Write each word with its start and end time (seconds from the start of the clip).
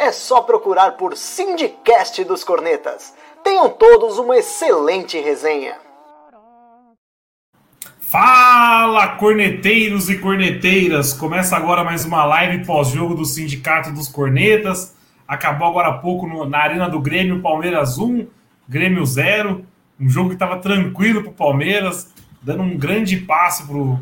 É 0.00 0.12
só 0.12 0.42
procurar 0.42 0.92
por 0.92 1.16
Sindicast 1.16 2.22
dos 2.22 2.44
Cornetas. 2.44 3.12
Tenham 3.42 3.68
todos 3.68 4.16
uma 4.16 4.38
excelente 4.38 5.18
resenha. 5.18 5.74
Fala, 7.98 9.16
corneteiros 9.16 10.08
e 10.08 10.16
corneteiras! 10.18 11.12
Começa 11.12 11.56
agora 11.56 11.82
mais 11.82 12.04
uma 12.04 12.24
live 12.24 12.64
pós-jogo 12.64 13.16
do 13.16 13.24
Sindicato 13.24 13.90
dos 13.90 14.06
Cornetas. 14.06 14.94
Acabou 15.26 15.66
agora 15.66 15.88
há 15.88 15.94
pouco 15.94 16.28
no, 16.28 16.48
na 16.48 16.58
Arena 16.58 16.88
do 16.88 17.00
Grêmio, 17.00 17.42
Palmeiras 17.42 17.98
1, 17.98 18.24
Grêmio 18.68 19.04
0. 19.04 19.66
Um 19.98 20.08
jogo 20.08 20.28
que 20.28 20.36
estava 20.36 20.58
tranquilo 20.58 21.22
para 21.22 21.30
o 21.32 21.34
Palmeiras, 21.34 22.14
dando 22.40 22.62
um 22.62 22.78
grande 22.78 23.16
passo 23.16 23.66
pro, 23.66 23.98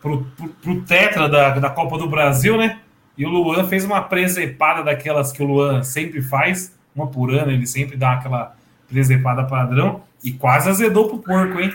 pro, 0.00 0.24
pro, 0.34 0.48
pro 0.48 0.82
Tetra 0.84 1.28
da, 1.28 1.50
da 1.50 1.68
Copa 1.68 1.98
do 1.98 2.08
Brasil, 2.08 2.56
né? 2.56 2.80
E 3.16 3.24
o 3.24 3.30
Luan 3.30 3.66
fez 3.66 3.84
uma 3.84 4.02
presepada 4.02 4.82
daquelas 4.82 5.32
que 5.32 5.42
o 5.42 5.46
Luan 5.46 5.82
sempre 5.82 6.20
faz, 6.22 6.76
uma 6.94 7.06
por 7.06 7.30
ano, 7.30 7.50
ele 7.50 7.66
sempre 7.66 7.96
dá 7.96 8.12
aquela 8.12 8.54
presepada 8.88 9.44
padrão 9.44 10.02
e 10.22 10.32
quase 10.32 10.68
azedou 10.68 11.08
pro 11.08 11.18
porco, 11.18 11.60
hein? 11.60 11.72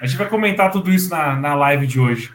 A 0.00 0.06
gente 0.06 0.16
vai 0.16 0.28
comentar 0.28 0.70
tudo 0.70 0.92
isso 0.92 1.10
na, 1.10 1.34
na 1.34 1.54
live 1.54 1.86
de 1.86 1.98
hoje. 1.98 2.32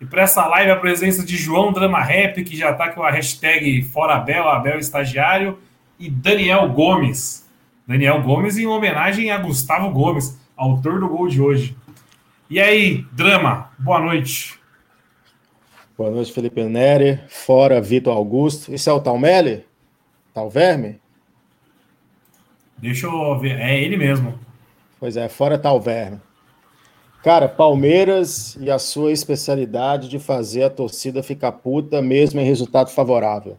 E 0.00 0.04
para 0.04 0.22
essa 0.22 0.46
live, 0.46 0.70
a 0.70 0.76
presença 0.76 1.24
de 1.24 1.36
João 1.36 1.72
Drama 1.72 2.00
Rap, 2.00 2.42
que 2.42 2.56
já 2.56 2.70
está 2.70 2.88
com 2.88 3.02
a 3.02 3.10
hashtag 3.10 3.82
Fora 3.84 4.16
Abel, 4.16 4.48
Abel 4.48 4.78
Estagiário, 4.78 5.58
e 5.98 6.10
Daniel 6.10 6.68
Gomes. 6.70 7.48
Daniel 7.86 8.20
Gomes 8.22 8.58
em 8.58 8.66
homenagem 8.66 9.30
a 9.30 9.38
Gustavo 9.38 9.90
Gomes, 9.90 10.36
autor 10.56 10.98
do 10.98 11.08
gol 11.08 11.28
de 11.28 11.40
hoje. 11.40 11.76
E 12.50 12.58
aí, 12.58 13.06
Drama, 13.12 13.70
boa 13.78 14.00
noite. 14.00 14.61
Boa 15.96 16.10
noite, 16.10 16.32
Felipe 16.32 16.62
Neri. 16.64 17.20
Fora 17.28 17.78
Vitor 17.78 18.16
Augusto. 18.16 18.72
Esse 18.72 18.88
é 18.88 18.92
o 18.92 19.00
Talmelli? 19.00 19.66
Talverme? 20.32 20.98
Deixa 22.78 23.06
eu 23.06 23.38
ver. 23.38 23.60
É 23.60 23.78
ele 23.78 23.98
mesmo. 23.98 24.38
Pois 24.98 25.18
é, 25.18 25.28
fora 25.28 25.58
Talverme. 25.58 26.18
Cara, 27.22 27.46
Palmeiras 27.46 28.56
e 28.58 28.70
a 28.70 28.78
sua 28.78 29.12
especialidade 29.12 30.08
de 30.08 30.18
fazer 30.18 30.64
a 30.64 30.70
torcida 30.70 31.22
ficar 31.22 31.52
puta 31.52 32.00
mesmo 32.00 32.40
em 32.40 32.44
resultado 32.44 32.90
favorável. 32.90 33.58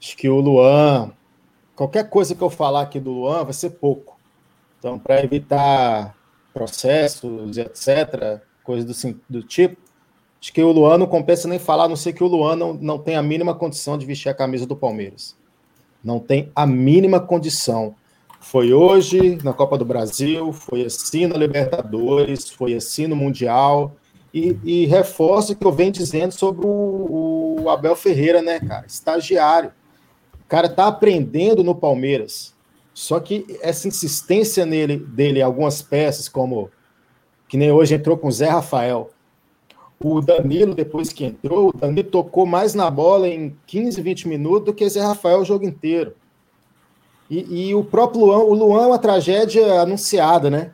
Acho 0.00 0.16
que 0.16 0.28
o 0.28 0.38
Luan, 0.38 1.10
qualquer 1.74 2.08
coisa 2.08 2.34
que 2.34 2.42
eu 2.42 2.48
falar 2.48 2.82
aqui 2.82 3.00
do 3.00 3.10
Luan 3.10 3.42
vai 3.42 3.52
ser 3.52 3.70
pouco. 3.70 4.16
Então, 4.78 4.98
para 4.98 5.22
evitar 5.22 6.14
processos, 6.54 7.58
etc., 7.58 8.40
coisas 8.62 9.02
do, 9.02 9.20
do, 9.28 9.42
tipo, 9.42 9.76
acho 10.44 10.52
que 10.52 10.62
o 10.62 10.72
Luan 10.72 10.98
não 10.98 11.06
compensa 11.06 11.48
nem 11.48 11.58
falar, 11.58 11.84
a 11.84 11.88
não 11.88 11.96
ser 11.96 12.12
que 12.12 12.22
o 12.22 12.26
Luan 12.26 12.54
não, 12.54 12.74
não 12.74 12.98
tem 12.98 13.16
a 13.16 13.22
mínima 13.22 13.54
condição 13.54 13.96
de 13.96 14.04
vestir 14.04 14.28
a 14.28 14.34
camisa 14.34 14.66
do 14.66 14.76
Palmeiras. 14.76 15.34
Não 16.04 16.20
tem 16.20 16.52
a 16.54 16.66
mínima 16.66 17.18
condição. 17.18 17.94
Foi 18.42 18.70
hoje 18.70 19.38
na 19.42 19.54
Copa 19.54 19.78
do 19.78 19.86
Brasil, 19.86 20.52
foi 20.52 20.84
assim 20.84 21.26
na 21.26 21.38
Libertadores, 21.38 22.50
foi 22.50 22.74
assim 22.74 23.06
no 23.06 23.16
Mundial. 23.16 23.96
E, 24.34 24.54
e 24.62 24.84
reforço 24.84 25.54
o 25.54 25.56
que 25.56 25.66
eu 25.66 25.72
venho 25.72 25.92
dizendo 25.92 26.32
sobre 26.32 26.66
o, 26.66 27.62
o, 27.62 27.70
Abel 27.70 27.96
Ferreira, 27.96 28.42
né, 28.42 28.60
cara? 28.60 28.84
Estagiário. 28.86 29.72
O 30.34 30.46
cara 30.46 30.68
tá 30.68 30.88
aprendendo 30.88 31.64
no 31.64 31.74
Palmeiras. 31.74 32.52
Só 32.92 33.18
que 33.18 33.46
essa 33.62 33.88
insistência 33.88 34.66
nele, 34.66 34.98
dele, 34.98 35.40
algumas 35.40 35.80
peças, 35.80 36.28
como 36.28 36.70
que 37.48 37.56
nem 37.56 37.72
hoje 37.72 37.94
entrou 37.94 38.18
com 38.18 38.28
o 38.28 38.32
Zé 38.32 38.50
Rafael. 38.50 39.13
O 40.00 40.20
Danilo, 40.20 40.74
depois 40.74 41.12
que 41.12 41.24
entrou, 41.24 41.68
o 41.68 41.72
Danilo 41.72 42.08
tocou 42.08 42.44
mais 42.44 42.74
na 42.74 42.90
bola 42.90 43.28
em 43.28 43.56
15, 43.66 44.02
20 44.02 44.28
minutos 44.28 44.66
do 44.66 44.74
que 44.74 44.88
Zé 44.88 45.00
Rafael 45.00 45.40
o 45.40 45.44
jogo 45.44 45.64
inteiro. 45.64 46.14
E, 47.30 47.68
e, 47.68 47.74
o 47.74 47.82
próprio 47.82 48.26
Luan, 48.26 48.38
o 48.38 48.54
Luan 48.54 48.82
é 48.82 48.86
uma 48.86 48.98
tragédia 48.98 49.80
anunciada, 49.80 50.50
né? 50.50 50.72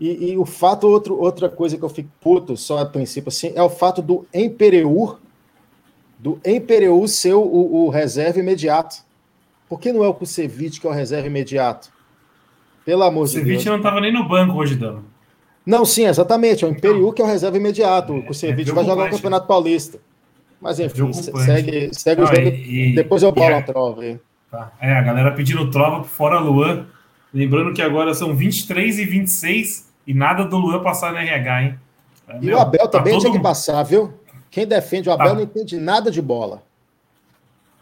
E, 0.00 0.32
e, 0.32 0.36
o 0.36 0.44
fato, 0.44 0.88
outro, 0.88 1.16
outra 1.16 1.48
coisa 1.48 1.76
que 1.76 1.82
eu 1.84 1.88
fico 1.88 2.10
puto, 2.20 2.56
só 2.56 2.78
a 2.78 2.86
princípio, 2.86 3.28
assim, 3.28 3.52
é 3.54 3.62
o 3.62 3.70
fato 3.70 4.02
do 4.02 4.26
Empereur, 4.34 5.18
do 6.18 6.40
Empereur 6.44 7.06
ser 7.06 7.34
o, 7.34 7.40
o, 7.40 7.88
reserva 7.88 8.40
imediato. 8.40 8.96
Por 9.68 9.78
que 9.78 9.92
não 9.92 10.04
é 10.04 10.08
o 10.08 10.14
Kusevich 10.14 10.80
que 10.80 10.86
é 10.86 10.90
o 10.90 10.92
reserva 10.92 11.28
imediato? 11.28 11.88
Pelo 12.84 13.04
amor 13.04 13.28
de 13.28 13.34
Deus. 13.34 13.44
O 13.44 13.46
Kusevich 13.46 13.68
não 13.68 13.76
estava 13.76 14.00
nem 14.00 14.12
no 14.12 14.28
banco 14.28 14.58
hoje, 14.58 14.74
Dano. 14.74 15.04
Não, 15.64 15.84
sim, 15.84 16.06
exatamente. 16.06 16.64
É 16.64 16.68
o 16.68 16.70
Imperiu 16.70 17.12
que 17.12 17.22
é 17.22 17.24
o 17.24 17.28
reserva 17.28 17.56
imediato. 17.56 18.14
O 18.14 18.22
Kusevich 18.24 18.70
é, 18.70 18.74
vai 18.74 18.84
jogar 18.84 19.06
o 19.06 19.10
Campeonato 19.10 19.46
Paulista. 19.46 19.98
Mas 20.60 20.78
enfim, 20.78 21.08
é 21.08 21.12
segue, 21.12 21.94
segue 21.94 22.20
não, 22.20 22.30
o 22.30 22.34
jogo. 22.34 22.48
E, 22.48 22.94
Depois 22.94 23.22
eu 23.22 23.32
falo 23.34 23.56
a 23.56 23.62
prova 23.62 24.02
aí. 24.02 24.20
Tá. 24.50 24.72
É, 24.80 24.92
a 24.92 25.02
galera 25.02 25.32
pedindo 25.32 25.70
trova 25.70 26.04
fora 26.04 26.38
Luan. 26.38 26.86
Lembrando 27.32 27.72
que 27.72 27.80
agora 27.80 28.12
são 28.14 28.36
23 28.36 28.98
e 28.98 29.04
26 29.04 29.90
e 30.06 30.14
nada 30.14 30.44
do 30.44 30.58
Luan 30.58 30.82
passar 30.82 31.12
no 31.12 31.18
RH, 31.18 31.62
hein? 31.62 31.78
É, 32.28 32.36
e 32.36 32.46
meu, 32.46 32.58
o 32.58 32.60
Abel 32.60 32.86
tá 32.86 32.98
também 32.98 33.18
tinha 33.18 33.32
que 33.32 33.40
passar, 33.40 33.82
viu? 33.82 34.12
Quem 34.50 34.66
defende 34.66 35.08
o 35.08 35.12
Abel 35.12 35.28
tá. 35.28 35.34
não 35.34 35.42
entende 35.42 35.78
nada 35.78 36.10
de 36.10 36.20
bola. 36.20 36.62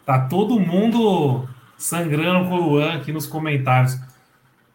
Tá 0.05 0.19
todo 0.19 0.59
mundo 0.59 1.47
sangrando 1.77 2.47
com 2.47 2.55
o 2.55 2.69
Luan 2.69 2.95
aqui 2.95 3.11
nos 3.11 3.27
comentários. 3.27 3.99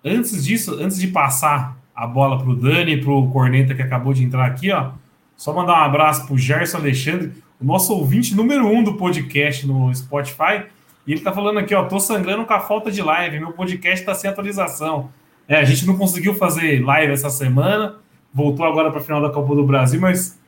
Antes 0.05 0.45
disso, 0.45 0.75
antes 0.81 0.99
de 0.99 1.09
passar 1.09 1.77
a 1.97 2.07
bola 2.07 2.39
pro 2.39 2.55
Dani, 2.55 3.01
pro 3.01 3.29
Corneta 3.29 3.75
que 3.75 3.81
acabou 3.81 4.13
de 4.13 4.23
entrar 4.23 4.45
aqui, 4.45 4.71
ó, 4.71 4.91
só 5.35 5.55
mandar 5.55 5.73
um 5.73 5.85
abraço 5.85 6.27
pro 6.27 6.37
Gerson 6.37 6.77
Alexandre, 6.77 7.33
o 7.59 7.65
nosso 7.65 7.95
ouvinte 7.95 8.35
número 8.35 8.67
um 8.67 8.85
do 8.85 8.95
podcast 8.95 9.67
no 9.67 9.93
Spotify. 9.95 10.67
E 11.07 11.13
ele 11.13 11.21
tá 11.21 11.33
falando 11.33 11.59
aqui, 11.59 11.75
ó, 11.75 11.85
tô 11.85 11.99
sangrando 11.99 12.45
com 12.45 12.53
a 12.53 12.61
falta 12.61 12.91
de 12.91 13.01
live, 13.01 13.39
meu 13.39 13.53
podcast 13.53 14.05
tá 14.05 14.15
sem 14.15 14.29
atualização. 14.29 15.11
É, 15.49 15.57
a 15.57 15.65
gente 15.65 15.87
não 15.87 15.97
conseguiu 15.97 16.35
fazer 16.35 16.85
live 16.85 17.13
essa 17.13 17.31
semana, 17.31 17.97
voltou 18.35 18.67
agora 18.67 18.91
para 18.91 19.01
final 19.01 19.23
da 19.23 19.31
Copa 19.31 19.55
do 19.55 19.65
Brasil, 19.65 20.01
mas 20.01 20.39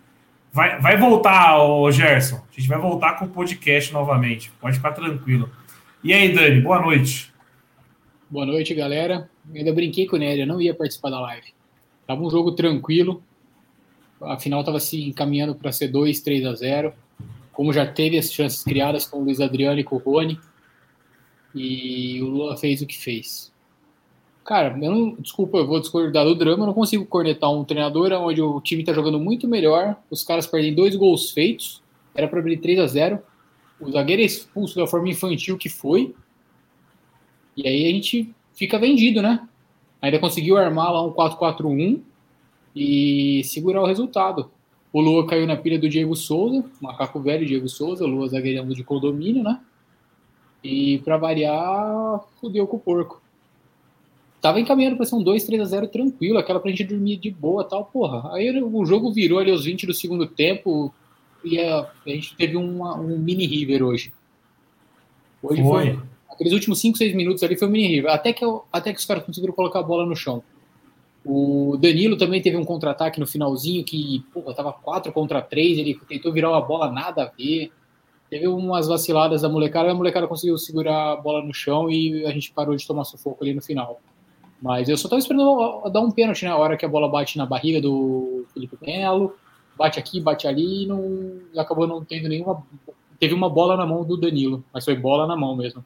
vai, 0.53 0.81
vai 0.81 0.97
voltar, 0.97 1.63
ô 1.63 1.91
Gerson. 1.91 2.37
A 2.37 2.61
gente 2.61 2.69
vai 2.69 2.79
voltar 2.79 3.15
com 3.15 3.25
o 3.25 3.29
podcast 3.29 3.93
novamente, 3.93 4.51
pode 4.61 4.77
ficar 4.77 4.93
tranquilo. 4.93 5.49
E 6.03 6.13
aí, 6.13 6.33
Dani, 6.35 6.61
boa 6.61 6.81
noite. 6.81 7.33
Boa 8.31 8.45
noite, 8.45 8.75
galera. 8.75 9.31
Eu 9.49 9.57
ainda 9.57 9.73
brinquei 9.73 10.07
com 10.07 10.17
o 10.17 10.19
Nery, 10.19 10.43
eu 10.43 10.47
não 10.47 10.61
ia 10.61 10.75
participar 10.75 11.09
da 11.09 11.19
live. 11.19 11.47
Tava 12.07 12.23
um 12.23 12.29
jogo 12.29 12.53
tranquilo, 12.53 13.23
a 14.21 14.39
final 14.39 14.63
tava 14.63 14.79
se 14.81 15.03
encaminhando 15.03 15.55
para 15.55 15.73
ser 15.73 15.89
2, 15.89 16.21
3 16.21 16.45
a 16.45 16.55
0 16.55 16.93
como 17.51 17.73
já 17.73 17.87
teve 17.87 18.19
as 18.19 18.31
chances 18.31 18.63
criadas 18.63 19.07
com 19.07 19.19
o 19.19 19.25
Luiz 19.25 19.41
Adriano 19.41 19.81
e 19.81 19.85
com 19.85 19.97
o 19.97 19.99
Rony, 19.99 20.39
e 21.55 22.21
o 22.23 22.27
Lula 22.27 22.57
fez 22.59 22.83
o 22.83 22.87
que 22.87 22.97
fez. 22.97 23.51
Cara, 24.45 24.79
eu 24.79 24.91
não, 24.91 25.15
desculpa, 25.15 25.57
eu 25.57 25.67
vou 25.67 25.81
discordar 25.81 26.27
do 26.27 26.35
drama, 26.35 26.65
eu 26.65 26.67
não 26.67 26.75
consigo 26.75 27.07
cornetar 27.07 27.51
um 27.51 27.65
treinador 27.65 28.13
onde 28.13 28.43
o 28.43 28.61
time 28.61 28.85
tá 28.85 28.93
jogando 28.93 29.19
muito 29.19 29.49
melhor, 29.49 29.97
os 30.11 30.23
caras 30.23 30.47
perdem 30.47 30.75
dois 30.75 30.95
gols 30.95 31.31
feitos, 31.31 31.83
era 32.15 32.29
para 32.29 32.39
abrir 32.41 32.59
3 32.59 32.79
a 32.79 32.87
0 32.87 33.19
o 33.81 33.91
zagueiro 33.91 34.21
é 34.21 34.25
expulso 34.27 34.77
da 34.77 34.87
forma 34.87 35.09
infantil 35.09 35.57
que 35.57 35.69
foi, 35.69 36.15
e 37.59 37.67
aí 37.67 37.87
a 37.87 37.91
gente 37.93 38.33
fica 38.55 38.79
vendido, 38.79 39.21
né? 39.21 39.49
Ainda 40.01 40.21
conseguiu 40.21 40.57
armar 40.57 40.93
lá 40.93 41.05
um 41.05 41.11
4-4-1 41.11 42.01
e 42.75 43.43
segurar 43.43 43.83
o 43.83 43.87
resultado. 43.87 44.49
O 44.93 45.01
Lua 45.01 45.27
caiu 45.27 45.45
na 45.45 45.57
pilha 45.57 45.77
do 45.77 45.89
Diego 45.89 46.15
Souza, 46.15 46.65
macaco 46.81 47.19
velho 47.19 47.45
Diego 47.45 47.69
Souza, 47.69 48.07
Lua 48.07 48.29
zagueirão 48.29 48.69
de 48.69 48.85
condomínio, 48.85 49.43
né? 49.43 49.61
E 50.63 50.99
para 50.99 51.17
variar, 51.17 52.21
fudeu 52.41 52.65
com 52.69 52.77
o 52.77 52.81
porco. 52.81 53.21
Tava 54.41 54.61
encaminhando 54.61 54.97
para 54.97 55.07
ser 55.07 55.17
um 55.17 55.23
2, 55.25 55.43
3 55.43 55.61
a 55.61 55.65
0 55.65 55.89
tranquilo, 55.89 56.39
aquela 56.39 56.61
pra 56.61 56.71
gente 56.71 56.85
dormir 56.85 57.17
de 57.17 57.29
boa 57.29 57.65
tal, 57.65 57.85
porra. 57.87 58.33
Aí 58.35 58.57
o 58.63 58.85
jogo 58.87 59.13
virou 59.13 59.41
ali 59.41 59.51
aos 59.51 59.65
20 59.65 59.85
do 59.85 59.93
segundo 59.93 60.29
tempo 60.29 60.95
e 61.45 61.59
a, 61.59 61.91
a 62.07 62.11
gente 62.11 62.37
teve 62.37 62.57
uma, 62.57 62.95
um 62.97 63.19
mini 63.19 63.47
river 63.49 63.83
hoje. 63.83 64.13
Hoje 65.43 65.61
foi. 65.61 65.95
foi 65.95 66.18
aqueles 66.31 66.53
últimos 66.53 66.81
5, 66.81 66.99
6 66.99 67.15
minutos 67.15 67.43
ali 67.43 67.57
foi 67.57 67.69
um 67.69 67.71
mini. 67.71 68.07
Até 68.07 68.33
que, 68.33 68.45
até 68.73 68.93
que 68.93 68.99
os 68.99 69.05
caras 69.05 69.25
conseguiram 69.25 69.55
colocar 69.55 69.81
a 69.81 69.83
bola 69.83 70.07
no 70.07 70.17
chão. 70.17 70.43
O 71.25 71.77
Danilo 71.77 72.17
também 72.17 72.41
teve 72.41 72.57
um 72.57 72.65
contra-ataque 72.65 73.21
no 73.21 73.27
finalzinho 73.27 73.85
que, 73.85 74.25
porra, 74.33 74.55
tava 74.55 74.73
4 74.73 75.13
contra 75.13 75.43
3, 75.43 75.79
ele 75.79 76.01
tentou 76.09 76.33
virar 76.33 76.51
uma 76.51 76.61
bola 76.61 76.91
nada 76.91 77.25
a 77.25 77.27
ver. 77.27 77.71
teve 78.31 78.47
umas 78.47 78.87
vaciladas 78.87 79.43
da 79.43 79.49
molecada, 79.49 79.91
a 79.91 79.95
molecada 79.95 80.27
conseguiu 80.27 80.57
segurar 80.57 81.13
a 81.13 81.17
bola 81.17 81.45
no 81.45 81.53
chão 81.53 81.91
e 81.91 82.25
a 82.25 82.31
gente 82.31 82.53
parou 82.53 82.75
de 82.75 82.87
tomar 82.87 83.05
sufoco 83.05 83.43
ali 83.45 83.53
no 83.53 83.61
final. 83.61 84.01
Mas 84.61 84.89
eu 84.89 84.97
só 84.97 85.07
estava 85.07 85.21
esperando 85.21 85.89
dar 85.91 86.01
um 86.01 86.11
pênalti 86.11 86.45
na 86.45 86.51
né? 86.51 86.57
hora 86.57 86.77
que 86.77 86.85
a 86.85 86.89
bola 86.89 87.09
bate 87.09 87.39
na 87.39 87.47
barriga 87.47 87.81
do 87.81 88.45
Felipe 88.53 88.77
Melo, 88.81 89.35
bate 89.77 89.99
aqui, 89.99 90.21
bate 90.21 90.49
ali, 90.49 90.85
e 90.85 90.87
não 90.87 91.41
acabou 91.57 91.87
não 91.87 92.05
tendo 92.05 92.29
nenhuma. 92.29 92.63
Teve 93.21 93.35
uma 93.35 93.49
bola 93.49 93.77
na 93.77 93.87
mão 93.87 94.05
do 94.05 94.17
Danilo, 94.17 94.65
mas 94.73 94.85
foi 94.85 94.97
bola 94.97 95.27
na 95.27 95.37
mão 95.37 95.55
mesmo. 95.55 95.85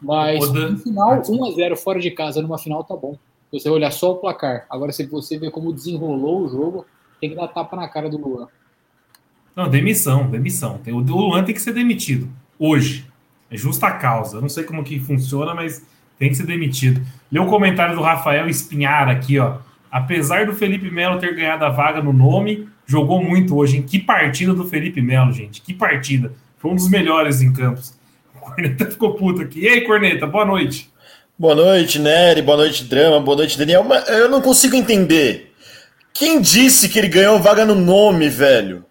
Mas 0.00 0.52
no 0.52 0.78
final, 0.78 1.22
1x0 1.22 1.76
fora 1.76 1.98
de 1.98 2.10
casa 2.10 2.42
numa 2.42 2.58
final 2.58 2.84
tá 2.84 2.94
bom. 2.94 3.16
Você 3.52 3.68
olhar 3.70 3.90
só 3.90 4.12
o 4.12 4.16
placar. 4.16 4.66
Agora, 4.68 4.92
se 4.92 5.06
você 5.06 5.38
ver 5.38 5.50
como 5.50 5.72
desenrolou 5.72 6.42
o 6.42 6.48
jogo, 6.48 6.86
tem 7.20 7.30
que 7.30 7.36
dar 7.36 7.48
tapa 7.48 7.76
na 7.76 7.88
cara 7.88 8.10
do 8.10 8.18
Luan. 8.18 8.48
Não, 9.54 9.68
demissão, 9.68 10.28
demissão. 10.28 10.80
O 10.86 10.98
Luan 10.98 11.44
tem 11.44 11.54
que 11.54 11.62
ser 11.62 11.72
demitido. 11.72 12.28
Hoje. 12.58 13.06
É 13.50 13.56
justa 13.56 13.90
causa. 13.92 14.38
Eu 14.38 14.42
não 14.42 14.48
sei 14.48 14.64
como 14.64 14.82
que 14.82 14.98
funciona, 14.98 15.54
mas 15.54 15.84
tem 16.18 16.28
que 16.28 16.34
ser 16.34 16.46
demitido. 16.46 17.00
Lê 17.30 17.38
o 17.38 17.46
comentário 17.46 17.94
do 17.94 18.02
Rafael 18.02 18.48
Espinhar 18.48 19.08
aqui, 19.08 19.38
ó. 19.38 19.58
Apesar 19.90 20.46
do 20.46 20.52
Felipe 20.52 20.90
Melo 20.90 21.20
ter 21.20 21.34
ganhado 21.34 21.64
a 21.64 21.70
vaga 21.70 22.02
no 22.02 22.12
nome, 22.12 22.68
jogou 22.84 23.22
muito 23.22 23.56
hoje. 23.56 23.78
Em 23.78 23.82
que 23.82 23.98
partida 23.98 24.52
do 24.52 24.66
Felipe 24.66 25.00
Melo, 25.00 25.32
gente? 25.32 25.62
Que 25.62 25.72
partida. 25.72 26.32
Foi 26.58 26.72
um 26.72 26.74
dos 26.74 26.90
melhores 26.90 27.40
em 27.40 27.52
campos. 27.52 27.95
Corneta 28.46 28.86
ficou 28.90 29.14
puto 29.14 29.42
aqui. 29.42 29.60
E 29.60 29.68
aí, 29.68 29.80
Corneta, 29.82 30.26
boa 30.26 30.44
noite. 30.44 30.90
Boa 31.36 31.54
noite, 31.54 31.98
Nery. 31.98 32.42
Boa 32.42 32.56
noite, 32.56 32.84
Drama. 32.84 33.20
Boa 33.20 33.36
noite, 33.36 33.58
Daniel. 33.58 33.82
Mas 33.82 34.08
eu 34.08 34.28
não 34.28 34.40
consigo 34.40 34.76
entender. 34.76 35.52
Quem 36.14 36.40
disse 36.40 36.88
que 36.88 36.98
ele 36.98 37.08
ganhou 37.08 37.38
vaga 37.38 37.64
no 37.64 37.74
nome, 37.74 38.28
velho? 38.28 38.84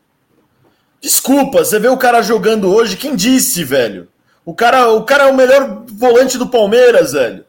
Desculpa, 1.01 1.63
você 1.63 1.79
vê 1.79 1.87
o 1.87 1.97
cara 1.97 2.21
jogando 2.21 2.71
hoje, 2.71 2.97
quem 2.97 3.15
disse, 3.15 3.63
velho? 3.63 4.07
O 4.43 4.53
cara, 4.53 4.91
o 4.91 5.03
cara 5.03 5.23
é 5.23 5.31
o 5.31 5.35
melhor 5.35 5.85
volante 5.87 6.37
do 6.37 6.47
Palmeiras, 6.47 7.13
velho. 7.13 7.45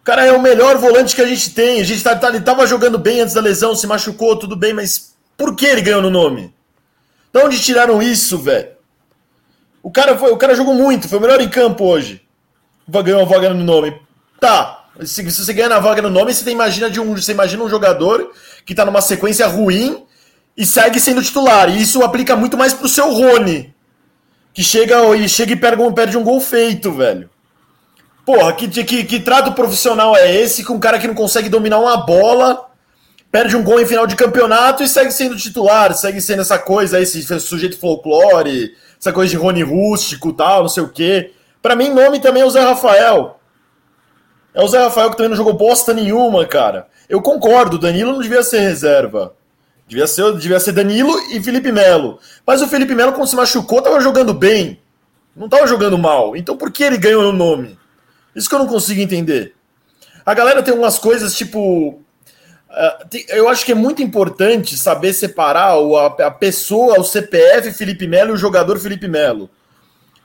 O 0.00 0.04
cara 0.04 0.24
é 0.24 0.32
o 0.32 0.42
melhor 0.42 0.76
volante 0.76 1.14
que 1.14 1.22
a 1.22 1.26
gente 1.26 1.50
tem. 1.50 1.80
A 1.80 1.84
gente 1.84 2.02
tá, 2.02 2.16
tá, 2.16 2.28
ele 2.28 2.40
tava 2.40 2.66
jogando 2.66 2.98
bem 2.98 3.20
antes 3.20 3.34
da 3.34 3.40
lesão, 3.40 3.76
se 3.76 3.86
machucou, 3.86 4.36
tudo 4.36 4.56
bem, 4.56 4.72
mas 4.72 5.14
por 5.36 5.54
que 5.54 5.66
ele 5.66 5.82
ganhou 5.82 6.02
no 6.02 6.10
nome? 6.10 6.52
De 7.32 7.40
onde 7.40 7.60
tiraram 7.60 8.02
isso, 8.02 8.38
velho? 8.38 8.73
O 9.84 9.90
cara, 9.90 10.16
foi, 10.16 10.32
o 10.32 10.36
cara 10.38 10.54
jogou 10.54 10.72
muito, 10.72 11.06
foi 11.10 11.18
o 11.18 11.20
melhor 11.20 11.42
em 11.42 11.48
campo 11.48 11.84
hoje. 11.84 12.22
Ganhou 12.88 13.20
uma 13.20 13.26
vaga 13.26 13.52
no 13.52 13.62
nome. 13.62 13.94
Tá. 14.40 14.86
Se, 15.00 15.30
se 15.30 15.44
você 15.44 15.52
ganha 15.52 15.68
na 15.68 15.78
vaga 15.78 16.00
no 16.00 16.08
nome, 16.08 16.32
você 16.32 16.50
imagina, 16.50 16.88
de 16.88 16.98
um, 16.98 17.14
você 17.14 17.32
imagina 17.32 17.62
um 17.62 17.68
jogador 17.68 18.32
que 18.64 18.74
tá 18.74 18.86
numa 18.86 19.02
sequência 19.02 19.46
ruim 19.46 20.02
e 20.56 20.64
segue 20.64 20.98
sendo 20.98 21.22
titular. 21.22 21.68
E 21.68 21.82
isso 21.82 22.02
aplica 22.02 22.34
muito 22.34 22.56
mais 22.56 22.72
pro 22.72 22.88
seu 22.88 23.12
Rony, 23.12 23.74
que 24.54 24.64
chega 24.64 25.14
e 25.16 25.28
chega 25.28 25.52
e 25.52 25.56
perde 25.56 25.82
um, 25.82 25.92
perde 25.92 26.16
um 26.16 26.24
gol 26.24 26.40
feito, 26.40 26.90
velho. 26.90 27.28
Porra, 28.24 28.54
que, 28.54 28.66
que, 28.68 29.04
que 29.04 29.20
trato 29.20 29.52
profissional 29.52 30.16
é 30.16 30.34
esse 30.34 30.64
com 30.64 30.74
um 30.74 30.80
cara 30.80 30.98
que 30.98 31.06
não 31.06 31.14
consegue 31.14 31.50
dominar 31.50 31.78
uma 31.78 31.98
bola, 31.98 32.70
perde 33.30 33.54
um 33.54 33.62
gol 33.62 33.82
em 33.82 33.86
final 33.86 34.06
de 34.06 34.16
campeonato 34.16 34.82
e 34.82 34.88
segue 34.88 35.10
sendo 35.10 35.36
titular, 35.36 35.92
segue 35.92 36.22
sendo 36.22 36.40
essa 36.40 36.58
coisa, 36.58 36.98
esse 36.98 37.22
sujeito 37.38 37.78
folclore, 37.78 38.72
essa 39.04 39.12
coisa 39.12 39.30
de 39.30 39.36
Rony 39.36 39.62
rústico 39.62 40.32
tal, 40.32 40.62
não 40.62 40.68
sei 40.68 40.82
o 40.82 40.88
quê. 40.88 41.32
Pra 41.60 41.76
mim, 41.76 41.90
nome 41.90 42.20
também 42.20 42.42
é 42.42 42.46
o 42.46 42.50
Zé 42.50 42.60
Rafael. 42.60 43.38
É 44.54 44.62
o 44.62 44.68
Zé 44.68 44.82
Rafael 44.82 45.10
que 45.10 45.16
também 45.16 45.28
não 45.28 45.36
jogou 45.36 45.52
bosta 45.52 45.92
nenhuma, 45.92 46.46
cara. 46.46 46.88
Eu 47.06 47.20
concordo, 47.20 47.78
Danilo 47.78 48.12
não 48.12 48.20
devia 48.20 48.42
ser 48.42 48.60
reserva. 48.60 49.34
Devia 49.86 50.06
ser, 50.06 50.32
devia 50.38 50.58
ser 50.58 50.72
Danilo 50.72 51.14
e 51.30 51.42
Felipe 51.42 51.70
Melo. 51.70 52.18
Mas 52.46 52.62
o 52.62 52.66
Felipe 52.66 52.94
Melo, 52.94 53.12
quando 53.12 53.28
se 53.28 53.36
machucou, 53.36 53.82
tava 53.82 54.00
jogando 54.00 54.32
bem. 54.32 54.80
Não 55.36 55.50
tava 55.50 55.66
jogando 55.66 55.98
mal. 55.98 56.34
Então 56.34 56.56
por 56.56 56.70
que 56.70 56.82
ele 56.82 56.96
ganhou 56.96 57.24
o 57.24 57.32
nome? 57.32 57.78
Isso 58.34 58.48
que 58.48 58.54
eu 58.54 58.60
não 58.60 58.66
consigo 58.66 59.02
entender. 59.02 59.54
A 60.24 60.32
galera 60.32 60.62
tem 60.62 60.72
umas 60.72 60.98
coisas 60.98 61.36
tipo. 61.36 62.00
Uh, 62.74 63.18
eu 63.28 63.48
acho 63.48 63.64
que 63.64 63.70
é 63.70 63.74
muito 63.74 64.02
importante 64.02 64.76
saber 64.76 65.12
separar 65.12 65.76
a, 66.18 66.30
pessoa, 66.30 66.98
o 66.98 67.04
CPF 67.04 67.72
Felipe 67.72 68.08
Melo 68.08 68.30
e 68.30 68.34
o 68.34 68.36
jogador 68.36 68.80
Felipe 68.80 69.06
Melo. 69.06 69.48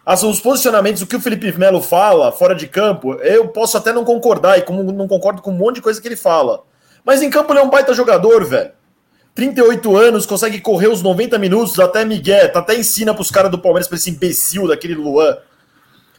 Os 0.08 0.40
posicionamentos, 0.40 1.04
o 1.04 1.08
que 1.08 1.16
o 1.16 1.22
Felipe 1.22 1.56
Melo 1.56 1.80
fala 1.80 2.32
fora 2.32 2.56
de 2.56 2.68
campo, 2.68 3.14
eu 3.16 3.50
posso 3.50 3.78
até 3.78 3.94
não 3.94 4.04
concordar, 4.04 4.58
e 4.58 4.64
como 4.64 4.82
não 4.82 5.08
concordo 5.08 5.44
com 5.44 5.52
um 5.52 5.56
monte 5.56 5.76
de 5.76 5.82
coisa 5.84 6.02
que 6.02 6.08
ele 6.08 6.16
fala. 6.16 6.64
Mas 7.06 7.22
em 7.22 7.30
campo 7.30 7.54
ele 7.54 7.60
é 7.60 7.64
um 7.64 7.70
baita 7.70 7.94
jogador, 7.94 8.44
velho. 8.44 8.72
38 9.36 9.96
anos, 9.96 10.26
consegue 10.26 10.60
correr 10.60 10.88
os 10.88 11.04
90 11.04 11.38
minutos, 11.38 11.80
até 11.80 12.04
Miguel, 12.04 12.52
tá 12.52 12.60
até 12.60 12.76
ensina 12.76 13.14
pros 13.14 13.30
caras 13.30 13.52
do 13.52 13.60
Palmeiras 13.60 13.88
pra 13.88 13.98
esse 13.98 14.10
imbecil 14.10 14.68
daquele 14.68 14.96
Luan. 14.96 15.38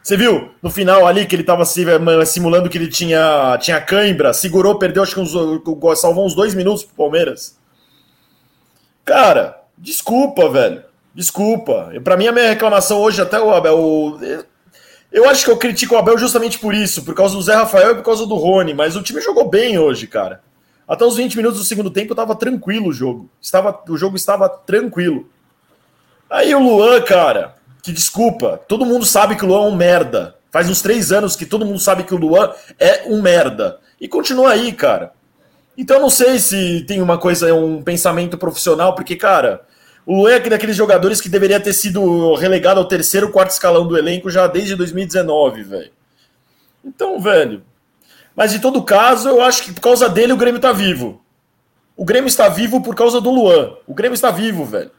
Você 0.02 0.16
viu 0.16 0.50
no 0.62 0.70
final 0.70 1.06
ali 1.06 1.26
que 1.26 1.36
ele 1.36 1.44
tava 1.44 1.64
simulando 1.64 2.68
que 2.68 2.78
ele 2.78 2.88
tinha, 2.88 3.58
tinha 3.60 3.80
cãibra, 3.80 4.32
segurou, 4.32 4.78
perdeu, 4.78 5.02
acho 5.02 5.14
que 5.14 5.20
uns, 5.20 5.32
salvou 6.00 6.24
uns 6.24 6.34
dois 6.34 6.54
minutos 6.54 6.84
pro 6.84 6.94
Palmeiras. 6.94 7.58
Cara, 9.04 9.62
desculpa, 9.76 10.48
velho. 10.48 10.82
Desculpa. 11.14 11.92
Para 12.02 12.16
mim, 12.16 12.28
a 12.28 12.32
minha 12.32 12.48
reclamação 12.48 12.98
hoje, 12.98 13.20
até 13.20 13.40
o 13.40 13.50
Abel. 13.52 14.18
Eu 15.12 15.28
acho 15.28 15.44
que 15.44 15.50
eu 15.50 15.56
critico 15.56 15.94
o 15.94 15.98
Abel 15.98 16.16
justamente 16.16 16.58
por 16.58 16.72
isso, 16.72 17.04
por 17.04 17.14
causa 17.14 17.34
do 17.34 17.42
Zé 17.42 17.54
Rafael 17.54 17.92
e 17.92 17.94
por 17.96 18.04
causa 18.04 18.24
do 18.26 18.36
Rony, 18.36 18.72
mas 18.72 18.94
o 18.94 19.02
time 19.02 19.20
jogou 19.20 19.48
bem 19.48 19.76
hoje, 19.76 20.06
cara. 20.06 20.40
Até 20.86 21.04
os 21.04 21.16
20 21.16 21.36
minutos 21.36 21.58
do 21.58 21.64
segundo 21.64 21.90
tempo 21.90 22.12
estava 22.12 22.34
tranquilo 22.34 22.88
o 22.88 22.92
jogo. 22.92 23.28
Estava, 23.40 23.80
o 23.88 23.96
jogo 23.96 24.16
estava 24.16 24.48
tranquilo. 24.48 25.28
Aí 26.28 26.54
o 26.54 26.60
Luan, 26.60 27.00
cara, 27.02 27.56
que 27.82 27.92
desculpa, 27.92 28.60
todo 28.68 28.86
mundo 28.86 29.04
sabe 29.04 29.36
que 29.36 29.44
o 29.44 29.48
Luan 29.48 29.66
é 29.66 29.68
um 29.68 29.76
merda. 29.76 30.36
Faz 30.50 30.68
uns 30.68 30.82
três 30.82 31.12
anos 31.12 31.36
que 31.36 31.46
todo 31.46 31.64
mundo 31.64 31.78
sabe 31.78 32.04
que 32.04 32.14
o 32.14 32.18
Luan 32.18 32.52
é 32.78 33.04
um 33.06 33.22
merda. 33.22 33.78
E 34.00 34.08
continua 34.08 34.50
aí, 34.50 34.72
cara. 34.72 35.12
Então 35.76 36.00
não 36.00 36.10
sei 36.10 36.38
se 36.38 36.84
tem 36.86 37.00
uma 37.00 37.18
coisa, 37.18 37.54
um 37.54 37.82
pensamento 37.82 38.36
profissional, 38.36 38.94
porque, 38.94 39.16
cara, 39.16 39.62
o 40.04 40.16
Luan 40.16 40.32
é 40.32 40.40
daqueles 40.40 40.76
jogadores 40.76 41.20
que 41.20 41.28
deveria 41.28 41.60
ter 41.60 41.72
sido 41.72 42.34
relegado 42.34 42.78
ao 42.78 42.84
terceiro, 42.84 43.30
quarto 43.30 43.50
escalão 43.50 43.86
do 43.86 43.96
elenco 43.96 44.30
já 44.30 44.46
desde 44.46 44.74
2019, 44.74 45.62
velho. 45.62 45.90
Então, 46.84 47.20
velho, 47.20 47.62
mas 48.34 48.54
em 48.54 48.58
todo 48.58 48.82
caso, 48.82 49.28
eu 49.28 49.42
acho 49.42 49.64
que 49.64 49.72
por 49.72 49.80
causa 49.80 50.08
dele 50.08 50.32
o 50.32 50.36
Grêmio 50.36 50.56
está 50.56 50.72
vivo. 50.72 51.22
O 51.96 52.04
Grêmio 52.04 52.28
está 52.28 52.48
vivo 52.48 52.80
por 52.82 52.94
causa 52.94 53.20
do 53.20 53.30
Luan. 53.30 53.74
O 53.86 53.94
Grêmio 53.94 54.14
está 54.14 54.30
vivo, 54.30 54.64
velho. 54.64 54.90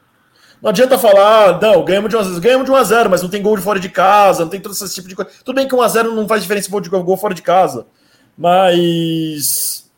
Não 0.62 0.70
adianta 0.70 0.96
falar, 0.96 1.48
ah, 1.48 1.58
não, 1.60 1.84
ganhamos 1.84 2.08
de 2.08 2.16
1x0, 2.16 2.38
ganhamos 2.38 2.66
de 2.66 2.72
1x0, 2.72 3.08
mas 3.08 3.20
não 3.20 3.28
tem 3.28 3.42
gol 3.42 3.56
de 3.56 3.62
fora 3.64 3.80
de 3.80 3.88
casa, 3.88 4.44
não 4.44 4.48
tem 4.48 4.60
todo 4.60 4.72
esse 4.72 4.94
tipo 4.94 5.08
de 5.08 5.16
coisa. 5.16 5.28
Tudo 5.44 5.56
bem 5.56 5.66
que 5.66 5.74
1x0 5.74 6.14
não 6.14 6.28
faz 6.28 6.42
diferença 6.42 6.70
de 6.80 6.88
gol 6.88 7.16
fora 7.16 7.34
de 7.34 7.42
casa. 7.42 7.84
Mas. 8.38 9.90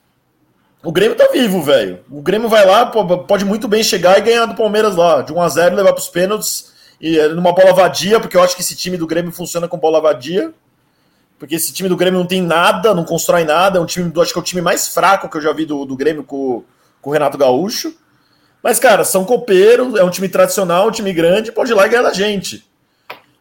O 0.83 0.91
Grêmio 0.91 1.17
tá 1.17 1.29
vivo, 1.31 1.63
velho. 1.63 2.01
O 2.11 2.23
Grêmio 2.23 2.49
vai 2.49 2.65
lá, 2.65 2.87
pode 2.87 3.45
muito 3.45 3.69
bem 3.69 3.83
chegar 3.83 4.19
e 4.19 4.23
ganhar 4.23 4.47
do 4.47 4.55
Palmeiras 4.55 4.97
lá, 4.97 5.21
de 5.21 5.35
1x0, 5.35 5.75
levar 5.75 5.93
pros 5.93 6.09
pênaltis, 6.09 6.73
e 6.99 7.19
é, 7.19 7.29
numa 7.29 7.53
bola 7.53 7.75
vadia, 7.75 8.19
porque 8.19 8.37
eu 8.37 8.43
acho 8.43 8.57
que 8.57 8.63
esse 8.63 8.75
time 8.75 8.97
do 8.97 9.07
Grêmio 9.07 9.33
funciona 9.33 9.69
com 9.69 9.79
bola 9.79 10.01
vadia. 10.01 10.53
Porque 11.39 11.57
esse 11.57 11.75
time 11.75 11.91
do 11.91 11.97
Grêmio 11.97 12.19
não 12.19 12.27
tem 12.27 12.41
nada, 12.41 12.95
não 12.95 13.05
constrói 13.05 13.45
nada. 13.45 13.79
É 13.79 13.83
um 13.83 13.87
time, 13.87 14.11
acho 14.19 14.33
que 14.33 14.39
é 14.39 14.41
o 14.41 14.45
time 14.45 14.63
mais 14.63 14.89
fraco 14.89 15.29
que 15.29 15.37
eu 15.37 15.43
já 15.43 15.53
vi 15.53 15.67
do, 15.67 15.85
do 15.85 15.95
Grêmio 15.95 16.25
com, 16.25 16.65
com 17.03 17.11
o 17.11 17.13
Renato 17.13 17.37
Gaúcho. 17.37 17.95
Mas, 18.65 18.79
cara, 18.79 19.05
são 19.05 19.27
copeiros, 19.27 19.95
é 19.95 20.03
um 20.03 20.09
time 20.09 20.27
tradicional, 20.27 20.89
um 20.89 20.91
time 20.91 21.13
grande, 21.13 21.53
pode 21.53 21.71
ir 21.71 21.75
lá 21.75 21.87
e 21.87 21.91
ganhar 21.91 22.03
da 22.03 22.15
gente. 22.15 22.65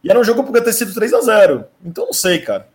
E 0.02 0.10
era 0.10 0.20
um 0.20 0.22
jogo 0.22 0.42
que 0.42 0.48
podia 0.48 0.62
ter 0.62 0.74
sido 0.74 0.92
3 0.92 1.14
a 1.14 1.20
0 1.22 1.64
Então 1.82 2.04
não 2.04 2.12
sei, 2.12 2.40
cara. 2.40 2.68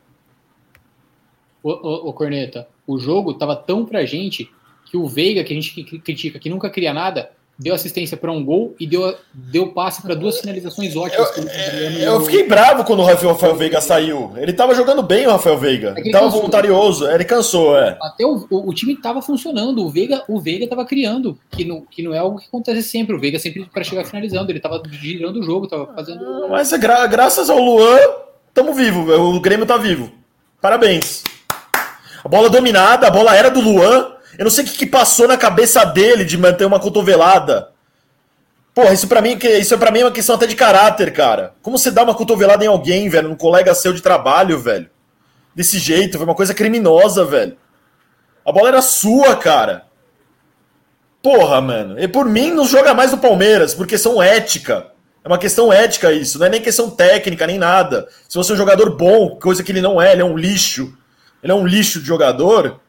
Ô, 1.62 1.70
ô, 1.70 2.10
ô, 2.10 2.14
Corneta, 2.14 2.68
o 2.88 2.98
jogo 2.98 3.36
tava 3.36 3.56
tão 3.56 3.86
pra 3.86 4.04
gente 4.04 4.52
que 4.90 4.98
o 4.98 5.08
Veiga, 5.08 5.44
que 5.44 5.54
a 5.54 5.56
gente 5.56 5.84
critica, 6.00 6.40
que 6.40 6.50
nunca 6.50 6.72
cria 6.72 6.92
nada, 6.92 7.30
deu 7.60 7.76
assistência 7.76 8.16
para 8.16 8.32
um 8.32 8.44
gol 8.44 8.74
e 8.80 8.88
deu, 8.88 9.14
deu 9.34 9.74
passe 9.74 10.02
para 10.02 10.16
duas 10.16 10.40
finalizações 10.40 10.96
ótimas. 10.96 11.30
Eu, 12.00 12.14
eu, 12.14 12.22
fiquei 12.22 12.48
bravo 12.48 12.86
quando 12.86 13.02
o 13.02 13.06
Rafael 13.06 13.56
Veiga 13.56 13.82
saiu. 13.82 14.32
Ele 14.38 14.52
estava 14.52 14.74
jogando 14.74 15.04
bem, 15.04 15.28
o 15.28 15.32
Rafael 15.32 15.58
Veiga. 15.58 15.94
É 15.98 16.00
ele 16.00 16.08
estava 16.08 16.30
voluntarioso, 16.30 17.06
ele 17.10 17.26
cansou, 17.26 17.78
é. 17.78 17.98
Até 18.02 18.26
o, 18.26 18.48
o, 18.50 18.70
o 18.70 18.74
time 18.74 18.94
estava 18.94 19.22
funcionando, 19.22 19.86
o 19.86 19.90
Veiga 19.90 20.24
o 20.30 20.40
Veiga 20.40 20.64
estava 20.64 20.86
criando, 20.86 21.38
que 21.52 21.66
não, 21.66 21.82
que 21.82 22.02
não 22.02 22.14
é 22.14 22.20
algo 22.20 22.40
que 22.40 22.48
acontece 22.48 22.84
sempre. 22.84 23.14
O 23.14 23.20
Veiga 23.20 23.38
sempre 23.38 23.66
para 23.66 23.84
chegar 23.84 24.06
finalizando, 24.06 24.50
ele 24.50 24.60
estava 24.60 24.82
girando 24.90 25.42
o 25.42 25.44
jogo, 25.44 25.66
estava 25.66 25.94
fazendo. 25.94 26.24
Ah, 26.24 26.48
mas 26.50 26.72
é 26.72 26.78
gra 26.78 27.06
graças 27.08 27.50
ao 27.50 27.60
Luan, 27.60 28.00
estamos 28.48 28.76
vivos, 28.78 29.14
o 29.14 29.40
Grêmio 29.42 29.64
está 29.64 29.76
vivo. 29.76 30.10
Parabéns. 30.62 31.24
A 32.24 32.28
bola 32.28 32.50
dominada, 32.50 33.08
a 33.08 33.12
bola 33.12 33.36
era 33.36 33.50
do 33.50 33.60
Luan. 33.60 34.19
Eu 34.38 34.44
não 34.44 34.52
sei 34.52 34.64
o 34.64 34.68
que, 34.68 34.78
que 34.78 34.86
passou 34.86 35.28
na 35.28 35.38
cabeça 35.38 35.84
dele 35.86 36.24
de 36.24 36.38
manter 36.38 36.66
uma 36.66 36.80
cotovelada. 36.80 37.70
Porra, 38.74 38.94
isso 38.94 39.08
para 39.08 39.22
mim, 39.22 39.38
isso 39.60 39.74
é 39.74 39.78
para 39.78 39.92
mim 39.92 40.04
uma 40.04 40.12
questão 40.12 40.36
até 40.36 40.46
de 40.46 40.56
caráter, 40.56 41.12
cara. 41.12 41.54
Como 41.62 41.78
você 41.78 41.92
dá 41.92 42.04
uma 42.04 42.16
cotovelada 42.16 42.64
em 42.64 42.68
alguém, 42.68 43.10
velho, 43.10 43.30
num 43.30 43.36
colega 43.36 43.74
seu 43.74 43.92
de 43.92 44.02
trabalho, 44.02 44.60
velho? 44.60 44.90
Desse 45.54 45.80
jeito, 45.80 46.18
foi 46.18 46.26
uma 46.26 46.36
coisa 46.36 46.54
criminosa, 46.54 47.26
velho. 47.26 47.58
A 48.46 48.52
bola 48.52 48.70
era 48.70 48.82
sua, 48.82 49.36
cara. 49.36 49.88
Porra, 51.22 51.60
mano. 51.60 52.00
E 52.00 52.08
por 52.08 52.26
mim 52.26 52.52
não 52.52 52.66
joga 52.66 52.94
mais 52.94 53.12
no 53.12 53.18
Palmeiras, 53.18 53.74
porque 53.74 53.98
são 53.98 54.22
ética. 54.22 54.88
É 55.24 55.28
uma 55.28 55.38
questão 55.38 55.72
ética 55.74 56.14
isso, 56.14 56.40
não 56.40 56.46
é 56.46 56.50
nem 56.50 56.62
questão 56.62 56.90
técnica, 56.90 57.46
nem 57.46 57.58
nada. 57.58 58.08
Se 58.28 58.38
você 58.38 58.52
é 58.52 58.56
um 58.56 58.58
jogador 58.58 58.96
bom, 58.96 59.36
coisa 59.36 59.64
que 59.64 59.72
ele 59.72 59.82
não 59.82 60.02
é, 60.02 60.14
ele 60.14 60.22
é 60.22 60.26
um 60.26 60.38
lixo. 60.38 60.98
Ele 61.44 61.52
é 61.52 61.56
um 61.56 61.68
lixo 61.68 62.00
de 62.00 62.08
jogador. 62.08 62.80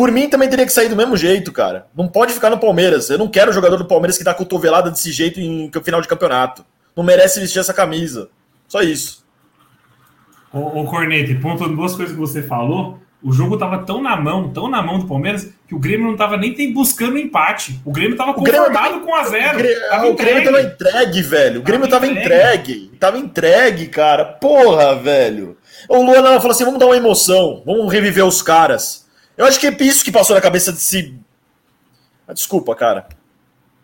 Por 0.00 0.10
mim 0.10 0.30
também 0.30 0.48
teria 0.48 0.64
que 0.64 0.72
sair 0.72 0.88
do 0.88 0.96
mesmo 0.96 1.14
jeito, 1.14 1.52
cara. 1.52 1.86
Não 1.94 2.08
pode 2.08 2.32
ficar 2.32 2.48
no 2.48 2.56
Palmeiras. 2.56 3.10
Eu 3.10 3.18
não 3.18 3.28
quero 3.28 3.52
jogador 3.52 3.76
do 3.76 3.84
Palmeiras 3.84 4.16
que 4.16 4.24
dá 4.24 4.32
cotovelada 4.32 4.90
desse 4.90 5.12
jeito 5.12 5.38
em 5.38 5.70
final 5.84 6.00
de 6.00 6.08
campeonato. 6.08 6.64
Não 6.96 7.04
merece 7.04 7.38
vestir 7.38 7.58
essa 7.58 7.74
camisa. 7.74 8.30
Só 8.66 8.80
isso. 8.80 9.22
Ô, 10.50 10.80
ô 10.80 10.84
Cornete, 10.86 11.34
pontuando 11.34 11.76
duas 11.76 11.94
coisas 11.94 12.14
que 12.14 12.18
você 12.18 12.42
falou. 12.42 12.98
O 13.22 13.30
jogo 13.30 13.58
tava 13.58 13.76
tão 13.80 14.00
na 14.00 14.16
mão, 14.16 14.48
tão 14.48 14.70
na 14.70 14.82
mão 14.82 15.00
do 15.00 15.06
Palmeiras, 15.06 15.52
que 15.68 15.74
o 15.74 15.78
Grêmio 15.78 16.06
não 16.06 16.16
tava 16.16 16.38
nem 16.38 16.72
buscando 16.72 17.18
empate. 17.18 17.78
O 17.84 17.92
Grêmio 17.92 18.16
tava 18.16 18.32
conformado 18.32 19.00
com 19.00 19.14
a 19.14 19.24
zero. 19.24 19.58
O 19.58 19.62
Grêmio, 19.62 19.90
tava, 19.90 20.06
o 20.06 20.14
Grêmio 20.14 20.44
tava 20.44 20.62
entregue, 20.62 21.20
velho. 21.20 21.60
O 21.60 21.62
Grêmio 21.62 21.88
tava, 21.90 22.06
tava 22.06 22.18
entregue. 22.18 22.72
entregue. 22.72 22.98
Tava 22.98 23.18
entregue, 23.18 23.86
cara. 23.88 24.24
Porra, 24.24 24.96
velho. 24.96 25.58
O 25.86 26.02
Luan 26.02 26.40
falou 26.40 26.52
assim: 26.52 26.64
vamos 26.64 26.80
dar 26.80 26.86
uma 26.86 26.96
emoção, 26.96 27.62
vamos 27.66 27.92
reviver 27.92 28.24
os 28.24 28.40
caras. 28.40 28.99
Eu 29.40 29.46
acho 29.46 29.58
que 29.58 29.66
é 29.66 29.76
isso 29.80 30.04
que 30.04 30.12
passou 30.12 30.36
na 30.36 30.42
cabeça 30.42 30.70
desse. 30.70 31.14
Ah, 32.28 32.34
desculpa, 32.34 32.76
cara. 32.76 33.08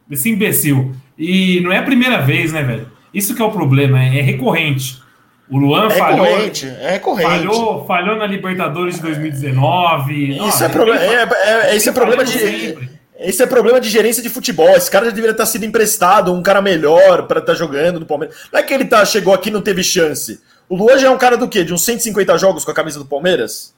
Desse 0.07 0.29
imbecil. 0.29 0.95
E 1.19 1.61
não 1.63 1.73
é 1.73 1.79
a 1.79 1.83
primeira 1.83 2.21
vez, 2.21 2.53
né, 2.53 2.63
velho? 2.63 2.93
Isso 3.13 3.35
que 3.35 3.41
é 3.41 3.45
o 3.45 3.51
problema, 3.51 4.05
é 4.05 4.21
recorrente. 4.21 5.01
O 5.49 5.57
Luan 5.57 5.87
é 5.87 5.91
falhou. 5.93 6.27
Recorrente, 6.27 6.67
é 6.67 6.91
recorrente. 6.91 7.31
Falhou, 7.31 7.87
falhou 7.87 8.17
na 8.17 8.27
Libertadores 8.27 8.97
de 8.97 9.01
2019. 9.01 10.37
Isso 10.47 10.63
é, 10.63 10.69
problema, 10.69 11.01
é, 11.03 11.07
é, 11.07 11.71
é, 11.71 11.77
esse 11.77 11.89
é 11.89 11.93
problema 11.93 12.23
de. 12.23 12.33
Sempre. 12.33 12.91
Esse 13.19 13.43
é 13.43 13.47
problema 13.47 13.81
de 13.81 13.89
gerência 13.89 14.23
de 14.23 14.29
futebol. 14.29 14.69
Esse 14.77 14.91
cara 14.91 15.07
já 15.07 15.11
deveria 15.11 15.31
estar 15.33 15.47
sido 15.47 15.65
emprestado, 15.65 16.35
um 16.35 16.43
cara 16.43 16.61
melhor 16.61 17.27
para 17.27 17.41
estar 17.41 17.53
tá 17.53 17.59
jogando 17.59 17.99
no 17.99 18.05
Palmeiras. 18.05 18.37
Não 18.53 18.61
é 18.61 18.63
que 18.63 18.75
ele 18.75 18.85
tá, 18.85 19.03
chegou 19.07 19.33
aqui 19.33 19.49
e 19.49 19.53
não 19.53 19.63
teve 19.63 19.83
chance. 19.83 20.39
O 20.69 20.77
Luan 20.77 20.99
já 20.99 21.07
é 21.07 21.11
um 21.11 21.17
cara 21.17 21.39
do 21.39 21.49
quê? 21.49 21.65
De 21.65 21.73
uns 21.73 21.83
150 21.83 22.37
jogos 22.37 22.63
com 22.63 22.71
a 22.73 22.75
camisa 22.75 22.99
do 22.99 23.07
Palmeiras? 23.07 23.75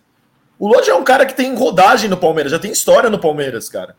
O 0.58 0.82
já 0.82 0.92
é 0.92 0.94
um 0.94 1.04
cara 1.04 1.24
que 1.24 1.34
tem 1.34 1.54
rodagem 1.54 2.10
no 2.10 2.16
Palmeiras, 2.16 2.50
já 2.50 2.58
tem 2.58 2.72
história 2.72 3.08
no 3.08 3.18
Palmeiras, 3.18 3.68
cara. 3.68 3.94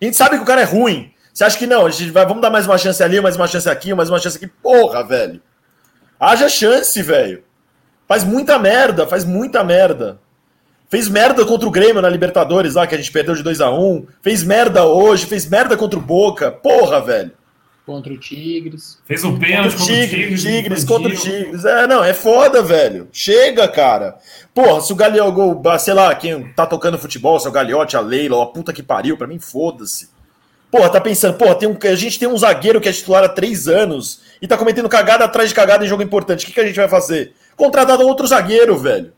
A 0.00 0.04
gente 0.04 0.16
sabe 0.16 0.36
que 0.36 0.42
o 0.42 0.46
cara 0.46 0.62
é 0.62 0.64
ruim. 0.64 1.12
Você 1.34 1.44
acha 1.44 1.58
que 1.58 1.66
não? 1.66 1.86
A 1.86 1.90
gente 1.90 2.10
vai, 2.10 2.24
vamos 2.26 2.42
dar 2.42 2.50
mais 2.50 2.66
uma 2.66 2.78
chance 2.78 3.02
ali, 3.02 3.20
mais 3.20 3.36
uma 3.36 3.46
chance 3.46 3.68
aqui, 3.68 3.92
mais 3.92 4.08
uma 4.08 4.18
chance 4.18 4.36
aqui. 4.36 4.46
Porra, 4.46 5.04
velho. 5.04 5.40
Haja 6.18 6.48
chance, 6.48 7.00
velho. 7.02 7.44
Faz 8.08 8.24
muita 8.24 8.58
merda, 8.58 9.06
faz 9.06 9.24
muita 9.24 9.62
merda. 9.62 10.18
Fez 10.88 11.08
merda 11.08 11.44
contra 11.44 11.68
o 11.68 11.70
Grêmio 11.70 12.00
na 12.00 12.08
Libertadores 12.08 12.74
lá, 12.74 12.86
que 12.86 12.94
a 12.94 12.98
gente 12.98 13.12
perdeu 13.12 13.34
de 13.34 13.42
2 13.42 13.60
a 13.60 13.70
1 13.70 14.06
Fez 14.22 14.42
merda 14.42 14.86
hoje, 14.86 15.26
fez 15.26 15.46
merda 15.46 15.76
contra 15.76 15.98
o 15.98 16.02
Boca. 16.02 16.50
Porra, 16.50 17.00
velho. 17.00 17.32
Contra 17.88 18.12
o 18.12 18.18
Tigres. 18.18 18.98
Fez 19.06 19.24
um 19.24 19.38
pênalti 19.38 19.74
contra, 19.74 19.94
o 19.94 19.96
Tigres. 19.96 20.42
Tigres 20.42 20.84
contra 20.84 21.08
o 21.08 21.16
Tigres. 21.16 21.64
É, 21.64 21.86
não, 21.86 22.04
é 22.04 22.12
foda, 22.12 22.62
velho. 22.62 23.08
Chega, 23.10 23.66
cara. 23.66 24.18
Porra, 24.52 24.82
se 24.82 24.92
o 24.92 24.94
Galiogo, 24.94 25.62
sei 25.78 25.94
lá, 25.94 26.14
quem 26.14 26.52
tá 26.52 26.66
tocando 26.66 26.98
futebol, 26.98 27.40
se 27.40 27.46
é 27.46 27.48
o 27.48 27.52
Galiote, 27.52 27.96
a 27.96 28.00
Leila, 28.00 28.42
a 28.42 28.46
puta 28.46 28.74
que 28.74 28.82
pariu, 28.82 29.16
pra 29.16 29.26
mim, 29.26 29.38
foda-se. 29.38 30.10
Porra, 30.70 30.90
tá 30.90 31.00
pensando, 31.00 31.38
porra, 31.38 31.54
tem 31.54 31.66
um, 31.66 31.78
a 31.82 31.94
gente 31.94 32.18
tem 32.18 32.28
um 32.28 32.36
zagueiro 32.36 32.78
que 32.78 32.90
é 32.90 32.92
titular 32.92 33.24
há 33.24 33.28
três 33.30 33.66
anos 33.68 34.20
e 34.42 34.46
tá 34.46 34.58
cometendo 34.58 34.86
cagada 34.86 35.24
atrás 35.24 35.48
de 35.48 35.54
cagada 35.54 35.82
em 35.82 35.88
jogo 35.88 36.02
importante. 36.02 36.44
O 36.44 36.46
que, 36.46 36.52
que 36.52 36.60
a 36.60 36.66
gente 36.66 36.76
vai 36.76 36.90
fazer? 36.90 37.32
Contratar 37.56 37.98
outro 38.02 38.26
zagueiro, 38.26 38.76
velho. 38.76 39.14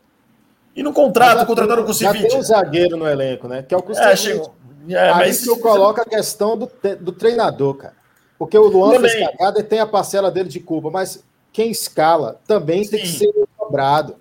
E 0.73 0.81
não 0.81 0.93
contrata, 0.93 1.45
contrataram 1.45 1.83
o 1.83 1.85
Kusevich. 1.85 2.21
Já 2.21 2.29
tem 2.29 2.39
um 2.39 2.41
zagueiro 2.41 2.95
no 2.95 3.05
elenco, 3.05 3.49
né? 3.49 3.65
Que 3.67 3.75
é 3.75 3.77
o 3.77 3.83
Kusevich. 3.83 4.13
É, 4.13 4.15
chegou... 4.15 4.55
é, 4.87 5.09
Aí 5.09 5.27
mas... 5.27 5.43
que 5.43 5.49
eu 5.49 5.57
coloco 5.57 5.99
a 5.99 6.05
questão 6.05 6.57
do, 6.57 6.71
do 7.01 7.11
treinador, 7.11 7.73
cara. 7.73 8.00
Porque 8.41 8.57
o 8.57 8.65
Luan 8.65 8.93
também. 8.93 9.11
fez 9.11 9.23
cagada 9.23 9.59
e 9.59 9.63
tem 9.63 9.77
a 9.77 9.85
parcela 9.85 10.31
dele 10.31 10.49
de 10.49 10.59
culpa, 10.59 10.89
mas 10.89 11.23
quem 11.53 11.69
escala 11.69 12.41
também 12.47 12.83
Sim. 12.83 12.89
tem 12.89 13.01
que 13.01 13.07
ser 13.07 13.31
cobrado. 13.55 14.15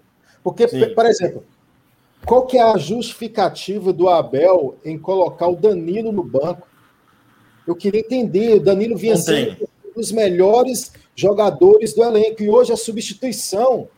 Porque, 0.44 0.68
Sim. 0.68 0.94
por 0.94 1.06
exemplo, 1.06 1.42
qual 2.26 2.44
que 2.44 2.58
é 2.58 2.62
a 2.62 2.76
justificativa 2.76 3.94
do 3.94 4.10
Abel 4.10 4.76
em 4.84 4.98
colocar 4.98 5.48
o 5.48 5.56
Danilo 5.56 6.12
no 6.12 6.22
banco? 6.22 6.68
Eu 7.66 7.74
queria 7.74 8.00
entender, 8.00 8.56
o 8.56 8.60
Danilo 8.60 8.94
vinha 8.94 9.14
Não 9.14 9.22
sendo 9.22 9.56
tem. 9.56 9.68
um 9.86 9.98
dos 9.98 10.12
melhores 10.12 10.92
jogadores 11.16 11.94
do 11.94 12.04
elenco, 12.04 12.42
e 12.42 12.50
hoje 12.50 12.74
a 12.74 12.76
substituição, 12.76 13.88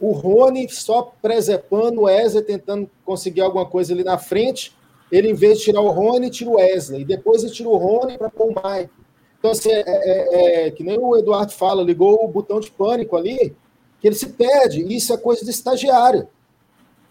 o 0.00 0.12
Rony 0.12 0.66
só 0.70 1.12
presepando 1.20 2.00
o 2.00 2.04
Wesley, 2.04 2.42
tentando 2.42 2.88
conseguir 3.04 3.42
alguma 3.42 3.66
coisa 3.66 3.92
ali 3.92 4.02
na 4.02 4.16
frente, 4.16 4.74
ele, 5.10 5.28
em 5.28 5.34
vez 5.34 5.58
de 5.58 5.64
tirar 5.64 5.82
o 5.82 5.90
Rony, 5.90 6.30
tira 6.30 6.48
o 6.48 6.54
Wesley, 6.54 7.02
e 7.02 7.04
depois 7.04 7.44
ele 7.44 7.52
tira 7.52 7.68
o 7.68 7.76
Rony 7.76 8.16
para 8.16 8.30
pôr 8.30 8.46
o 8.46 8.54
Mike. 8.54 9.01
Então, 9.42 9.50
assim, 9.50 9.72
é, 9.72 9.82
é, 9.84 10.66
é, 10.66 10.70
que 10.70 10.84
nem 10.84 10.96
o 10.96 11.16
Eduardo 11.16 11.50
fala, 11.50 11.82
ligou 11.82 12.24
o 12.24 12.28
botão 12.28 12.60
de 12.60 12.70
pânico 12.70 13.16
ali, 13.16 13.52
que 14.00 14.06
ele 14.06 14.14
se 14.14 14.28
perde. 14.28 14.82
Isso 14.94 15.12
é 15.12 15.16
coisa 15.16 15.44
de 15.44 15.50
estagiário. 15.50 16.28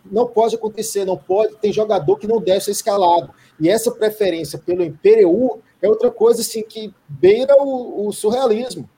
Não 0.10 0.26
pode 0.26 0.56
acontecer, 0.56 1.04
não 1.04 1.18
pode. 1.18 1.58
Tem 1.58 1.74
jogador 1.74 2.18
que 2.18 2.26
não 2.26 2.40
deve 2.40 2.62
ser 2.62 2.72
escalado. 2.72 3.34
E 3.60 3.68
essa 3.68 3.92
preferência 3.92 4.58
pelo 4.58 4.82
Imperiu 4.82 5.62
é 5.82 5.90
outra 5.90 6.10
coisa 6.10 6.40
assim 6.40 6.64
que 6.64 6.94
beira 7.10 7.54
o, 7.62 8.08
o 8.08 8.14
surrealismo. 8.14 8.90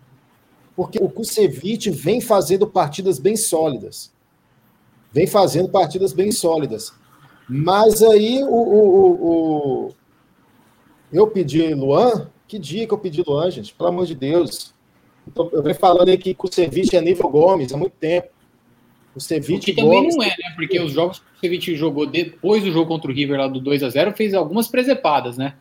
Porque 0.75 1.03
o 1.03 1.09
Kusevich 1.09 1.89
vem 1.89 2.21
fazendo 2.21 2.67
partidas 2.67 3.17
bem 3.17 3.35
sólidas. 3.35 4.13
Vem 5.11 5.25
fazendo 5.25 5.69
partidas 5.69 6.13
bem 6.13 6.31
sólidas. 6.31 6.93
Mas 7.49 8.03
aí 8.03 8.43
o, 8.43 8.47
o, 8.47 9.11
o 9.87 9.89
eu 11.11 11.25
pedi 11.25 11.73
Luan 11.73 12.31
que 12.53 12.59
dia 12.59 12.85
que 12.85 12.93
eu 12.93 12.99
pedi 12.99 13.23
Luan, 13.25 13.49
gente? 13.49 13.73
Pelo 13.73 13.89
amor 13.89 14.05
de 14.05 14.13
Deus. 14.13 14.75
Então, 15.27 15.49
eu 15.51 15.63
venho 15.63 15.75
falando 15.75 16.09
aqui 16.09 16.35
que 16.35 16.45
o 16.45 16.53
Ceviche 16.53 16.95
é 16.95 17.01
nível 17.01 17.27
Gomes 17.27 17.73
há 17.73 17.77
muito 17.77 17.93
tempo. 17.99 18.27
O 19.15 19.19
Ceviche 19.19 19.73
também 19.73 20.01
Gomes, 20.01 20.15
não 20.15 20.23
é, 20.23 20.27
né? 20.27 20.53
Porque 20.55 20.79
os 20.79 20.91
jogos 20.91 21.17
que 21.17 21.25
o 21.25 21.39
Ceviche 21.41 21.75
jogou 21.75 22.05
depois 22.05 22.63
do 22.63 22.71
jogo 22.71 22.87
contra 22.87 23.09
o 23.09 23.13
River 23.13 23.39
lá 23.39 23.47
do 23.47 23.59
2 23.59 23.81
a 23.81 23.89
0 23.89 24.13
fez 24.15 24.35
algumas 24.35 24.67
presepadas, 24.67 25.35
né? 25.35 25.55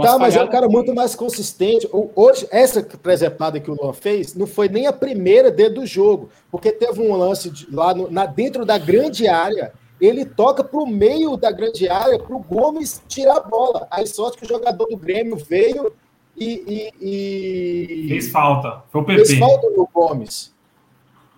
Tá, 0.00 0.18
mas 0.18 0.34
é 0.34 0.42
um 0.42 0.48
cara 0.48 0.68
muito 0.68 0.92
mais 0.92 1.14
consistente. 1.14 1.88
Hoje, 1.92 2.48
essa 2.50 2.82
presepada 2.82 3.60
que 3.60 3.70
o 3.70 3.74
Luan 3.74 3.92
fez 3.92 4.34
não 4.34 4.46
foi 4.46 4.68
nem 4.68 4.88
a 4.88 4.92
primeira 4.92 5.52
dele 5.52 5.74
do 5.74 5.86
jogo, 5.86 6.30
porque 6.50 6.72
teve 6.72 7.00
um 7.00 7.14
lance 7.14 7.48
de, 7.48 7.72
lá 7.72 7.94
no, 7.94 8.10
na, 8.10 8.26
dentro 8.26 8.64
da 8.64 8.78
grande 8.78 9.28
área 9.28 9.72
ele 10.02 10.24
toca 10.24 10.64
para 10.64 10.80
o 10.80 10.86
meio 10.86 11.36
da 11.36 11.52
grande 11.52 11.88
área 11.88 12.18
para 12.18 12.34
o 12.34 12.40
Gomes 12.40 13.00
tirar 13.06 13.36
a 13.36 13.40
bola. 13.40 13.86
Aí 13.88 14.04
sorte 14.04 14.36
que 14.36 14.44
o 14.44 14.48
jogador 14.48 14.86
do 14.86 14.96
Grêmio 14.96 15.36
veio 15.36 15.92
e. 16.36 16.92
e, 17.00 18.04
e... 18.04 18.08
Fez 18.08 18.28
falta. 18.30 18.82
Foi 18.90 19.00
o 19.00 19.04
PP. 19.04 19.24
Fez 19.24 19.38
falta 19.38 19.70
no 19.70 19.88
Gomes. 19.94 20.52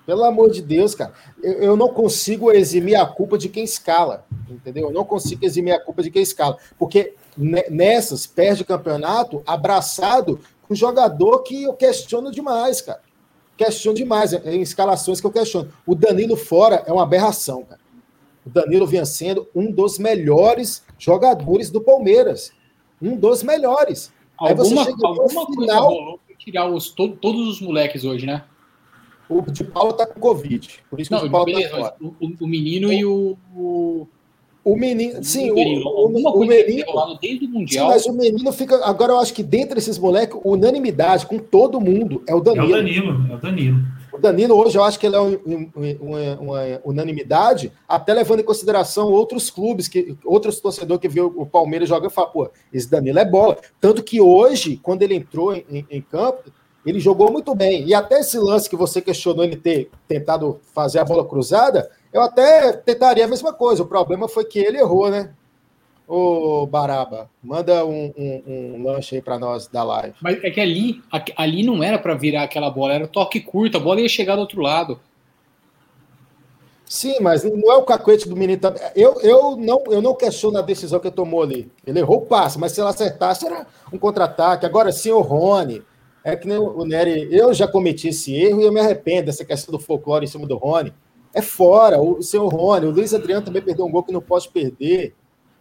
Pelo 0.06 0.24
amor 0.24 0.50
de 0.50 0.62
Deus, 0.62 0.94
cara. 0.94 1.12
Eu, 1.42 1.52
eu, 1.52 1.76
não 1.76 1.88
consigo 1.88 2.50
eximir 2.50 2.94
a 2.94 3.04
culpa 3.04 3.36
de 3.36 3.50
quem 3.50 3.64
escala. 3.64 4.24
Entendeu? 4.48 4.88
Eu 4.88 4.94
não 4.94 5.04
consigo 5.04 5.44
eximir 5.44 5.72
a 5.72 5.80
culpa 5.80 6.02
de 6.02 6.10
quem 6.10 6.22
escala. 6.22 6.56
Porque 6.78 7.14
nessas 7.36 8.26
perde 8.26 8.62
o 8.62 8.66
campeonato 8.66 9.42
abraçado 9.46 10.40
com 10.66 10.74
jogador 10.74 11.42
que 11.42 11.64
eu 11.64 11.74
questiono 11.74 12.32
demais, 12.32 12.80
cara. 12.80 13.02
Questiono 13.58 13.94
demais. 13.94 14.32
Em 14.32 14.62
escalações 14.62 15.20
que 15.20 15.26
eu 15.26 15.32
questiono. 15.32 15.70
O 15.86 15.94
Danilo 15.94 16.34
fora 16.34 16.82
é 16.86 16.92
uma 16.92 17.02
aberração, 17.02 17.62
cara 17.62 17.83
o 18.46 18.50
Danilo 18.50 18.86
vinha 18.86 19.04
sendo 19.04 19.48
um 19.54 19.70
dos 19.70 19.98
melhores 19.98 20.84
jogadores 20.98 21.70
do 21.70 21.80
Palmeiras. 21.80 22.52
Um 23.00 23.16
dos 23.16 23.42
melhores. 23.42 24.12
Alguma, 24.36 24.50
Aí 24.50 24.56
você 24.56 24.90
chega 24.90 25.06
alguma 25.06 25.42
no 25.42 25.46
final, 25.46 25.86
coisa 25.86 26.00
rolou 26.00 26.20
tirar 26.44 26.68
os, 26.68 26.90
todo, 26.90 27.16
todos 27.16 27.48
os 27.48 27.60
moleques 27.60 28.04
hoje, 28.04 28.26
né? 28.26 28.44
O 29.28 29.40
de 29.40 29.64
Paula 29.64 29.94
tá 29.94 30.06
com 30.06 30.20
Covid. 30.20 30.80
Por 30.90 31.00
isso 31.00 31.08
que 31.08 31.16
Não, 31.16 31.22
o 31.22 31.26
de 31.26 31.30
Paula 31.30 31.46
tá 31.46 31.58
beleza, 31.58 31.76
tá 31.76 31.94
o, 32.00 32.44
o, 32.44 32.46
menino 32.46 32.88
o, 32.88 32.92
e 32.92 33.04
o, 33.04 33.38
o... 33.56 34.08
O 34.62 34.76
menino, 34.76 35.22
sim, 35.22 35.50
o, 35.50 35.54
menino, 35.54 35.86
o, 35.86 36.06
o 36.06 36.46
menino 36.46 37.18
desde 37.20 37.44
o 37.44 37.48
mundial. 37.50 37.86
Sim, 37.86 37.92
mas 37.92 38.06
o 38.06 38.14
menino 38.14 38.50
fica. 38.50 38.82
Agora 38.82 39.12
eu 39.12 39.18
acho 39.18 39.34
que 39.34 39.42
dentre 39.42 39.78
esses 39.78 39.98
moleques, 39.98 40.40
unanimidade 40.42 41.26
com 41.26 41.38
todo 41.38 41.78
mundo 41.78 42.22
é 42.26 42.34
o 42.34 42.40
Danilo. 42.40 42.64
É 42.64 42.68
o 42.68 42.72
Danilo, 42.72 43.26
é 43.30 43.34
o 43.34 43.38
Danilo. 43.38 43.84
O 44.14 44.18
Danilo 44.18 44.56
hoje 44.56 44.78
eu 44.78 44.84
acho 44.84 44.96
que 44.96 45.06
ele 45.06 45.16
é 45.16 45.20
um, 45.20 45.36
uma, 45.74 46.40
uma, 46.40 46.80
unanimidade, 46.84 47.72
até 47.88 48.14
levando 48.14 48.38
em 48.38 48.44
consideração 48.44 49.10
outros 49.10 49.50
clubes, 49.50 49.88
que 49.88 50.16
outros 50.24 50.60
torcedores 50.60 51.00
que 51.00 51.08
viu 51.08 51.34
o 51.36 51.44
Palmeiras 51.44 51.88
jogar 51.88 52.06
e 52.06 52.12
falam, 52.12 52.30
pô, 52.30 52.48
esse 52.72 52.88
Danilo 52.88 53.18
é 53.18 53.24
bola. 53.24 53.58
Tanto 53.80 54.04
que 54.04 54.20
hoje, 54.20 54.76
quando 54.76 55.02
ele 55.02 55.16
entrou 55.16 55.52
em, 55.52 55.84
em, 55.90 56.00
campo, 56.00 56.44
ele 56.86 57.00
jogou 57.00 57.32
muito 57.32 57.56
bem. 57.56 57.84
E 57.88 57.92
até 57.92 58.20
esse 58.20 58.38
lance 58.38 58.70
que 58.70 58.76
você 58.76 59.00
questionou 59.00 59.42
ele 59.42 59.56
ter 59.56 59.90
tentado 60.06 60.60
fazer 60.72 61.00
a 61.00 61.04
bola 61.04 61.26
cruzada, 61.26 61.90
eu 62.12 62.22
até 62.22 62.72
tentaria 62.72 63.24
a 63.24 63.28
mesma 63.28 63.52
coisa. 63.52 63.82
O 63.82 63.86
problema 63.86 64.28
foi 64.28 64.44
que 64.44 64.60
ele 64.60 64.78
errou, 64.78 65.10
né? 65.10 65.34
Ô, 66.06 66.66
Baraba, 66.66 67.30
manda 67.42 67.84
um, 67.84 68.12
um, 68.16 68.42
um 68.46 68.82
lanche 68.84 69.16
aí 69.16 69.22
para 69.22 69.38
nós 69.38 69.66
da 69.66 69.82
live. 69.82 70.14
Mas 70.20 70.42
é 70.44 70.50
que 70.50 70.60
ali, 70.60 71.02
ali 71.34 71.62
não 71.62 71.82
era 71.82 71.98
para 71.98 72.14
virar 72.14 72.42
aquela 72.42 72.70
bola, 72.70 72.92
era 72.92 73.08
toque 73.08 73.40
curto, 73.40 73.78
a 73.78 73.80
bola 73.80 74.00
ia 74.00 74.08
chegar 74.08 74.34
do 74.34 74.42
outro 74.42 74.60
lado. 74.60 75.00
Sim, 76.84 77.16
mas 77.20 77.42
não 77.42 77.72
é 77.72 77.76
o 77.76 77.82
cacuete 77.82 78.28
do 78.28 78.36
menino 78.36 78.60
também. 78.60 78.82
Eu, 78.94 79.18
eu, 79.22 79.56
não, 79.56 79.82
eu 79.86 80.02
não 80.02 80.14
questiono 80.14 80.58
a 80.58 80.62
decisão 80.62 81.00
que 81.00 81.08
ele 81.08 81.14
tomou 81.16 81.42
ali. 81.42 81.72
Ele 81.86 81.98
errou 81.98 82.18
o 82.18 82.26
passe, 82.26 82.58
mas 82.58 82.72
se 82.72 82.80
ele 82.80 82.88
acertasse, 82.88 83.46
era 83.46 83.66
um 83.92 83.98
contra-ataque. 83.98 84.66
Agora 84.66 84.92
sim, 84.92 85.10
o 85.10 85.20
Rony. 85.20 85.82
É 86.22 86.36
que 86.36 86.48
nem 86.48 86.56
o 86.56 86.84
Nery, 86.86 87.28
eu 87.30 87.52
já 87.52 87.68
cometi 87.68 88.08
esse 88.08 88.34
erro 88.34 88.60
e 88.60 88.64
eu 88.64 88.72
me 88.72 88.80
arrependo 88.80 89.26
dessa 89.26 89.44
questão 89.44 89.72
do 89.72 89.78
folclore 89.78 90.24
em 90.24 90.28
cima 90.28 90.46
do 90.46 90.56
Rony. 90.56 90.92
É 91.34 91.42
fora, 91.42 92.00
o, 92.00 92.18
o 92.18 92.22
senhor 92.22 92.48
Rony, 92.48 92.86
o 92.86 92.90
Luiz 92.90 93.12
Adriano 93.12 93.44
também 93.44 93.60
perdeu 93.60 93.84
um 93.84 93.90
gol 93.90 94.02
que 94.02 94.12
não 94.12 94.22
pode 94.22 94.48
perder. 94.48 95.14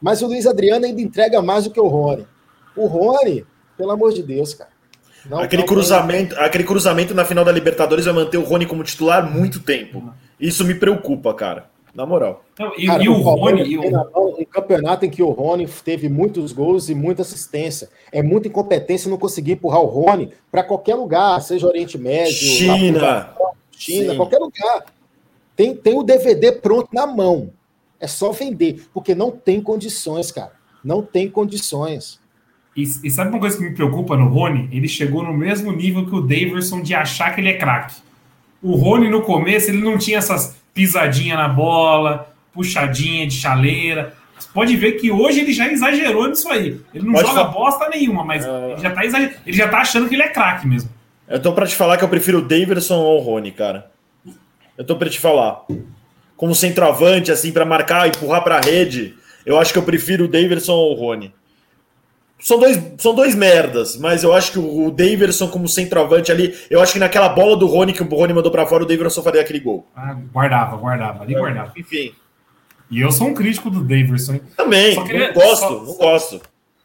Mas 0.04 0.22
o 0.22 0.28
Luiz 0.28 0.46
Adriano 0.46 0.86
ainda 0.86 1.00
entrega 1.00 1.42
mais 1.42 1.64
do 1.64 1.72
que 1.72 1.80
o 1.80 1.88
Rony. 1.88 2.28
O 2.76 2.88
Rony, 2.88 3.46
pelo 3.78 3.92
amor 3.92 4.12
de 4.12 4.22
Deus, 4.22 4.54
cara. 4.54 4.70
Não, 5.26 5.40
aquele, 5.40 5.62
não, 5.62 5.68
cruzamento, 5.68 6.36
não. 6.36 6.44
aquele 6.44 6.66
cruzamento 6.66 7.14
na 7.14 7.24
final 7.24 7.46
da 7.46 7.54
Libertadores 7.54 8.04
vai 8.04 8.14
manter 8.14 8.38
o 8.38 8.44
Rony 8.44 8.66
como 8.66 8.84
titular 8.84 9.32
muito 9.32 9.62
tempo. 9.62 10.14
Isso 10.38 10.66
me 10.66 10.76
preocupa, 10.76 11.34
cara. 11.34 11.72
Na 11.96 12.06
moral. 12.06 12.44
e, 12.78 12.86
cara, 12.86 13.02
e, 13.02 13.08
o, 13.08 13.14
Rony. 13.14 13.64
E 13.64 13.78
o... 13.78 14.40
Um 14.42 14.44
campeonato 14.44 15.06
em 15.06 15.10
que 15.10 15.24
o 15.24 15.30
Rony 15.30 15.70
teve 15.86 16.10
muitos 16.10 16.52
gols 16.52 16.90
e 16.90 16.96
muita 16.96 17.22
assistência. 17.22 17.88
É 18.12 18.22
muita 18.22 18.50
incompetência 18.50 19.10
não 19.10 19.18
conseguir 19.18 19.54
empurrar 19.54 19.80
o 19.80 19.86
Rony 19.86 20.32
para 20.52 20.64
qualquer 20.64 20.96
lugar, 20.96 21.40
seja 21.42 21.66
Oriente 21.66 21.98
Médio, 21.98 22.34
China, 22.34 23.30
China, 23.72 24.12
Sim. 24.12 24.18
qualquer 24.18 24.40
lugar. 24.40 24.86
Tem, 25.56 25.74
tem 25.74 25.98
o 25.98 26.04
DVD 26.04 26.52
pronto 26.52 26.90
na 26.92 27.08
mão. 27.08 27.52
É 28.04 28.08
só 28.08 28.34
vender, 28.34 28.86
porque 28.94 29.16
não 29.16 29.32
tem 29.32 29.62
condições, 29.62 30.30
cara. 30.30 30.52
Não 30.84 31.02
tem 31.02 31.30
condições. 31.30 32.20
E, 32.76 32.82
e, 32.82 33.10
sabe 33.10 33.30
uma 33.30 33.40
coisa 33.40 33.56
que 33.58 33.64
me 33.64 33.74
preocupa 33.74 34.18
no 34.18 34.28
Rony? 34.28 34.68
Ele 34.74 34.90
chegou 34.90 35.24
no 35.24 35.32
mesmo 35.32 35.72
nível 35.72 36.06
que 36.06 36.14
o 36.14 36.20
Daverson 36.20 36.82
de 36.82 36.94
achar 36.94 37.34
que 37.34 37.40
ele 37.40 37.48
é 37.48 37.58
craque. 37.58 37.96
O 38.62 38.76
Rony, 38.76 39.10
no 39.10 39.22
começo, 39.22 39.70
ele 39.70 39.82
não 39.82 39.98
tinha 39.98 40.18
essas 40.18 40.58
pisadinhas 40.74 41.38
na 41.38 41.48
bola, 41.48 42.28
puxadinha 42.52 43.26
de 43.26 43.36
chaleira. 43.36 44.14
Você 44.38 44.50
pode 44.54 44.76
ver 44.76 44.94
que 44.94 45.10
hoje 45.10 45.40
ele 45.40 45.54
já 45.54 45.72
exagerou 45.72 46.28
nisso 46.28 46.50
aí. 46.50 46.82
Ele 46.94 47.06
não 47.06 47.14
pode 47.14 47.30
joga 47.30 47.40
falar. 47.40 47.54
bosta 47.54 47.88
nenhuma, 47.88 48.26
mas 48.26 48.46
uh... 48.46 48.50
ele, 48.72 48.82
já 48.82 48.92
tá 48.92 49.06
exager... 49.06 49.38
ele 49.46 49.56
já 49.56 49.70
tá 49.70 49.78
achando 49.78 50.10
que 50.10 50.16
ele 50.16 50.24
é 50.24 50.30
craque 50.30 50.68
mesmo. 50.68 50.90
Eu 51.26 51.42
tô 51.42 51.54
pra 51.54 51.66
te 51.66 51.76
falar 51.76 51.98
que 51.98 52.04
eu 52.04 52.10
prefiro 52.10 52.40
o 52.40 52.42
Daverson 52.42 52.98
ou 52.98 53.22
o 53.22 53.24
Rony, 53.24 53.54
cara. 53.54 53.90
Eu 54.78 54.84
tô 54.84 54.98
pra 54.98 55.10
te 55.10 55.22
falar. 55.22 55.64
Como 56.44 56.54
centroavante, 56.54 57.32
assim, 57.32 57.54
para 57.54 57.64
marcar, 57.64 58.06
empurrar 58.06 58.44
pra 58.44 58.60
rede, 58.60 59.16
eu 59.46 59.58
acho 59.58 59.72
que 59.72 59.80
eu 59.80 59.84
prefiro 59.84 60.26
o 60.26 60.28
Daverson 60.28 60.74
ou 60.74 60.92
o 60.92 61.00
Rony. 61.00 61.34
São 62.38 62.60
dois, 62.60 62.78
são 62.98 63.16
dois 63.16 63.34
merdas, 63.34 63.96
mas 63.96 64.26
eu 64.26 64.34
acho 64.34 64.52
que 64.52 64.60
o 64.60 64.92
Daverson 64.92 65.48
como 65.48 65.70
centroavante 65.70 66.34
ali, 66.34 66.54
eu 66.70 66.82
acho 66.82 66.92
que 66.92 67.00
naquela 67.00 67.30
bola 67.30 67.56
do 67.56 67.66
Rony 67.66 67.94
que 67.94 68.04
o 68.04 68.06
Rony 68.06 68.34
mandou 68.34 68.52
para 68.52 68.66
fora, 68.66 68.84
o 68.84 68.86
Daverson 68.86 69.24
faria 69.24 69.40
aquele 69.40 69.62
gol. 69.62 69.88
Ah, 69.96 70.18
guardava, 70.34 70.76
guardava, 70.76 71.24
ali 71.24 71.34
é, 71.34 71.40
guardava. 71.40 71.72
Enfim. 71.78 72.12
E 72.92 73.00
eu 73.00 73.10
sou 73.10 73.28
um 73.28 73.34
crítico 73.34 73.70
do 73.70 73.82
Daverson. 73.82 74.42
Também, 74.58 75.02
queria, 75.06 75.28
não 75.28 75.36
gosto, 75.36 75.60
só, 75.60 75.72
não 75.72 75.96
gosto. 75.96 76.42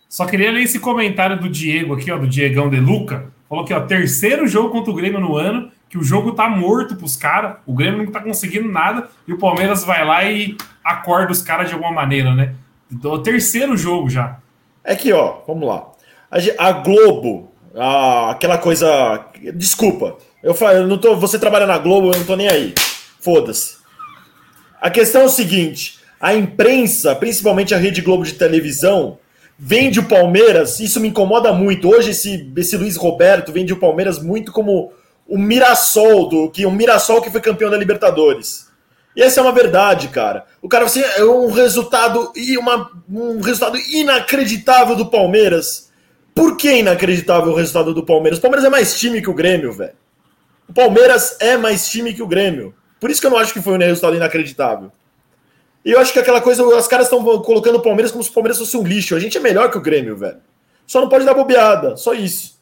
Só 0.09 0.25
queria 0.25 0.53
ler 0.53 0.63
esse 0.63 0.79
comentário 0.79 1.37
do 1.37 1.49
Diego 1.49 1.95
aqui, 1.95 2.13
ó, 2.13 2.17
do 2.17 2.29
Diegão 2.29 2.71
de 2.71 2.79
Luca. 2.79 3.33
Falou 3.49 3.65
que, 3.65 3.75
ó, 3.75 3.81
terceiro 3.81 4.47
jogo 4.47 4.71
contra 4.71 4.93
o 4.93 4.95
Grêmio 4.95 5.19
no 5.19 5.37
ano, 5.37 5.73
que 5.89 5.97
o 5.97 6.03
jogo 6.03 6.33
tá 6.33 6.49
morto 6.49 6.97
pros 6.97 7.17
caras, 7.17 7.57
o 7.67 7.75
Grêmio 7.75 8.05
não 8.05 8.13
tá 8.13 8.21
conseguindo 8.21 8.71
nada, 8.71 9.09
e 9.27 9.33
o 9.33 9.39
Palmeiras 9.39 9.85
vai 9.85 10.05
lá 10.05 10.25
e 10.25 10.57
acorda 10.85 11.33
os 11.33 11.43
caras 11.43 11.69
de 11.69 11.75
alguma 11.75 11.93
maneira, 11.93 12.35
né? 12.35 12.55
O 13.03 13.19
terceiro 13.19 13.77
jogo 13.77 14.09
já. 14.09 14.39
É 14.85 14.95
que, 14.95 15.13
ó, 15.13 15.41
vamos 15.47 15.69
lá. 15.69 15.87
A, 16.59 16.73
Globo, 16.73 17.53
a, 17.75 18.31
aquela 18.31 18.59
coisa. 18.59 19.27
Desculpa, 19.55 20.17
eu, 20.43 20.55
eu 20.55 20.87
não 20.87 20.99
tô. 20.99 21.17
Você 21.17 21.39
trabalha 21.39 21.67
na 21.67 21.79
Globo, 21.79 22.11
eu 22.11 22.19
não 22.19 22.25
tô 22.25 22.37
nem 22.37 22.49
aí. 22.49 22.75
Foda-se. 23.21 23.77
A 24.81 24.91
questão 24.91 25.23
é 25.23 25.25
o 25.25 25.31
seguinte: 25.31 25.99
a 26.21 26.35
imprensa, 26.35 27.15
principalmente 27.15 27.75
a 27.75 27.79
Rede 27.79 28.01
Globo 28.01 28.25
de 28.25 28.35
televisão, 28.35 29.19
vende 29.59 30.01
o 30.01 30.05
Palmeiras. 30.05 30.81
Isso 30.81 31.01
me 31.01 31.09
incomoda 31.09 31.53
muito. 31.53 31.89
Hoje, 31.89 32.11
esse, 32.11 32.51
esse 32.57 32.77
Luiz 32.77 32.97
Roberto 32.97 33.53
vende 33.53 33.73
o 33.73 33.79
Palmeiras 33.79 34.23
muito 34.23 34.53
como 34.53 34.93
o 35.29 35.39
Mirassol, 35.39 36.29
do 36.29 36.51
que 36.51 36.65
o 36.65 36.71
Mirassol 36.71 37.21
que 37.21 37.31
foi 37.31 37.41
campeão 37.41 37.71
da 37.71 37.77
Libertadores. 37.77 38.67
E 39.15 39.23
essa 39.23 39.41
é 39.41 39.43
uma 39.43 39.53
verdade, 39.53 40.09
cara. 40.09 40.47
O 40.63 40.69
cara 40.69 40.87
assim, 40.87 41.03
é 41.03 41.25
um 41.25 41.51
resultado 41.51 42.33
e 42.35 42.57
uma, 42.57 42.91
um 43.11 43.41
resultado 43.41 43.77
inacreditável 43.77 44.97
do 44.97 45.07
Palmeiras. 45.07 45.91
Por 46.35 46.57
que 46.57 46.79
inacreditável 46.79 47.53
o 47.53 47.55
resultado 47.55 47.93
do 47.93 48.07
Palmeiras? 48.07 48.39
O 48.39 48.43
Palmeiras 48.43 48.65
é 48.65 48.71
mais 48.71 48.99
time 48.99 49.21
que 49.21 49.29
o 49.29 49.35
Grêmio, 49.35 49.73
velho. 49.73 49.95
O 50.69 50.73
Palmeiras 50.73 51.37
é 51.41 51.57
mais 51.57 51.89
time 51.89 52.15
que 52.15 52.23
o 52.23 52.27
Grêmio. 52.27 52.75
Por 53.01 53.11
isso 53.11 53.21
que 53.21 53.27
eu 53.27 53.31
não 53.31 53.39
acho 53.39 53.53
que 53.53 53.61
foi 53.61 53.75
um 53.75 53.79
resultado 53.79 54.17
inacreditável. 54.17 54.93
E 55.85 55.91
eu 55.91 56.01
acho 56.01 56.13
que 56.13 56.19
aquela 56.19 56.41
coisa, 56.41 56.63
os 56.63 56.87
caras 56.87 57.07
estão 57.07 57.23
colocando 57.43 57.77
o 57.77 57.83
Palmeiras 57.83 58.13
como 58.13 58.23
se 58.23 58.31
o 58.31 58.33
Palmeiras 58.33 58.59
fosse 58.59 58.77
um 58.77 58.83
lixo. 58.83 59.15
A 59.15 59.21
gente 59.21 59.37
é 59.37 59.41
melhor 59.41 59.71
que 59.71 59.79
o 59.79 59.81
Grêmio, 59.81 60.17
velho. 60.17 60.39
Só 60.87 61.01
não 61.01 61.09
pode 61.09 61.25
dar 61.25 61.35
bobeada, 61.35 61.97
só 61.97 62.15
isso. 62.15 62.58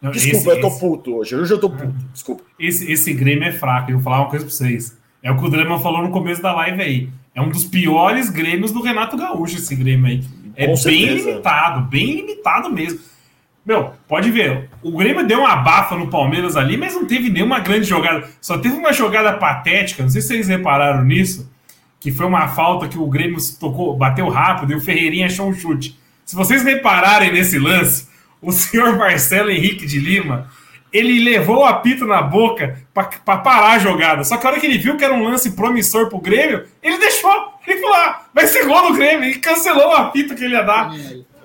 Não, 0.00 0.10
Desculpa, 0.10 0.36
esse, 0.36 0.48
eu 0.48 0.60
tô 0.60 0.68
esse... 0.68 0.80
puto 0.80 1.16
hoje. 1.16 1.36
Hoje 1.36 1.52
eu 1.52 1.58
tô 1.58 1.70
puto. 1.70 1.94
Desculpa. 2.12 2.42
Esse, 2.58 2.90
esse 2.90 3.12
Grêmio 3.12 3.48
é 3.48 3.52
fraco. 3.52 3.90
Eu 3.90 3.96
vou 3.96 4.04
falar 4.04 4.20
uma 4.20 4.30
coisa 4.30 4.44
pra 4.44 4.54
vocês. 4.54 4.96
É 5.22 5.30
o 5.30 5.36
que 5.36 5.44
o 5.44 5.48
Drama 5.48 5.78
falou 5.80 6.02
no 6.02 6.10
começo 6.10 6.40
da 6.40 6.52
live 6.54 6.80
aí. 6.80 7.08
É 7.34 7.40
um 7.40 7.48
dos 7.48 7.64
piores 7.64 8.30
Grêmios 8.30 8.70
do 8.70 8.80
Renato 8.80 9.16
Gaúcho, 9.16 9.56
esse 9.56 9.74
Grêmio 9.74 10.06
aí. 10.06 10.24
É 10.56 10.66
Com 10.66 10.72
bem 10.72 10.76
certeza. 10.76 11.30
limitado, 11.30 11.80
bem 11.88 12.16
limitado 12.16 12.70
mesmo. 12.70 13.00
Meu, 13.64 13.92
pode 14.08 14.30
ver, 14.30 14.70
o 14.82 14.96
Grêmio 14.96 15.26
deu 15.26 15.40
uma 15.40 15.54
bafa 15.56 15.94
no 15.94 16.08
Palmeiras 16.08 16.56
ali, 16.56 16.76
mas 16.76 16.94
não 16.94 17.04
teve 17.04 17.28
nenhuma 17.28 17.60
grande 17.60 17.86
jogada. 17.86 18.26
Só 18.40 18.56
teve 18.56 18.74
uma 18.74 18.92
jogada 18.92 19.34
patética, 19.34 20.02
não 20.02 20.08
sei 20.08 20.22
se 20.22 20.28
vocês 20.28 20.48
repararam 20.48 21.04
nisso, 21.04 21.52
que 22.00 22.10
foi 22.10 22.24
uma 22.24 22.48
falta 22.48 22.88
que 22.88 22.98
o 22.98 23.06
Grêmio 23.06 23.36
tocou, 23.60 23.94
bateu 23.96 24.28
rápido 24.30 24.72
e 24.72 24.76
o 24.76 24.80
Ferreirinha 24.80 25.26
achou 25.26 25.48
um 25.48 25.52
chute. 25.52 25.98
Se 26.24 26.34
vocês 26.34 26.64
repararem 26.64 27.30
nesse 27.30 27.58
lance, 27.58 28.07
o 28.40 28.52
senhor 28.52 28.96
Marcelo 28.96 29.50
Henrique 29.50 29.86
de 29.86 29.98
Lima 29.98 30.50
ele 30.92 31.20
levou 31.22 31.58
o 31.58 31.64
apito 31.64 32.06
na 32.06 32.22
boca 32.22 32.82
para 32.94 33.38
parar 33.38 33.72
a 33.72 33.78
jogada. 33.78 34.24
Só 34.24 34.36
que 34.36 34.46
a 34.46 34.50
hora 34.50 34.60
que 34.60 34.66
ele 34.66 34.78
viu 34.78 34.96
que 34.96 35.04
era 35.04 35.14
um 35.14 35.22
lance 35.22 35.54
promissor 35.54 36.08
pro 36.08 36.18
Grêmio, 36.20 36.66
ele 36.82 36.98
deixou. 36.98 37.30
Ele 37.66 37.80
falou: 37.80 37.96
ah, 37.96 38.26
vai 38.34 38.46
ser 38.46 38.66
gol 38.66 38.88
do 38.88 38.94
Grêmio. 38.94 39.28
E 39.28 39.38
cancelou 39.38 39.88
o 39.88 39.92
apito 39.92 40.34
que 40.34 40.44
ele 40.44 40.54
ia 40.54 40.62
dar. 40.62 40.94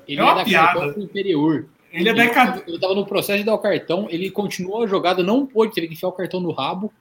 Ele 0.07 0.19
é 0.19 0.23
uma 0.23 0.43
piada. 0.43 0.95
Inferior. 0.97 1.65
Ele, 1.91 2.09
é 2.09 2.13
deca... 2.13 2.63
ele 2.65 2.79
tava 2.79 2.95
no 2.95 3.05
processo 3.05 3.37
de 3.37 3.45
dar 3.45 3.53
o 3.53 3.59
cartão, 3.59 4.07
ele 4.09 4.31
continuou 4.31 4.83
a 4.83 4.87
jogada, 4.87 5.21
não 5.21 5.45
pôde, 5.45 5.75
teve 5.75 5.87
que 5.87 5.93
enfiar 5.93 6.09
o 6.09 6.13
cartão 6.13 6.39
no 6.39 6.51
rabo. 6.51 6.91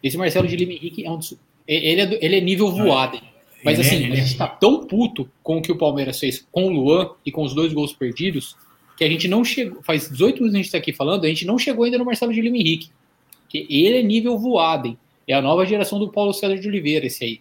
Esse 0.00 0.16
Marcelo 0.16 0.46
de 0.46 0.54
Lima 0.54 0.74
Henrique 0.74 1.04
é 1.04 1.10
um 1.10 1.16
dos... 1.16 1.36
ele, 1.66 2.00
é, 2.00 2.24
ele 2.24 2.36
é 2.36 2.40
nível 2.40 2.70
voado. 2.70 3.18
Mas 3.64 3.80
ele 3.80 3.88
assim, 3.88 4.08
é, 4.08 4.12
a 4.12 4.14
gente 4.14 4.38
tá 4.38 4.46
tão 4.46 4.86
puto 4.86 5.28
com 5.42 5.58
o 5.58 5.62
que 5.62 5.72
o 5.72 5.76
Palmeiras 5.76 6.20
fez 6.20 6.46
com 6.52 6.66
o 6.66 6.70
Luan 6.70 7.10
e 7.24 7.32
com 7.32 7.42
os 7.42 7.52
dois 7.52 7.72
gols 7.72 7.92
perdidos 7.92 8.54
que 8.96 9.04
a 9.04 9.08
gente 9.08 9.28
não 9.28 9.44
chegou. 9.44 9.82
Faz 9.82 10.08
18 10.08 10.42
anos 10.42 10.50
que 10.50 10.56
a 10.56 10.58
gente 10.58 10.66
está 10.66 10.78
aqui 10.78 10.92
falando, 10.92 11.24
a 11.24 11.28
gente 11.28 11.46
não 11.46 11.58
chegou 11.58 11.84
ainda 11.84 11.98
no 11.98 12.04
Marcelo 12.04 12.32
de 12.32 12.40
Lima 12.40 12.56
Henrique. 12.56 12.90
Que 13.48 13.66
ele 13.68 13.98
é 13.98 14.02
nível 14.02 14.38
voado, 14.38 14.98
É 15.28 15.34
a 15.34 15.42
nova 15.42 15.66
geração 15.66 15.98
do 15.98 16.10
Paulo 16.10 16.32
César 16.32 16.56
de 16.56 16.66
Oliveira, 16.66 17.06
esse 17.06 17.24
aí. 17.24 17.40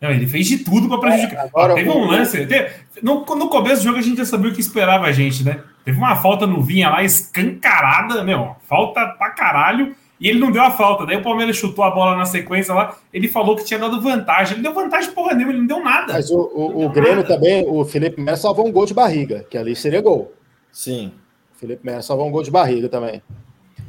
Não, 0.00 0.10
ele 0.10 0.26
fez 0.26 0.46
de 0.46 0.58
tudo 0.58 0.88
para 0.88 0.98
prejudicar. 0.98 1.44
É, 1.44 1.48
agora, 1.48 1.74
teve 1.74 1.88
um 1.88 2.04
lance. 2.04 2.46
Teve, 2.46 2.70
no, 3.02 3.24
no 3.24 3.48
começo 3.48 3.80
do 3.82 3.84
jogo 3.84 3.98
a 3.98 4.02
gente 4.02 4.18
já 4.18 4.24
sabia 4.24 4.50
o 4.50 4.54
que 4.54 4.60
esperava 4.60 5.06
a 5.06 5.12
gente, 5.12 5.42
né? 5.42 5.62
Teve 5.84 5.96
uma 5.96 6.16
falta 6.16 6.46
no 6.46 6.62
Vinha 6.62 6.90
lá, 6.90 7.02
escancarada, 7.02 8.22
meu, 8.22 8.56
falta 8.68 9.06
pra 9.06 9.30
caralho. 9.30 9.94
E 10.18 10.28
ele 10.28 10.38
não 10.38 10.50
deu 10.50 10.62
a 10.62 10.70
falta. 10.70 11.04
Daí 11.04 11.16
o 11.16 11.22
Palmeiras 11.22 11.56
chutou 11.56 11.84
a 11.84 11.90
bola 11.90 12.16
na 12.16 12.24
sequência 12.24 12.72
lá. 12.72 12.96
Ele 13.12 13.28
falou 13.28 13.54
que 13.54 13.64
tinha 13.64 13.78
dado 13.78 14.00
vantagem. 14.00 14.54
Ele 14.54 14.62
deu 14.62 14.72
vantagem 14.72 15.12
porra 15.12 15.34
nenhuma, 15.34 15.52
ele 15.52 15.60
não 15.60 15.66
deu 15.66 15.82
nada. 15.82 16.12
Mas 16.14 16.30
o, 16.30 16.38
o, 16.38 16.86
o 16.86 16.88
Grêmio 16.88 17.16
nada. 17.16 17.28
também, 17.28 17.64
o 17.66 17.84
Felipe 17.84 18.20
Melo 18.20 18.36
salvou 18.36 18.66
um 18.66 18.72
gol 18.72 18.86
de 18.86 18.94
barriga, 18.94 19.46
que 19.50 19.58
ali 19.58 19.76
seria 19.76 20.00
gol. 20.00 20.32
Sim. 20.76 21.10
Felipe 21.54 21.86
Melo 21.86 22.02
salvou 22.02 22.28
um 22.28 22.30
gol 22.30 22.42
de 22.42 22.50
barriga 22.50 22.86
também. 22.86 23.22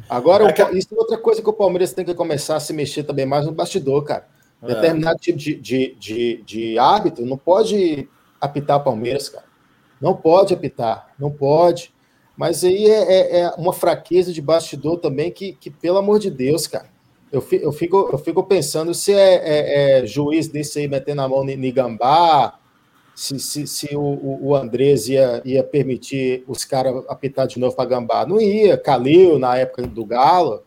Agora, 0.09 0.45
é 0.45 0.71
isso 0.73 0.87
é 0.95 0.97
outra 0.97 1.17
coisa 1.17 1.41
que 1.41 1.49
o 1.49 1.53
Palmeiras 1.53 1.91
tem 1.91 2.05
que 2.05 2.13
começar 2.13 2.55
a 2.55 2.61
se 2.61 2.71
mexer 2.71 3.03
também 3.03 3.25
mais 3.25 3.45
no 3.45 3.51
bastidor, 3.51 4.05
cara. 4.05 4.25
É. 4.63 4.67
Determinado 4.67 5.19
tipo 5.19 5.37
de, 5.37 5.55
de, 5.55 5.95
de, 5.99 6.43
de 6.45 6.79
hábito 6.79 7.25
não 7.25 7.37
pode 7.37 8.07
apitar 8.39 8.77
o 8.77 8.83
Palmeiras, 8.85 9.27
cara. 9.27 9.43
Não 9.99 10.15
pode 10.15 10.53
apitar, 10.53 11.13
não 11.19 11.29
pode. 11.29 11.93
Mas 12.37 12.63
aí 12.63 12.85
é, 12.85 13.01
é, 13.01 13.39
é, 13.41 13.49
uma 13.57 13.73
fraqueza 13.73 14.31
de 14.31 14.41
bastidor 14.41 14.97
também 14.99 15.29
que, 15.29 15.57
que, 15.59 15.69
pelo 15.69 15.97
amor 15.97 16.19
de 16.19 16.31
Deus, 16.31 16.67
cara. 16.67 16.87
Eu 17.29 17.41
fico, 17.41 17.65
eu 17.65 17.73
fico, 17.73 18.09
eu 18.13 18.17
fico 18.17 18.43
pensando 18.45 18.93
se 18.93 19.11
é, 19.11 19.35
é, 19.35 19.99
é 19.99 20.05
juiz 20.05 20.47
desse 20.47 20.79
aí 20.79 20.87
metendo 20.87 21.21
a 21.21 21.27
mão 21.27 21.43
em 21.49 21.73
Gambá, 21.73 22.57
se, 23.17 23.39
se, 23.39 23.65
se 23.65 23.95
o, 23.95 24.37
o 24.43 24.55
Andrés 24.55 25.09
ia, 25.09 25.41
ia 25.43 25.63
permitir 25.63 26.43
os 26.47 26.63
caras 26.63 27.03
apitar 27.09 27.47
de 27.47 27.57
novo 27.57 27.75
para 27.75 27.89
Gambá. 27.89 28.27
Não 28.27 28.39
ia, 28.39 28.77
Calil, 28.77 29.39
na 29.39 29.57
época 29.57 29.87
do 29.87 30.05
Galo. 30.05 30.61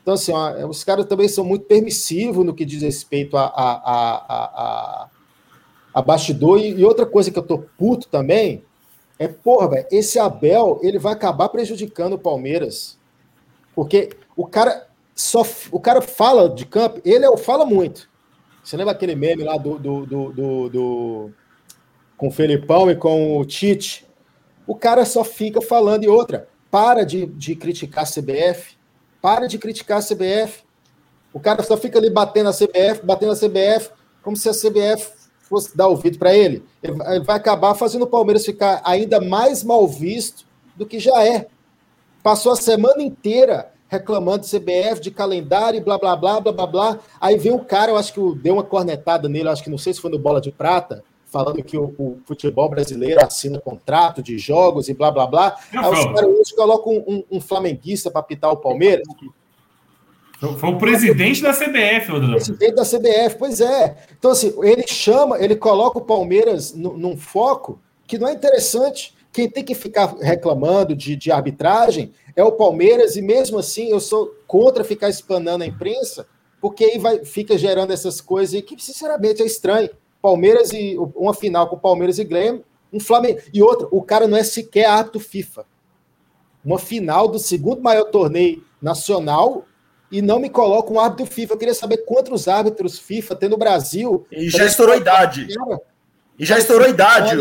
Então, 0.00 0.14
assim, 0.14 0.32
ó, 0.32 0.66
os 0.66 0.82
caras 0.82 1.04
também 1.04 1.28
são 1.28 1.44
muito 1.44 1.66
permissivos 1.66 2.46
no 2.46 2.54
que 2.54 2.64
diz 2.64 2.80
respeito 2.80 3.36
a, 3.36 3.44
a, 3.44 3.72
a, 3.74 4.16
a, 4.26 5.08
a 5.92 6.00
bastidor. 6.00 6.60
E, 6.60 6.70
e, 6.70 6.82
outra 6.82 7.04
coisa 7.04 7.30
que 7.30 7.38
eu 7.38 7.42
tô 7.42 7.58
puto 7.58 8.08
também 8.08 8.64
é, 9.18 9.28
porra, 9.28 9.86
esse 9.90 10.18
Abel, 10.18 10.80
ele 10.82 10.98
vai 10.98 11.12
acabar 11.12 11.50
prejudicando 11.50 12.14
o 12.14 12.18
Palmeiras. 12.18 12.98
Porque 13.74 14.16
o 14.34 14.46
cara 14.46 14.88
só 15.14 15.42
o 15.70 15.78
cara 15.78 16.00
fala 16.00 16.48
de 16.48 16.64
campo, 16.64 17.02
ele 17.04 17.26
é, 17.26 17.36
fala 17.36 17.66
muito. 17.66 18.08
Você 18.64 18.78
lembra 18.78 18.94
aquele 18.94 19.14
meme 19.14 19.44
lá 19.44 19.58
do, 19.58 19.78
do, 19.78 20.06
do, 20.06 20.32
do, 20.32 20.68
do 20.70 21.32
com 22.22 22.28
o 22.28 22.30
Felipão 22.30 22.88
e 22.88 22.94
com 22.94 23.36
o 23.36 23.44
Tite, 23.44 24.06
o 24.64 24.76
cara 24.76 25.04
só 25.04 25.24
fica 25.24 25.60
falando. 25.60 26.04
E 26.04 26.08
outra, 26.08 26.48
para 26.70 27.04
de, 27.04 27.26
de 27.26 27.56
criticar 27.56 28.04
a 28.04 28.06
CBF. 28.06 28.76
Para 29.20 29.48
de 29.48 29.58
criticar 29.58 29.98
a 29.98 30.00
CBF. 30.00 30.62
O 31.32 31.40
cara 31.40 31.64
só 31.64 31.76
fica 31.76 31.98
ali 31.98 32.08
batendo 32.08 32.48
a 32.48 32.52
CBF, 32.52 33.04
batendo 33.04 33.32
a 33.32 33.36
CBF, 33.36 33.90
como 34.22 34.36
se 34.36 34.48
a 34.48 34.52
CBF 34.52 35.10
fosse 35.48 35.76
dar 35.76 35.88
ouvido 35.88 36.16
para 36.16 36.32
ele. 36.32 36.64
Ele 36.80 36.94
vai 37.24 37.38
acabar 37.38 37.74
fazendo 37.74 38.02
o 38.02 38.06
Palmeiras 38.06 38.46
ficar 38.46 38.80
ainda 38.84 39.20
mais 39.20 39.64
mal 39.64 39.84
visto 39.88 40.46
do 40.76 40.86
que 40.86 41.00
já 41.00 41.26
é. 41.26 41.48
Passou 42.22 42.52
a 42.52 42.56
semana 42.56 43.02
inteira 43.02 43.72
reclamando 43.88 44.44
de 44.44 44.56
CBF, 44.56 45.00
de 45.00 45.10
calendário, 45.10 45.82
blá, 45.82 45.98
blá, 45.98 46.14
blá, 46.14 46.40
blá, 46.40 46.52
blá, 46.52 46.66
blá. 46.68 46.98
Aí 47.20 47.36
veio 47.36 47.56
um 47.56 47.64
cara, 47.64 47.90
eu 47.90 47.96
acho 47.96 48.12
que 48.12 48.20
deu 48.36 48.54
uma 48.54 48.62
cornetada 48.62 49.28
nele, 49.28 49.48
acho 49.48 49.64
que 49.64 49.70
não 49.70 49.76
sei 49.76 49.92
se 49.92 50.00
foi 50.00 50.10
no 50.12 50.20
Bola 50.20 50.40
de 50.40 50.52
Prata, 50.52 51.02
falando 51.32 51.62
que 51.62 51.78
o, 51.78 51.94
o 51.98 52.18
futebol 52.26 52.68
brasileiro 52.68 53.24
assina 53.24 53.58
contrato 53.58 54.22
de 54.22 54.36
jogos 54.36 54.90
e 54.90 54.94
blá, 54.94 55.10
blá, 55.10 55.26
blá. 55.26 55.56
Aí 55.72 55.90
os 55.90 56.04
caras 56.04 56.24
hoje 56.24 56.54
colocam 56.54 56.92
um, 56.92 57.04
um, 57.08 57.24
um 57.32 57.40
flamenguista 57.40 58.10
para 58.10 58.22
pitar 58.22 58.52
o 58.52 58.58
Palmeiras. 58.58 59.08
Foi 60.58 60.70
o 60.70 60.78
presidente 60.78 61.40
da 61.40 61.52
CBF, 61.52 62.10
Rodrigo. 62.10 62.34
Presidente 62.34 62.74
da 62.74 62.84
CBF, 62.84 63.36
pois 63.38 63.60
é. 63.60 63.96
Então, 64.18 64.32
assim, 64.32 64.52
ele 64.62 64.84
chama, 64.86 65.38
ele 65.38 65.56
coloca 65.56 65.98
o 65.98 66.04
Palmeiras 66.04 66.74
num 66.74 67.16
foco 67.16 67.80
que 68.06 68.18
não 68.18 68.28
é 68.28 68.32
interessante. 68.32 69.14
Quem 69.32 69.48
tem 69.48 69.64
que 69.64 69.74
ficar 69.74 70.14
reclamando 70.20 70.94
de, 70.94 71.16
de 71.16 71.30
arbitragem 71.32 72.12
é 72.36 72.44
o 72.44 72.52
Palmeiras, 72.52 73.16
e 73.16 73.22
mesmo 73.22 73.58
assim 73.58 73.88
eu 73.88 74.00
sou 74.00 74.34
contra 74.46 74.84
ficar 74.84 75.08
espanando 75.08 75.64
a 75.64 75.66
imprensa, 75.66 76.26
porque 76.60 76.84
aí 76.84 76.98
vai, 76.98 77.24
fica 77.24 77.56
gerando 77.56 77.92
essas 77.92 78.20
coisas 78.20 78.60
que, 78.62 78.76
sinceramente, 78.82 79.42
é 79.42 79.46
estranho. 79.46 79.90
Palmeiras 80.22 80.72
e 80.72 80.96
uma 81.16 81.34
final 81.34 81.68
com 81.68 81.76
Palmeiras 81.76 82.18
e 82.18 82.24
Grêmio, 82.24 82.64
um 82.92 83.00
Flamengo. 83.00 83.40
E 83.52 83.60
outra, 83.60 83.88
o 83.90 84.00
cara 84.00 84.28
não 84.28 84.36
é 84.38 84.44
sequer 84.44 84.86
árbitro 84.86 85.18
FIFA. 85.20 85.66
Uma 86.64 86.78
final 86.78 87.26
do 87.26 87.40
segundo 87.40 87.82
maior 87.82 88.04
torneio 88.04 88.62
nacional 88.80 89.66
e 90.10 90.22
não 90.22 90.38
me 90.38 90.48
coloca 90.48 90.92
um 90.92 91.00
árbitro 91.00 91.26
FIFA. 91.26 91.54
Eu 91.54 91.58
queria 91.58 91.74
saber 91.74 91.98
quantos 92.06 92.46
árbitros 92.46 92.98
FIFA 92.98 93.34
tem 93.34 93.48
no 93.48 93.56
Brasil. 93.56 94.24
E 94.30 94.48
já 94.48 94.64
estourou 94.64 94.94
a 94.94 94.98
idade. 94.98 95.48
E 96.38 96.46
já 96.46 96.56
estourou 96.58 96.86
a 96.86 96.90
idade. 96.90 97.36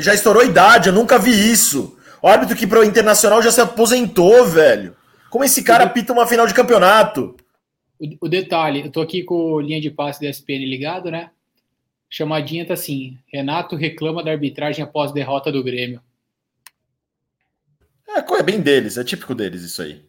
Já 0.00 0.14
estourou 0.14 0.44
idade, 0.44 0.90
eu 0.90 0.94
nunca 0.94 1.18
vi 1.18 1.32
isso. 1.32 1.96
O 2.22 2.28
árbitro 2.28 2.56
que 2.56 2.66
pro 2.66 2.84
Internacional 2.84 3.42
já 3.42 3.50
se 3.50 3.60
aposentou, 3.60 4.44
velho. 4.46 4.94
Como 5.28 5.44
esse 5.44 5.62
cara 5.62 5.84
apita 5.84 6.12
uma 6.12 6.26
final 6.26 6.46
de 6.46 6.54
campeonato? 6.54 7.34
O, 7.98 8.26
o, 8.26 8.28
detalhe, 8.28 8.86
eu 8.86 8.90
tô 8.90 9.00
aqui 9.00 9.22
com 9.22 9.60
linha 9.60 9.80
de 9.80 9.90
passe 9.90 10.20
da 10.20 10.28
SPN 10.28 10.64
ligado, 10.66 11.10
né? 11.10 11.30
Chamadinha 12.08 12.66
tá 12.66 12.74
assim: 12.74 13.18
Renato 13.32 13.76
reclama 13.76 14.22
da 14.22 14.30
arbitragem 14.30 14.82
após 14.82 15.12
derrota 15.12 15.50
do 15.50 15.62
Grêmio. 15.62 16.00
É, 18.08 18.18
é 18.18 18.42
bem 18.42 18.60
deles, 18.60 18.96
é 18.96 19.04
típico 19.04 19.34
deles 19.34 19.62
isso 19.62 19.82
aí. 19.82 20.04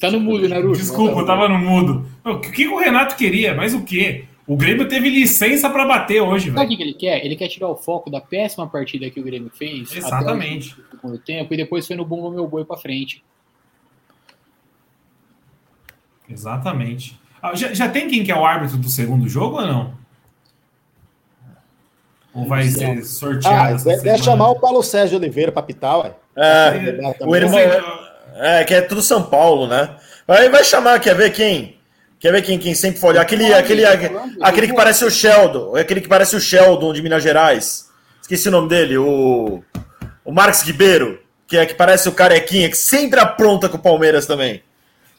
Tá 0.00 0.10
no 0.10 0.18
mudo, 0.18 0.48
né, 0.48 0.58
Russo? 0.58 0.80
Desculpa, 0.80 1.20
eu 1.20 1.26
tava 1.26 1.48
no 1.48 1.58
mudo. 1.58 2.04
O 2.24 2.40
que 2.40 2.66
o 2.66 2.76
Renato 2.76 3.14
queria? 3.14 3.54
Mas 3.54 3.72
o 3.72 3.84
quê? 3.84 4.24
O 4.44 4.56
Grêmio 4.56 4.88
teve 4.88 5.08
licença 5.08 5.70
para 5.70 5.86
bater 5.86 6.20
hoje, 6.20 6.46
velho. 6.46 6.58
Sabe 6.58 6.74
o 6.74 6.76
que 6.76 6.82
ele 6.82 6.94
quer? 6.94 7.24
Ele 7.24 7.36
quer 7.36 7.46
tirar 7.46 7.68
o 7.68 7.76
foco 7.76 8.10
da 8.10 8.20
péssima 8.20 8.66
partida 8.66 9.08
que 9.08 9.20
o 9.20 9.22
Grêmio 9.22 9.50
fez. 9.50 9.94
Exatamente. 9.94 10.76
Até 10.92 11.06
o 11.06 11.18
tempo, 11.18 11.54
e 11.54 11.56
depois 11.56 11.86
foi 11.86 11.94
no 11.94 12.04
Bumba 12.04 12.32
Meu 12.32 12.48
Boi 12.48 12.64
para 12.64 12.76
frente. 12.76 13.22
Exatamente. 16.28 17.21
Ah, 17.42 17.54
já, 17.54 17.74
já 17.74 17.88
tem 17.88 18.08
quem 18.08 18.22
que 18.22 18.30
é 18.30 18.36
o 18.36 18.44
árbitro 18.44 18.76
do 18.76 18.88
segundo 18.88 19.28
jogo 19.28 19.60
ou 19.60 19.66
não? 19.66 19.94
Ou 22.32 22.46
vai 22.46 22.64
ser 22.68 23.04
sorteado? 23.04 23.90
Ah, 23.90 23.96
deve 23.96 24.22
chamar 24.22 24.50
o 24.50 24.60
Paulo 24.60 24.82
Sérgio 24.82 25.18
Oliveira 25.18 25.50
para 25.50 25.62
pitar, 25.62 25.98
ué. 25.98 26.12
É, 26.36 27.16
o 27.20 27.34
irmão. 27.36 27.58
É, 28.36 28.64
que 28.64 28.72
é 28.72 28.80
tudo 28.80 29.02
São 29.02 29.22
Paulo, 29.24 29.66
né? 29.66 29.96
Aí 30.26 30.48
vai 30.48 30.64
chamar, 30.64 30.98
quer 31.00 31.14
ver 31.14 31.30
quem? 31.32 31.76
Quer 32.18 32.32
ver 32.32 32.42
quem, 32.42 32.58
quem 32.58 32.74
sempre 32.74 33.00
foi 33.00 33.10
olhar? 33.10 33.22
Aquele, 33.22 33.52
aquele, 33.52 33.84
aquele 34.40 34.68
que 34.68 34.74
parece 34.74 35.04
o 35.04 35.10
Sheldon, 35.10 35.76
aquele 35.76 36.00
que 36.00 36.08
parece 36.08 36.36
o 36.36 36.40
Sheldon 36.40 36.92
de 36.92 37.02
Minas 37.02 37.22
Gerais. 37.22 37.90
Esqueci 38.22 38.48
o 38.48 38.52
nome 38.52 38.68
dele, 38.68 38.96
o, 38.96 39.62
o 40.24 40.32
Marcos 40.32 40.62
Ribeiro, 40.62 41.20
que 41.46 41.56
é 41.56 41.66
que 41.66 41.74
parece 41.74 42.08
o 42.08 42.12
carequinha, 42.12 42.70
que 42.70 42.76
sempre 42.76 43.18
apronta 43.18 43.68
com 43.68 43.76
o 43.76 43.82
Palmeiras 43.82 44.24
também. 44.24 44.62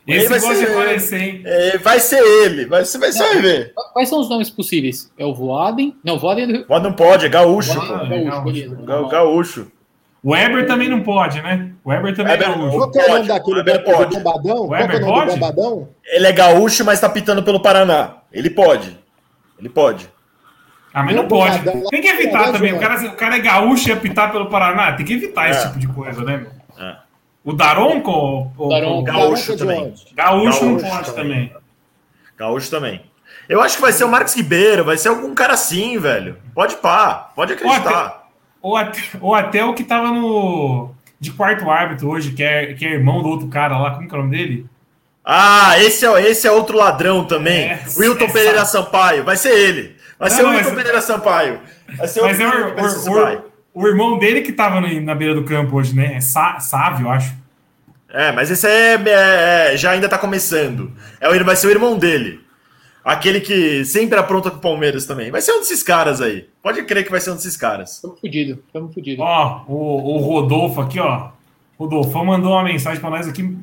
Esse 0.06 0.28
vai 0.28 0.40
ser, 0.40 0.70
aparecer, 0.70 1.22
hein? 1.22 1.42
É, 1.46 1.78
vai 1.78 2.00
ser 2.00 2.22
ele, 2.22 2.66
vai, 2.66 2.84
você 2.84 2.98
vai, 2.98 3.12
vai 3.12 3.42
ver. 3.42 3.74
Quais 3.94 4.10
são 4.10 4.20
os 4.20 4.30
nomes 4.30 4.50
possíveis? 4.50 5.12
É 5.18 5.26
o 5.26 5.34
Voaden? 5.34 5.96
Não, 6.04 6.20
Voaden... 6.20 6.58
É 6.58 6.64
Voaden 6.66 6.90
não 6.90 6.94
pode, 6.94 7.26
é 7.26 7.30
gaúcho. 7.30 7.74
Voaden, 7.74 8.26
gaúcho, 8.26 8.76
gaúcho. 8.84 9.10
gaúcho. 9.10 9.72
O 10.22 10.32
Weber 10.32 10.66
também 10.68 10.90
não 10.90 11.02
pode, 11.02 11.42
né? 11.42 11.72
O 11.84 11.90
Weber 11.90 12.16
também 12.16 12.32
Weber, 12.34 12.48
é 12.48 12.52
gaúcho. 12.52 12.78
Qual 12.78 12.92
que 12.92 13.00
é 13.00 13.06
o 13.06 13.14
nome 13.14 13.28
daquele 13.28 13.58
Weber 13.58 13.84
pode. 13.84 14.16
bombadão? 14.16 14.58
O 14.58 14.68
Weber 14.70 15.02
Qual 15.02 15.12
é 15.12 15.24
o 15.24 15.28
pode? 15.28 15.40
bombadão? 15.40 15.90
Ele 16.06 16.28
é 16.28 16.32
gaúcho, 16.32 16.86
mas 16.86 17.00
tá 17.00 17.10
pitando 17.10 17.44
pelo 17.44 17.62
Paraná. 17.62 18.18
Ele 18.32 18.50
pode. 18.50 18.98
Ele 19.60 19.70
pode. 19.70 20.10
Ah, 20.94 21.04
mas 21.04 21.16
não 21.16 21.28
pode. 21.28 21.60
Tem 21.90 22.02
que 22.02 22.08
evitar 22.08 22.52
também. 22.52 22.74
O 22.74 22.80
cara, 22.80 23.06
o 23.06 23.16
cara 23.16 23.36
é 23.36 23.40
gaúcho 23.40 23.90
e 23.90 23.92
apitar 23.92 24.32
pelo 24.32 24.50
Paraná. 24.50 24.94
Tem 24.94 25.06
que 25.06 25.14
evitar 25.14 25.48
é. 25.48 25.52
esse 25.52 25.68
tipo 25.68 25.80
de 25.80 25.88
coisa, 25.88 26.24
né? 26.24 26.46
É. 26.78 26.96
O 27.44 27.54
Daronco? 27.54 28.52
O, 28.58 28.70
Daronco. 28.70 29.04
Gaúcho 29.04 29.58
também. 29.58 29.94
Gaúcho, 30.14 30.16
gaúcho 30.16 30.66
não 30.66 30.78
pode 30.78 31.14
também. 31.14 31.48
também. 31.48 31.52
Gaúcho 32.38 32.70
também. 32.70 33.02
Eu 33.50 33.62
acho 33.62 33.76
que 33.76 33.82
vai 33.82 33.92
ser 33.92 34.06
o 34.06 34.10
Marcos 34.10 34.36
Ribeiro, 34.36 34.86
vai 34.86 34.98
ser 34.98 35.10
algum 35.10 35.36
cara 35.36 35.54
assim, 35.54 35.98
velho. 35.98 36.38
Pode 36.54 36.76
pá, 36.78 37.32
pode 37.36 37.54
acreditar. 37.54 38.30
Ou 38.62 38.78
até, 38.78 39.02
ou 39.20 39.36
até 39.36 39.66
o 39.66 39.74
que 39.74 39.84
tava 39.84 40.08
no. 40.08 40.92
De 41.20 41.32
quarto 41.32 41.70
árbitro 41.70 42.10
hoje, 42.10 42.32
que 42.32 42.44
é, 42.44 42.74
que 42.74 42.86
é 42.86 42.92
irmão 42.92 43.22
do 43.22 43.30
outro 43.30 43.48
cara 43.48 43.78
lá, 43.78 43.92
como 43.92 44.08
que 44.08 44.14
é 44.14 44.18
o 44.18 44.22
nome 44.22 44.38
dele? 44.38 44.66
Ah, 45.24 45.80
esse 45.80 46.06
é, 46.06 46.30
esse 46.30 46.48
é 46.48 46.52
outro 46.52 46.78
ladrão 46.78 47.26
também. 47.26 47.72
É, 47.72 47.84
Wilton 47.98 48.26
é 48.26 48.32
Pereira 48.32 48.66
Sampaio. 48.66 49.24
Vai 49.24 49.38
ser 49.38 49.54
ele. 49.58 49.96
Vai 50.20 50.30
não, 50.30 50.36
ser 50.36 50.44
o 50.44 50.50
Wilton 50.50 50.64
mas... 50.66 50.76
Pereira 50.76 51.02
Sampaio. 51.02 51.60
Vai 51.98 52.08
ser 52.08 52.22
mas 52.22 52.40
o, 52.40 52.42
é 52.42 53.36
o, 53.36 53.40
o, 53.40 53.53
o, 53.74 53.88
irmão 53.88 54.18
dele 54.18 54.42
que 54.42 54.52
tava 54.52 54.82
na 54.82 55.16
beira 55.16 55.34
do 55.34 55.44
campo 55.44 55.78
hoje, 55.78 55.96
né? 55.96 56.16
É 56.16 56.22
Sá, 56.22 56.60
Sávio, 56.60 57.10
acho. 57.10 57.34
É, 58.10 58.32
mas 58.32 58.52
esse 58.52 58.68
é, 58.68 58.94
é, 58.94 59.74
é, 59.74 59.78
já 59.78 59.92
ainda 59.92 60.08
tá 60.08 60.18
começando. 60.18 60.92
É, 61.20 61.44
vai 61.44 61.56
ser 61.56 61.68
o 61.68 61.72
irmão 61.72 61.98
dele. 61.98 62.40
Aquele 63.04 63.42
que 63.42 63.84
sempre 63.84 64.18
apronta 64.18 64.50
com 64.50 64.58
o 64.58 64.62
Palmeiras 64.62 65.06
também. 65.06 65.30
Vai 65.30 65.42
ser 65.42 65.52
um 65.52 65.60
desses 65.60 65.84
caras 65.84 66.22
aí. 66.22 66.48
Pode 66.62 66.84
crer 66.84 67.04
que 67.04 67.12
vai 67.12 67.20
ser 67.20 67.32
um 67.32 67.36
desses 67.36 67.58
caras. 67.58 67.96
Estamos 67.96 68.20
fodidos, 68.20 68.60
estamos 68.66 68.94
fodidos. 68.94 69.26
Ó, 69.26 69.66
o, 69.68 70.16
o 70.16 70.18
Rodolfo 70.20 70.80
aqui, 70.80 71.00
ó. 71.00 71.32
Rodolfo 71.78 72.24
mandou 72.24 72.54
uma 72.54 72.64
mensagem 72.64 73.02
para 73.02 73.10
nós 73.10 73.28
aqui, 73.28 73.58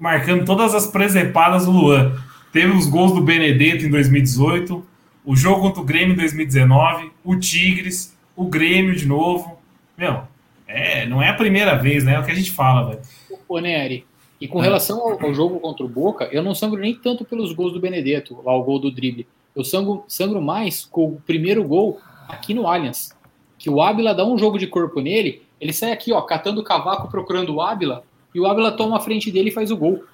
marcando 0.00 0.44
todas 0.44 0.74
as 0.74 0.86
presepadas 0.86 1.66
do 1.66 1.72
Luan. 1.72 2.16
Teve 2.52 2.72
os 2.72 2.86
gols 2.86 3.12
do 3.12 3.20
Benedetto 3.20 3.84
em 3.84 3.90
2018, 3.90 4.82
o 5.24 5.36
jogo 5.36 5.60
contra 5.60 5.82
o 5.82 5.84
Grêmio 5.84 6.14
em 6.14 6.16
2019, 6.16 7.10
o 7.22 7.36
Tigres, 7.36 8.16
o 8.34 8.46
Grêmio 8.46 8.94
de 8.94 9.06
novo. 9.06 9.55
Meu, 9.96 10.22
é, 10.66 11.06
não 11.06 11.22
é 11.22 11.28
a 11.28 11.34
primeira 11.34 11.74
vez, 11.76 12.04
né? 12.04 12.14
É 12.14 12.18
o 12.18 12.24
que 12.24 12.30
a 12.30 12.34
gente 12.34 12.52
fala, 12.52 12.90
velho. 12.90 13.02
Ô, 13.48 13.58
Nery, 13.58 14.04
e 14.40 14.46
com 14.46 14.60
relação 14.60 15.00
ao, 15.00 15.24
ao, 15.24 15.32
jogo 15.32 15.58
contra 15.60 15.84
o 15.84 15.88
Boca, 15.88 16.28
eu 16.30 16.42
não 16.42 16.54
sangro 16.54 16.80
nem 16.80 16.94
tanto 16.94 17.24
pelos 17.24 17.52
gols 17.52 17.72
do 17.72 17.80
Benedetto, 17.80 18.40
lá 18.44 18.54
o 18.54 18.62
gol 18.62 18.78
do 18.78 18.90
drible. 18.90 19.26
Eu 19.54 19.64
sangro, 19.64 20.04
sangro 20.06 20.42
mais 20.42 20.84
com 20.84 21.06
o 21.06 21.20
primeiro 21.24 21.64
gol 21.64 22.00
aqui 22.28 22.52
no 22.52 22.66
Allianz. 22.66 23.16
Que 23.58 23.70
o 23.70 23.80
Ábila 23.80 24.14
dá 24.14 24.26
um 24.26 24.36
jogo 24.36 24.58
de 24.58 24.66
corpo 24.66 25.00
nele, 25.00 25.42
ele 25.58 25.72
sai 25.72 25.92
aqui, 25.92 26.12
ó, 26.12 26.20
catando 26.20 26.60
o 26.60 26.64
cavaco 26.64 27.08
procurando 27.08 27.54
o 27.54 27.62
Ábila, 27.62 28.04
e 28.34 28.40
o 28.40 28.46
Ábila 28.46 28.72
toma 28.72 28.98
a 28.98 29.00
frente 29.00 29.30
dele 29.30 29.48
e 29.48 29.52
faz 29.52 29.70
o 29.70 29.76
gol. 29.76 30.04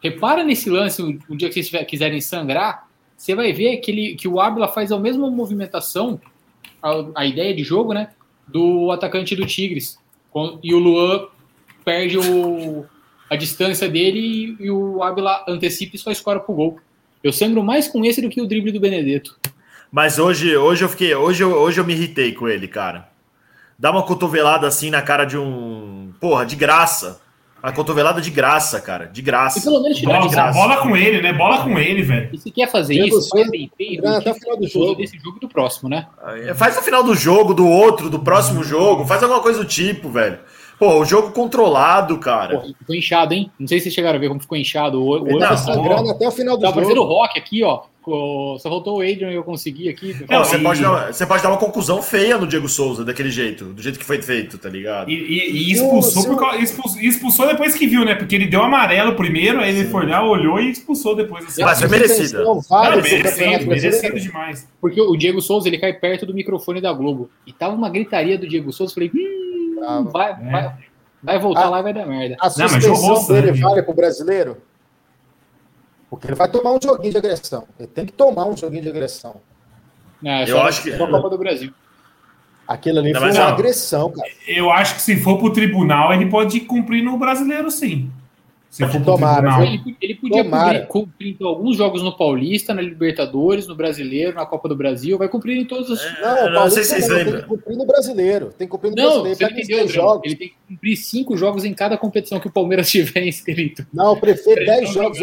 Repara 0.00 0.44
nesse 0.44 0.70
lance, 0.70 1.02
um 1.02 1.36
dia 1.36 1.48
que 1.48 1.60
vocês 1.60 1.86
quiserem 1.86 2.20
sangrar, 2.20 2.86
você 3.16 3.34
vai 3.34 3.52
ver 3.52 3.78
que, 3.78 3.90
ele, 3.90 4.14
que 4.14 4.28
o 4.28 4.38
Ábila 4.38 4.68
faz 4.68 4.92
a 4.92 4.98
mesma 4.98 5.28
movimentação, 5.30 6.20
a, 6.80 7.04
a 7.16 7.26
ideia 7.26 7.54
de 7.54 7.64
jogo, 7.64 7.92
né? 7.92 8.10
Do 8.46 8.90
atacante 8.90 9.34
do 9.34 9.46
Tigres. 9.46 9.98
E 10.62 10.74
o 10.74 10.78
Luan 10.78 11.26
perde 11.84 12.18
o, 12.18 12.84
a 13.30 13.36
distância 13.36 13.88
dele 13.88 14.56
e, 14.58 14.70
o 14.70 15.02
Ábila 15.02 15.44
antecipa 15.48 15.96
e 15.96 15.98
só 15.98 16.10
escora 16.10 16.40
pro 16.40 16.54
gol. 16.54 16.78
Eu 17.22 17.32
sangro 17.32 17.62
mais 17.62 17.88
com 17.88 18.04
esse 18.04 18.20
do 18.20 18.28
que 18.28 18.40
o 18.40 18.46
drible 18.46 18.72
do 18.72 18.80
Benedetto. 18.80 19.38
Mas 19.90 20.18
hoje, 20.18 20.56
hoje 20.56 20.84
eu 20.84 20.88
fiquei, 20.88 21.14
hoje 21.14 21.42
eu, 21.42 21.52
hoje 21.52 21.80
eu 21.80 21.84
me 21.84 21.92
irritei 21.92 22.32
com 22.32 22.48
ele, 22.48 22.66
cara. 22.66 23.08
Dá 23.78 23.90
uma 23.90 24.02
cotovelada 24.02 24.66
assim 24.66 24.90
na 24.90 25.02
cara 25.02 25.24
de 25.24 25.38
um, 25.38 26.12
porra, 26.20 26.44
de 26.44 26.56
graça. 26.56 27.20
A 27.64 27.72
cotovelada 27.72 28.20
de 28.20 28.30
graça, 28.30 28.78
cara, 28.78 29.06
de 29.06 29.22
graça. 29.22 29.58
E 29.58 29.62
pelo 29.62 29.82
menos 29.82 29.96
tirar 29.96 30.18
bola, 30.18 30.28
de 30.28 30.34
graça. 30.34 30.52
bola 30.52 30.76
com 30.82 30.94
ele, 30.94 31.22
né? 31.22 31.32
Bola 31.32 31.62
com 31.62 31.78
ele, 31.78 32.02
velho. 32.02 32.28
E 32.30 32.36
se 32.36 32.50
quer 32.50 32.70
fazer 32.70 32.92
isso, 32.92 33.26
faz 33.30 33.50
bem 33.50 33.72
feito. 33.74 34.06
Até 34.06 34.32
o 34.32 34.34
final 34.34 34.58
do 34.58 34.68
jogo. 34.68 34.94
Desse 34.96 35.16
jogo 35.16 35.40
do 35.40 35.48
próximo, 35.48 35.88
né? 35.88 36.06
Faz 36.56 36.76
no 36.76 36.82
final 36.82 37.02
do 37.02 37.14
jogo, 37.14 37.54
do 37.54 37.66
outro, 37.66 38.10
do 38.10 38.18
próximo 38.18 38.62
jogo. 38.62 39.06
Faz 39.06 39.22
alguma 39.22 39.40
coisa 39.40 39.60
do 39.60 39.64
tipo, 39.64 40.10
velho. 40.10 40.40
Pô, 40.84 41.00
o 41.00 41.04
jogo 41.06 41.32
controlado, 41.32 42.18
cara. 42.18 42.58
Pô, 42.58 42.66
ficou 42.78 42.94
inchado, 42.94 43.32
hein? 43.32 43.50
Não 43.58 43.66
sei 43.66 43.78
se 43.78 43.84
vocês 43.84 43.94
chegaram 43.94 44.18
a 44.18 44.20
ver 44.20 44.28
como 44.28 44.38
ficou 44.38 44.58
inchado. 44.58 45.00
O 45.00 45.06
olho 45.06 45.38
tá 45.38 45.56
sangrando 45.56 46.10
até 46.10 46.28
o 46.28 46.30
final 46.30 46.58
do 46.58 46.60
tá 46.60 46.66
jogo. 46.66 46.80
Tá 46.80 46.86
parecendo 46.86 47.06
rock 47.06 47.38
aqui, 47.38 47.64
ó. 47.64 47.84
Só 48.58 48.68
faltou 48.68 48.98
o 48.98 49.00
Adrian 49.00 49.30
e 49.30 49.34
eu 49.34 49.42
consegui 49.42 49.88
aqui. 49.88 50.14
Não, 50.28 50.44
você, 50.44 50.58
pode 50.58 50.82
dar, 50.82 51.10
você 51.10 51.26
pode 51.26 51.42
dar 51.42 51.48
uma 51.48 51.56
conclusão 51.56 52.02
feia 52.02 52.36
no 52.36 52.46
Diego 52.46 52.68
Souza, 52.68 53.02
daquele 53.02 53.30
jeito, 53.30 53.64
do 53.64 53.80
jeito 53.80 53.98
que 53.98 54.04
foi 54.04 54.20
feito, 54.20 54.58
tá 54.58 54.68
ligado? 54.68 55.10
E, 55.10 55.14
e, 55.14 55.50
e 55.52 55.72
expulsou, 55.72 56.22
Sim, 56.22 56.36
por, 56.36 56.62
expulsou, 56.62 57.00
expulsou, 57.00 57.46
depois 57.46 57.74
que 57.74 57.86
viu, 57.86 58.04
né? 58.04 58.14
Porque 58.14 58.34
ele 58.34 58.46
deu 58.46 58.62
amarelo 58.62 59.14
primeiro, 59.14 59.60
aí 59.60 59.74
ele 59.74 59.88
foi 59.88 60.06
lá, 60.06 60.22
olhou 60.22 60.60
e 60.60 60.70
expulsou 60.70 61.16
depois. 61.16 61.46
Assim. 61.46 61.62
Mas 61.62 61.78
foi 61.78 61.88
merecida. 61.88 62.44
Não, 62.44 62.60
merecido, 62.96 63.66
merecido 63.66 64.20
demais. 64.20 64.68
Porque 64.82 65.00
o 65.00 65.16
Diego 65.16 65.40
Souza, 65.40 65.66
ele 65.66 65.78
cai 65.78 65.94
perto 65.94 66.26
do 66.26 66.34
microfone 66.34 66.82
da 66.82 66.92
Globo. 66.92 67.30
E 67.46 67.54
tava 67.54 67.74
uma 67.74 67.88
gritaria 67.88 68.36
do 68.36 68.46
Diego 68.46 68.70
Souza, 68.70 68.92
falei, 68.92 69.10
hum, 69.14 69.43
vai, 70.10 70.32
é. 70.32 70.50
vai, 70.50 70.76
vai 71.22 71.38
voltar 71.38 71.66
a, 71.66 71.70
lá 71.70 71.80
e 71.80 71.82
vai 71.82 71.92
dar 71.92 72.06
merda. 72.06 72.36
A 72.40 72.50
suspensão 72.50 73.14
Não, 73.14 73.26
dele 73.26 73.52
vale 73.60 73.82
pro 73.82 73.94
brasileiro? 73.94 74.62
Porque 76.10 76.28
ele 76.28 76.34
vai 76.34 76.48
tomar 76.48 76.72
um 76.72 76.78
joguinho 76.80 77.10
de 77.10 77.18
agressão. 77.18 77.66
Ele 77.78 77.88
tem 77.88 78.06
que 78.06 78.12
tomar 78.12 78.46
um 78.46 78.56
joguinho 78.56 78.82
de 78.82 78.88
agressão. 78.88 79.40
Não, 80.22 80.30
é 80.30 80.50
eu 80.50 80.60
acho 80.60 80.82
que 80.82 80.96
Copa 80.96 81.28
do 81.28 81.38
Brasil. 81.38 81.72
Aquilo 82.66 83.00
ali 83.00 83.12
não, 83.12 83.20
foi 83.20 83.30
uma 83.30 83.40
não. 83.40 83.48
agressão, 83.48 84.10
cara. 84.10 84.30
Eu 84.46 84.70
acho 84.70 84.94
que 84.94 85.02
se 85.02 85.16
for 85.16 85.38
pro 85.38 85.52
tribunal, 85.52 86.14
ele 86.14 86.26
pode 86.26 86.60
cumprir 86.60 87.02
no 87.02 87.18
brasileiro, 87.18 87.70
sim. 87.70 88.10
Se 88.74 88.84
for 88.88 89.04
tomara, 89.04 89.64
ele, 89.64 89.96
ele, 90.00 90.14
podia 90.16 90.42
cumprir, 90.42 90.86
cumprir 90.88 91.30
então, 91.30 91.46
alguns 91.46 91.76
jogos 91.76 92.02
no 92.02 92.16
Paulista, 92.16 92.74
na 92.74 92.82
Libertadores, 92.82 93.68
no 93.68 93.76
Brasileiro, 93.76 94.34
na 94.34 94.44
Copa 94.44 94.68
do 94.68 94.74
Brasil, 94.74 95.16
vai 95.16 95.28
cumprir 95.28 95.56
em 95.56 95.64
todos 95.64 95.90
os. 95.90 96.04
É, 96.04 96.50
não, 96.50 96.62
não 96.64 96.70
sei 96.70 96.82
se 96.82 97.00
vocês 97.00 97.24
Tem 97.24 97.40
que 97.40 97.46
cumprir 97.46 97.76
no 97.76 97.86
Brasileiro. 97.86 98.52
Tem 98.58 98.66
que 98.66 98.72
cumprir 98.72 98.90
no 98.90 98.96
não, 98.96 99.22
Brasileiro. 99.22 99.36
Você 99.36 99.44
entendeu, 99.44 99.88
jogos. 99.88 100.22
Ele 100.24 100.34
tem 100.34 100.48
que 100.48 100.54
cumprir 100.66 100.96
cinco 100.96 101.36
jogos 101.36 101.64
em 101.64 101.72
cada 101.72 101.96
competição 101.96 102.40
que 102.40 102.48
o 102.48 102.50
Palmeiras 102.50 102.90
tiver 102.90 103.24
inscrito. 103.24 103.86
Não, 103.94 104.14
eu 104.14 104.16
prefiro 104.16 104.66
dez 104.66 104.92
jogos 104.92 105.20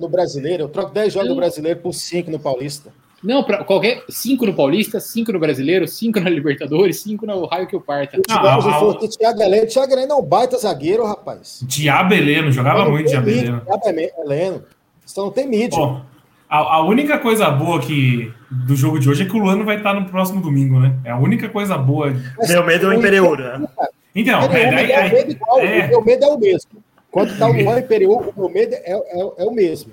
no 0.00 0.08
Brasileiro. 0.08 0.62
Eu 0.62 0.68
troco 0.68 0.94
dez 0.94 1.12
jogos 1.12 1.30
no 1.30 1.34
Brasileiro 1.34 1.80
por 1.80 1.92
cinco 1.92 2.30
no 2.30 2.38
Paulista. 2.38 2.92
Não, 3.24 3.42
para 3.42 3.64
qualquer. 3.64 4.04
Cinco 4.10 4.44
no 4.44 4.52
Paulista, 4.52 5.00
cinco 5.00 5.32
no 5.32 5.38
Brasileiro, 5.38 5.88
cinco 5.88 6.20
na 6.20 6.28
Libertadores, 6.28 7.00
cinco 7.00 7.24
no 7.24 7.46
raio 7.46 7.66
que 7.66 7.74
o 7.74 7.80
parta. 7.80 8.20
Tivemos 8.20 8.66
ah, 8.66 8.84
o 8.84 9.08
Thiago 9.08 9.42
Heleno. 9.42 9.66
Thiago 9.66 9.92
Heleno 9.92 10.12
é 10.12 10.14
um 10.16 10.22
baita 10.22 10.58
zagueiro, 10.58 11.06
rapaz. 11.06 11.60
Diabo 11.62 12.12
Heleno, 12.12 12.52
jogava 12.52 12.88
muito 12.88 13.08
Diabo 13.08 13.30
Heleno. 13.30 14.62
Só 15.06 15.24
não 15.24 15.30
tem 15.30 15.48
mídia. 15.48 15.78
Oh, 15.78 16.00
a, 16.48 16.76
a, 16.76 16.84
única 16.84 17.18
coisa 17.18 17.50
boa 17.50 17.80
que 17.80 18.30
do 18.50 18.76
jogo 18.76 19.00
de 19.00 19.08
hoje 19.08 19.22
é 19.22 19.26
que 19.26 19.36
o 19.36 19.38
Luano 19.38 19.64
vai 19.64 19.76
estar 19.76 19.94
no 19.94 20.06
próximo 20.06 20.42
domingo, 20.42 20.78
né? 20.78 20.94
É 21.02 21.10
a 21.10 21.16
única 21.16 21.48
coisa 21.48 21.78
boa. 21.78 22.14
Meu 22.46 22.64
medo 22.64 22.86
é 22.86 22.88
o 22.90 22.98
Imperiur, 22.98 23.38
né? 23.38 23.66
Então, 24.14 24.42
é, 24.42 24.70
daí, 24.70 24.92
é, 24.92 25.08
é, 25.08 25.30
igual, 25.30 25.60
é, 25.60 25.86
o 25.86 25.88
meu 25.88 26.04
medo 26.04 26.24
é 26.24 26.28
o 26.28 26.38
mesmo. 26.38 26.70
Quando 27.10 27.36
tá 27.38 27.48
o 27.48 27.52
Luan 27.52 27.78
Imperiur, 27.78 28.28
o 28.28 28.40
meu 28.40 28.48
medo 28.50 28.74
é, 28.74 28.92
é, 28.92 29.32
é 29.38 29.44
o 29.44 29.50
mesmo. 29.50 29.92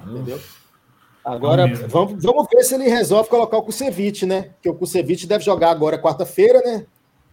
Entendeu? 0.00 0.40
Agora, 1.24 1.66
vamos, 1.88 2.22
vamos 2.22 2.46
ver 2.52 2.62
se 2.64 2.74
ele 2.74 2.88
resolve 2.88 3.30
colocar 3.30 3.56
o 3.56 3.62
Kusevich, 3.62 4.26
né? 4.26 4.50
Porque 4.54 4.68
o 4.68 4.74
Kusevich 4.74 5.26
deve 5.26 5.42
jogar 5.42 5.70
agora 5.70 5.98
quarta-feira, 5.98 6.60
né? 6.60 6.84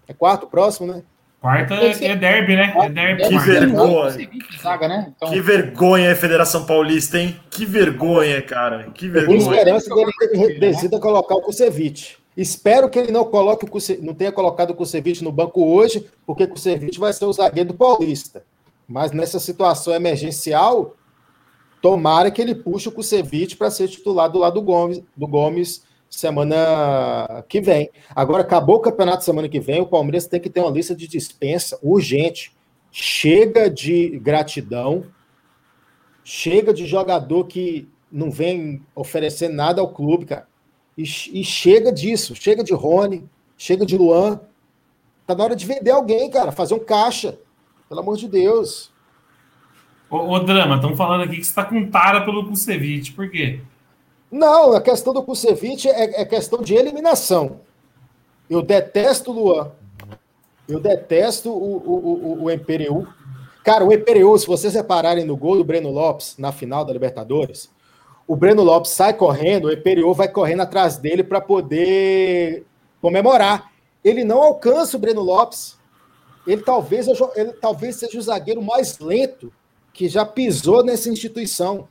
É 0.08 0.14
quarto, 0.14 0.48
próximo, 0.48 0.88
né? 0.88 1.04
Quarta 1.42 1.74
é 1.74 2.16
derby, 2.16 2.56
né? 2.56 2.74
É 2.78 2.90
derby. 2.90 3.28
Que 3.28 3.38
vergonha. 3.40 4.30
Saga, 4.62 4.88
né? 4.88 5.14
então... 5.16 5.30
Que 5.30 5.42
vergonha 5.42 6.10
é 6.10 6.16
Federação 6.16 6.66
Paulista, 6.66 7.18
hein? 7.18 7.38
Que 7.50 7.66
vergonha, 7.66 8.42
cara. 8.44 8.92
Que 8.94 9.10
vergonha. 9.10 9.38
Eu 9.38 9.42
esperança 9.42 9.94
dele 9.94 10.12
ter 10.20 10.60
decida 10.60 11.00
colocar 11.00 11.36
o 11.36 11.42
Kusevich. 11.42 12.18
Espero 12.38 12.90
que 12.90 12.98
ele 12.98 13.12
não 13.12 13.26
coloque 13.26 13.66
o 13.66 13.68
Kusevich, 13.68 14.06
não 14.06 14.14
tenha 14.14 14.32
colocado 14.32 14.70
o 14.70 14.76
Kusevich 14.76 15.24
no 15.24 15.32
banco 15.32 15.66
hoje, 15.66 16.06
porque 16.26 16.44
o 16.44 16.48
Kusevich 16.48 17.00
vai 17.00 17.12
ser 17.12 17.26
o 17.26 17.34
zagueiro 17.34 17.70
do 17.70 17.76
Paulista. 17.76 18.44
Mas 18.88 19.12
nessa 19.12 19.40
situação 19.40 19.94
emergencial, 19.94 20.96
Tomara 21.82 22.30
que 22.30 22.42
ele 22.42 22.54
puxe 22.54 22.88
o 22.88 22.92
Kusevich 22.92 23.58
para 23.58 23.72
ser 23.72 23.88
titular 23.88 24.30
do 24.30 24.40
lado 24.40 24.56
do 24.56 24.62
Gomes, 24.62 25.02
do 25.16 25.28
Gomes 25.28 25.84
semana 26.10 27.44
que 27.48 27.62
vem. 27.62 27.90
Agora, 28.14 28.44
acabou 28.44 28.76
o 28.76 28.82
campeonato 28.82 29.24
semana 29.24 29.48
que 29.48 29.60
vem, 29.60 29.82
o 29.82 29.88
Palmeiras 29.88 30.28
tem 30.28 30.40
que 30.40 30.50
ter 30.50 30.60
uma 30.60 30.70
lista 30.70 30.94
de 30.94 31.08
dispensa 31.08 31.80
urgente. 31.82 32.54
Chega 32.92 33.70
de 33.70 34.20
gratidão, 34.20 35.06
chega 36.24 36.74
de 36.74 36.86
jogador 36.86 37.46
que 37.46 37.88
não 38.12 38.30
vem 38.30 38.86
oferecer 38.94 39.48
nada 39.48 39.80
ao 39.80 39.94
clube, 39.94 40.26
cara. 40.26 40.48
E, 40.98 41.04
e 41.04 41.44
chega 41.44 41.92
disso, 41.92 42.36
chega 42.36 42.64
de 42.64 42.74
Rony, 42.74 43.24
chega 43.58 43.86
de 43.86 43.98
Luan. 43.98 44.42
Tá 45.26 45.34
na 45.34 45.46
hora 45.46 45.56
de 45.56 45.66
vender 45.66 45.92
alguém, 45.92 46.30
cara, 46.30 46.52
fazer 46.52 46.74
um 46.74 46.80
caixa. 46.80 47.40
Pelo 47.88 48.02
amor 48.02 48.18
de 48.18 48.28
Deus. 48.28 48.91
Ô, 50.12 50.34
ô 50.34 50.40
Drama, 50.40 50.76
estão 50.76 50.94
falando 50.94 51.24
aqui 51.24 51.38
que 51.38 51.44
você 51.46 51.52
está 51.52 51.64
com 51.64 51.90
tara 51.90 52.26
pelo 52.26 52.46
Kusevich, 52.46 53.14
por 53.14 53.30
quê? 53.32 53.62
Não, 54.30 54.74
a 54.74 54.82
questão 54.82 55.14
do 55.14 55.24
Kusevich 55.24 55.88
é, 55.88 56.22
é 56.22 56.26
questão 56.26 56.62
de 56.62 56.76
eliminação. 56.76 57.62
Eu 58.50 58.62
detesto 58.62 59.32
o 59.32 59.34
Luan. 59.34 59.72
Eu 60.68 60.82
detesto 60.82 61.50
o, 61.50 61.78
o, 61.78 62.42
o, 62.42 62.44
o 62.44 62.52
Imperiu. 62.52 63.08
Cara, 63.64 63.86
o 63.86 63.94
Imperiu, 63.94 64.38
se 64.38 64.46
vocês 64.46 64.74
repararem 64.74 65.24
no 65.24 65.38
gol 65.38 65.56
do 65.56 65.64
Breno 65.64 65.90
Lopes 65.90 66.36
na 66.38 66.52
final 66.52 66.84
da 66.84 66.92
Libertadores, 66.92 67.72
o 68.28 68.36
Breno 68.36 68.64
Lopes 68.64 68.92
sai 68.92 69.14
correndo, 69.14 69.66
o 69.66 69.72
Imperiu 69.72 70.14
vai 70.14 70.28
correndo 70.28 70.62
atrás 70.62 70.98
dele 70.98 71.24
para 71.24 71.40
poder 71.40 72.66
comemorar. 73.02 73.72
Ele 74.04 74.26
não 74.26 74.44
alcança 74.44 74.98
o 74.98 75.00
Breno 75.00 75.22
Lopes. 75.22 75.80
Ele 76.46 76.62
talvez, 76.62 77.08
ele 77.36 77.54
talvez 77.54 77.96
seja 77.96 78.18
o 78.18 78.22
zagueiro 78.22 78.62
mais 78.62 79.00
lento 79.00 79.54
que 79.94 80.08
já 80.08 80.26
pisou 80.26 80.84
nessa 80.84 81.10
instituição. 81.10 81.88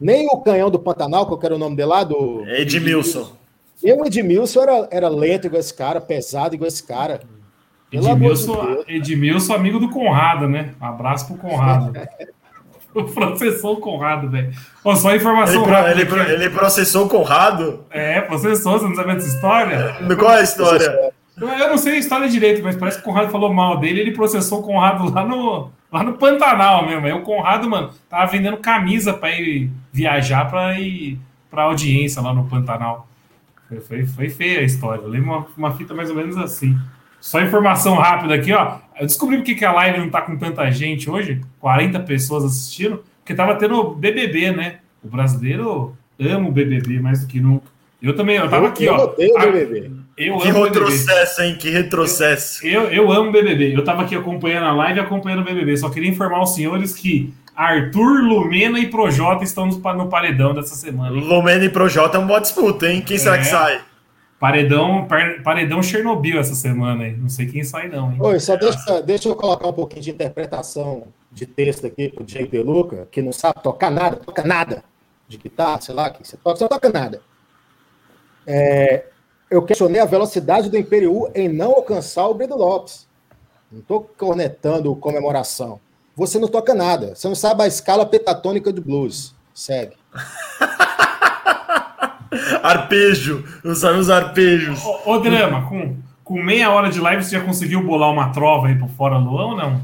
Nem 0.00 0.26
o 0.28 0.38
canhão 0.38 0.70
do 0.70 0.78
Pantanal, 0.78 1.26
qual 1.26 1.40
era 1.42 1.54
o 1.54 1.58
nome 1.58 1.76
dele 1.76 1.88
lá? 1.88 2.04
Do... 2.04 2.44
Edmilson. 2.46 3.32
E 3.82 3.92
o 3.92 4.04
Edmilson 4.04 4.62
era, 4.62 4.88
era 4.90 5.08
lento 5.08 5.46
igual 5.46 5.60
esse 5.60 5.74
cara, 5.74 6.00
pesado 6.00 6.54
igual 6.54 6.68
esse 6.68 6.82
cara. 6.82 7.20
Edmilson, 7.90 8.84
de 8.86 8.96
Edmilson, 8.96 9.54
amigo 9.54 9.78
do 9.78 9.88
Conrado, 9.90 10.48
né? 10.48 10.74
Um 10.80 10.84
abraço 10.84 11.26
pro 11.26 11.36
Conrado. 11.36 11.92
o 12.94 13.04
processou 13.04 13.74
o 13.74 13.80
Conrado, 13.80 14.28
velho. 14.28 14.52
Só 14.96 15.14
informação 15.14 15.62
ele, 15.62 15.72
rápida. 15.72 16.22
Ele, 16.22 16.32
ele, 16.44 16.50
processou 16.50 17.06
o 17.06 17.08
Conrado? 17.08 17.84
É, 17.90 18.20
processou, 18.20 18.78
você 18.78 18.88
não 18.88 18.94
sabe 18.94 19.12
essa 19.12 19.28
história? 19.28 19.96
Qual 20.18 20.32
é 20.32 20.40
a 20.40 20.42
história? 20.42 21.12
Eu 21.40 21.68
não 21.68 21.78
sei 21.78 21.94
a 21.94 21.98
história 21.98 22.28
direito, 22.28 22.62
mas 22.62 22.76
parece 22.76 22.98
que 22.98 23.02
o 23.02 23.06
Conrado 23.06 23.30
falou 23.30 23.52
mal 23.52 23.78
dele 23.78 24.00
ele 24.00 24.12
processou 24.12 24.60
o 24.60 24.62
Conrado 24.62 25.12
lá 25.12 25.24
no, 25.24 25.70
Lá 25.90 26.02
no 26.02 26.14
Pantanal 26.14 26.86
mesmo. 26.86 27.06
Aí 27.06 27.12
o 27.12 27.22
Conrado, 27.22 27.68
mano, 27.68 27.90
tava 28.08 28.30
vendendo 28.30 28.58
camisa 28.58 29.14
para 29.14 29.30
ir 29.32 29.70
viajar 29.92 30.44
para 30.50 30.78
ir 30.78 31.18
pra 31.50 31.64
audiência 31.64 32.20
lá 32.20 32.34
no 32.34 32.44
Pantanal. 32.44 33.08
Foi, 33.68 33.80
foi, 33.80 34.06
foi 34.06 34.28
feia 34.28 34.60
a 34.60 34.64
história. 34.64 35.02
Eu 35.02 35.08
lembro 35.08 35.30
uma, 35.30 35.46
uma 35.56 35.76
fita 35.76 35.94
mais 35.94 36.10
ou 36.10 36.16
menos 36.16 36.36
assim. 36.36 36.78
Só 37.20 37.40
informação 37.40 37.94
rápida 37.96 38.34
aqui, 38.34 38.52
ó. 38.52 38.78
Eu 38.98 39.06
descobri 39.06 39.36
porque 39.38 39.54
que 39.54 39.64
a 39.64 39.72
live 39.72 39.98
não 39.98 40.10
tá 40.10 40.22
com 40.22 40.36
tanta 40.36 40.70
gente 40.70 41.10
hoje, 41.10 41.40
40 41.60 42.00
pessoas 42.00 42.44
assistindo, 42.44 43.02
porque 43.20 43.34
tava 43.34 43.56
tendo 43.56 43.94
BBB, 43.94 44.52
né? 44.52 44.78
O 45.02 45.08
brasileiro 45.08 45.96
ama 46.18 46.48
o 46.48 46.52
BBB 46.52 47.00
mais 47.00 47.22
do 47.22 47.26
que 47.26 47.40
nunca. 47.40 47.66
Eu 48.00 48.14
também, 48.14 48.36
eu 48.36 48.48
tava 48.48 48.66
eu, 48.66 48.68
aqui, 48.68 48.84
eu 48.84 48.94
ó. 48.94 49.04
Odeio 49.04 49.34
o 49.34 49.40
BBB. 49.40 49.90
Eu 50.18 50.38
que 50.38 50.50
retrocesso, 50.50 51.42
hein? 51.42 51.56
Que 51.56 51.70
retrocesso. 51.70 52.66
Eu, 52.66 52.84
eu, 52.84 53.04
eu 53.04 53.12
amo 53.12 53.30
BBB. 53.30 53.74
Eu 53.74 53.84
tava 53.84 54.02
aqui 54.02 54.16
acompanhando 54.16 54.66
a 54.66 54.72
live 54.72 54.98
e 54.98 55.02
acompanhando 55.02 55.40
o 55.40 55.44
BBB. 55.44 55.76
Só 55.76 55.88
queria 55.88 56.10
informar 56.10 56.42
os 56.42 56.54
senhores 56.54 56.92
que 56.92 57.32
Arthur, 57.54 58.22
Lumena 58.22 58.80
e 58.80 58.88
Projota 58.88 59.44
estão 59.44 59.66
no, 59.66 59.76
no 59.94 60.08
paredão 60.08 60.52
dessa 60.52 60.74
semana. 60.74 61.16
Hein? 61.16 61.22
Lumena 61.22 61.64
e 61.64 61.68
Projota 61.68 62.16
é 62.16 62.20
uma 62.20 62.26
boa 62.26 62.40
disputa, 62.40 62.88
hein? 62.88 63.00
Quem 63.00 63.16
é. 63.16 63.18
será 63.18 63.38
que 63.38 63.44
sai? 63.44 63.80
Paredão, 64.40 65.08
paredão 65.42 65.82
Chernobyl 65.82 66.38
essa 66.38 66.54
semana 66.54 67.04
aí. 67.04 67.16
Não 67.16 67.28
sei 67.28 67.46
quem 67.46 67.62
sai, 67.64 67.88
não. 67.88 68.12
Hein? 68.12 68.18
Oi, 68.20 68.40
só 68.40 68.56
deixa, 68.56 69.02
deixa 69.02 69.28
eu 69.28 69.36
colocar 69.36 69.68
um 69.68 69.72
pouquinho 69.72 70.02
de 70.02 70.10
interpretação 70.10 71.08
de 71.32 71.46
texto 71.46 71.86
aqui 71.86 72.08
pro 72.08 72.24
Diego 72.24 72.48
Peluca, 72.48 73.08
que 73.10 73.20
não 73.20 73.32
sabe 73.32 73.62
tocar 73.62 73.90
nada, 73.90 74.16
toca 74.16 74.44
nada 74.44 74.84
de 75.26 75.36
guitarra, 75.36 75.80
sei 75.80 75.94
lá, 75.94 76.10
que 76.10 76.26
você 76.26 76.36
toca, 76.36 76.56
você 76.56 76.64
não 76.64 76.68
toca 76.68 76.88
nada. 76.88 77.20
É, 78.46 79.04
eu 79.50 79.62
questionei 79.62 80.00
a 80.00 80.06
velocidade 80.06 80.70
do 80.70 80.76
Imperial 80.76 81.30
em 81.34 81.48
não 81.48 81.72
alcançar 81.72 82.26
o 82.28 82.34
Breno 82.34 82.56
Lopes. 82.56 83.08
Não 83.70 83.80
estou 83.80 84.10
cornetando 84.16 84.94
comemoração. 84.96 85.80
Você 86.16 86.38
não 86.38 86.48
toca 86.48 86.74
nada. 86.74 87.14
Você 87.14 87.28
não 87.28 87.34
sabe 87.34 87.62
a 87.62 87.66
escala 87.66 88.04
pentatônica 88.04 88.72
do 88.72 88.82
blues. 88.82 89.34
Segue. 89.54 89.96
Arpejo. 92.62 93.44
Não 93.64 93.74
sabe 93.74 93.98
os 93.98 94.10
arpejos. 94.10 94.84
Ô, 94.84 95.12
ô 95.12 95.18
Drama, 95.18 95.68
com, 95.68 95.96
com 96.24 96.42
meia 96.42 96.70
hora 96.70 96.90
de 96.90 97.00
live, 97.00 97.22
você 97.22 97.38
já 97.38 97.44
conseguiu 97.44 97.82
bolar 97.82 98.10
uma 98.10 98.30
trova 98.30 98.66
aí 98.66 98.78
por 98.78 98.88
fora 98.90 99.18
do 99.18 99.30
ou 99.30 99.56
não? 99.56 99.80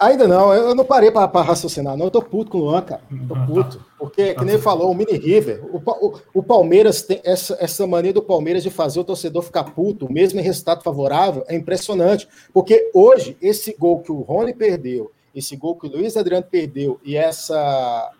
Ainda 0.00 0.28
não, 0.28 0.54
eu 0.54 0.76
não 0.76 0.84
parei 0.84 1.10
para 1.10 1.42
raciocinar, 1.42 1.96
não. 1.96 2.06
Eu 2.06 2.10
tô 2.10 2.22
puto 2.22 2.52
com 2.52 2.58
o 2.58 2.60
Luan, 2.62 2.82
cara. 2.82 3.02
Tô 3.26 3.34
ah, 3.34 3.38
tá. 3.38 3.46
puto. 3.46 3.84
Porque, 3.98 4.34
que 4.34 4.44
nem 4.44 4.54
ele 4.54 4.62
falou, 4.62 4.92
o 4.92 4.94
Mini 4.94 5.18
River, 5.18 5.64
o, 5.64 5.78
o, 5.78 6.20
o, 6.34 6.42
Palmeiras 6.42 7.02
tem 7.02 7.20
essa, 7.24 7.56
essa 7.58 7.84
mania 7.84 8.12
do 8.12 8.22
Palmeiras 8.22 8.62
de 8.62 8.70
fazer 8.70 9.00
o 9.00 9.04
torcedor 9.04 9.42
ficar 9.42 9.64
puto, 9.64 10.10
mesmo 10.10 10.38
em 10.38 10.42
resultado 10.42 10.84
favorável, 10.84 11.44
é 11.48 11.56
impressionante. 11.56 12.28
Porque 12.52 12.90
hoje, 12.94 13.36
esse 13.42 13.74
gol 13.76 14.00
que 14.00 14.12
o 14.12 14.20
Rony 14.20 14.54
perdeu, 14.54 15.10
esse 15.34 15.56
gol 15.56 15.74
que 15.74 15.88
o 15.88 15.90
Luiz 15.90 16.16
Adriano 16.16 16.46
perdeu 16.48 17.00
e 17.04 17.16
essa 17.16 18.12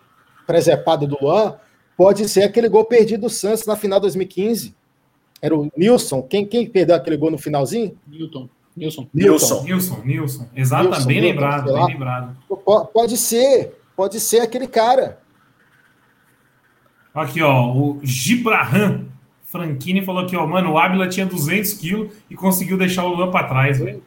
presepada 0.49 1.07
do 1.07 1.17
Luan, 1.21 1.59
pode 1.97 2.29
ser 2.29 2.43
aquele 2.43 2.69
gol 2.69 2.85
perdido 2.87 3.23
do 3.23 3.31
Santos 3.31 3.67
na 3.67 3.77
final 3.77 4.01
de 4.01 4.05
2015. 4.05 4.75
Era 5.41 5.57
o 5.57 5.71
Nilson. 5.77 6.23
Quem, 6.23 6.45
quem 6.45 6.69
perdeu 6.69 6.97
aquele 6.97 7.17
gol 7.17 7.31
no 7.31 7.39
finalzinho? 7.39 7.97
Newton. 8.05 8.49
Nilson. 8.79 9.09
Nilson. 9.13 9.63
Nilson, 9.65 10.03
Nilson. 10.05 10.49
Exato, 10.57 10.85
Nilson, 10.89 11.07
bem 11.07 11.21
Nilson, 11.21 11.33
lembrado, 11.35 11.73
bem 11.75 11.87
lembrado. 11.87 12.37
P- 12.49 12.89
Pode 12.93 13.17
ser. 13.17 13.75
Pode 13.97 14.21
ser 14.21 14.41
aquele 14.41 14.67
cara. 14.67 15.19
Aqui, 17.15 17.43
ó, 17.43 17.73
o 17.73 17.99
Gibraham 18.03 19.07
Franchini 19.45 20.05
falou 20.05 20.23
aqui, 20.25 20.37
ó, 20.37 20.47
mano, 20.47 20.73
o 20.73 20.79
Ábila 20.79 21.09
tinha 21.09 21.27
200 21.27 21.73
quilos 21.75 22.13
e 22.31 22.35
conseguiu 22.37 22.77
deixar 22.79 23.05
o 23.05 23.15
Luan 23.15 23.31
pra 23.31 23.45
trás, 23.45 23.79
velho. 23.79 24.03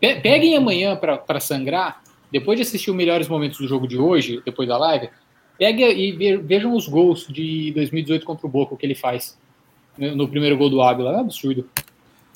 Pe- 0.00 0.20
Peguem 0.20 0.56
amanhã 0.56 0.96
pra, 0.96 1.18
pra 1.18 1.40
sangrar, 1.40 2.02
depois 2.32 2.56
de 2.56 2.62
assistir 2.62 2.90
os 2.90 2.96
melhores 2.96 3.28
momentos 3.28 3.58
do 3.58 3.66
jogo 3.68 3.86
de 3.86 3.98
hoje, 3.98 4.40
depois 4.44 4.66
da 4.68 4.78
live, 4.78 5.10
pega 5.58 5.82
e 5.88 6.12
ve- 6.12 6.36
vejam 6.38 6.74
os 6.74 6.88
gols 6.88 7.26
de 7.28 7.72
2018 7.74 8.24
contra 8.24 8.46
o 8.46 8.50
Boca, 8.50 8.72
o 8.74 8.76
que 8.76 8.86
ele 8.86 8.94
faz 8.94 9.36
no, 9.98 10.14
no 10.16 10.28
primeiro 10.28 10.56
gol 10.56 10.70
do 10.70 10.80
Ábila. 10.80 11.10
É 11.12 11.16
um 11.16 11.20
absurdo. 11.20 11.68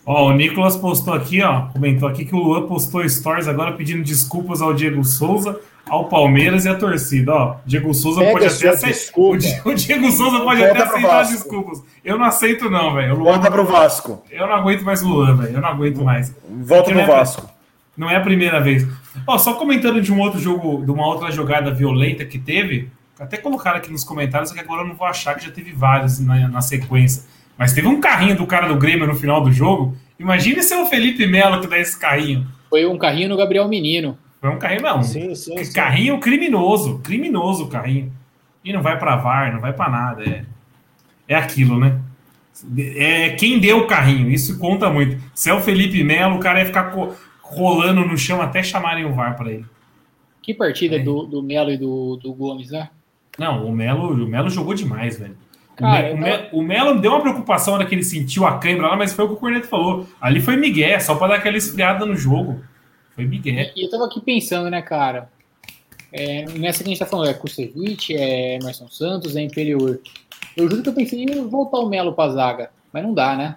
Ó, 0.06 0.28
o 0.28 0.32
Nicolas 0.32 0.76
postou 0.76 1.14
aqui, 1.14 1.42
ó, 1.42 1.62
comentou 1.72 2.08
aqui 2.08 2.24
que 2.24 2.34
o 2.34 2.38
Luan 2.38 2.66
postou 2.66 3.08
stories 3.08 3.48
agora 3.48 3.72
pedindo 3.72 4.02
desculpas 4.02 4.60
ao 4.60 4.74
Diego 4.74 5.02
Souza, 5.02 5.58
ao 5.88 6.06
Palmeiras 6.08 6.64
e 6.66 6.68
à 6.68 6.74
torcida, 6.74 7.32
ó. 7.32 7.56
Diego 7.64 7.92
Souza 7.94 8.20
Pega 8.20 8.32
pode 8.32 8.44
até 8.46 8.68
aceitar. 8.68 9.12
O, 9.18 9.36
Di- 9.36 9.60
o 9.64 9.74
Diego 9.74 10.10
Souza 10.12 10.40
pode 10.40 10.62
até 10.64 10.82
aceitar 10.82 11.22
desculpas. 11.24 11.82
Eu 12.04 12.18
não 12.18 12.26
aceito, 12.26 12.68
não, 12.70 12.92
velho. 12.94 13.16
Volta 13.16 13.50
pro 13.50 13.64
Vasco. 13.64 14.22
Eu 14.30 14.46
não 14.46 14.54
aguento 14.54 14.82
mais 14.82 15.02
o 15.02 15.08
Luan, 15.08 15.36
velho. 15.36 15.54
Eu 15.56 15.60
não 15.60 15.68
aguento 15.68 16.02
mais. 16.02 16.34
Volta 16.50 16.90
Não 16.92 17.02
pro 17.02 17.12
é- 17.12 17.16
Vasco. 17.16 17.48
Não 17.96 18.10
é 18.10 18.16
a 18.16 18.20
primeira 18.20 18.60
vez. 18.60 18.86
Ó, 19.26 19.38
só 19.38 19.54
comentando 19.54 20.00
de 20.02 20.12
um 20.12 20.18
outro 20.20 20.38
jogo, 20.40 20.84
de 20.84 20.90
uma 20.90 21.06
outra 21.06 21.30
jogada 21.30 21.70
violenta 21.72 22.24
que 22.24 22.38
teve, 22.38 22.88
até 23.18 23.36
colocaram 23.36 23.76
aqui 23.78 23.90
nos 23.92 24.02
comentários, 24.04 24.50
que 24.52 24.58
agora 24.58 24.82
eu 24.82 24.88
não 24.88 24.96
vou 24.96 25.06
achar 25.06 25.34
que 25.36 25.44
já 25.46 25.50
teve 25.52 25.70
vários 25.72 26.18
na, 26.18 26.48
na 26.48 26.60
sequência. 26.60 27.22
Mas 27.56 27.72
teve 27.72 27.86
um 27.86 28.00
carrinho 28.00 28.36
do 28.36 28.46
cara 28.46 28.66
do 28.68 28.76
Grêmio 28.76 29.06
no 29.06 29.14
final 29.14 29.40
do 29.40 29.52
jogo. 29.52 29.96
Imagine 30.18 30.62
se 30.62 30.72
é 30.74 30.82
o 30.82 30.86
Felipe 30.86 31.26
Melo 31.26 31.60
que 31.60 31.66
dá 31.66 31.78
esse 31.78 31.98
carrinho. 31.98 32.46
Foi 32.68 32.84
um 32.86 32.98
carrinho 32.98 33.28
no 33.28 33.36
Gabriel 33.36 33.68
Menino. 33.68 34.18
Foi 34.40 34.50
um 34.50 34.58
carrinho, 34.58 34.82
não. 34.82 35.02
Sim, 35.02 35.34
sim. 35.34 35.56
sim. 35.64 35.72
Carrinho 35.72 36.18
criminoso. 36.18 36.98
Criminoso 36.98 37.64
o 37.64 37.68
carrinho. 37.68 38.12
E 38.64 38.72
não 38.72 38.82
vai 38.82 38.98
pra 38.98 39.16
VAR, 39.16 39.52
não 39.52 39.60
vai 39.60 39.72
pra 39.72 39.88
nada. 39.88 40.22
É, 40.24 40.44
é 41.28 41.34
aquilo, 41.34 41.78
né? 41.78 41.98
É 42.96 43.30
quem 43.30 43.58
deu 43.58 43.78
o 43.78 43.86
carrinho, 43.86 44.30
isso 44.30 44.58
conta 44.58 44.88
muito. 44.90 45.20
Se 45.34 45.50
é 45.50 45.54
o 45.54 45.60
Felipe 45.60 46.02
Melo, 46.04 46.36
o 46.36 46.40
cara 46.40 46.60
ia 46.60 46.66
ficar 46.66 46.94
rolando 47.42 48.04
no 48.04 48.16
chão 48.16 48.40
até 48.40 48.62
chamarem 48.62 49.04
o 49.04 49.12
VAR 49.12 49.36
pra 49.36 49.50
ele. 49.50 49.66
Que 50.42 50.54
partida 50.54 50.96
É. 50.96 50.98
do, 51.00 51.24
do 51.24 51.42
Melo 51.42 51.70
e 51.70 51.76
do, 51.76 52.16
do 52.16 52.32
Gomes, 52.32 52.70
né? 52.70 52.90
Não, 53.38 53.66
o 53.66 53.72
Melo, 53.72 54.12
o 54.12 54.26
Melo 54.28 54.48
jogou 54.48 54.74
demais, 54.74 55.18
velho. 55.18 55.36
O, 55.74 55.76
Cara, 55.76 56.12
o, 56.14 56.16
Me- 56.18 56.48
o 56.52 56.62
Melo 56.62 57.00
deu 57.00 57.10
uma 57.10 57.20
preocupação 57.20 57.74
na 57.74 57.80
hora 57.80 57.88
que 57.88 57.94
ele 57.94 58.04
sentiu 58.04 58.46
a 58.46 58.58
câimbra 58.58 58.86
lá, 58.88 58.96
mas 58.96 59.12
foi 59.12 59.24
o 59.24 59.28
que 59.28 59.34
o 59.34 59.36
Corneto 59.36 59.66
falou. 59.66 60.06
Ali 60.20 60.40
foi 60.40 60.56
Miguel, 60.56 61.00
só 61.00 61.14
pra 61.16 61.26
dar 61.28 61.34
aquela 61.36 61.56
esfriada 61.56 62.06
no 62.06 62.16
jogo. 62.16 62.60
Foi 63.14 63.24
Miguel. 63.24 63.70
E 63.76 63.84
eu 63.84 63.90
tava 63.90 64.06
aqui 64.06 64.20
pensando, 64.20 64.70
né, 64.70 64.80
cara? 64.82 65.28
É, 66.12 66.44
nessa 66.58 66.78
que 66.84 66.88
a 66.88 66.90
gente 66.90 66.98
tá 66.98 67.06
falando, 67.06 67.28
é 67.30 67.34
Kusevich, 67.34 68.14
é 68.16 68.54
Emerson 68.56 68.88
Santos, 68.88 69.34
é 69.34 69.40
Imperior. 69.42 69.98
Eu 70.56 70.70
juro 70.70 70.82
que 70.82 70.88
eu 70.88 70.94
pensei 70.94 71.22
em 71.24 71.48
voltar 71.48 71.78
o 71.78 71.88
Melo 71.88 72.12
pra 72.12 72.28
zaga, 72.28 72.70
mas 72.92 73.02
não 73.02 73.12
dá, 73.12 73.36
né? 73.36 73.56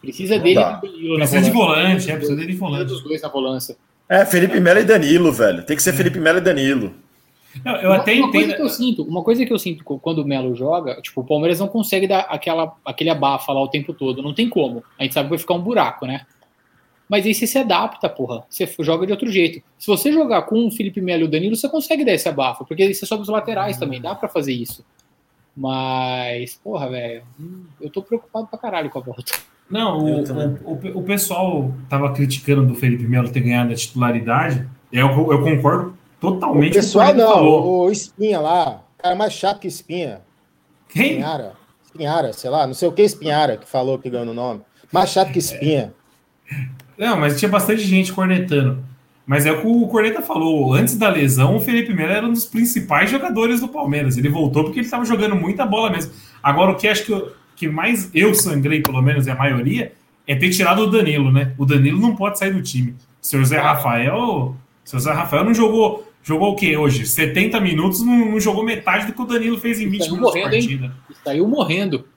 Precisa 0.00 0.36
Não 0.36 0.42
dele 0.42 0.56
dá. 0.56 0.80
e 0.82 0.86
do 0.86 0.92
Danilo 0.92 1.12
na 1.14 1.18
Precisa 1.20 1.42
de 1.42 1.50
volante, 1.50 2.10
é, 2.10 2.16
precisa 2.16 2.36
dele 2.36 2.52
de 2.52 2.58
Precisa 2.58 2.58
volante. 2.58 2.84
dos 2.86 3.02
dois 3.04 3.22
na 3.22 3.28
volância. 3.28 3.76
É, 4.08 4.24
Felipe 4.26 4.58
Melo 4.60 4.80
e 4.80 4.84
Danilo, 4.84 5.32
velho. 5.32 5.64
Tem 5.64 5.76
que 5.76 5.82
ser 5.82 5.92
Felipe 5.92 6.18
Melo 6.18 6.38
e 6.38 6.40
Danilo. 6.42 6.92
Não, 7.62 7.76
eu 7.76 7.92
até 7.92 8.14
uma 8.14 8.30
coisa 8.30 8.46
entendo. 8.46 8.56
que 8.56 8.62
eu 8.62 8.68
sinto, 8.68 9.02
uma 9.02 9.22
coisa 9.22 9.44
que 9.44 9.52
eu 9.52 9.58
sinto 9.58 9.84
quando 9.84 10.18
o 10.18 10.24
Melo 10.24 10.54
joga, 10.54 11.00
tipo, 11.02 11.20
o 11.20 11.24
Palmeiras 11.24 11.60
não 11.60 11.68
consegue 11.68 12.06
dar 12.06 12.20
aquela, 12.20 12.74
aquele 12.84 13.10
abafa 13.10 13.52
lá 13.52 13.62
o 13.62 13.68
tempo 13.68 13.92
todo, 13.92 14.22
não 14.22 14.34
tem 14.34 14.48
como. 14.48 14.82
A 14.98 15.02
gente 15.02 15.12
sabe 15.12 15.26
que 15.26 15.30
vai 15.30 15.38
ficar 15.38 15.54
um 15.54 15.62
buraco, 15.62 16.06
né? 16.06 16.26
Mas 17.08 17.26
aí 17.26 17.34
você 17.34 17.46
se 17.46 17.58
adapta, 17.58 18.08
porra. 18.08 18.44
Você 18.48 18.66
joga 18.80 19.06
de 19.06 19.12
outro 19.12 19.30
jeito. 19.30 19.62
Se 19.78 19.86
você 19.86 20.10
jogar 20.10 20.42
com 20.42 20.66
o 20.66 20.70
Felipe 20.70 21.00
Melo 21.00 21.22
e 21.22 21.24
o 21.24 21.30
Danilo, 21.30 21.54
você 21.54 21.68
consegue 21.68 22.04
dar 22.04 22.14
esse 22.14 22.28
abafa, 22.28 22.64
porque 22.64 22.82
aí 22.82 22.94
você 22.94 23.04
sobe 23.04 23.22
os 23.22 23.28
laterais 23.28 23.76
também, 23.76 24.00
dá 24.00 24.14
pra 24.14 24.28
fazer 24.28 24.52
isso. 24.52 24.84
Mas, 25.56 26.58
porra, 26.64 26.88
velho, 26.88 27.22
hum, 27.38 27.64
eu 27.80 27.90
tô 27.90 28.02
preocupado 28.02 28.46
pra 28.48 28.58
caralho 28.58 28.90
com 28.90 28.98
a 28.98 29.02
volta. 29.02 29.32
Não, 29.70 29.98
o, 29.98 30.24
o, 30.24 30.72
o, 30.72 30.98
o 30.98 31.02
pessoal 31.02 31.72
tava 31.88 32.12
criticando 32.12 32.66
do 32.66 32.74
Felipe 32.74 33.04
Melo 33.04 33.30
ter 33.30 33.40
ganhado 33.40 33.72
a 33.72 33.76
titularidade. 33.76 34.68
Eu, 34.92 35.08
eu 35.08 35.42
concordo 35.42 35.96
totalmente 36.32 36.74
pessoal 36.74 37.06
o 37.06 37.10
ele 37.10 37.18
não, 37.18 37.32
falou. 37.32 37.80
o 37.86 37.90
Espinha 37.90 38.40
lá, 38.40 38.82
cara 38.98 39.14
mais 39.14 39.32
chato 39.32 39.60
que 39.60 39.68
Espinha. 39.68 40.20
Quem? 40.88 41.10
Espinhara, 41.10 41.52
Espinhara, 41.84 42.32
sei 42.32 42.50
lá, 42.50 42.66
não 42.66 42.74
sei 42.74 42.88
o 42.88 42.92
que 42.92 43.02
Espinhara 43.02 43.56
que 43.56 43.68
falou 43.68 43.98
que 43.98 44.10
ganhou 44.10 44.26
no 44.26 44.34
nome. 44.34 44.60
Mais 44.92 45.10
chato 45.10 45.32
que 45.32 45.38
Espinha. 45.38 45.92
Não, 46.96 47.16
mas 47.18 47.38
tinha 47.38 47.48
bastante 47.48 47.82
gente 47.82 48.12
cornetando. 48.12 48.78
Mas 49.26 49.46
é 49.46 49.52
o 49.52 49.60
que 49.62 49.66
o 49.66 49.86
Corneta 49.88 50.20
falou. 50.20 50.74
Antes 50.74 50.96
da 50.98 51.08
lesão, 51.08 51.56
o 51.56 51.60
Felipe 51.60 51.94
Melo 51.94 52.12
era 52.12 52.26
um 52.26 52.32
dos 52.32 52.44
principais 52.44 53.10
jogadores 53.10 53.58
do 53.60 53.68
Palmeiras. 53.68 54.18
Ele 54.18 54.28
voltou 54.28 54.64
porque 54.64 54.80
ele 54.80 54.86
estava 54.86 55.04
jogando 55.04 55.34
muita 55.34 55.64
bola 55.64 55.90
mesmo. 55.90 56.12
Agora, 56.42 56.72
o 56.72 56.76
que 56.76 56.86
acho 56.86 57.06
que, 57.06 57.12
eu- 57.12 57.32
que 57.56 57.66
mais 57.66 58.10
eu 58.14 58.34
sangrei, 58.34 58.82
pelo 58.82 59.00
menos, 59.00 59.26
e 59.26 59.30
a 59.30 59.34
maioria, 59.34 59.92
é 60.26 60.34
ter 60.36 60.50
tirado 60.50 60.80
o 60.82 60.90
Danilo, 60.90 61.32
né? 61.32 61.54
O 61.56 61.64
Danilo 61.64 61.98
não 61.98 62.14
pode 62.14 62.38
sair 62.38 62.52
do 62.52 62.62
time. 62.62 62.90
O 62.92 63.26
seu 63.26 63.42
Zé 63.44 63.58
Rafael. 63.58 64.18
O 64.18 64.54
seu 64.84 65.00
Zé 65.00 65.10
Rafael 65.12 65.42
não 65.42 65.54
jogou. 65.54 66.06
Jogou 66.24 66.52
o 66.52 66.56
quê 66.56 66.74
hoje? 66.74 67.06
70 67.06 67.60
minutos, 67.60 68.00
não, 68.00 68.30
não 68.30 68.40
jogou 68.40 68.64
metade 68.64 69.06
do 69.06 69.12
que 69.12 69.20
o 69.20 69.26
Danilo 69.26 69.60
fez 69.60 69.78
em 69.78 69.88
20 69.90 70.00
Saiu 70.00 70.14
minutos 70.14 70.32
de 70.34 70.40
morrendo, 70.40 70.54
hein? 70.54 70.78
partida. 70.78 70.96
Saiu 71.22 71.46
morrendo. 71.46 72.08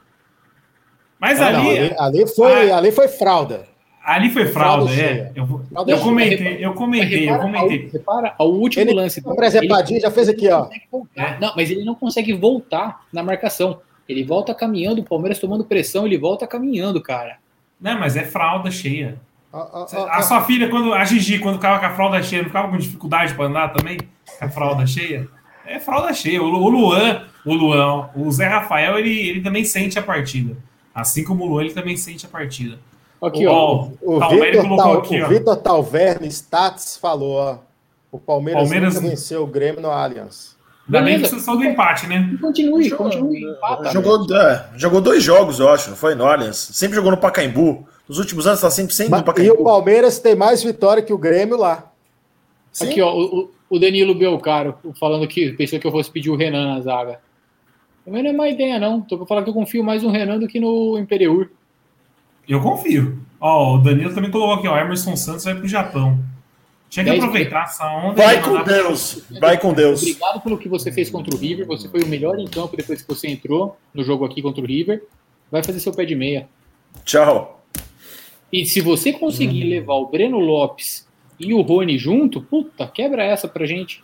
Mas 1.20 1.42
É, 1.42 1.52
não, 1.52 1.60
ali, 1.60 1.78
ali, 1.80 1.96
ali 2.00 2.28
foi, 2.28 2.72
ali 2.72 2.92
foi 2.94 3.08
fralda. 3.10 3.68
ali 4.02 4.30
foi 4.30 4.46
fralda, 4.46 4.86
Fralda 4.86 4.94
é. 4.94 4.96
cheia. 4.96 5.32
Eu, 5.36 5.46
Fralda 5.70 5.92
eu 5.92 6.00
comentei, 6.00 6.66
eu 6.66 6.74
comentei, 6.74 7.30
eu 7.30 7.38
comentei. 7.38 7.86
Ao, 7.86 7.92
repara 7.92 8.36
ao 8.38 8.52
último 8.54 8.82
Ele 8.82 8.94
lance. 8.94 9.22
tá 9.22 9.36
presepadinho, 9.36 10.00
já 10.00 10.10
fez 10.10 10.30
aqui, 10.30 10.48
ó. 10.48 10.70
É. 11.14 11.38
Não, 11.40 11.54
mas 11.54 11.70
ele 11.70 11.84
não 11.84 11.94
consegue 11.94 12.32
voltar 12.32 13.06
na 13.12 13.22
marcação. 13.22 13.82
Ele 14.08 14.24
volta 14.24 14.56
caminhando, 14.56 15.02
o 15.02 15.04
Palmeiras 15.04 15.38
tomando 15.38 15.66
pressão, 15.66 16.06
ele 16.06 16.18
volta 16.18 16.48
caminhando, 16.48 17.02
cara. 17.02 17.40
Não, 17.82 18.00
mas 18.00 18.16
é 18.16 18.24
fralda 18.24 18.72
cheia. 18.72 19.20
Ó, 19.52 19.60
ó, 19.60 19.88
ó, 19.92 20.08
A 20.08 20.20
ó. 20.20 20.22
sua 20.22 20.42
filha, 20.44 20.70
quando 20.70 20.94
a 20.94 21.04
Gigi, 21.06 21.40
quando 21.40 21.56
ficava 21.56 21.80
com 21.80 21.86
a 21.86 21.96
fralda 21.96 22.22
cheia, 22.22 22.42
não 22.42 22.50
ficava 22.50 22.68
com 22.70 22.78
dificuldade 22.78 23.34
para 23.34 23.46
andar 23.46 23.74
também? 23.74 23.98
Com 24.40 24.46
a 24.46 24.50
fralda 24.50 24.86
cheia? 24.86 25.28
É 25.66 25.80
fralda 25.80 26.14
cheia. 26.14 26.42
O 26.42 26.46
o 26.48 26.70
Luan, 26.70 27.24
o 27.46 27.54
Luan, 27.54 28.10
o 28.16 28.32
Zé 28.32 28.48
Rafael, 28.48 28.98
ele, 29.00 29.30
ele 29.30 29.42
também 29.42 29.64
sente 29.64 29.98
a 29.98 30.02
partida. 30.02 30.56
Assim 30.94 31.24
como 31.24 31.44
o 31.44 31.48
Luan, 31.48 31.64
ele 31.64 31.74
também 31.74 31.96
sente 31.98 32.26
a 32.26 32.30
partida. 32.30 32.78
Aqui, 33.22 33.48
Ó, 33.48 33.52
ó. 33.54 33.90
O 34.02 34.18
o 34.18 34.30
Vitor 34.30 34.62
colocou 34.62 34.78
Tal, 34.78 34.98
aqui, 35.00 35.22
o 35.22 35.26
ó. 35.26 35.28
Vitor 35.28 35.56
Talverne 35.58 36.28
Stats 36.28 36.98
falou, 36.98 37.36
ó. 37.38 37.58
O 38.12 38.20
Palmeiras, 38.20 38.64
Palmeiras- 38.64 39.00
venceu 39.02 39.44
o 39.44 39.48
Grêmio 39.48 39.82
no 39.82 39.90
Allianz. 39.92 40.56
Ainda 40.88 41.02
bem 41.02 41.20
que 41.22 41.28
são 41.28 41.58
do 41.58 41.64
empate, 41.66 42.08
né? 42.08 42.38
Continue, 42.40 42.90
continue. 42.92 43.44
Empata, 43.44 43.92
Jogou, 43.92 44.26
é, 44.34 44.70
jogou 44.78 45.02
dois 45.02 45.22
jogos, 45.22 45.60
eu 45.60 45.70
acho, 45.70 45.90
não 45.90 45.98
foi 45.98 46.16
no 46.16 46.26
Allianz. 46.26 46.56
Sempre 46.74 46.96
jogou 46.96 47.12
no 47.12 47.18
Pacaembu. 47.18 47.86
Nos 48.08 48.20
últimos 48.20 48.48
anos 48.48 48.62
tá 48.62 48.70
sempre, 48.70 48.96
no 49.04 49.10
Mas- 49.10 49.38
e 49.40 49.52
o 49.52 49.64
Palmeiras 49.64 50.20
tem 50.20 50.36
mais 50.36 50.64
vitória 50.64 51.04
que 51.04 51.12
o 51.14 51.18
Grêmio 51.18 51.58
lá. 51.58 51.92
Sim. 52.72 52.90
Aqui, 52.90 53.02
ó, 53.02 53.14
o, 53.14 53.52
o 53.70 53.80
Danilo 53.80 54.16
Belcaro 54.16 54.76
falando 55.00 55.28
que 55.28 55.52
pensou 55.54 55.80
que 55.80 55.86
eu 55.88 55.92
fosse 55.92 56.10
pedir 56.10 56.30
o 56.30 56.36
Renan 56.36 56.76
na 56.76 56.82
zaga. 56.82 57.20
Também 58.06 58.24
não 58.24 58.30
é 58.30 58.34
má 58.34 58.48
ideia, 58.48 58.80
não. 58.80 59.02
Tô 59.02 59.18
pra 59.18 59.26
falar 59.26 59.44
que 59.44 59.50
eu 59.50 59.54
confio 59.54 59.84
mais 59.84 60.04
no 60.04 60.10
Renan 60.10 60.40
do 60.40 60.48
que 60.48 60.60
no 60.60 60.98
Imperiur. 60.98 61.50
Eu 62.48 62.62
confio. 62.62 63.20
Ó, 63.42 63.76
o 63.76 63.78
Danilo 63.80 64.14
também 64.14 64.32
colocou 64.32 64.56
aqui, 64.56 64.68
ó. 64.68 64.78
Emerson 64.78 65.16
Santos 65.18 65.44
vai 65.44 65.56
pro 65.56 65.68
Japão. 65.68 66.18
Tinha 66.90 67.04
que 67.04 67.12
aproveitar 67.12 67.64
essa 67.64 67.86
onda. 67.86 68.14
Vai 68.14 68.42
com 68.42 68.64
Deus. 68.64 69.24
Vai 69.42 69.58
com 69.60 69.74
Deus. 69.74 70.02
Obrigado 70.02 70.40
pelo 70.40 70.58
que 70.58 70.70
você 70.70 70.90
fez 70.90 71.10
contra 71.10 71.36
o 71.36 71.38
River. 71.38 71.68
Você 71.68 71.90
foi 71.90 72.02
o 72.02 72.08
melhor 72.08 72.40
em 72.40 72.48
campo 72.48 72.78
depois 72.78 73.02
que 73.02 73.08
você 73.14 73.28
entrou 73.28 73.78
no 73.94 74.04
jogo 74.06 74.24
aqui 74.24 74.42
contra 74.42 74.64
o 74.64 74.66
River. 74.66 75.04
Vai 75.52 75.62
fazer 75.62 75.82
seu 75.82 75.92
pé 75.94 76.06
de 76.06 76.16
meia. 76.16 76.48
Tchau. 77.04 77.57
E 78.52 78.66
se 78.66 78.82
você 78.82 79.12
conseguir 79.12 79.64
levar 79.66 79.96
o 79.96 80.08
Breno 80.08 80.40
Lopes 80.40 81.08
e 81.40 81.54
o 81.54 81.62
Rony 81.62 81.98
junto, 81.98 82.42
puta, 82.42 82.88
quebra 82.88 83.24
essa 83.24 83.48
pra 83.48 83.66
gente. 83.66 84.04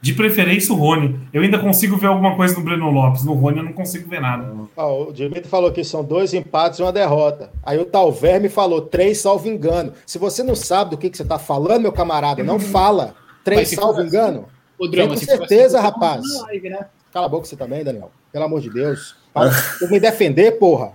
De 0.00 0.12
preferência 0.12 0.72
o 0.72 0.76
Rony. 0.76 1.18
Eu 1.32 1.42
ainda 1.42 1.58
consigo 1.58 1.96
ver 1.96 2.06
alguma 2.06 2.36
coisa 2.36 2.54
no 2.54 2.62
Breno 2.62 2.90
Lopes. 2.90 3.24
No 3.24 3.32
Rony 3.32 3.58
eu 3.58 3.64
não 3.64 3.72
consigo 3.72 4.08
ver 4.08 4.20
nada. 4.20 4.54
Ó, 4.76 5.04
o 5.08 5.12
Dimitri 5.12 5.48
falou 5.48 5.72
que 5.72 5.82
são 5.82 6.04
dois 6.04 6.32
empates 6.32 6.78
e 6.78 6.82
uma 6.82 6.92
derrota. 6.92 7.50
Aí 7.62 7.78
o 7.78 7.84
Talverme 7.84 8.48
falou 8.48 8.82
três, 8.82 9.18
salvo 9.18 9.48
engano. 9.48 9.92
Se 10.06 10.18
você 10.18 10.42
não 10.42 10.54
sabe 10.54 10.90
do 10.90 10.98
que, 10.98 11.10
que 11.10 11.16
você 11.16 11.22
está 11.22 11.38
falando, 11.38 11.82
meu 11.82 11.92
camarada, 11.92 12.44
não 12.44 12.60
fala. 12.60 13.14
Três, 13.42 13.70
salvo 13.70 14.00
assim- 14.00 14.08
engano. 14.08 14.46
Drama, 14.90 15.14
com 15.14 15.20
for 15.20 15.24
certeza, 15.24 15.78
tá 15.78 15.82
rapaz. 15.84 16.22
live, 16.42 16.68
né? 16.68 16.86
Cala 17.12 17.26
a 17.26 17.28
boca 17.28 17.46
você 17.46 17.56
também, 17.56 17.82
Daniel. 17.82 18.10
Pelo 18.30 18.44
amor 18.44 18.60
de 18.60 18.68
Deus. 18.68 19.16
Para 19.32 19.48
de 19.48 19.90
me 19.90 19.98
defender, 19.98 20.58
porra. 20.58 20.92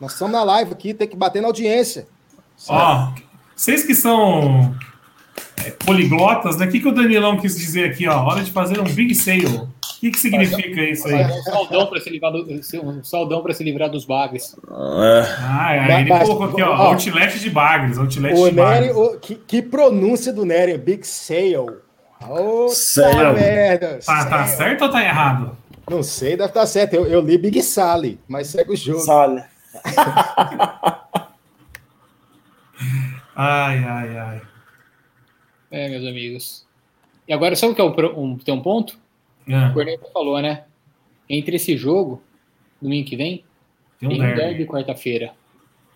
Nós 0.00 0.12
estamos 0.12 0.32
na 0.32 0.42
live 0.42 0.72
aqui, 0.72 0.94
tem 0.94 1.06
que 1.06 1.16
bater 1.16 1.42
na 1.42 1.48
audiência. 1.48 2.06
Ó, 2.68 3.12
vocês 3.54 3.84
que 3.84 3.94
são 3.94 4.74
é, 5.64 5.70
poliglotas, 5.70 6.56
né? 6.56 6.66
O 6.66 6.70
que, 6.70 6.80
que 6.80 6.88
o 6.88 6.92
Danilão 6.92 7.36
quis 7.36 7.56
dizer 7.56 7.90
aqui, 7.90 8.06
ó? 8.08 8.24
Hora 8.24 8.42
de 8.42 8.50
fazer 8.50 8.80
um 8.80 8.84
big 8.84 9.14
sale. 9.14 9.46
O 9.46 9.68
que, 10.00 10.10
que 10.12 10.18
significa 10.18 10.80
isso 10.82 11.08
aí? 11.08 11.24
Um 11.24 11.42
saldão 11.42 11.86
para 11.86 12.00
se 12.00 12.08
livrar, 12.10 12.30
do, 12.32 12.46
um 12.84 13.02
saldão 13.02 13.42
para 13.42 13.52
se 13.52 13.64
livrar 13.64 13.90
dos 13.90 14.04
bagres. 14.04 14.56
Ah, 14.70 15.66
aí 15.70 16.02
ele 16.02 16.10
colocou 16.10 16.46
aqui, 16.46 16.62
ó, 16.62 16.70
ó, 16.70 16.82
outlet 16.92 17.38
de 17.40 17.50
bagres, 17.50 17.98
outlet 17.98 18.32
O 18.38 18.48
de 18.48 18.54
bagres. 18.54 18.86
Nery, 18.94 18.98
o- 18.98 19.18
que, 19.18 19.34
que 19.34 19.60
pronúncia 19.62 20.32
do 20.32 20.44
Nery, 20.44 20.78
Big 20.78 21.04
Sale. 21.06 21.78
Ô, 22.28 22.68
Sale. 22.68 23.40
merda. 23.40 23.98
Tá, 24.04 24.24
tá 24.26 24.46
certo 24.46 24.82
ou 24.82 24.90
tá 24.90 25.02
errado? 25.02 25.56
Não 25.90 26.02
sei, 26.02 26.36
deve 26.36 26.50
estar 26.50 26.66
certo. 26.66 26.94
Eu, 26.94 27.06
eu 27.06 27.20
li 27.20 27.36
Big 27.38 27.60
Sally, 27.62 28.20
mas 28.28 28.48
segue 28.48 28.72
o 28.72 28.76
jogo. 28.76 29.00
Sale. 29.00 29.42
Ai, 33.34 33.78
ai, 33.84 34.18
ai. 34.18 34.42
É, 35.70 35.88
meus 35.88 36.06
amigos. 36.06 36.66
E 37.26 37.32
agora, 37.32 37.54
sabe 37.56 37.72
o 37.72 37.74
que 37.74 37.80
é 37.80 37.84
um, 37.84 38.22
um- 38.32 38.38
tem 38.38 38.54
um 38.54 38.60
ponto? 38.62 38.98
Ah, 39.50 39.68
O 39.70 39.74
Corneta 39.74 40.06
falou, 40.12 40.40
né? 40.40 40.64
Entre 41.28 41.56
esse 41.56 41.76
jogo, 41.76 42.22
domingo 42.80 43.08
que 43.08 43.16
vem, 43.16 43.44
tem 43.98 44.08
um 44.08 44.12
tem 44.12 44.20
um 44.22 44.24
derby. 44.26 44.40
derby 44.40 44.66
quarta-feira. 44.66 45.32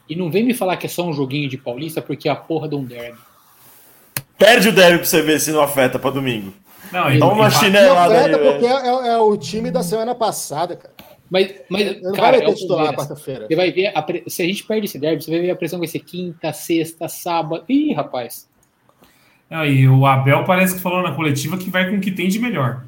E 0.08 0.16
não 0.16 0.30
vem 0.30 0.44
me 0.44 0.52
falar 0.52 0.76
que 0.76 0.86
é 0.86 0.88
só 0.88 1.04
um 1.06 1.12
joguinho 1.12 1.48
de 1.48 1.56
paulista, 1.56 2.02
porque 2.02 2.28
é 2.28 2.32
a 2.32 2.36
porra 2.36 2.68
de 2.68 2.74
um 2.74 2.84
derby. 2.84 3.18
Perde 4.38 4.68
o 4.68 4.72
derby 4.72 4.98
pra 4.98 5.06
você 5.06 5.22
ver 5.22 5.40
se 5.40 5.52
não 5.52 5.62
afeta 5.62 5.98
pra 5.98 6.10
domingo. 6.10 6.52
Não, 6.90 7.18
Toma 7.18 7.32
uma 7.34 7.44
Não 7.44 7.50
chinelada 7.50 8.12
aí, 8.14 8.20
afeta 8.34 8.38
porque 8.38 8.66
é, 8.66 8.70
é- 8.70 9.08
é 9.14 9.18
o 9.18 9.36
time 9.36 9.70
da 9.70 9.82
semana 9.82 10.14
passada, 10.14 10.76
cara. 10.76 10.92
Mas, 11.32 11.50
mas 11.66 12.02
não 12.02 12.12
cara, 12.12 12.32
vai 12.32 12.40
é 12.40 12.44
ter 12.44 12.50
o 12.50 12.54
titular 12.54 12.94
quarta-feira. 12.94 13.46
Você 13.46 13.56
vai 13.56 13.72
ver, 13.72 13.90
a 13.96 14.02
pre- 14.02 14.22
se 14.28 14.42
a 14.42 14.44
gente 14.44 14.64
perde 14.64 14.84
esse 14.84 14.98
derby, 14.98 15.24
você 15.24 15.30
vai 15.30 15.40
ver 15.40 15.50
a 15.50 15.56
pressão 15.56 15.80
que 15.80 15.86
vai 15.86 15.90
ser 15.90 16.00
quinta, 16.00 16.52
sexta, 16.52 17.08
sábado. 17.08 17.64
Ih, 17.66 17.94
rapaz. 17.94 18.46
não, 19.48 19.64
e 19.64 19.88
o 19.88 20.04
Abel 20.04 20.44
parece 20.44 20.74
que 20.74 20.80
falou 20.82 21.02
na 21.02 21.14
coletiva 21.14 21.56
que 21.56 21.70
vai 21.70 21.88
com 21.88 21.96
o 21.96 22.00
que 22.02 22.10
tem 22.10 22.28
de 22.28 22.38
melhor. 22.38 22.84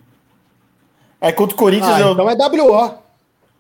É 1.23 1.33
contra 1.33 1.55
o 1.55 1.59
Corinthians. 1.59 1.91
Ah, 1.91 2.01
eu... 2.01 2.13
então 2.13 2.29
é 2.29 2.35
WO. 2.35 2.99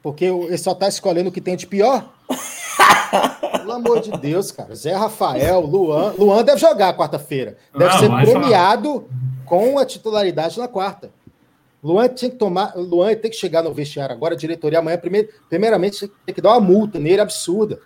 Porque 0.03 0.26
ele 0.26 0.59
só 0.59 0.74
tá 0.74 0.87
escolhendo 0.87 1.30
o 1.30 1.32
que 1.32 1.41
tem 1.41 1.57
de 1.57 1.66
pior. 1.66 2.05
Pelo 3.57 3.72
amor 3.72 4.03
de 4.03 4.11
Deus, 4.18 4.53
cara. 4.53 4.74
Zé 4.74 4.93
Rafael, 4.95 5.61
Luan. 5.61 6.12
Luan 6.18 6.45
deve 6.45 6.59
jogar 6.61 6.95
quarta-feira. 6.95 7.57
Deve 7.72 7.91
Não, 7.91 7.99
ser 8.01 8.09
vai 8.11 8.26
premiado 8.26 9.09
com 9.47 9.78
a 9.78 9.87
titularidade 9.87 10.59
na 10.59 10.68
quarta. 10.68 11.11
Luan 11.85 12.09
tinha 12.09 12.30
que 12.30 12.39
tomar. 12.39 12.72
Luan 12.74 13.14
tem 13.14 13.30
que 13.30 13.37
chegar 13.37 13.62
no 13.62 13.74
vestiário 13.74 14.14
agora, 14.16 14.32
a 14.35 14.39
diretoria 14.39 14.78
amanhã, 14.78 14.97
primeiro, 14.97 15.28
primeiramente, 15.51 16.11
tem 16.24 16.35
que 16.35 16.41
dar 16.41 16.53
uma 16.53 16.61
multa 16.61 16.99
nele 16.99 17.20
absurda. 17.20 17.78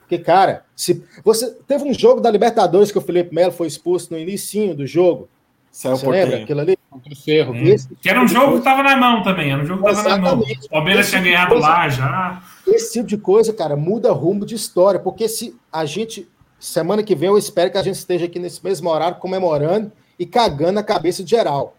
Porque, 0.00 0.18
cara, 0.18 0.64
se 0.76 1.02
você 1.24 1.50
teve 1.66 1.82
um 1.84 1.94
jogo 1.94 2.20
da 2.20 2.30
Libertadores 2.30 2.92
que 2.92 2.98
o 2.98 3.00
Felipe 3.00 3.34
Melo 3.34 3.50
foi 3.50 3.66
expulso 3.66 4.12
no 4.12 4.18
início 4.18 4.74
do 4.74 4.86
jogo. 4.86 5.28
Saiu 5.72 5.96
Você 5.96 6.06
lembra 6.08 6.42
aquilo 6.42 6.60
ali? 6.60 6.78
Contra 6.88 7.12
o 7.12 7.16
Cerro. 7.16 7.56
Esse 7.56 7.94
Que 7.96 8.08
era 8.08 8.22
um 8.22 8.28
jogo 8.28 8.58
que 8.58 8.64
tava 8.64 8.82
na 8.82 8.96
mão 8.96 9.22
também, 9.22 9.50
era 9.52 9.62
um 9.62 9.66
jogo 9.66 9.82
que 9.84 9.94
tava 9.94 10.08
na 10.08 10.18
mão. 10.18 10.32
Exatamente. 10.36 10.66
O 10.66 10.70
Palmeiras 10.70 11.10
tinha 11.10 11.22
ganhado 11.22 11.50
Coisa- 11.50 11.66
lá 11.68 11.88
já. 11.88 12.42
Esse 12.66 12.92
tipo 12.92 13.06
de 13.06 13.18
coisa, 13.18 13.52
cara, 13.52 13.76
muda 13.76 14.12
rumo 14.12 14.46
de 14.46 14.54
história, 14.54 15.00
porque 15.00 15.28
se 15.28 15.54
a 15.72 15.84
gente, 15.84 16.28
semana 16.58 17.02
que 17.02 17.14
vem, 17.14 17.28
eu 17.28 17.36
espero 17.36 17.70
que 17.70 17.78
a 17.78 17.82
gente 17.82 17.96
esteja 17.96 18.26
aqui 18.26 18.38
nesse 18.38 18.62
mesmo 18.64 18.88
horário 18.88 19.18
comemorando 19.18 19.92
e 20.18 20.24
cagando 20.24 20.78
a 20.78 20.82
cabeça 20.82 21.22
de 21.22 21.30
geral. 21.30 21.75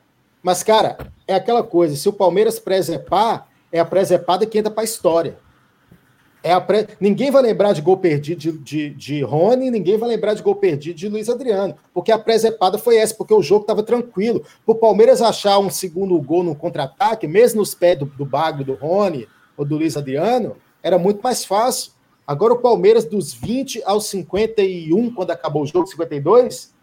Mas, 0.48 0.64
cara, 0.64 0.98
é 1.28 1.36
aquela 1.36 1.62
coisa, 1.62 1.98
se 1.98 2.08
o 2.08 2.14
Palmeiras 2.14 2.58
presepar, 2.58 3.50
é 3.70 3.82
a 3.82 3.84
presepada 3.84 4.45
que 4.45 4.58
entra 4.58 4.72
pra 4.72 4.82
história. 4.82 5.38
É 6.41 6.54
a 6.54 6.62
pre... 6.62 6.88
Ninguém 7.02 7.30
vai 7.30 7.41
lembrar 7.41 7.74
de 7.74 7.82
gol 7.82 7.98
perdido 7.98 8.39
de, 8.39 8.52
de, 8.54 8.89
de 8.91 9.22
Rony, 9.24 9.70
ninguém 9.70 9.98
vai 9.98 10.08
lembrar 10.08 10.36
de 10.36 10.41
gol 10.41 10.56
perdido 10.56 10.95
de 10.95 11.10
Luiz 11.10 11.28
Adriano, 11.28 11.76
porque 11.93 12.14
a 12.14 12.18
presepada 12.18 12.78
foi 12.78 12.95
essa, 12.95 13.14
porque 13.14 13.34
o 13.34 13.43
jogo 13.43 13.64
estava 13.64 13.84
tranquilo. 13.84 14.41
O 14.66 14.74
Palmeiras 14.74 15.22
achar 15.22 15.60
um 15.60 15.70
segundo 15.70 16.18
gol 16.22 16.43
no 16.43 16.56
contra-ataque, 16.56 17.28
mesmo 17.28 17.60
nos 17.60 17.76
pés 17.76 18.00
do, 18.00 18.06
do 18.06 18.26
Bagre, 18.26 18.64
do 18.64 18.76
Rony 18.76 19.28
ou 19.58 19.66
do 19.66 19.76
Luiz 19.76 19.98
Adriano, 19.98 20.56
era 20.82 20.98
muito 20.98 21.20
mais 21.22 21.43
fácil. 21.43 21.91
Agora 22.26 22.54
o 22.54 22.62
Palmeiras, 22.62 23.04
dos 23.04 23.34
20 23.34 23.84
aos 23.84 24.06
51, 24.06 25.14
quando 25.14 25.32
acabou 25.32 25.64
o 25.64 25.68
jogo, 25.68 25.88
52, 25.88 26.74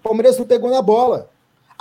o 0.00 0.02
Palmeiras 0.02 0.38
não 0.38 0.46
pegou 0.46 0.70
na 0.70 0.80
bola. 0.80 1.30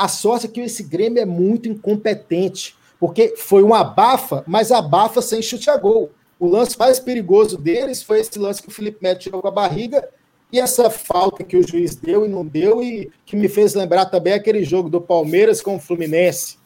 A 0.01 0.07
sorte 0.07 0.47
é 0.47 0.49
que 0.49 0.61
esse 0.61 0.81
Grêmio 0.81 1.21
é 1.21 1.25
muito 1.25 1.69
incompetente, 1.69 2.75
porque 2.99 3.35
foi 3.37 3.61
um 3.61 3.71
abafa, 3.73 4.43
mas 4.47 4.71
abafa 4.71 5.21
sem 5.21 5.41
chute 5.41 5.69
a 5.69 5.77
gol. 5.77 6.09
O 6.39 6.47
lance 6.47 6.77
mais 6.79 6.99
perigoso 6.99 7.55
deles 7.55 8.01
foi 8.01 8.19
esse 8.19 8.39
lance 8.39 8.63
que 8.63 8.67
o 8.69 8.71
Felipe 8.71 8.97
Neto 9.03 9.19
tirou 9.21 9.41
com 9.43 9.47
a 9.47 9.51
barriga 9.51 10.09
e 10.51 10.59
essa 10.59 10.89
falta 10.89 11.43
que 11.43 11.55
o 11.55 11.67
juiz 11.67 11.95
deu 11.95 12.25
e 12.25 12.27
não 12.27 12.43
deu, 12.43 12.81
e 12.81 13.11
que 13.25 13.35
me 13.35 13.47
fez 13.47 13.75
lembrar 13.75 14.05
também 14.05 14.33
aquele 14.33 14.63
jogo 14.63 14.89
do 14.89 14.99
Palmeiras 14.99 15.61
com 15.61 15.75
o 15.75 15.79
Fluminense. 15.79 16.57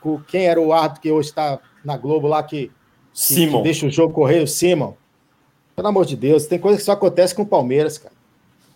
Com 0.00 0.20
quem 0.20 0.46
era 0.46 0.60
o 0.60 0.72
árbitro 0.72 1.02
que 1.02 1.10
hoje 1.10 1.30
está 1.30 1.58
na 1.84 1.96
Globo 1.96 2.28
lá 2.28 2.40
que, 2.42 2.68
que- 2.68 2.72
Simon. 3.12 3.58
que 3.58 3.64
deixa 3.64 3.84
o 3.86 3.90
jogo 3.90 4.14
correr, 4.14 4.42
o 4.42 4.46
Simon. 4.46 4.94
Pelo 5.74 5.88
amor 5.88 6.06
de 6.06 6.16
Deus, 6.16 6.46
tem 6.46 6.58
coisa 6.58 6.78
que 6.78 6.84
só 6.84 6.92
acontece 6.92 7.34
com 7.34 7.42
o 7.42 7.46
Palmeiras, 7.46 7.98
cara. 7.98 8.14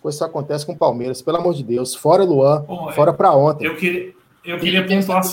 Que 0.05 0.11
só 0.17 0.25
acontece 0.25 0.65
com 0.65 0.73
o 0.73 0.77
Palmeiras, 0.77 1.21
pelo 1.21 1.37
amor 1.37 1.53
de 1.53 1.63
Deus. 1.63 1.95
Fora 1.95 2.23
Luan, 2.23 2.61
Pô, 2.63 2.89
é- 2.89 2.93
fora 2.93 3.11
pra 3.13 3.31
ontem. 3.35 3.65
Eu 3.65 3.75
queria, 3.75 4.11
eu 4.45 4.59
queria 4.59 4.85
pontuar. 4.85 5.23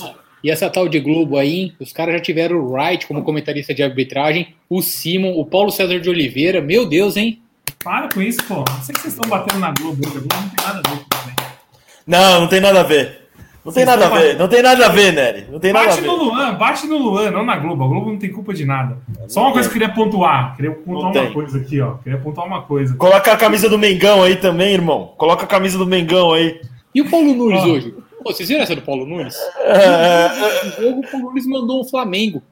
E 0.42 0.50
essa 0.50 0.68
tal 0.68 0.88
de 0.88 0.98
Globo 0.98 1.36
aí, 1.38 1.72
os 1.78 1.92
caras 1.92 2.14
já 2.14 2.20
tiveram 2.20 2.56
o 2.56 2.72
Wright 2.72 3.06
como 3.06 3.22
comentarista 3.22 3.72
de 3.72 3.82
arbitragem, 3.82 4.54
o 4.68 4.82
Simon, 4.82 5.34
o 5.38 5.46
Paulo 5.46 5.70
César 5.70 6.00
de 6.00 6.10
Oliveira, 6.10 6.60
meu 6.60 6.84
Deus, 6.84 7.16
hein? 7.16 7.40
Para 7.84 8.08
com 8.12 8.20
isso, 8.20 8.42
pô. 8.48 8.56
Não 8.56 8.82
sei 8.82 8.92
que 8.94 9.00
vocês 9.00 9.14
estão 9.14 9.28
batendo 9.30 9.60
na 9.60 9.72
Globo. 9.72 10.00
hoje. 10.06 10.16
A 10.16 10.20
Globo 10.20 10.34
não 10.34 10.48
tem 10.48 10.64
nada 10.66 10.80
a 10.84 10.90
ver 10.90 10.96
com 10.98 11.16
isso. 11.16 11.26
né? 11.26 11.34
Não, 12.06 12.40
não 12.40 12.48
tem 12.48 12.60
nada 12.60 12.80
a 12.80 12.82
ver. 12.82 13.21
Não 13.64 13.72
tem 13.72 13.84
nada 13.84 14.06
a 14.06 14.08
ver. 14.08 14.36
Não 14.38 14.48
tem 14.48 14.60
nada 14.62 14.86
a 14.86 14.88
ver, 14.88 15.12
Nery. 15.12 15.46
Não 15.50 15.60
tem 15.60 15.72
nada 15.72 15.84
a 15.86 15.88
Bate 15.90 16.00
ver. 16.00 16.06
no 16.08 16.16
Luan, 16.16 16.54
bate 16.54 16.86
no 16.88 16.98
Luan, 16.98 17.30
não 17.30 17.44
na 17.44 17.56
Globo. 17.56 17.84
A 17.84 17.86
Globo 17.88 18.10
não 18.10 18.18
tem 18.18 18.30
culpa 18.32 18.52
de 18.52 18.64
nada. 18.64 18.98
Só 19.28 19.42
uma 19.42 19.52
coisa 19.52 19.68
que 19.68 19.76
eu 19.76 19.80
queria 19.80 19.94
pontuar. 19.94 20.56
Queria 20.56 20.72
pontuar 20.72 20.96
Não 21.04 21.10
uma 21.12 21.26
tem. 21.26 21.32
coisa 21.32 21.58
aqui, 21.58 21.80
ó. 21.80 21.92
Queria 21.94 22.18
pontuar 22.18 22.46
uma 22.46 22.62
coisa. 22.62 22.96
Coloca 22.96 23.32
a 23.32 23.36
camisa 23.36 23.68
do 23.68 23.78
Mengão 23.78 24.22
aí 24.24 24.34
também, 24.36 24.72
irmão. 24.74 25.12
Coloca 25.16 25.44
a 25.44 25.46
camisa 25.46 25.78
do 25.78 25.86
Mengão 25.86 26.32
aí. 26.32 26.60
E 26.92 27.00
o 27.00 27.08
Paulo 27.08 27.32
Nunes 27.34 27.62
Ah. 27.62 27.66
hoje? 27.66 27.94
Pô, 28.24 28.32
vocês 28.32 28.48
viram 28.48 28.62
essa 28.62 28.74
do 28.74 28.82
Paulo 28.82 29.06
Nunes? 29.06 29.34
É, 29.64 30.64
No 30.64 30.70
jogo, 30.82 31.00
o 31.00 31.10
Paulo 31.10 31.26
Nunes 31.28 31.46
mandou 31.46 31.80
um 31.80 31.84
Flamengo. 31.84 32.42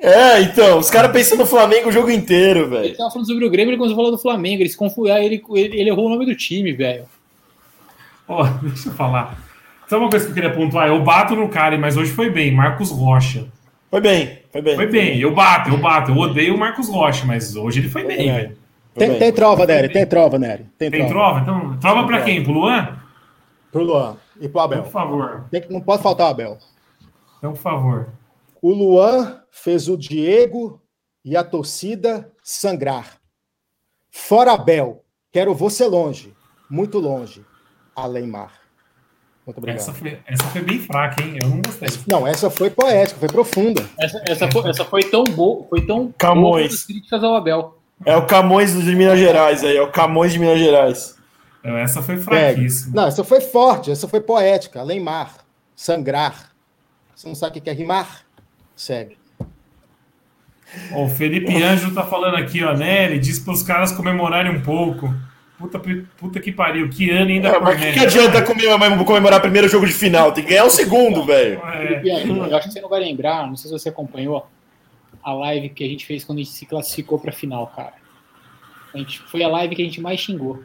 é, 0.00 0.40
então, 0.40 0.78
os 0.78 0.88
caras 0.90 1.12
pensam 1.12 1.36
no 1.36 1.44
Flamengo 1.46 1.88
o 1.90 1.92
jogo 1.92 2.10
inteiro, 2.10 2.60
Ele 2.60 2.68
velho. 2.70 2.96
tava 2.96 3.10
falando 3.10 3.26
sobre 3.26 3.44
o 3.44 3.50
Grêmio, 3.50 3.70
ele 3.70 3.76
começou 3.78 3.96
a 3.98 4.02
falar 4.02 4.10
do 4.16 4.20
Flamengo. 4.22 4.62
Ele 4.62 4.68
se 4.70 4.76
confundiu, 4.78 5.14
ele, 5.16 5.42
ele, 5.54 5.80
ele 5.80 5.90
errou 5.90 6.06
o 6.06 6.08
nome 6.10 6.24
do 6.24 6.34
time, 6.34 6.72
velho. 6.72 7.04
Ó, 8.26 8.44
deixa 8.62 8.88
eu 8.88 8.92
falar. 8.94 9.46
Sabe 9.88 10.02
uma 10.02 10.10
coisa 10.10 10.26
que 10.26 10.30
eu 10.32 10.34
queria 10.34 10.52
pontuar? 10.54 10.88
Eu 10.88 11.02
bato 11.02 11.34
no 11.34 11.48
cara, 11.48 11.78
mas 11.78 11.96
hoje 11.96 12.12
foi 12.12 12.28
bem. 12.30 12.52
Marcos 12.54 12.90
Rocha. 12.90 13.46
Foi 13.90 14.00
bem, 14.02 14.42
foi 14.52 14.60
bem. 14.60 14.76
Foi 14.76 14.86
bem. 14.86 15.18
Eu 15.18 15.34
bato, 15.34 15.70
eu 15.70 15.78
bato. 15.78 16.10
Eu 16.10 16.16
odeio 16.18 16.54
o 16.54 16.58
Marcos 16.58 16.88
Rocha, 16.90 17.24
mas 17.24 17.56
hoje 17.56 17.80
ele 17.80 17.88
foi 17.88 18.04
bem. 18.04 18.30
Foi 18.30 18.56
Tem, 18.94 19.08
bem. 19.10 19.18
tem 19.18 19.32
trova, 19.32 19.64
Nery, 19.66 19.88
tem 19.88 20.06
trova, 20.06 20.38
Nery. 20.38 20.64
Tem, 20.76 20.90
Tem 20.90 21.06
trova. 21.08 21.40
trova? 21.42 21.60
Então, 21.68 21.78
trova 21.78 22.06
pra 22.06 22.22
quem? 22.22 22.42
Pro 22.44 22.52
Luan? 22.52 22.98
Pro 23.72 23.82
Luan 23.82 24.16
e 24.36 24.42
pro 24.42 24.50
Por 24.52 24.60
Abel. 24.60 24.84
favor. 24.84 25.44
Tem 25.50 25.64
não 25.70 25.80
pode 25.80 26.02
faltar 26.02 26.26
o 26.26 26.30
Abel. 26.30 26.58
Então, 27.38 27.52
por 27.52 27.60
favor. 27.60 28.08
O 28.60 28.72
Luan 28.74 29.40
fez 29.50 29.88
o 29.88 29.96
Diego 29.96 30.82
e 31.24 31.34
a 31.36 31.42
torcida 31.44 32.30
sangrar. 32.42 33.16
Fora 34.10 34.52
Abel, 34.52 35.02
quero 35.32 35.54
você 35.54 35.86
longe, 35.86 36.34
muito 36.68 36.98
longe. 36.98 37.42
Além 37.96 38.26
mar. 38.26 38.57
Muito 39.48 39.56
obrigado. 39.56 39.80
Essa 39.80 39.94
foi, 39.94 40.18
essa 40.26 40.44
foi 40.44 40.60
bem 40.60 40.78
fraca, 40.78 41.22
hein? 41.22 41.38
Eu 41.42 41.48
não 41.48 41.62
gostei. 41.62 41.88
Não, 42.06 42.26
essa 42.26 42.50
foi 42.50 42.68
poética, 42.68 43.18
foi 43.18 43.28
profunda. 43.30 43.82
Essa, 43.98 44.22
essa, 44.28 44.50
foi, 44.50 44.68
essa 44.68 44.84
foi 44.84 45.02
tão 45.04 45.24
boa, 45.24 45.66
foi 45.70 45.86
tão 45.86 46.12
Camões. 46.18 46.68
boa 46.68 46.86
críticas 46.86 47.24
ao 47.24 47.34
Abel. 47.34 47.78
É 48.04 48.14
o 48.14 48.26
Camões 48.26 48.74
de 48.74 48.94
Minas 48.94 49.18
Gerais 49.18 49.64
aí, 49.64 49.78
é 49.78 49.80
o 49.80 49.90
Camões 49.90 50.34
de 50.34 50.38
Minas 50.38 50.58
Gerais. 50.58 51.16
Essa 51.64 52.02
foi 52.02 52.18
fraquíssima. 52.18 52.92
Não, 52.94 53.08
essa 53.08 53.24
foi 53.24 53.40
forte, 53.40 53.90
essa 53.90 54.06
foi 54.06 54.20
poética. 54.20 54.80
Além 54.80 55.00
mar, 55.00 55.38
sangrar. 55.74 56.52
Você 57.16 57.26
não 57.26 57.34
sabe 57.34 57.58
o 57.58 57.62
que 57.62 57.70
é 57.70 57.72
rimar? 57.72 58.26
Segue. 58.76 59.16
O 60.94 61.08
Felipe 61.08 61.62
Anjo 61.62 61.94
tá 61.94 62.04
falando 62.04 62.36
aqui, 62.36 62.62
ó, 62.62 62.76
Nery, 62.76 63.18
diz 63.18 63.38
para 63.38 63.54
os 63.54 63.62
caras 63.62 63.92
comemorarem 63.92 64.54
um 64.54 64.60
pouco. 64.60 65.10
Puta, 65.58 65.82
puta 66.16 66.38
que 66.38 66.52
pariu, 66.52 66.88
que 66.88 67.10
ano 67.10 67.30
ainda 67.30 67.48
É, 67.48 67.58
mas 67.58 67.74
o 67.74 67.78
que, 67.78 67.92
que 67.92 67.98
adianta 67.98 68.42
comemorar, 68.42 69.04
comemorar 69.04 69.40
primeiro 69.40 69.68
jogo 69.68 69.86
de 69.86 69.92
final? 69.92 70.30
Tem 70.30 70.44
que 70.44 70.50
ganhar 70.50 70.64
o 70.64 70.70
segundo, 70.70 71.24
velho. 71.24 71.60
É, 71.64 72.00
Eu 72.04 72.56
acho 72.56 72.68
que 72.68 72.74
você 72.74 72.80
não 72.80 72.88
vai 72.88 73.00
lembrar, 73.00 73.44
não 73.44 73.56
sei 73.56 73.68
se 73.68 73.76
você 73.76 73.88
acompanhou 73.88 74.48
a 75.20 75.32
live 75.32 75.70
que 75.70 75.82
a 75.82 75.88
gente 75.88 76.06
fez 76.06 76.22
quando 76.22 76.38
a 76.38 76.42
gente 76.42 76.54
se 76.54 76.64
classificou 76.64 77.18
pra 77.18 77.32
final, 77.32 77.66
cara. 77.74 77.94
A 78.94 78.98
gente, 78.98 79.18
foi 79.18 79.42
a 79.42 79.48
live 79.48 79.74
que 79.74 79.82
a 79.82 79.84
gente 79.84 80.00
mais 80.00 80.20
xingou. 80.20 80.62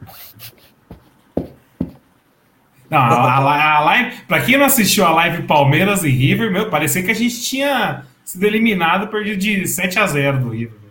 Não, 2.87 2.99
a, 2.99 3.37
a, 3.37 3.77
a 3.77 3.79
live, 3.79 4.21
pra 4.27 4.41
quem 4.41 4.57
não 4.57 4.65
assistiu 4.65 5.05
a 5.05 5.11
live 5.11 5.47
Palmeiras 5.47 6.03
e 6.03 6.09
River, 6.09 6.51
meu, 6.51 6.69
parecia 6.69 7.01
que 7.01 7.09
a 7.09 7.15
gente 7.15 7.41
tinha 7.41 8.05
sido 8.23 8.43
eliminado, 8.43 9.07
perdido 9.07 9.39
de 9.39 9.67
7 9.67 9.97
a 9.97 10.05
0 10.05 10.39
do 10.39 10.49
River. 10.49 10.82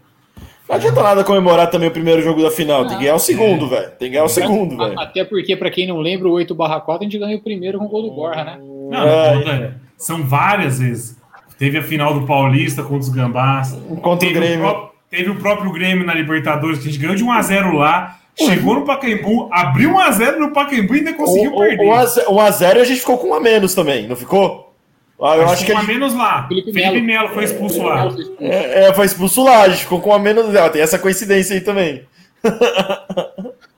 Não 0.73 0.79
adianta 0.79 1.03
nada 1.03 1.23
comemorar 1.25 1.68
também 1.70 1.89
o 1.89 1.93
primeiro 1.93 2.23
jogo 2.23 2.43
da 2.43 2.51
final. 2.51 2.87
Tem 2.87 2.97
que 2.97 3.03
ganhar 3.05 3.14
o 3.14 3.18
segundo, 3.18 3.68
velho. 3.68 3.91
Tem 3.99 4.09
que 4.09 4.14
ganhar 4.14 4.25
o 4.25 4.29
segundo, 4.29 4.77
velho. 4.77 4.99
Até 4.99 5.23
porque, 5.23 5.55
pra 5.55 5.70
quem 5.70 5.87
não 5.87 5.99
lembra, 5.99 6.29
o 6.29 6.33
8 6.33 6.55
4 6.57 6.97
a 6.99 7.03
gente 7.03 7.18
ganhou 7.18 7.39
o 7.39 7.43
primeiro 7.43 7.79
com 7.79 7.85
o 7.85 7.89
gol 7.89 8.03
do 8.03 8.11
Borra, 8.11 8.43
né? 8.45 8.59
Não, 8.91 9.07
É. 9.07 9.75
são 9.99 10.25
várias 10.27 10.79
vezes. 10.79 11.16
Teve 11.59 11.77
a 11.79 11.83
final 11.83 12.18
do 12.18 12.27
Paulista 12.27 12.83
contra 12.83 12.99
os 13.01 13.09
Gambás. 13.11 13.79
Contra 14.01 14.11
o 14.11 14.16
Teve 14.16 14.33
Grêmio. 14.35 14.61
pró- 14.61 14.91
teve 15.11 15.31
o 15.31 15.37
próprio 15.37 15.70
Grêmio 15.73 16.05
na 16.07 16.14
Libertadores, 16.14 16.79
que 16.79 16.89
a 16.89 16.91
gente 16.91 17.01
ganhou 17.01 17.14
de 17.16 17.23
1x0 17.23 17.73
lá. 17.75 18.18
Chegou 18.35 18.75
no 18.77 18.85
Pacaembu, 18.87 19.51
abriu 19.53 19.91
1x0 19.95 20.39
no 20.39 20.53
Pacaembu 20.53 20.95
e 20.95 20.99
ainda 21.01 21.12
conseguiu 21.12 21.53
O- 21.53 21.57
o- 21.57 21.59
perder. 21.61 21.85
o 21.87 21.93
a 21.93 22.07
ze- 22.07 22.25
o 22.27 22.33
1x0 22.37 22.81
a 22.81 22.85
gente 22.85 23.01
ficou 23.01 23.18
com 23.18 23.29
um 23.29 23.35
a 23.35 23.41
menos 23.41 23.75
também, 23.75 24.09
não 24.09 24.16
ficou? 24.16 24.72
Ah, 25.21 25.37
eu 25.37 25.49
acho 25.49 25.65
que 25.65 25.73
a 25.73 25.77
gente, 25.77 25.87
menos 25.87 26.15
lá. 26.15 26.47
Felipe 26.49 26.73
Felipe, 26.73 27.01
Melo. 27.01 27.29
Foi 27.29 27.45
expulso 27.45 27.83
lá. 27.83 28.09
é, 28.41 28.85
é, 28.85 28.95
foi 28.95 29.07
expulso 29.07 29.45
lá, 29.45 29.63
a 29.63 29.69
gente 29.69 29.83
ficou 29.83 30.01
com 30.01 30.11
um 30.11 30.15
a 30.15 30.19
menos. 30.19 30.55
Ah, 30.57 30.69
tem 30.69 30.83
essa 30.83 30.99
coincidência 30.99 31.55
aí 31.55 31.61
também. 31.61 32.07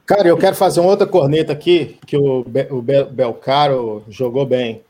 Cara, 0.07 0.29
eu 0.29 0.37
quero 0.37 0.55
fazer 0.55 0.81
uma 0.81 0.91
outra 0.91 1.07
corneta 1.07 1.53
aqui, 1.53 1.99
que 2.07 2.17
o, 2.17 2.45
Be 2.45 2.67
o 2.71 2.83
Be 2.83 3.05
Belcaro 3.05 4.05
jogou 4.09 4.45
bem. 4.45 4.83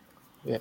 É, 0.47 0.61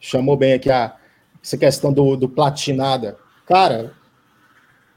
chamou 0.00 0.36
bem 0.36 0.52
aqui 0.52 0.70
a, 0.70 0.94
essa 1.42 1.56
questão 1.56 1.92
do, 1.92 2.16
do 2.16 2.28
platinada. 2.28 3.16
Cara, 3.46 3.92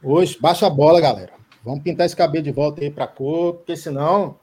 hoje, 0.03 0.37
baixa 0.39 0.65
a 0.67 0.69
bola, 0.69 1.01
galera. 1.01 1.31
Vamos 1.63 1.83
pintar 1.83 2.05
esse 2.05 2.15
cabelo 2.15 2.43
de 2.43 2.51
volta 2.51 2.81
aí 2.81 2.89
pra 2.89 3.05
cor, 3.05 3.55
porque 3.55 3.75
senão, 3.75 4.35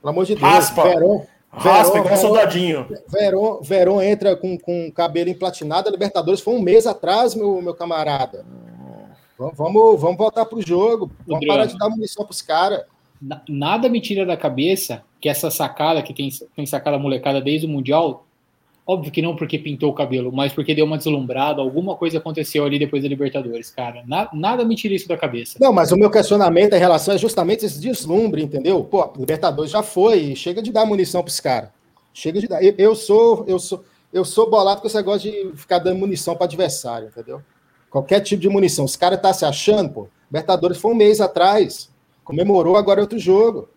pelo 0.00 0.10
amor 0.10 0.24
de 0.24 0.34
Deus, 0.34 0.50
Raspa. 0.50 0.82
Verón, 0.82 1.22
Raspa 1.52 1.98
igual 1.98 2.16
soldadinho. 2.16 2.86
Verón, 3.08 3.60
Verón 3.62 4.00
entra 4.02 4.34
com, 4.34 4.58
com 4.58 4.90
cabelo 4.90 5.28
em 5.30 5.34
platinado, 5.34 5.88
a 5.88 5.92
Libertadores 5.92 6.40
foi 6.40 6.54
um 6.54 6.60
mês 6.62 6.86
atrás, 6.86 7.34
meu, 7.34 7.60
meu 7.60 7.74
camarada. 7.74 8.44
Vamos, 9.38 9.56
vamos, 9.56 10.00
vamos 10.00 10.16
voltar 10.16 10.44
pro 10.46 10.62
jogo. 10.62 11.10
Vamos 11.26 11.40
drama. 11.40 11.54
parar 11.60 11.66
de 11.66 11.76
dar 11.76 11.88
munição 11.90 12.24
pros 12.24 12.40
caras. 12.40 12.82
Na- 13.20 13.42
Nada 13.48 13.88
me 13.88 14.00
tira 14.00 14.24
da 14.24 14.36
cabeça 14.36 15.02
que 15.20 15.28
essa 15.28 15.50
sacada 15.50 16.02
que 16.02 16.14
tem, 16.14 16.28
tem 16.56 16.64
sacada 16.66 16.98
molecada 16.98 17.40
desde 17.40 17.66
o 17.66 17.70
Mundial, 17.70 18.24
óbvio 18.86 19.12
que 19.12 19.22
não 19.22 19.36
porque 19.36 19.58
pintou 19.58 19.90
o 19.90 19.94
cabelo, 19.94 20.32
mas 20.32 20.52
porque 20.52 20.74
deu 20.74 20.84
uma 20.84 20.98
deslumbrada, 20.98 21.60
alguma 21.62 21.94
coisa 21.96 22.18
aconteceu 22.18 22.64
ali 22.64 22.78
depois 22.78 23.02
da 23.02 23.08
Libertadores, 23.08 23.70
cara. 23.70 24.02
Na- 24.06 24.28
nada 24.32 24.64
me 24.64 24.74
tira 24.74 24.94
isso 24.94 25.08
da 25.08 25.16
cabeça. 25.16 25.56
Não, 25.60 25.72
mas 25.72 25.92
o 25.92 25.96
meu 25.96 26.10
questionamento 26.10 26.74
em 26.74 26.78
relação 26.78 27.14
é 27.14 27.18
justamente 27.18 27.64
esse 27.64 27.80
deslumbre, 27.80 28.42
entendeu? 28.42 28.82
Pô, 28.84 29.12
Libertadores 29.16 29.70
já 29.70 29.82
foi, 29.82 30.34
chega 30.34 30.60
de 30.62 30.72
dar 30.72 30.84
munição 30.84 31.22
para 31.22 31.30
os 31.30 31.40
caras. 31.40 31.70
Chega 32.12 32.40
de 32.40 32.48
dar. 32.48 32.62
Eu, 32.62 32.74
eu 32.76 32.94
sou, 32.94 33.44
eu 33.46 33.58
sou, 33.58 33.84
eu 34.12 34.24
sou 34.24 34.50
bolado 34.50 34.80
com 34.80 34.86
esse 34.86 34.96
negócio 34.96 35.30
de 35.30 35.56
ficar 35.56 35.78
dando 35.78 35.98
munição 35.98 36.34
para 36.34 36.44
adversário, 36.44 37.08
entendeu? 37.08 37.40
Qualquer 37.88 38.20
tipo 38.20 38.42
de 38.42 38.48
munição. 38.48 38.84
Os 38.84 38.96
caras 38.96 39.20
tá 39.20 39.32
se 39.32 39.44
achando, 39.44 39.88
pô. 39.90 40.08
Libertadores 40.30 40.78
foi 40.78 40.90
um 40.92 40.94
mês 40.94 41.20
atrás. 41.20 41.90
Comemorou, 42.24 42.76
agora 42.76 43.00
é 43.00 43.02
outro 43.02 43.18
jogo. 43.18 43.68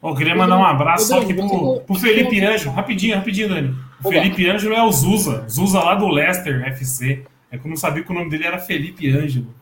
Ô, 0.00 0.14
queria 0.14 0.34
mandar 0.34 0.56
um 0.56 0.64
abraço 0.64 1.08
só 1.08 1.20
aqui 1.20 1.34
pro, 1.34 1.46
Rodrigo, 1.46 1.84
pro 1.84 1.94
Felipe 1.96 2.40
Ângelo. 2.40 2.72
Rapidinho, 2.72 3.16
rapidinho, 3.16 3.48
Dani. 3.48 3.74
O. 4.02 4.08
Felipe 4.08 4.48
Ângelo 4.48 4.74
é 4.74 4.82
o 4.82 4.92
Zuza. 4.92 5.44
Zuza 5.48 5.80
lá 5.80 5.96
do 5.96 6.06
Leicester 6.06 6.62
FC. 6.68 7.24
É 7.50 7.58
que 7.58 7.66
eu 7.66 7.68
não 7.68 7.76
sabia 7.76 8.04
que 8.04 8.10
o 8.10 8.14
nome 8.14 8.30
dele 8.30 8.46
era 8.46 8.58
Felipe 8.58 9.10
Ângelo. 9.10 9.52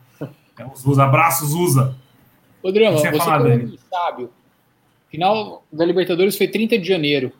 É 0.59 0.65
o 0.65 0.75
Zuza. 0.75 1.03
Abraço, 1.03 1.45
Zuza. 1.47 1.95
Ô, 2.61 2.71
Drama, 2.71 2.97
Você 2.97 3.09
você 3.09 3.17
falar, 3.17 3.49
é 3.49 3.57
Dani? 3.57 3.79
sábio. 3.89 4.29
Final 5.09 5.63
da 5.71 5.85
Libertadores 5.85 6.37
foi 6.37 6.47
30 6.47 6.77
de 6.77 6.87
janeiro. 6.87 7.31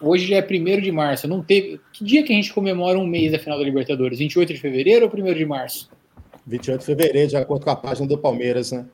Hoje 0.00 0.26
já 0.26 0.36
é 0.36 0.42
1 0.42 0.80
de 0.80 0.92
março. 0.92 1.28
Não 1.28 1.42
teve. 1.42 1.80
Que 1.92 2.04
dia 2.04 2.22
que 2.22 2.32
a 2.32 2.36
gente 2.36 2.52
comemora 2.52 2.98
um 2.98 3.06
mês 3.06 3.32
da 3.32 3.38
final 3.38 3.58
da 3.58 3.64
Libertadores? 3.64 4.18
28 4.18 4.54
de 4.54 4.60
fevereiro 4.60 5.10
ou 5.12 5.30
1 5.30 5.34
de 5.34 5.44
março? 5.44 5.90
28 6.46 6.80
de 6.80 6.86
fevereiro, 6.86 7.28
de 7.28 7.36
acordo 7.36 7.64
com 7.64 7.70
a 7.70 7.76
página 7.76 8.06
do 8.06 8.16
Palmeiras, 8.16 8.72
né? 8.72 8.86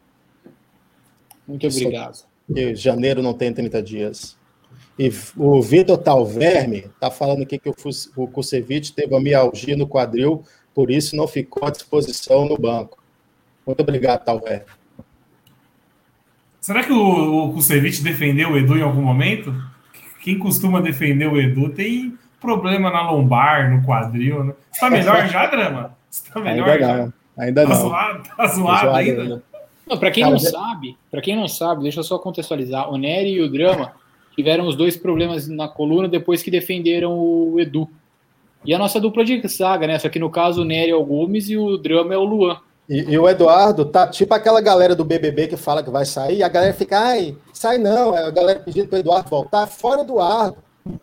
Muito 1.46 1.66
Isso. 1.66 1.78
obrigado. 1.84 2.31
Que 2.52 2.74
janeiro 2.74 3.22
não 3.22 3.34
tem 3.34 3.52
30 3.52 3.82
dias. 3.82 4.38
E 4.98 5.10
o 5.36 5.60
Vitor 5.62 5.98
Talverme 5.98 6.78
está 6.94 7.10
falando 7.10 7.42
aqui 7.42 7.58
que 7.58 7.68
o, 7.68 7.74
o 8.16 8.28
Kusevich 8.28 8.92
teve 8.92 9.14
uma 9.14 9.20
mialgia 9.20 9.76
no 9.76 9.86
quadril, 9.88 10.42
por 10.74 10.90
isso 10.90 11.16
não 11.16 11.26
ficou 11.26 11.66
à 11.66 11.70
disposição 11.70 12.44
no 12.46 12.56
banco. 12.58 12.98
Muito 13.66 13.80
obrigado, 13.80 14.24
Talverme. 14.24 14.64
Será 16.60 16.84
que 16.84 16.92
o, 16.92 17.46
o 17.48 17.52
Kusevich 17.54 18.02
defendeu 18.02 18.50
o 18.50 18.58
Edu 18.58 18.76
em 18.76 18.82
algum 18.82 19.02
momento? 19.02 19.52
Quem 20.22 20.38
costuma 20.38 20.80
defender 20.80 21.26
o 21.26 21.40
Edu 21.40 21.70
tem 21.70 22.16
problema 22.40 22.90
na 22.90 23.10
lombar, 23.10 23.70
no 23.70 23.84
quadril, 23.84 24.44
né? 24.44 24.52
Você 24.70 24.80
tá 24.80 24.90
melhor 24.90 25.26
já, 25.28 25.46
Drama? 25.46 25.96
Você 26.08 26.30
tá 26.30 26.40
melhor 26.40 26.68
Ainda 26.68 26.86
já? 26.86 26.96
não, 26.98 27.12
ainda 27.38 27.62
Tá 27.62 27.68
não. 27.68 27.76
zoado, 27.80 28.22
tá 28.24 28.36
Tô 28.36 28.54
zoado 28.54 28.80
zoado 28.80 28.96
ainda? 28.96 29.22
ainda. 29.22 29.42
Não, 29.86 29.98
para 29.98 30.10
quem 30.10 30.22
Cara, 30.22 30.34
não 30.34 30.40
de- 30.40 30.50
sabe, 30.50 30.96
para 31.10 31.20
quem 31.20 31.36
não 31.36 31.48
sabe, 31.48 31.82
deixa 31.82 32.00
eu 32.00 32.04
só 32.04 32.18
contextualizar. 32.18 32.90
O 32.90 32.96
Nery 32.96 33.32
e 33.32 33.40
o 33.40 33.50
Drama 33.50 33.92
tiveram 34.34 34.66
os 34.66 34.76
dois 34.76 34.96
problemas 34.96 35.48
na 35.48 35.68
coluna 35.68 36.08
depois 36.08 36.42
que 36.42 36.50
defenderam 36.50 37.12
o 37.18 37.58
Edu. 37.58 37.88
E 38.64 38.72
a 38.72 38.78
nossa 38.78 39.00
dupla 39.00 39.24
de 39.24 39.40
zaga, 39.48 39.86
né? 39.86 39.98
Só 39.98 40.08
que 40.08 40.18
no 40.20 40.30
caso 40.30 40.62
o 40.62 40.64
Nery 40.64 40.92
é 40.92 40.94
o 40.94 41.04
Gomes 41.04 41.48
e 41.50 41.56
o 41.56 41.76
Drama 41.76 42.14
é 42.14 42.16
o 42.16 42.24
Luan. 42.24 42.58
E, 42.88 43.12
e 43.12 43.18
o 43.18 43.28
Eduardo 43.28 43.84
tá 43.84 44.06
tipo 44.08 44.32
aquela 44.34 44.60
galera 44.60 44.94
do 44.94 45.04
BBB 45.04 45.48
que 45.48 45.56
fala 45.56 45.82
que 45.82 45.90
vai 45.90 46.04
sair, 46.04 46.38
e 46.38 46.42
a 46.42 46.48
galera 46.48 46.74
fica, 46.74 46.98
ai, 46.98 47.34
sai 47.52 47.78
não, 47.78 48.16
é 48.16 48.26
a 48.26 48.30
galera 48.30 48.60
pedindo 48.60 48.88
para 48.88 48.96
o 48.96 49.00
Eduardo 49.00 49.30
voltar, 49.30 49.66
fora 49.66 50.02
Eduardo, 50.02 50.56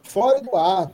fora 0.03 0.37
Eduardo. 0.39 0.91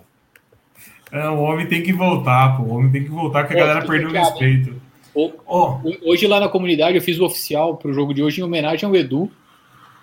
É, 1.11 1.29
o 1.29 1.39
homem 1.39 1.67
tem 1.67 1.81
que 1.81 1.93
voltar, 1.93 2.57
pô. 2.57 2.63
O 2.63 2.75
homem 2.77 2.91
tem 2.91 3.03
que 3.03 3.09
voltar, 3.09 3.47
que 3.47 3.53
a 3.53 3.57
galera 3.57 3.85
perdeu 3.85 4.09
o 4.09 4.11
respeito. 4.11 4.75
O- 5.15 5.31
Ó, 5.47 5.79
Hoje 6.03 6.27
lá 6.27 6.39
na 6.39 6.49
comunidade 6.49 6.95
eu 6.97 7.01
fiz 7.01 7.17
o 7.19 7.25
oficial 7.25 7.77
pro 7.77 7.93
jogo 7.93 8.13
de 8.13 8.21
hoje 8.21 8.41
em 8.41 8.43
homenagem 8.43 8.87
ao 8.87 8.95
Edu. 8.95 9.31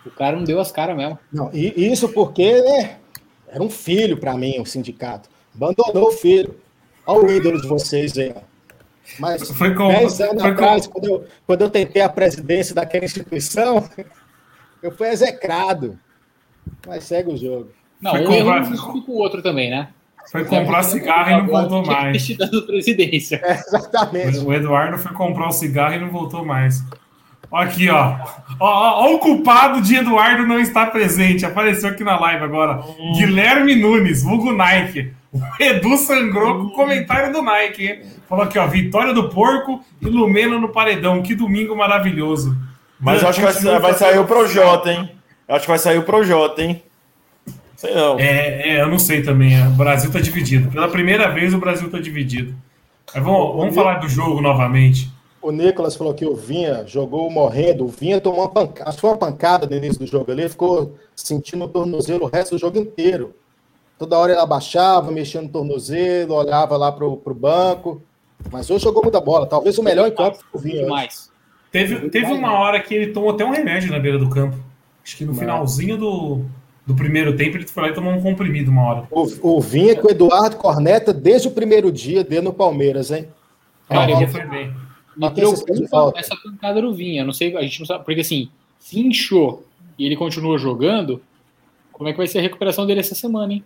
O 0.07 0.11
cara 0.11 0.37
não 0.37 0.45
deu 0.45 0.59
as 0.59 0.73
caras 0.73 0.97
mesmo. 0.97 1.19
Não, 1.33 1.51
e 1.53 1.73
isso 1.93 2.09
porque, 2.09 2.61
né, 2.63 2.97
era 3.49 3.63
um 3.63 3.71
filho 3.71 4.17
para 4.17 4.37
mim, 4.37 4.59
o 4.59 4.67
sindicato. 4.67 5.29
Abandonou 5.55 6.09
o 6.09 6.13
filho. 6.13 6.57
Olha 7.07 7.27
o 7.27 7.31
ídolo 7.31 7.61
de 7.61 7.69
vocês 7.69 8.17
aí. 8.19 8.35
Mas 9.19 9.49
Foi 9.51 9.75
com- 9.75 9.89
10 9.89 10.21
anos 10.21 10.43
foi 10.43 10.51
com- 10.55 10.57
atrás, 10.57 10.87
quando, 10.87 11.05
eu, 11.05 11.25
quando 11.47 11.61
eu 11.63 11.71
tentei 11.71 12.01
a 12.03 12.09
presidência 12.09 12.75
daquela 12.75 13.05
instituição, 13.05 13.87
eu 14.83 14.91
fui 14.93 15.09
execrado. 15.09 15.99
Mas 16.87 17.05
segue 17.05 17.31
o 17.33 17.37
jogo. 17.37 17.71
Não, 18.01 18.13
Foi 18.13 18.21
um 18.23 18.27
com- 18.27 18.45
não 18.45 18.65
justifica 18.65 19.11
o 19.13 19.17
outro 19.17 19.43
também, 19.43 19.69
né? 19.71 19.89
Foi 20.31 20.45
comprar 20.45 20.83
cigarro 20.83 21.31
e 21.31 21.37
não 21.39 21.47
voltou 21.47 21.85
mais. 21.85 22.37
dado 22.37 22.63
presidência. 22.63 23.41
É, 23.43 23.55
exatamente. 23.55 24.39
O 24.39 24.53
Eduardo 24.53 24.99
foi 24.99 25.13
comprar 25.13 25.49
o 25.49 25.53
cigarro 25.53 25.95
e 25.95 26.01
não 26.01 26.11
voltou 26.11 26.45
mais. 26.45 26.83
Aqui, 27.53 27.91
ó. 27.91 28.17
Ó, 28.59 28.67
ó, 28.67 29.05
ó 29.05 29.15
o 29.15 29.19
culpado 29.19 29.83
de 29.83 29.97
Eduardo 29.97 30.47
não 30.47 30.59
estar 30.59 30.87
presente. 30.87 31.45
Apareceu 31.45 31.91
aqui 31.91 32.03
na 32.03 32.19
live 32.19 32.45
agora. 32.45 32.83
Guilherme 33.19 33.77
Nunes, 33.77 34.23
vulgo 34.23 34.53
Nike. 34.53 35.13
O 35.33 35.41
Edu 35.63 35.97
sangrou 35.97 36.59
com 36.59 36.67
o 36.67 36.73
comentário 36.73 37.33
do 37.33 37.43
Nike, 37.43 37.87
hein? 37.87 38.03
Falou 38.29 38.45
aqui, 38.45 38.59
ó. 38.59 38.67
Vitória 38.67 39.13
do 39.13 39.29
porco 39.29 39.85
e 40.01 40.07
Lumena 40.07 40.59
no 40.59 40.71
paredão. 40.71 41.23
Que 41.23 41.35
domingo 41.35 41.77
maravilhoso. 41.77 42.57
Mas 42.99 43.23
eu 43.23 43.29
acho 43.29 43.41
que 43.41 43.65
vai, 43.65 43.79
vai 43.79 43.95
sair 43.95 44.19
o 44.19 44.25
Projota, 44.25 44.93
hein? 44.93 45.11
Eu 45.47 45.57
acho 45.57 45.65
que 45.65 45.71
vai 45.71 45.79
sair 45.79 45.99
o 45.99 46.05
Projota, 46.05 46.63
hein? 46.63 46.83
Sei 47.83 47.93
não. 47.97 48.17
É, 48.17 48.77
é, 48.77 48.81
eu 48.81 48.89
não 48.89 48.99
sei 48.99 49.23
também. 49.23 49.61
O 49.67 49.71
Brasil 49.73 50.09
tá 50.13 50.21
dividido. 50.21 50.71
Pela 50.71 50.87
primeira 50.87 51.29
vez 51.33 51.53
o 51.53 51.59
Brasil 51.59 51.91
tá 51.91 51.99
dividido. 51.99 52.55
Mas 53.13 53.25
vamos, 53.25 53.57
vamos 53.57 53.75
falar 53.75 53.95
do 53.95 54.09
jogo 54.09 54.41
novamente. 54.41 55.11
O 55.43 55.51
Nicolas 55.51 55.97
falou 55.97 56.15
que 56.15 56.25
o 56.25 56.37
Vinha 56.37 56.85
jogou 56.87 57.29
morrendo. 57.29 57.85
O 57.85 57.89
Vinha 57.89 58.21
tomou 58.21 58.43
uma 58.43 58.49
pancada. 58.49 58.89
Acho 58.89 58.99
que 58.99 59.01
foi 59.01 59.11
uma 59.11 59.17
pancada 59.17 59.67
no 59.67 59.75
início 59.75 59.99
do 59.99 60.07
jogo 60.07 60.31
ali. 60.31 60.43
Ele 60.43 60.49
ficou 60.49 60.95
sentindo 61.17 61.65
o 61.65 61.69
tornozelo 61.69 62.27
o 62.27 62.29
resto 62.29 62.53
do 62.53 62.61
jogo 62.61 62.79
inteiro. 62.79 63.35
Toda 63.99 64.17
hora 64.17 64.31
ele 64.31 64.41
abaixava, 64.41 65.11
mexia 65.11 65.43
no 65.43 65.49
tornozelo, 65.49 66.35
olhava 66.35 66.77
lá 66.77 66.93
pro, 66.93 67.17
pro 67.17 67.35
banco. 67.35 68.01
Mas 68.53 68.71
hoje 68.71 68.85
jogou 68.85 69.03
muita 69.03 69.21
bola. 69.21 69.45
Talvez 69.45 69.77
o 69.77 69.83
melhor 69.83 70.07
em 70.07 70.15
campo 70.15 70.39
foi 70.39 70.47
o 70.53 70.63
Vinha. 70.63 70.85
Demais. 70.85 71.33
Teve, 71.73 72.09
teve 72.11 72.33
uma 72.33 72.53
hora 72.61 72.81
que 72.81 72.95
ele 72.95 73.13
tomou 73.13 73.31
até 73.31 73.45
um 73.45 73.51
remédio 73.51 73.91
na 73.91 73.99
beira 73.99 74.21
do 74.21 74.31
campo. 74.31 74.57
Acho 75.05 75.17
que 75.17 75.25
no 75.25 75.35
finalzinho 75.35 75.99
do, 75.99 76.45
do 76.87 76.95
primeiro 76.95 77.37
tempo 77.37 77.57
ele 77.57 77.67
foi 77.67 77.83
lá 77.85 77.89
e 77.91 77.95
tomou 77.95 78.13
um 78.13 78.21
comprimido 78.21 78.71
uma 78.71 78.83
hora. 78.85 79.09
O, 79.11 79.57
o 79.57 79.61
Vinha 79.61 79.95
com 79.97 80.09
o 80.09 80.11
Eduardo 80.11 80.57
Corneta 80.57 81.13
desde 81.13 81.49
o 81.49 81.53
primeiro 81.53 81.93
dia 81.93 82.25
dele 82.25 82.43
no 82.43 82.53
Palmeiras, 82.53 83.11
hein? 83.11 83.29
Cara, 83.89 84.11
Ele 84.11 84.25
eu- 84.25 84.29
foi 84.29 84.45
bem. 84.47 84.75
Me 85.17 85.31
preocupa 85.31 86.13
essa 86.19 86.35
pancada 86.43 86.81
do 86.81 86.95
Vinha. 86.95 87.23
Não 87.25 87.33
sei, 87.35 87.55
a 87.57 87.63
gente 87.63 87.79
não 87.81 87.87
sabe. 87.87 88.05
Porque 88.05 88.23
assim, 88.23 88.49
se 88.79 88.99
inchou 88.99 89.65
e 89.99 90.07
ele 90.07 90.17
continua 90.17 90.57
jogando, 90.59 91.23
como 91.93 92.09
é 92.09 92.13
que 92.13 92.19
vai 92.19 92.27
ser 92.27 92.39
a 92.39 92.43
recuperação 92.43 92.87
dele 92.87 93.01
essa 93.01 93.15
semana, 93.15 93.53
hein? 93.53 93.65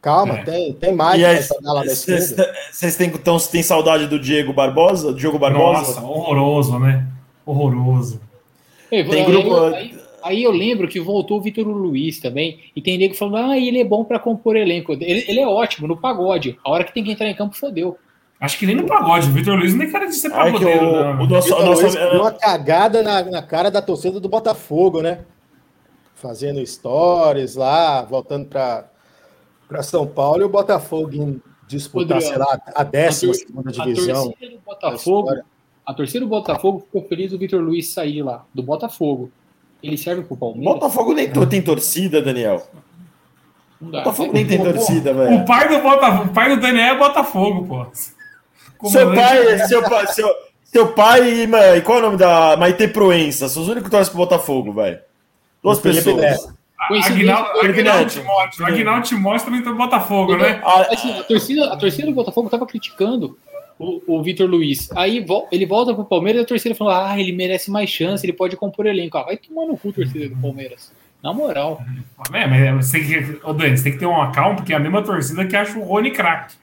Calma, 0.00 0.38
É. 0.38 0.42
tem, 0.42 0.72
tem 0.74 0.94
mais 0.94 1.20
E 1.20 1.94
vocês 2.70 2.96
têm, 2.96 3.08
então, 3.08 3.36
têm 3.38 3.62
saudade 3.62 4.06
do 4.06 4.18
Diego 4.18 4.52
Barbosa? 4.52 5.12
Do 5.12 5.18
Diogo 5.18 5.38
Barbosa? 5.38 5.78
Nossa, 6.00 6.00
horroroso, 6.02 6.78
né? 6.78 7.06
Horroroso. 7.44 8.20
Ei, 8.90 9.04
Tem 9.04 9.24
aí, 9.24 9.26
grupo- 9.30 9.56
aí, 9.74 9.98
aí 10.28 10.42
eu 10.42 10.52
lembro 10.52 10.86
que 10.86 11.00
voltou 11.00 11.38
o 11.38 11.40
Vitor 11.40 11.66
Luiz 11.66 12.20
também, 12.20 12.60
e 12.76 12.80
tem 12.80 12.98
nego 12.98 13.14
falando, 13.14 13.50
ah, 13.50 13.58
ele 13.58 13.80
é 13.80 13.84
bom 13.84 14.04
pra 14.04 14.18
compor 14.18 14.56
elenco. 14.56 14.92
Ele, 14.92 15.24
ele 15.26 15.40
é 15.40 15.46
ótimo 15.46 15.88
no 15.88 15.96
pagode. 15.96 16.58
A 16.64 16.70
hora 16.70 16.84
que 16.84 16.92
tem 16.92 17.02
que 17.02 17.12
entrar 17.12 17.28
em 17.28 17.34
campo, 17.34 17.56
fodeu. 17.56 17.98
Acho 18.40 18.58
que 18.58 18.66
nem 18.66 18.76
no 18.76 18.86
pagode. 18.86 19.28
O 19.28 19.32
Vitor 19.32 19.58
Luiz 19.58 19.74
nem 19.74 19.90
cara 19.90 20.06
de 20.06 20.14
ser 20.14 20.30
que 20.30 20.36
pagodeiro. 20.36 20.86
o, 20.86 20.92
não. 20.92 21.22
o 21.24 21.26
nosso, 21.26 21.54
a 21.54 21.58
Luiz 21.58 21.94
deu 21.94 22.20
uma 22.20 22.32
cagada 22.32 23.02
na, 23.02 23.22
na 23.22 23.42
cara 23.42 23.70
da 23.70 23.82
torcida 23.82 24.20
do 24.20 24.28
Botafogo, 24.28 25.02
né? 25.02 25.24
Fazendo 26.14 26.64
stories 26.64 27.56
lá, 27.56 28.02
voltando 28.02 28.46
para 28.46 28.84
Para 29.68 29.82
São 29.82 30.06
Paulo 30.06 30.42
e 30.42 30.44
o 30.44 30.48
Botafogo 30.48 31.14
em 31.14 31.42
disputar, 31.66 32.20
Rodrigo, 32.20 32.32
sei 32.32 32.38
lá, 32.38 32.60
a 32.74 32.82
décima 32.82 33.32
a 33.32 33.34
segunda 33.34 33.70
A 33.70 33.72
divisão. 33.72 34.30
torcida 34.30 34.50
do 34.52 34.60
Botafogo, 34.60 35.42
a 35.84 35.94
torcida 35.94 36.20
do 36.20 36.28
Botafogo 36.28 36.80
ficou 36.80 37.02
feliz 37.02 37.30
do 37.30 37.38
Vitor 37.38 37.60
Luiz 37.60 37.88
sair 37.88 38.22
lá, 38.22 38.44
do 38.54 38.62
Botafogo. 38.62 39.30
Ele 39.82 39.96
serve 39.96 40.22
pro 40.22 40.36
Palmeiras? 40.36 40.74
Botafogo 40.74 41.14
nem 41.14 41.30
tem 41.30 41.62
torcida, 41.62 42.20
Daniel. 42.20 42.66
Não 43.80 43.90
dá. 43.90 43.98
Botafogo 43.98 44.32
nem 44.32 44.46
tem 44.46 44.58
torcida, 44.62 45.12
O 45.12 45.14
velho. 45.14 45.44
pai 45.44 45.68
do 45.68 45.78
Botafogo, 45.82 46.24
o 46.30 46.32
pai 46.34 46.48
do 46.56 46.60
Daniel 46.60 46.94
é 46.94 46.98
Botafogo, 46.98 47.66
pô. 47.66 48.88
Seu 48.88 49.12
pai, 49.14 49.58
seu 49.68 49.82
pai, 49.82 50.06
seu, 50.08 50.34
seu 50.64 50.88
pai 50.92 51.42
e, 51.42 51.46
ma- 51.46 51.76
e 51.76 51.80
qual 51.80 51.98
é 51.98 52.00
o 52.00 52.04
nome 52.04 52.16
da 52.16 52.56
Maite 52.56 52.88
Proença? 52.88 53.48
São 53.48 53.62
os 53.62 53.68
únicos 53.68 53.84
que 53.88 53.90
torcem 53.90 54.12
pro 54.12 54.22
Botafogo, 54.22 54.72
velho. 54.72 54.98
Duas 55.62 55.78
pessoas. 55.80 56.48
Aguinaldo. 56.80 58.08
Timóteo. 58.10 58.64
Aguinaldo 58.66 59.06
Timóteo 59.06 59.44
também 59.46 59.62
tá 59.62 59.70
no 59.70 59.76
Botafogo, 59.76 60.36
né? 60.36 60.60
Assim, 60.90 61.18
a, 61.18 61.22
torcida, 61.24 61.72
a 61.72 61.76
torcida 61.76 62.06
do 62.06 62.14
Botafogo 62.14 62.48
tava 62.48 62.66
criticando 62.66 63.36
o, 63.78 64.02
o 64.06 64.22
Vitor 64.22 64.48
Luiz. 64.48 64.90
Aí 64.96 65.24
ele 65.52 65.66
volta 65.66 65.94
pro 65.94 66.04
Palmeiras 66.04 66.40
e 66.40 66.44
a 66.44 66.46
torcida 66.46 66.74
falou: 66.74 66.92
ah, 66.92 67.18
ele 67.18 67.32
merece 67.32 67.70
mais 67.70 67.88
chance, 67.90 68.24
ele 68.24 68.32
pode 68.32 68.56
compor 68.56 68.86
elenco. 68.86 69.16
Ah, 69.18 69.24
vai 69.24 69.36
tomar 69.36 69.66
no 69.66 69.76
cu, 69.76 69.92
torcida 69.92 70.28
do 70.28 70.36
Palmeiras. 70.36 70.92
Na 71.22 71.32
moral. 71.32 71.80
É, 72.32 72.46
mas 72.46 72.86
você 72.86 72.98
tem 73.00 73.08
que, 73.08 73.38
ô 73.46 73.54
você 73.54 73.82
tem 73.84 73.92
que 73.92 73.98
ter 73.98 74.06
uma 74.06 74.30
calma, 74.32 74.56
porque 74.56 74.72
é 74.72 74.76
a 74.76 74.80
mesma 74.80 75.02
torcida 75.02 75.46
que 75.46 75.54
acha 75.56 75.78
o 75.78 75.82
Rony 75.84 76.10
craque. 76.10 76.54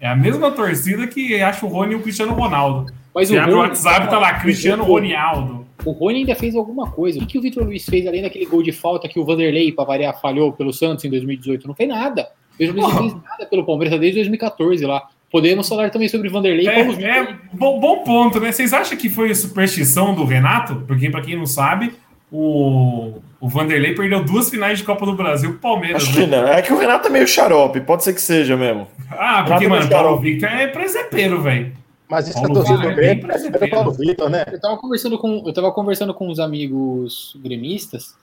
É 0.00 0.08
a 0.08 0.16
mesma 0.16 0.50
torcida 0.50 1.06
que 1.06 1.40
acha 1.40 1.64
o 1.64 1.68
Rony 1.68 1.92
e 1.92 1.96
o 1.96 2.02
Cristiano 2.02 2.34
Ronaldo. 2.34 2.92
Mas 3.14 3.28
Você 3.28 3.36
o 3.36 3.40
abre 3.40 3.52
o 3.54 3.56
Rony- 3.58 3.68
WhatsApp, 3.68 4.10
tá 4.10 4.18
lá, 4.18 4.34
Cristiano 4.40 4.82
o- 4.82 4.86
Ronaldo. 4.86 5.64
O 5.84 5.92
Rony 5.92 6.18
ainda 6.18 6.34
fez 6.34 6.54
alguma 6.56 6.90
coisa. 6.90 7.20
O 7.22 7.26
que, 7.26 7.38
o 7.38 7.40
Vitor 7.40 7.64
Luiz 7.64 7.84
fez 7.86 8.04
além 8.06 8.20
daquele 8.22 8.44
gol 8.46 8.62
de 8.62 8.72
falta 8.72 9.08
que 9.08 9.18
o 9.20 9.24
Vanderlei, 9.24 9.70
pra 9.72 9.84
variar, 9.84 10.20
falhou 10.20 10.52
pelo 10.52 10.72
Santos 10.72 11.04
em 11.04 11.10
2018? 11.10 11.66
Não 11.68 11.74
fez 11.74 11.88
nada. 11.88 12.28
O 12.54 12.58
Vitor 12.58 12.74
Luiz 12.74 12.92
não 12.94 12.98
fez 13.00 13.14
nada 13.22 13.46
pelo 13.46 13.64
Palmeiras 13.64 13.98
desde 14.00 14.16
2014 14.18 14.84
lá. 14.84 15.08
Podemos 15.30 15.68
falar 15.68 15.90
também 15.90 16.08
sobre 16.08 16.28
o 16.28 16.32
Vanderlei 16.32 16.68
É, 16.68 16.80
é 16.80 17.36
bom, 17.52 17.80
bom 17.80 17.98
ponto, 18.04 18.40
né? 18.40 18.52
Vocês 18.52 18.72
acham 18.72 18.96
que 18.96 19.08
foi 19.08 19.34
superstição 19.34 20.14
do 20.14 20.24
Renato? 20.24 20.76
Porque, 20.86 21.10
pra 21.10 21.20
quem 21.20 21.36
não 21.36 21.46
sabe, 21.46 21.92
o, 22.30 23.14
o 23.40 23.48
Vanderlei 23.48 23.94
perdeu 23.94 24.24
duas 24.24 24.48
finais 24.48 24.78
de 24.78 24.84
Copa 24.84 25.04
do 25.04 25.14
Brasil 25.14 25.50
pro 25.50 25.58
Palmeiras. 25.58 26.02
acho 26.02 26.12
que 26.12 26.26
Né? 26.26 26.40
não. 26.40 26.48
É 26.48 26.62
que 26.62 26.72
o 26.72 26.78
Renato 26.78 27.08
é 27.08 27.10
meio 27.10 27.26
xarope, 27.26 27.80
pode 27.80 28.04
ser 28.04 28.12
que 28.14 28.20
seja 28.20 28.56
mesmo. 28.56 28.86
Ah, 29.10 29.42
porque, 29.46 29.64
Renato 29.64 29.70
mano, 29.70 29.84
Machado. 29.84 29.90
Paulo 30.04 30.20
Victor 30.20 30.48
é 30.48 30.66
presepeiro, 30.68 31.42
velho. 31.42 31.72
Mas 32.08 32.28
isso 32.28 32.40
que 32.40 32.46
Paulo 32.46 32.60
é 32.68 32.94
bem 32.94 32.94
Grêmio 32.94 33.26
é 33.32 33.64
o 33.64 33.70
Paulo 33.70 33.92
Vitor, 33.92 34.30
né? 34.30 34.44
Eu 34.52 34.60
tava 34.60 34.76
conversando 34.76 35.18
com, 35.18 35.42
eu 35.44 35.52
tava 35.52 35.72
conversando 35.72 36.14
com 36.14 36.28
uns 36.28 36.38
amigos 36.38 37.36
gremistas 37.42 38.14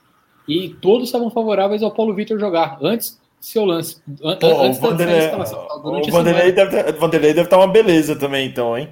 e 0.48 0.70
todos 0.80 1.08
estavam 1.08 1.30
favoráveis 1.30 1.82
ao 1.82 1.90
Paulo 1.90 2.14
Vitor 2.14 2.38
jogar 2.38 2.78
antes 2.80 3.20
seu 3.46 3.64
lance. 3.64 3.96
An 4.22 4.36
Pô, 4.36 4.46
o 4.48 4.62
antes 4.62 4.78
Vanderlei, 4.80 5.28
o 5.28 5.42
a 5.42 6.10
Vanderlei 6.10 6.52
deve, 6.52 6.92
Vanderlei 6.92 7.32
deve 7.34 7.46
estar 7.46 7.56
uma 7.58 7.66
beleza 7.68 8.16
também, 8.16 8.46
então, 8.48 8.76
hein? 8.76 8.88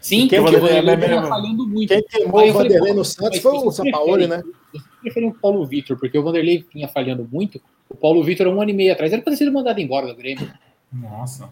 Sim, 0.00 0.26
Quem 0.26 0.40
porque 0.42 0.56
o 0.56 0.60
Vanderlei 0.60 0.78
é 0.78 0.82
Vanderlei 0.82 1.08
mesmo- 1.08 1.28
tava 1.28 1.42
falhando 1.42 1.68
muito. 1.68 1.88
Quem 1.88 2.02
queimou 2.02 2.40
Aí 2.40 2.46
o 2.46 2.48
eu 2.48 2.52
falei, 2.54 2.68
Vanderlei 2.68 2.92
pô, 2.92 2.98
no 2.98 3.04
Santos 3.04 3.38
foi 3.38 3.52
o 3.52 3.70
Sampaoli, 3.70 4.26
né? 4.26 4.42
Vocês 4.72 4.84
preferem 5.00 5.28
o 5.28 5.34
Paulo 5.34 5.64
Vitor, 5.66 5.96
porque 5.98 6.18
o 6.18 6.22
Vanderlei 6.22 6.64
vinha 6.74 6.88
falhando 6.88 7.28
muito. 7.30 7.60
O 7.88 7.94
Paulo 7.96 8.22
Vitor, 8.24 8.46
um 8.48 8.60
ano 8.60 8.70
e 8.70 8.74
meio 8.74 8.92
atrás, 8.92 9.12
era 9.12 9.22
pra 9.22 9.30
ter 9.32 9.36
sido 9.36 9.52
mandado 9.52 9.78
embora 9.80 10.06
do 10.08 10.14
Grêmio. 10.16 10.48
Nossa. 10.92 11.48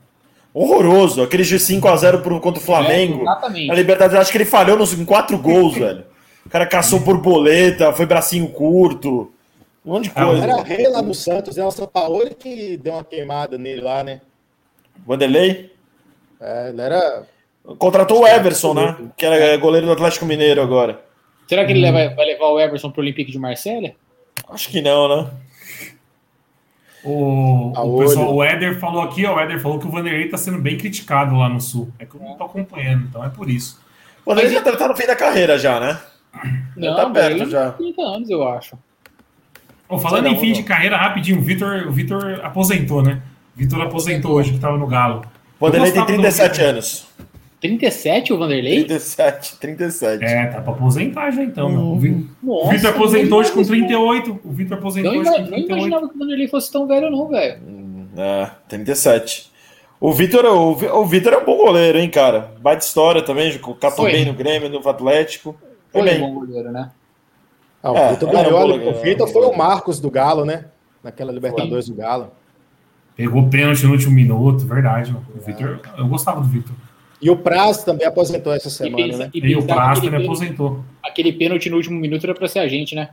Horroroso. 0.53 1.23
Aquele 1.23 1.45
de 1.45 1.57
5x0 1.59 2.23
pro- 2.23 2.41
contra 2.41 2.61
o 2.61 2.63
É, 2.63 2.67
Flamengo. 2.67 3.23
exatamente. 3.23 3.67
Na 3.69 3.75
Libertadores, 3.75 4.21
acho 4.23 4.33
que 4.33 4.39
ele 4.39 4.45
falhou 4.45 4.77
nos, 4.77 4.93
em 4.99 5.05
quatro 5.05 5.39
gols, 5.39 5.75
velho. 5.79 6.05
O 6.45 6.49
cara 6.51 6.67
caçou 6.67 6.99
borboleta, 6.99 7.93
foi 7.93 8.07
bracinho 8.07 8.49
curto. 8.49 9.31
Um 9.85 9.93
monte 9.95 10.05
de 10.05 10.13
Ah, 10.15 10.27
coisa. 10.27 10.43
Era 10.45 10.63
rei 10.63 10.89
lá 10.89 11.01
no 11.03 11.15
Santos, 11.15 11.57
é 11.57 11.65
o 11.65 11.71
Sampaoli 11.71 12.35
que 12.35 12.77
deu 12.77 12.93
uma 12.95 13.05
queimada 13.05 13.57
nele 13.57 13.81
lá, 13.81 14.05
né? 14.05 14.21
Vanderlei 15.07 15.73
É, 16.41 16.69
ele 16.69 16.81
era. 16.81 17.25
contratou 17.79 18.21
o 18.23 18.27
Everson, 18.27 18.75
né? 18.75 18.97
Que 19.17 19.25
era 19.27 19.57
goleiro 19.57 19.87
do 19.87 19.93
Atlético 19.93 20.27
Mineiro 20.27 20.61
agora. 20.63 21.03
Será 21.49 21.65
que 21.65 21.73
ele 21.73 21.81
leva- 21.81 22.15
vai 22.15 22.27
levar 22.27 22.47
o 22.49 22.61
Everson 22.61 22.91
pro 22.91 23.01
Olympique 23.03 23.33
de 23.33 23.39
Marselha? 23.39 23.97
Acho 24.49 24.69
que 24.69 24.81
não, 24.83 25.09
né? 25.09 25.31
O, 27.03 27.73
A 27.75 27.83
o, 27.83 27.99
pessoal, 27.99 28.35
o 28.35 28.45
Éder 28.45 28.79
falou 28.79 29.01
aqui, 29.01 29.25
ó, 29.25 29.35
o 29.37 29.41
Éder 29.41 29.59
falou 29.59 29.79
que 29.79 29.87
o 29.87 29.91
Vanderlei 29.91 30.29
tá 30.29 30.37
sendo 30.37 30.59
bem 30.59 30.77
criticado 30.77 31.35
lá 31.35 31.49
no 31.49 31.61
Sul. 31.61 31.91
É 31.99 32.05
que 32.05 32.15
eu 32.15 32.21
não 32.21 32.37
tô 32.37 32.45
acompanhando, 32.45 33.07
então 33.09 33.25
é 33.25 33.31
por 33.31 33.49
isso. 33.49 33.81
O 34.25 34.31
Vanderlei 34.31 34.53
já 34.53 34.61
tá 34.77 34.87
no 34.89 34.95
fim 34.97 35.07
da 35.07 35.17
carreira 35.17 35.59
já, 35.59 35.81
né? 35.81 35.99
Não, 36.77 36.95
tá 36.95 37.09
perto 37.11 37.37
ele 37.43 37.51
já. 37.51 37.71
tem 37.73 37.93
30 37.95 38.03
anos, 38.03 38.29
eu 38.31 38.47
acho. 38.47 38.79
Ô, 39.91 39.99
falando 39.99 40.27
em 40.29 40.33
não, 40.35 40.41
fim 40.41 40.49
não. 40.49 40.55
de 40.55 40.63
carreira, 40.63 40.97
rapidinho, 40.97 41.39
o 41.39 41.43
Vitor, 41.43 41.87
o 41.89 41.93
Vitor 41.93 42.41
aposentou, 42.45 43.03
né? 43.03 43.21
O 43.57 43.59
Vitor 43.59 43.81
aposentou 43.83 44.33
hoje, 44.33 44.53
que 44.53 44.59
tava 44.59 44.79
no 44.79 44.87
Galo. 44.87 45.23
O 45.59 45.67
Vanderlei 45.67 45.91
Eu 45.91 45.93
tem 45.95 46.03
gostava 46.03 46.17
do 46.17 46.23
37 46.23 46.53
Vitor. 46.53 46.69
anos. 46.69 47.07
37 47.61 48.33
o 48.33 48.39
Vanderlei? 48.39 48.85
37, 48.85 49.57
37. 49.59 50.25
É, 50.25 50.47
tá 50.47 50.61
pra 50.63 50.73
aposentar 50.73 51.31
já 51.31 51.43
então, 51.43 51.69
meu. 51.69 51.81
O 51.83 52.69
Vitor 52.71 52.91
aposentou 52.91 53.41
hoje 53.41 53.53
com 53.53 53.61
não 53.61 53.67
38. 53.67 54.41
O 54.43 54.51
Vitor 54.53 54.79
aposentou 54.79 55.13
Não, 55.13 55.21
hoje 55.21 55.31
com 55.31 55.39
não 55.39 55.47
38. 55.49 55.73
imaginava 55.73 56.09
que 56.09 56.15
o 56.15 56.19
Vanderlei 56.19 56.49
fosse 56.49 56.73
tão 56.73 56.87
velho, 56.87 57.11
não, 57.11 57.29
velho. 57.29 57.61
É, 58.17 58.51
37. 58.69 59.51
O 60.01 60.13
Vitor, 60.13 60.47
o, 60.47 61.01
o 61.01 61.05
Vitor 61.05 61.35
é 61.35 61.39
um 61.39 61.45
bom 61.45 61.59
goleiro, 61.59 61.99
hein, 61.99 62.09
cara? 62.09 62.55
Baita 62.61 62.83
história 62.85 63.21
também, 63.21 63.53
catou 63.79 64.07
bem 64.07 64.25
no 64.25 64.33
Grêmio, 64.33 64.71
no 64.71 64.89
Atlético. 64.89 65.55
Foi 65.93 66.01
Foi 66.01 66.03
um 66.03 66.05
bem. 66.05 66.21
bom 66.21 66.41
goleiro, 66.41 66.73
né? 66.73 66.91
Ah, 67.83 67.93
o 67.93 67.97
É, 67.97 68.11
Vitor 68.13 68.31
ganhou. 68.31 68.91
o 68.91 69.03
Vitor 69.03 69.29
foi 69.29 69.43
o 69.47 69.57
Marcos 69.57 69.99
do 70.01 70.11
Galo, 70.11 70.45
né? 70.45 70.67
Naquela 71.03 71.33
Libertadores 71.33 71.89
do 71.89 71.95
Galo. 71.95 72.31
Pegou 73.17 73.49
pênalti 73.49 73.85
no 73.87 73.93
último 73.93 74.13
minuto, 74.15 74.67
verdade. 74.67 75.13
mano. 75.13 75.27
O 75.35 75.41
Vitor, 75.41 75.81
eu 75.99 76.07
gostava 76.09 76.41
do 76.41 76.47
Vitor. 76.47 76.75
E 77.21 77.29
o 77.31 77.37
Praz 77.37 77.85
também 77.85 78.07
aposentou 78.07 78.53
essa 78.53 78.69
E, 78.69 78.71
semana, 78.71 79.05
pensa- 79.07 79.19
né? 79.19 79.31
e 79.35 79.39
E 79.39 79.55
o 79.55 79.59
aquele, 79.59 79.67
também 79.67 80.01
pênalti, 80.11 80.25
aposentou. 80.25 80.85
aquele 81.03 81.33
pênalti 81.33 81.69
no 81.71 81.77
último 81.77 81.99
minuto 82.01 82.25
era 82.25 82.35
pra 82.35 82.49
ser 82.49 82.61
a 82.61 82.69
gente, 82.69 82.95
né? 82.95 83.11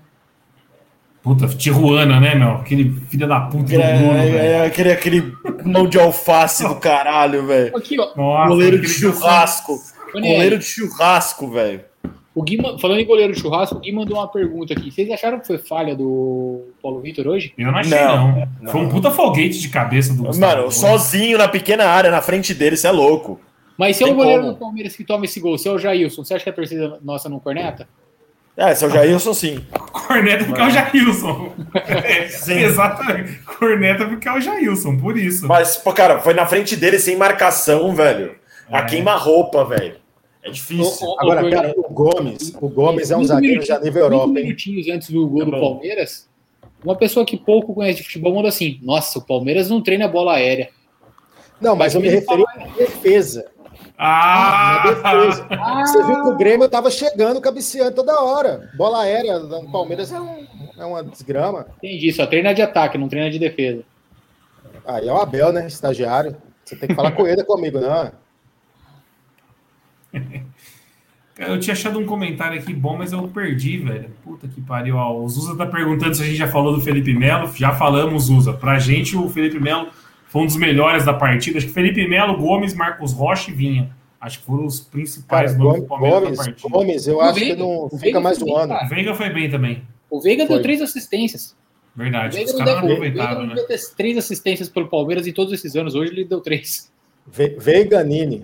Puta, 1.22 1.46
Tijuana, 1.48 2.20
né, 2.22 2.36
meu? 2.36 2.52
Aquele 2.52 2.90
filho 3.10 3.28
da 3.28 3.42
puta 3.42 3.64
do 3.64 3.68
Bruno, 3.68 4.18
É, 4.18 4.48
é, 4.62 4.66
aquele, 4.66 4.92
aquele 4.94 5.34
mão 5.66 5.86
de 5.88 6.00
alface 6.00 6.66
do 6.66 6.76
caralho, 6.80 7.46
velho. 7.46 7.76
Aqui, 7.76 8.00
ó. 8.00 8.16
Nossa, 8.16 8.48
Goleiro 8.50 8.80
de 8.80 8.88
churrasco. 8.88 9.78
Goleiro 10.14 10.58
de 10.58 10.64
churrasco, 10.66 11.50
velho. 11.52 11.82
O 12.40 12.44
Gui, 12.44 12.58
falando 12.80 13.00
em 13.00 13.06
goleiro 13.06 13.34
de 13.34 13.40
churrasco, 13.40 13.78
o 13.78 13.80
Gui 13.80 13.92
mandou 13.92 14.18
uma 14.18 14.28
pergunta 14.28 14.74
aqui. 14.74 14.92
Vocês 14.92 15.10
acharam 15.10 15.40
que 15.40 15.48
foi 15.48 15.58
falha 15.58 15.96
do 15.96 16.66
Paulo 16.82 17.00
Vitor 17.02 17.28
hoje? 17.28 17.54
Eu 17.58 17.72
não 17.72 17.80
achei, 17.80 17.98
Não, 18.00 18.48
não. 18.62 18.72
Foi 18.72 18.82
um 18.82 18.90
puta 18.90 19.10
foguete 19.12 19.60
de 19.60 19.70
cabeça 19.70 20.14
do 20.14 20.24
Gustavo 20.24 20.56
Mano, 20.58 20.72
sozinho 20.72 21.38
na 21.38 21.48
pequena 21.48 21.86
área, 21.86 22.12
na 22.12 22.22
frente 22.22 22.54
dele, 22.54 22.78
você 22.78 22.88
é 22.88 22.92
louco. 22.92 23.40
Mas 23.78 23.98
se 23.98 24.04
é 24.04 24.08
o 24.08 24.14
goleiro 24.16 24.42
como. 24.42 24.54
do 24.54 24.60
Palmeiras 24.60 24.96
que 24.96 25.04
toma 25.04 25.26
esse 25.26 25.40
gol, 25.40 25.58
se 25.58 25.68
é 25.68 25.72
o 25.72 25.78
Jailson, 25.78 26.24
você 26.24 26.34
acha 26.36 26.44
que 26.44 26.50
a 26.50 26.54
torcida 26.54 27.00
nossa 27.04 27.28
não 27.30 27.40
corneta? 27.40 27.88
É, 28.56 28.74
seu 28.74 28.90
Jailson 28.90 29.36
sim. 29.36 29.64
Corneta 29.92 30.46
porque 30.46 30.60
é 30.62 30.66
o 30.66 30.70
Jailson. 30.72 31.52
É, 31.88 32.28
Sim. 32.28 32.60
exatamente. 32.60 33.34
Corneta 33.44 34.06
porque 34.06 34.28
é 34.28 34.34
o 34.34 34.42
Jailson, 34.42 34.98
por 34.98 35.16
isso. 35.16 35.48
Mas, 35.48 35.78
pô, 35.78 35.94
cara, 35.94 36.20
foi 36.20 36.34
na 36.34 36.46
frente 36.48 36.76
dele 36.76 36.98
sem 36.98 37.16
marcação, 37.16 37.94
velho. 37.94 38.36
A 38.72 38.80
É. 38.80 38.86
queima-roupa, 38.86 39.64
velho. 39.64 39.96
É 40.48 40.52
difícil. 40.52 41.08
Ô, 41.08 41.20
Agora, 41.20 41.50
cara, 41.50 41.74
o 41.78 41.94
Gomes, 41.94 42.54
o 42.62 42.70
Gomes 42.70 43.12
é 43.12 43.18
um 43.18 43.24
zagueiro 43.24 43.66
já 43.66 43.80
nível 43.80 44.04
Europa, 44.04 44.28
hein? 44.40 44.46
minutinhos 44.46 44.88
antes 44.88 45.10
do 45.10 45.28
gol 45.28 45.42
É 45.42 45.46
do. 45.46 45.52
Palmeiras, 45.52 46.30
uma 46.84 46.96
pessoa 46.96 47.26
que 47.26 47.36
pouco 47.38 47.74
conhece 47.74 47.98
de 48.00 48.04
futebol 48.06 48.34
mandou 48.34 48.50
assim: 48.50 48.80
Nossa, 48.82 49.20
o 49.20 49.26
Palmeiras 49.26 49.70
não 49.70 49.82
treina 49.82 50.08
bola 50.08 50.36
aérea. 50.36 50.70
Não, 51.60 51.76
mas 51.76 51.96
eu 51.96 52.02
me 52.02 52.08
referi 52.08 52.44
à 52.60 52.68
defesa. 52.78 53.46
Ah! 53.98 54.84
Defesa. 54.86 55.48
Você 55.86 56.04
viu 56.04 56.22
que 56.24 56.30
o 56.30 56.38
Grêmio 56.38 56.70
tava 56.70 56.92
chegando, 56.92 57.42
cabeceando 57.42 57.92
toda 57.96 58.22
hora. 58.22 58.70
Bola 58.78 59.02
aérea 59.02 59.40
do 59.40 59.72
Palmeiras 59.72 60.12
é, 60.12 60.20
um- 60.20 60.46
é 60.78 60.86
uma 60.86 61.04
desgrama. 61.04 61.66
Entendi, 61.78 62.12
só 62.14 62.28
treina 62.28 62.54
de 62.54 62.62
ataque, 62.62 62.98
não 62.98 63.10
treina 63.10 63.30
de 63.32 63.40
defesa. 63.40 63.84
Aí 64.86 65.08
é 65.10 65.12
o 65.12 65.18
Abel, 65.18 65.52
né? 65.52 65.66
Estagiário. 65.68 66.38
Você 66.64 66.76
tem 66.76 66.90
que 66.90 66.96
falar 66.96 67.12
com 67.12 67.26
ele 67.28 67.44
comigo, 67.44 67.80
não. 67.80 68.12
Eu 71.38 71.60
tinha 71.60 71.74
achado 71.74 72.00
um 72.00 72.06
comentário 72.06 72.60
aqui 72.60 72.74
bom, 72.74 72.98
mas 72.98 73.12
eu 73.12 73.28
perdi, 73.28 73.78
velho. 73.78 74.10
Puta 74.24 74.48
que 74.48 74.60
pariu. 74.60 74.96
Ó, 74.96 75.20
o 75.22 75.30
Zuza 75.30 75.56
tá 75.56 75.68
perguntando 75.68 76.16
se 76.16 76.24
a 76.24 76.26
gente 76.26 76.36
já 76.38 76.48
falou 76.48 76.74
do 76.74 76.82
Felipe 76.82 77.14
Melo. 77.14 77.52
Já 77.56 77.76
falamos, 77.76 78.24
Zuza. 78.24 78.54
Pra 78.54 78.80
gente, 78.80 79.16
o 79.16 79.30
Felipe 79.30 79.60
Melo 79.60 79.90
foi 80.30 80.42
um 80.42 80.46
dos 80.48 80.56
melhores 80.56 81.06
da 81.06 81.14
partida. 81.14 81.60
Acho 81.60 81.68
que 81.68 81.74
Felipe 81.74 82.08
Melo, 82.08 82.36
Gomes, 82.38 82.74
Marcos 82.74 83.14
Rocha 83.14 83.52
e 83.52 83.54
Vinha. 83.54 83.92
Acho 84.20 84.40
que 84.40 84.46
foram 84.46 84.66
os 84.66 84.80
Cara, 84.80 84.92
principais 84.94 85.56
nomes 85.56 85.82
do 85.82 85.88
Palmeiras 85.88 86.22
Gomes, 86.24 86.38
da 86.40 86.44
partida. 86.46 86.70
Gomes, 86.72 87.08
eu 87.08 87.18
O 87.18 87.22
acho 87.22 87.40
Veiga, 87.40 87.54
que 87.56 87.62
não 87.62 87.68
o 87.86 87.90
fica 87.90 88.02
Veiga 88.02 88.20
mais 88.20 88.38
foi 88.40 88.48
um 88.50 88.54
bem, 88.56 88.64
ano. 88.64 88.74
cara. 88.74 88.86
O 88.86 88.90
Veiga 88.90 89.14
foi 89.16 89.30
bem 89.30 89.50
também. 89.52 89.84
O 90.10 90.20
Veiga 90.20 90.48
Foi. 90.48 90.56
deu 90.56 90.64
três 90.64 90.82
assistências. 90.82 91.56
O 91.96 92.00
Verdade. 92.00 92.36
Veiga 92.36 92.50
Os 92.52 92.58
não, 92.58 92.66
caras 92.66 92.82
não 92.82 92.90
o 92.90 92.92
aproveitaram, 92.94 93.46
né? 93.46 93.56
ter 93.68 93.80
três 93.96 94.18
assistências 94.18 94.70
pelo 94.70 94.88
Palmeiras 94.88 95.28
em 95.28 95.34
todos 95.34 95.54
esses 95.54 95.76
anos. 95.76 95.94
Hoje 95.94 96.12
ele 96.14 96.26
deu 96.26 96.42
três. 96.42 96.92
Ve- 97.32 97.56
Veiga 97.60 98.04
Nini. 98.04 98.44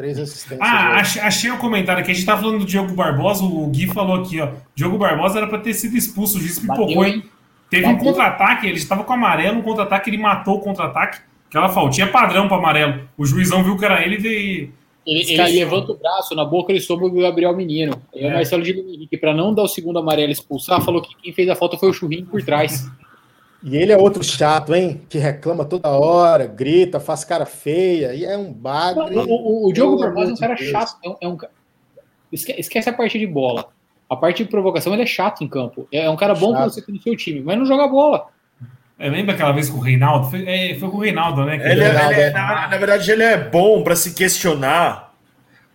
Três 0.00 0.18
assistências. 0.18 0.58
Ah, 0.62 0.94
achei, 0.94 1.20
achei 1.20 1.50
o 1.50 1.58
comentário 1.58 2.00
aqui. 2.00 2.10
A 2.10 2.14
gente 2.14 2.24
tá 2.24 2.34
falando 2.34 2.60
do 2.60 2.64
Diogo 2.64 2.94
Barbosa. 2.94 3.44
O 3.44 3.66
Gui 3.66 3.86
falou 3.88 4.16
aqui, 4.16 4.40
ó. 4.40 4.48
Diogo 4.74 4.96
Barbosa 4.96 5.36
era 5.36 5.46
pra 5.46 5.58
ter 5.58 5.74
sido 5.74 5.94
expulso. 5.94 6.38
O 6.38 6.40
juiz 6.40 6.58
pipocou, 6.58 6.86
Bateu, 6.86 7.04
hein? 7.04 7.22
Teve 7.68 7.86
um 7.86 7.98
contra-ataque, 7.98 8.66
ele 8.66 8.78
estava 8.78 9.04
com 9.04 9.12
amarelo, 9.12 9.58
um 9.58 9.62
contra-ataque, 9.62 10.08
ele 10.08 10.16
matou 10.16 10.56
o 10.56 10.60
contra-ataque. 10.60 11.20
Aquela 11.50 11.68
faltinha 11.68 12.06
padrão 12.06 12.48
para 12.48 12.56
amarelo. 12.56 13.10
O 13.14 13.26
juizão 13.26 13.62
viu 13.62 13.76
que 13.76 13.84
era 13.84 14.02
ele 14.02 14.16
e. 14.26 14.70
Ele, 15.06 15.32
ele 15.34 15.58
levanta 15.58 15.92
o 15.92 15.98
braço, 15.98 16.34
na 16.34 16.46
boca 16.46 16.72
ele 16.72 16.80
soube 16.80 17.04
o 17.04 17.10
Gabriel 17.10 17.54
Menino. 17.54 18.00
E 18.14 18.24
é. 18.24 18.28
o 18.30 18.32
Marcelo 18.32 18.62
de 18.62 18.70
Henrique, 18.70 19.18
para 19.18 19.34
não 19.34 19.52
dar 19.52 19.64
o 19.64 19.68
segundo 19.68 19.98
amarelo 19.98 20.32
expulsar, 20.32 20.80
falou 20.80 21.02
que 21.02 21.14
quem 21.22 21.34
fez 21.34 21.46
a 21.50 21.54
falta 21.54 21.76
foi 21.76 21.90
o 21.90 21.92
churrinho 21.92 22.24
por 22.24 22.42
trás. 22.42 22.90
E 23.62 23.76
ele 23.76 23.92
é 23.92 23.96
outro 23.96 24.24
chato, 24.24 24.74
hein? 24.74 25.02
Que 25.08 25.18
reclama 25.18 25.64
toda 25.64 25.88
hora, 25.88 26.46
grita, 26.46 26.98
faz 26.98 27.24
cara 27.24 27.44
feia, 27.44 28.14
e 28.14 28.24
é 28.24 28.36
um 28.36 28.52
bagre. 28.52 29.16
O, 29.16 29.20
o, 29.20 29.68
o 29.68 29.72
Diogo 29.72 29.98
Barbosa 29.98 30.30
é 30.30 30.34
um 30.34 30.36
cara 30.36 30.54
Deus. 30.54 30.70
chato. 30.70 30.96
É 31.04 31.08
um, 31.08 31.16
é 31.20 31.28
um, 31.28 31.38
esquece 32.32 32.88
a 32.88 32.92
parte 32.92 33.18
de 33.18 33.26
bola. 33.26 33.68
A 34.08 34.16
parte 34.16 34.42
de 34.42 34.50
provocação 34.50 34.92
ele 34.92 35.02
é 35.02 35.06
chato 35.06 35.44
em 35.44 35.48
campo. 35.48 35.86
É, 35.92 36.06
é 36.06 36.10
um 36.10 36.16
cara 36.16 36.34
bom 36.34 36.52
para 36.52 36.64
você 36.64 36.82
ter 36.82 36.90
no 36.90 37.00
seu 37.00 37.14
time, 37.16 37.40
mas 37.40 37.58
não 37.58 37.66
joga 37.66 37.86
bola. 37.86 38.28
É, 38.98 39.08
lembra 39.08 39.34
aquela 39.34 39.52
vez 39.52 39.70
com 39.70 39.78
o 39.78 39.80
Reinaldo? 39.80 40.30
Foi, 40.30 40.44
é, 40.46 40.76
foi 40.78 40.90
com 40.90 40.96
o 40.96 41.00
Reinaldo, 41.00 41.44
né? 41.44 41.54
Ele, 41.54 41.82
Reinaldo, 41.82 42.12
ele 42.12 42.20
é, 42.20 42.30
na, 42.30 42.68
na, 42.68 42.76
verdade, 42.76 43.10
ele 43.10 43.22
é 43.22 43.36
bom 43.36 43.82
para 43.82 43.96
se 43.96 44.14
questionar 44.14 45.14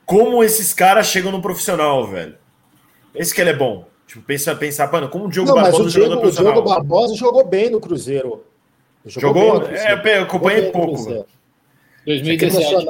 como 0.06 0.44
esses 0.44 0.74
caras 0.74 1.08
chegam 1.08 1.32
no 1.32 1.42
profissional, 1.42 2.06
velho. 2.08 2.36
Esse 3.14 3.34
que 3.34 3.42
ele 3.42 3.52
é 3.52 3.56
bom. 3.56 3.88
Tipo, 4.08 4.22
pensa, 4.22 4.56
pensar, 4.56 4.92
mano, 4.92 5.10
como 5.10 5.26
o 5.26 5.30
Diogo 5.30 5.50
não, 5.50 5.62
Barbosa 5.62 6.00
no 6.08 6.20
profissional. 6.20 6.52
O 6.52 6.56
Diogo 6.56 6.70
Barbosa 6.70 7.16
jogou 7.16 7.46
bem 7.46 7.70
no 7.70 7.80
Cruzeiro. 7.80 8.44
Jogou? 9.06 9.56
jogou? 9.56 9.70
É, 9.70 10.18
eu 10.18 10.24
acompanhei 10.24 10.72
pouco. 10.72 11.26
2017. 12.06 12.86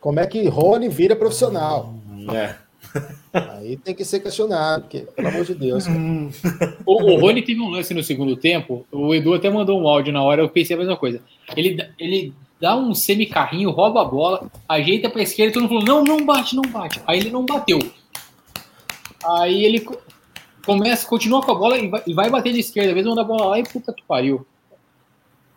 Como 0.00 0.20
é 0.20 0.26
que 0.26 0.46
Rony 0.48 0.88
vira 0.88 1.16
profissional? 1.16 1.94
É. 2.32 2.54
Aí 3.32 3.76
tem 3.76 3.94
que 3.94 4.04
ser 4.04 4.20
questionado, 4.20 4.82
porque, 4.82 5.00
pelo 5.00 5.28
amor 5.28 5.44
de 5.44 5.54
Deus. 5.54 5.86
o, 6.86 6.92
o 6.92 7.20
Rony 7.20 7.42
teve 7.42 7.60
um 7.60 7.68
lance 7.68 7.92
no 7.92 8.02
segundo 8.02 8.36
tempo. 8.36 8.86
O 8.90 9.14
Edu 9.14 9.34
até 9.34 9.50
mandou 9.50 9.80
um 9.80 9.86
áudio 9.86 10.12
na 10.12 10.22
hora, 10.22 10.42
eu 10.42 10.48
pensei 10.48 10.74
a 10.74 10.78
mesma 10.78 10.96
coisa. 10.96 11.20
Ele, 11.56 11.76
ele 11.98 12.32
dá 12.60 12.76
um 12.76 12.94
semi-carrinho, 12.94 13.70
rouba 13.70 14.02
a 14.02 14.04
bola, 14.04 14.50
ajeita 14.68 15.10
pra 15.10 15.22
esquerda 15.22 15.50
e 15.50 15.54
todo 15.54 15.62
mundo 15.62 15.84
falou: 15.84 16.04
não, 16.04 16.16
não 16.16 16.24
bate, 16.24 16.56
não 16.56 16.62
bate. 16.62 17.00
Aí 17.06 17.18
ele 17.18 17.30
não 17.30 17.44
bateu. 17.44 17.78
Aí 19.24 19.64
ele 19.64 19.84
começa, 20.64 21.06
continua 21.06 21.42
com 21.42 21.52
a 21.52 21.54
bola 21.54 21.78
e 21.78 21.88
vai, 21.88 22.02
e 22.06 22.14
vai 22.14 22.30
bater 22.30 22.52
de 22.52 22.60
esquerda, 22.60 22.90
às 22.90 22.94
vezes 22.94 23.08
manda 23.08 23.22
a 23.22 23.24
bola 23.24 23.46
lá 23.46 23.58
e 23.58 23.62
puta 23.64 23.92
que 23.92 24.02
pariu. 24.06 24.46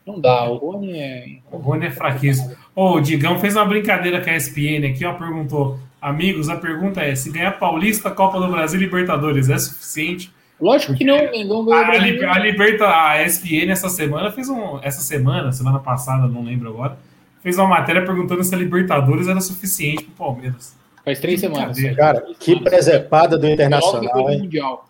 Não 0.06 0.20
dá, 0.20 0.50
o 0.50 0.58
Rony 0.58 0.98
é. 0.98 1.26
O 1.52 1.58
Rony 1.58 1.86
é 1.86 1.92
fraquíssimo. 1.92 2.56
Oh, 2.76 2.94
o 2.94 3.02
Digão 3.02 3.40
fez 3.40 3.56
uma 3.56 3.66
brincadeira 3.66 4.22
com 4.22 4.30
a 4.30 4.36
ESPN 4.36 4.88
aqui, 4.90 5.06
ó. 5.06 5.14
Perguntou: 5.14 5.80
Amigos, 6.02 6.50
a 6.50 6.56
pergunta 6.56 7.02
é: 7.02 7.14
se 7.16 7.32
ganhar 7.32 7.60
Paulista, 7.60 8.10
Copa 8.10 8.40
do 8.40 8.48
Brasil 8.48 8.80
e 8.80 8.84
Libertadores 8.86 9.50
é 9.50 9.58
suficiente? 9.60 10.32
Lógico 10.60 10.94
que 10.96 11.04
não, 11.04 11.18
não 11.46 11.74
a, 11.74 11.82
a, 11.82 11.90
a 11.92 12.40
Liberta, 12.40 12.88
a 12.88 13.24
ESPN 13.24 13.72
essa 13.72 13.90
semana 13.90 14.32
fez 14.32 14.50
um. 14.50 14.80
Essa 14.82 15.02
semana, 15.02 15.52
semana 15.52 15.80
passada, 15.80 16.28
não 16.28 16.44
lembro 16.44 16.70
agora, 16.70 16.98
fez 17.42 17.58
uma 17.58 17.68
matéria 17.68 18.04
perguntando 18.06 18.44
se 18.44 18.54
a 18.54 18.58
Libertadores 18.58 19.28
era 19.28 19.42
suficiente 19.42 20.04
para 20.04 20.14
o 20.14 20.16
Palmeiras. 20.16 20.76
Faz 21.04 21.20
três 21.20 21.40
semanas. 21.40 21.78
Cara, 21.96 22.24
que 22.40 22.60
presepada 22.60 23.38
do 23.38 23.48
Internacional, 23.48 24.30
hein? 24.30 24.40
Mundial. 24.40 24.88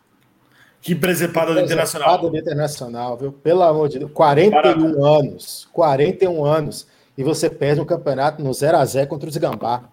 Que 0.81 0.95
presepada 0.95 1.53
do 1.53 1.59
Internacional. 1.59 2.07
Presepada 2.09 2.31
do 2.31 2.37
Internacional, 2.37 3.17
viu? 3.17 3.31
Pelo 3.31 3.61
amor 3.61 3.87
de 3.87 3.99
Deus. 3.99 4.11
41 4.11 4.51
Parabéns. 4.51 4.95
anos. 4.95 5.67
41 5.71 6.45
anos. 6.45 6.87
E 7.17 7.23
você 7.23 7.49
perde 7.49 7.79
um 7.79 7.85
campeonato 7.85 8.41
no 8.41 8.49
0x0 8.49 9.07
contra 9.07 9.29
os 9.29 9.37
Gambá. 9.37 9.83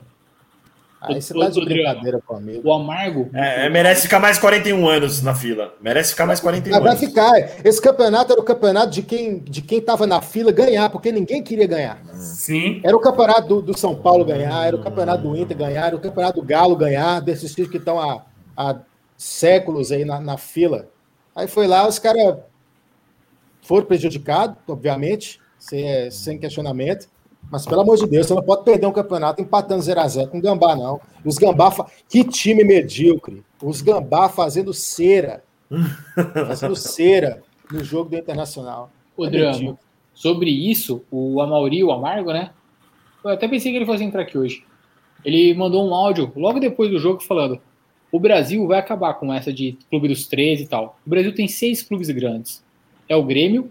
Aí 1.01 1.23
você 1.23 1.33
tá 1.33 1.49
de 1.49 1.65
brincadeira 1.65 2.21
com 2.27 2.35
o 2.35 2.37
amigo. 2.37 2.69
O 2.69 2.73
Amargo. 2.73 3.31
É, 3.33 3.67
é, 3.67 3.69
merece 3.71 4.03
ficar 4.03 4.19
mais 4.19 4.37
41 4.39 4.89
anos 4.89 5.23
na 5.23 5.33
fila. 5.33 5.73
Merece 5.81 6.11
ficar 6.11 6.27
mais 6.27 6.41
41 6.41 6.75
ah, 6.75 6.81
vai 6.81 6.89
anos. 6.89 7.01
Vai 7.01 7.09
ficar. 7.09 7.61
Esse 7.65 7.81
campeonato 7.81 8.33
era 8.33 8.41
o 8.41 8.45
campeonato 8.45 8.91
de 8.91 9.03
quem 9.03 9.39
de 9.39 9.63
quem 9.63 9.81
tava 9.81 10.07
na 10.07 10.21
fila 10.21 10.51
ganhar, 10.51 10.91
porque 10.91 11.13
ninguém 11.13 11.43
queria 11.43 11.69
ganhar. 11.69 12.03
Sim. 12.15 12.81
Era 12.83 12.97
o 12.97 13.01
campeonato 13.01 13.43
do, 13.43 13.63
do 13.63 13.79
São 13.79 13.95
Paulo 13.95 14.25
ganhar, 14.25 14.67
era 14.67 14.75
o 14.75 14.83
campeonato 14.83 15.23
do 15.23 15.37
Inter 15.37 15.57
ganhar, 15.57 15.87
era 15.87 15.97
o 15.97 16.01
campeonato 16.01 16.41
do 16.41 16.47
Galo 16.47 16.75
ganhar, 16.75 17.21
desses 17.21 17.55
times 17.55 17.71
que 17.71 17.77
estão 17.77 18.01
há, 18.01 18.25
há 18.57 18.75
séculos 19.19 19.91
aí 19.91 20.05
na, 20.05 20.21
na 20.21 20.39
fila. 20.39 20.89
Aí 21.35 21.49
foi 21.49 21.67
lá, 21.67 21.87
os 21.87 21.99
caras 21.99 22.39
foram 23.61 23.85
prejudicados, 23.85 24.57
obviamente, 24.67 25.41
sem, 25.59 26.11
sem 26.11 26.39
questionamento. 26.39 27.09
Mas, 27.51 27.67
pelo 27.67 27.81
amor 27.81 27.97
de 27.97 28.07
Deus, 28.07 28.27
você 28.27 28.35
não 28.35 28.43
pode 28.43 28.65
perder 28.65 28.87
um 28.87 28.93
campeonato 28.93 29.43
empatando 29.43 29.83
0x0 29.83 30.29
com 30.29 30.39
o 30.39 30.41
Gambá, 30.41 30.77
não. 30.77 31.01
Os 31.25 31.37
Gambá. 31.39 31.71
Fa... 31.71 31.87
Que 32.09 32.25
time 32.25 32.63
medíocre. 32.63 33.43
Os 33.63 33.81
Gambá 33.81 34.29
fazendo 34.29 34.73
cera. 34.73 35.43
fazendo 36.47 36.77
cera 36.77 37.43
no 37.71 37.83
jogo 37.83 38.11
do 38.11 38.17
Internacional. 38.17 38.91
O 39.17 39.27
é 39.27 39.31
drama. 39.31 39.79
Sobre 40.15 40.51
isso, 40.51 41.05
o 41.11 41.41
Amauri, 41.41 41.83
o 41.85 41.93
Amargo, 41.93 42.33
né? 42.33 42.51
Eu 43.25 43.31
até 43.31 43.49
pensei 43.49 43.71
que 43.71 43.79
ele 43.79 43.87
fosse 43.87 44.05
entrar 44.05 44.23
aqui 44.23 44.37
hoje. 44.37 44.65
Ele 45.25 45.55
mandou 45.55 45.89
um 45.89 45.95
áudio 45.95 46.33
logo 46.37 46.61
depois 46.61 46.91
do 46.91 46.99
jogo 46.99 47.23
falando: 47.23 47.61
o 48.11 48.19
Brasil 48.19 48.67
vai 48.67 48.79
acabar 48.79 49.15
com 49.15 49.33
essa 49.33 49.53
de 49.53 49.77
clube 49.91 50.09
dos 50.09 50.27
13 50.27 50.65
e 50.65 50.67
tal. 50.67 50.99
O 51.07 51.11
Brasil 51.11 51.35
tem 51.35 51.49
seis 51.49 51.83
clubes 51.83 52.11
grandes: 52.11 52.63
é 53.09 53.17
o 53.17 53.23
Grêmio, 53.23 53.71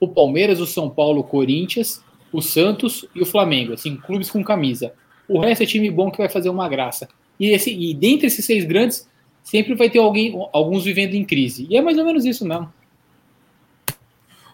o 0.00 0.08
Palmeiras, 0.08 0.60
o 0.60 0.66
São 0.66 0.88
Paulo, 0.88 1.20
o 1.20 1.24
Corinthians 1.24 2.02
o 2.32 2.40
Santos 2.40 3.06
e 3.14 3.22
o 3.22 3.26
Flamengo, 3.26 3.72
assim, 3.72 3.96
clubes 3.96 4.30
com 4.30 4.42
camisa. 4.44 4.92
O 5.28 5.40
resto 5.40 5.62
é 5.62 5.66
time 5.66 5.90
bom 5.90 6.10
que 6.10 6.18
vai 6.18 6.28
fazer 6.28 6.48
uma 6.48 6.68
graça. 6.68 7.08
E, 7.38 7.48
esse, 7.50 7.72
e 7.72 7.94
dentre 7.94 8.26
esses 8.26 8.44
seis 8.44 8.64
grandes, 8.64 9.08
sempre 9.42 9.74
vai 9.74 9.90
ter 9.90 9.98
alguém, 9.98 10.34
alguns 10.52 10.84
vivendo 10.84 11.14
em 11.14 11.24
crise. 11.24 11.66
E 11.68 11.76
é 11.76 11.82
mais 11.82 11.98
ou 11.98 12.04
menos 12.04 12.24
isso 12.24 12.46
mesmo. 12.46 12.72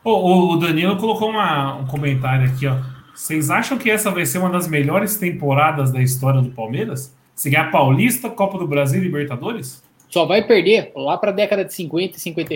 O, 0.03 0.53
o 0.53 0.57
Danilo 0.57 0.97
colocou 0.97 1.31
uma, 1.31 1.77
um 1.77 1.87
comentário 1.87 2.47
aqui, 2.47 2.67
ó. 2.67 2.77
Vocês 3.15 3.49
acham 3.49 3.79
que 3.79 3.91
essa 3.91 4.11
vai 4.11 4.27
ser 4.27 4.39
uma 4.39 4.51
das 4.51 4.67
melhores 4.67 5.17
temporadas 5.17 5.93
da 5.93 6.03
história 6.03 6.43
do 6.43 6.51
Palmeiras? 6.51 7.15
Se 7.35 7.51
ganhar 7.51 7.71
Paulista, 7.71 8.31
Copa 8.31 8.59
do 8.59 8.67
Brasil 8.67 9.01
e 9.01 9.05
Libertadores? 9.05 9.83
Só 10.09 10.25
vai 10.25 10.47
perder 10.47 10.93
lá 10.95 11.19
para 11.19 11.31
a 11.31 11.35
década 11.35 11.65
de 11.65 11.75
50 11.75 12.19
50, 12.19 12.55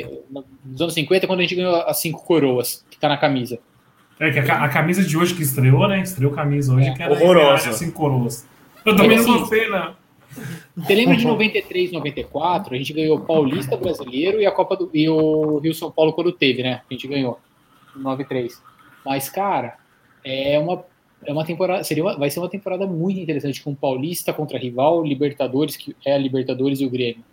nos 0.65 0.81
anos 0.81 0.95
50, 0.95 1.27
quando 1.27 1.41
a 1.41 1.43
gente 1.43 1.57
ganhou 1.57 1.75
as 1.75 2.01
cinco 2.01 2.25
coroas, 2.25 2.85
que 2.89 2.97
está 2.97 3.09
na 3.09 3.17
camisa. 3.17 3.59
É 4.21 4.31
que 4.31 4.39
a, 4.39 4.65
a, 4.65 4.69
camisa 4.69 5.03
de 5.03 5.17
hoje 5.17 5.35
que 5.35 5.43
estreou, 5.43 5.87
né? 5.89 6.01
Estreou 6.01 6.33
camisa 6.33 6.75
hoje, 6.75 6.89
é. 6.89 6.95
que 6.95 7.03
era 7.03 7.13
horrorosa. 7.13 7.71
Assim, 7.71 7.91
coroas. 7.91 8.47
Eu 8.85 8.97
também 8.97 9.17
não 9.17 9.25
assim, 9.25 9.39
gostei, 9.39 9.71
né? 9.71 9.95
Você 10.77 10.95
lembra 10.95 11.17
de 11.17 11.25
93, 11.25 11.93
94? 11.93 12.75
A 12.75 12.79
gente 12.79 12.93
ganhou 12.93 13.17
o 13.17 13.21
Paulista 13.21 13.77
Brasileiro 13.77 14.41
e 14.41 14.47
a 14.47 14.53
Copa 14.53 14.77
do 14.77 14.91
e 14.95 15.09
o 15.09 15.59
Rio 15.59 15.75
São 15.75 15.91
Paulo 15.91 16.13
quando 16.13 16.33
teve, 16.33 16.63
né? 16.63 16.83
A 16.89 16.93
gente 16.93 17.09
ganhou 17.09 17.41
93. 17.97 18.63
Mas 19.05 19.29
cara, 19.29 19.77
é 20.25 20.59
uma 20.59 20.85
é 21.25 21.33
uma 21.33 21.45
temporada, 21.45 21.85
seria 21.85 22.05
uma, 22.05 22.17
vai 22.17 22.31
ser 22.31 22.41
uma 22.41 22.49
temporada 22.49 22.87
muito 22.87 23.19
interessante 23.19 23.63
com 23.63 23.75
Paulista 23.75 24.33
contra 24.33 24.59
rival, 24.59 25.05
Libertadores, 25.05 25.77
que 25.77 25.95
é 26.05 26.15
a 26.15 26.19
Libertadores 26.19 26.81
e 26.81 26.87
o 26.87 26.91
Grêmio 26.91 27.25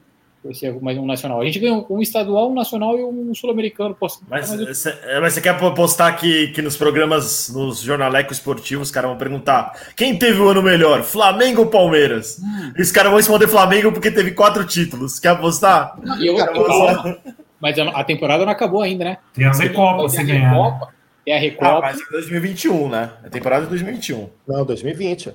ser 0.54 0.80
mais 0.82 0.98
um 0.98 1.06
nacional. 1.06 1.42
A 1.42 1.46
gente 1.46 1.60
ganhou 1.60 1.86
um 1.90 2.02
estadual, 2.02 2.52
um 2.52 2.54
nacional 2.54 2.98
e 2.98 3.04
um 3.04 3.34
sul-americano. 3.34 3.96
Mas, 4.00 4.22
mas, 4.30 4.86
é, 4.86 5.20
mas 5.20 5.34
você 5.34 5.42
quer 5.42 5.58
postar 5.58 6.14
que, 6.14 6.48
que 6.50 6.62
nos 6.62 6.78
programas, 6.78 7.50
nos 7.50 7.82
jornalecos 7.82 8.38
esportivos, 8.38 8.90
os 8.90 8.92
caras 8.94 9.10
vão 9.10 9.18
perguntar 9.18 9.72
quem 9.96 10.18
teve 10.18 10.40
o 10.40 10.50
ano 10.50 10.62
melhor, 10.62 11.04
Flamengo 11.04 11.62
ou 11.62 11.68
Palmeiras? 11.68 12.40
Hum. 12.40 12.74
E 12.78 12.82
os 12.82 12.92
caras 12.92 13.10
vão 13.10 13.18
responder 13.18 13.48
Flamengo 13.48 13.92
porque 13.92 14.12
teve 14.12 14.32
quatro 14.32 14.66
títulos. 14.66 15.20
Quer 15.20 15.30
apostar? 15.30 15.98
Eu, 16.20 16.38
eu, 16.38 17.18
mas 17.60 17.78
a 17.80 18.04
temporada 18.04 18.46
não 18.46 18.52
acabou 18.52 18.82
ainda, 18.82 19.06
né? 19.06 19.18
Tem 19.34 19.46
a 19.46 19.52
Recopa 19.52 20.04
você 20.04 20.24
ganhar. 20.24 20.94
É 21.26 21.36
a 21.36 21.40
Recopa. 21.40 21.78
Ah, 21.78 21.82
mas 21.82 22.00
é 22.00 22.12
2021, 22.12 22.90
né? 22.90 23.12
É 23.24 23.30
temporada 23.30 23.64
de 23.64 23.70
2021. 23.70 24.30
Não, 24.48 24.66
2020. 24.66 25.34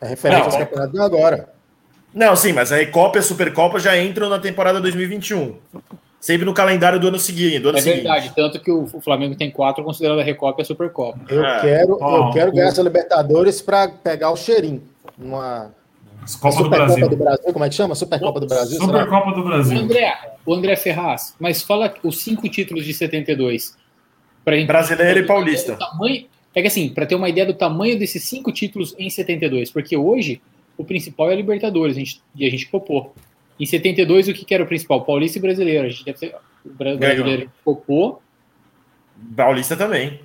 É 0.00 0.06
referente 0.06 0.42
aos 0.42 0.56
campeonatos 0.56 0.92
de 0.92 1.00
agora. 1.00 1.48
Não, 2.12 2.36
sim, 2.36 2.52
mas 2.52 2.72
a 2.72 2.76
Recopa 2.76 3.18
e 3.18 3.20
a 3.20 3.22
Supercopa 3.22 3.78
já 3.78 3.96
entram 3.96 4.28
na 4.28 4.38
temporada 4.38 4.80
2021. 4.80 5.56
Sempre 6.20 6.44
no 6.44 6.54
calendário 6.54 6.98
do 6.98 7.08
ano 7.08 7.18
seguinte. 7.18 7.58
Do 7.58 7.68
ano 7.68 7.78
é 7.78 7.82
verdade, 7.82 8.22
seguinte. 8.22 8.36
tanto 8.36 8.60
que 8.60 8.70
o 8.70 8.86
Flamengo 9.00 9.36
tem 9.36 9.50
quatro 9.50 9.84
considerando 9.84 10.20
a 10.20 10.24
Recopa 10.24 10.60
e 10.60 10.62
a 10.62 10.64
Supercopa. 10.64 11.20
Eu 11.28 11.44
é. 11.44 11.60
quero, 11.60 11.98
oh, 12.00 12.16
eu 12.16 12.30
quero 12.30 12.52
ganhar 12.52 12.68
essa 12.68 12.82
Libertadores 12.82 13.62
para 13.62 13.88
pegar 13.88 14.30
o 14.30 14.36
cheirinho. 14.36 14.82
Uma 15.18 15.70
Copa 16.40 16.62
do 16.62 16.68
Brasil. 16.68 17.08
do 17.08 17.16
Brasil. 17.16 17.52
Como 17.52 17.64
é 17.64 17.68
que 17.68 17.74
chama? 17.74 17.94
Supercopa 17.94 18.40
do 18.40 18.46
Brasil? 18.46 18.80
Supercopa 18.80 19.32
do 19.32 19.44
Brasil. 19.44 19.78
O 19.78 19.80
André, 19.82 20.14
o 20.44 20.54
André 20.54 20.76
Ferraz, 20.76 21.34
mas 21.38 21.62
fala 21.62 21.94
os 22.02 22.18
cinco 22.18 22.48
títulos 22.48 22.84
de 22.84 22.92
72. 22.92 23.76
Brasileiro 24.66 25.20
e 25.20 25.22
Paulista. 25.24 25.76
Tamanho, 25.76 26.26
é 26.54 26.60
que 26.62 26.68
assim, 26.68 26.88
para 26.88 27.04
ter 27.04 27.16
uma 27.16 27.28
ideia 27.28 27.46
do 27.46 27.54
tamanho 27.54 27.98
desses 27.98 28.22
cinco 28.22 28.52
títulos 28.52 28.94
em 28.98 29.10
72, 29.10 29.70
porque 29.70 29.96
hoje 29.96 30.40
o 30.78 30.84
principal 30.84 31.30
é 31.30 31.32
a 31.32 31.36
Libertadores, 31.36 31.96
a 31.96 31.98
gente, 31.98 32.22
e 32.34 32.46
a 32.46 32.50
gente 32.50 32.66
copou. 32.66 33.14
Em 33.58 33.66
72, 33.66 34.28
o 34.28 34.34
que, 34.34 34.44
que 34.44 34.54
era 34.54 34.62
o 34.62 34.66
principal? 34.66 35.04
Paulista 35.04 35.38
e 35.38 35.40
Brasileiro. 35.40 35.86
A 35.86 35.88
gente 35.88 36.04
deve 36.04 36.18
ser, 36.18 36.34
o 36.64 36.70
Brasileiro 36.70 37.50
copou. 37.64 38.22
Paulista 39.34 39.76
também. 39.76 40.20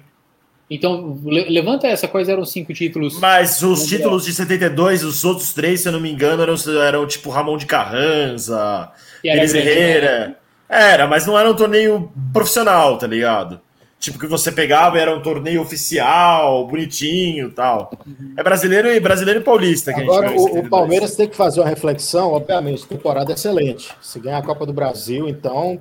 Então, 0.69 1.19
levanta 1.25 1.87
essa, 1.87 2.07
quais 2.07 2.29
eram 2.29 2.43
os 2.43 2.51
cinco 2.51 2.73
títulos? 2.73 3.19
Mas 3.19 3.61
os 3.61 3.85
títulos 3.87 4.23
de 4.23 4.33
72, 4.33 5.03
os 5.03 5.25
outros 5.25 5.53
três, 5.53 5.81
se 5.81 5.89
eu 5.89 5.91
não 5.91 5.99
me 5.99 6.09
engano, 6.09 6.41
eram, 6.43 6.55
eram 6.81 7.05
tipo 7.05 7.29
Ramon 7.29 7.57
de 7.57 7.65
Carranza, 7.65 8.89
Pires 9.21 9.53
Herrera. 9.53 10.37
Era, 10.69 11.07
mas 11.07 11.25
não 11.25 11.37
era 11.37 11.51
um 11.51 11.55
torneio 11.55 12.09
profissional, 12.31 12.97
tá 12.97 13.05
ligado? 13.05 13.59
Tipo, 14.01 14.17
que 14.17 14.25
você 14.25 14.51
pegava 14.51 14.97
era 14.97 15.15
um 15.15 15.21
torneio 15.21 15.61
oficial, 15.61 16.65
bonitinho 16.65 17.51
tal. 17.51 17.91
É 18.35 18.41
brasileiro 18.41 18.91
e 18.91 18.99
brasileiro 18.99 19.41
e 19.41 19.43
paulista 19.43 19.93
que 19.93 20.01
Agora, 20.01 20.25
a 20.25 20.29
gente 20.31 20.39
o, 20.41 20.59
o 20.61 20.67
Palmeiras 20.67 21.15
tem 21.15 21.29
que 21.29 21.35
fazer 21.35 21.59
uma 21.59 21.69
reflexão, 21.69 22.31
obviamente, 22.31 22.87
temporada 22.87 23.31
excelente. 23.31 23.95
Se 24.01 24.19
ganhar 24.19 24.39
a 24.39 24.41
Copa 24.41 24.65
do 24.65 24.73
Brasil, 24.73 25.29
então, 25.29 25.79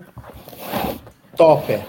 topper. 1.35 1.81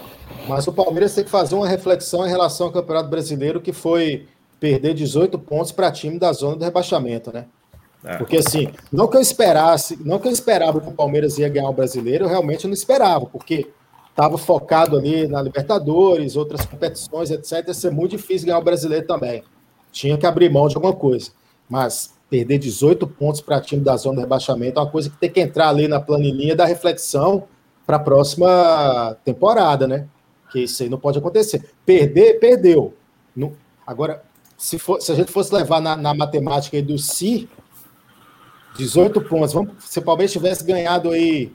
Mas 0.48 0.66
o 0.66 0.72
Palmeiras 0.72 1.14
tem 1.14 1.22
que 1.22 1.28
fazer 1.28 1.54
uma 1.54 1.68
reflexão 1.68 2.26
em 2.26 2.30
relação 2.30 2.68
ao 2.68 2.72
Campeonato 2.72 3.10
Brasileiro, 3.10 3.60
que 3.60 3.74
foi 3.74 4.26
perder 4.58 4.94
18 4.94 5.38
pontos 5.38 5.70
para 5.70 5.92
time 5.92 6.18
da 6.18 6.32
zona 6.32 6.56
do 6.56 6.64
rebaixamento, 6.64 7.30
né? 7.30 7.44
É. 8.02 8.16
Porque 8.16 8.38
assim, 8.38 8.72
não 8.90 9.06
que 9.06 9.18
eu 9.18 9.20
esperasse, 9.20 9.98
não 10.02 10.18
que 10.18 10.28
eu 10.28 10.32
esperava 10.32 10.80
que 10.80 10.88
o 10.88 10.92
Palmeiras 10.92 11.36
ia 11.36 11.50
ganhar 11.50 11.68
o 11.68 11.74
brasileiro, 11.74 12.24
eu 12.24 12.28
realmente 12.30 12.66
não 12.66 12.72
esperava, 12.72 13.26
porque 13.26 13.68
estava 14.12 14.38
focado 14.38 14.96
ali 14.96 15.26
na 15.26 15.42
Libertadores, 15.42 16.36
outras 16.36 16.64
competições, 16.64 17.30
etc. 17.30 17.66
Ia 17.66 17.74
ser 17.74 17.90
muito 17.90 18.12
difícil 18.12 18.46
ganhar 18.46 18.58
o 18.58 18.64
brasileiro 18.64 19.06
também. 19.06 19.42
Tinha 19.90 20.16
que 20.16 20.26
abrir 20.26 20.50
mão 20.50 20.68
de 20.68 20.76
alguma 20.76 20.94
coisa. 20.94 21.30
Mas 21.68 22.14
perder 22.30 22.58
18 22.58 23.06
pontos 23.06 23.40
para 23.40 23.60
time 23.60 23.82
da 23.82 23.96
zona 23.96 24.16
do 24.16 24.20
rebaixamento 24.20 24.78
é 24.78 24.82
uma 24.82 24.90
coisa 24.90 25.10
que 25.10 25.16
tem 25.16 25.30
que 25.30 25.40
entrar 25.40 25.68
ali 25.68 25.88
na 25.88 26.00
planilha 26.00 26.54
da 26.54 26.64
reflexão 26.64 27.44
para 27.86 27.96
a 27.96 28.00
próxima 28.00 29.16
temporada, 29.24 29.88
né? 29.88 30.06
Que 30.50 30.60
isso 30.60 30.82
aí 30.82 30.88
não 30.88 30.98
pode 30.98 31.18
acontecer. 31.18 31.70
Perder, 31.84 32.38
perdeu. 32.38 32.94
agora, 33.86 34.22
se, 34.56 34.78
for, 34.78 35.00
se 35.00 35.10
a 35.10 35.14
gente 35.14 35.32
fosse 35.32 35.52
levar 35.54 35.80
na, 35.80 35.96
na 35.96 36.14
matemática 36.14 36.80
do 36.82 36.98
si, 36.98 37.48
18 38.76 39.20
pontos. 39.22 39.52
Vamos, 39.52 39.72
se 39.80 39.98
o 39.98 40.02
Palmeiras 40.02 40.32
tivesse 40.32 40.64
ganhado 40.64 41.10
aí 41.10 41.52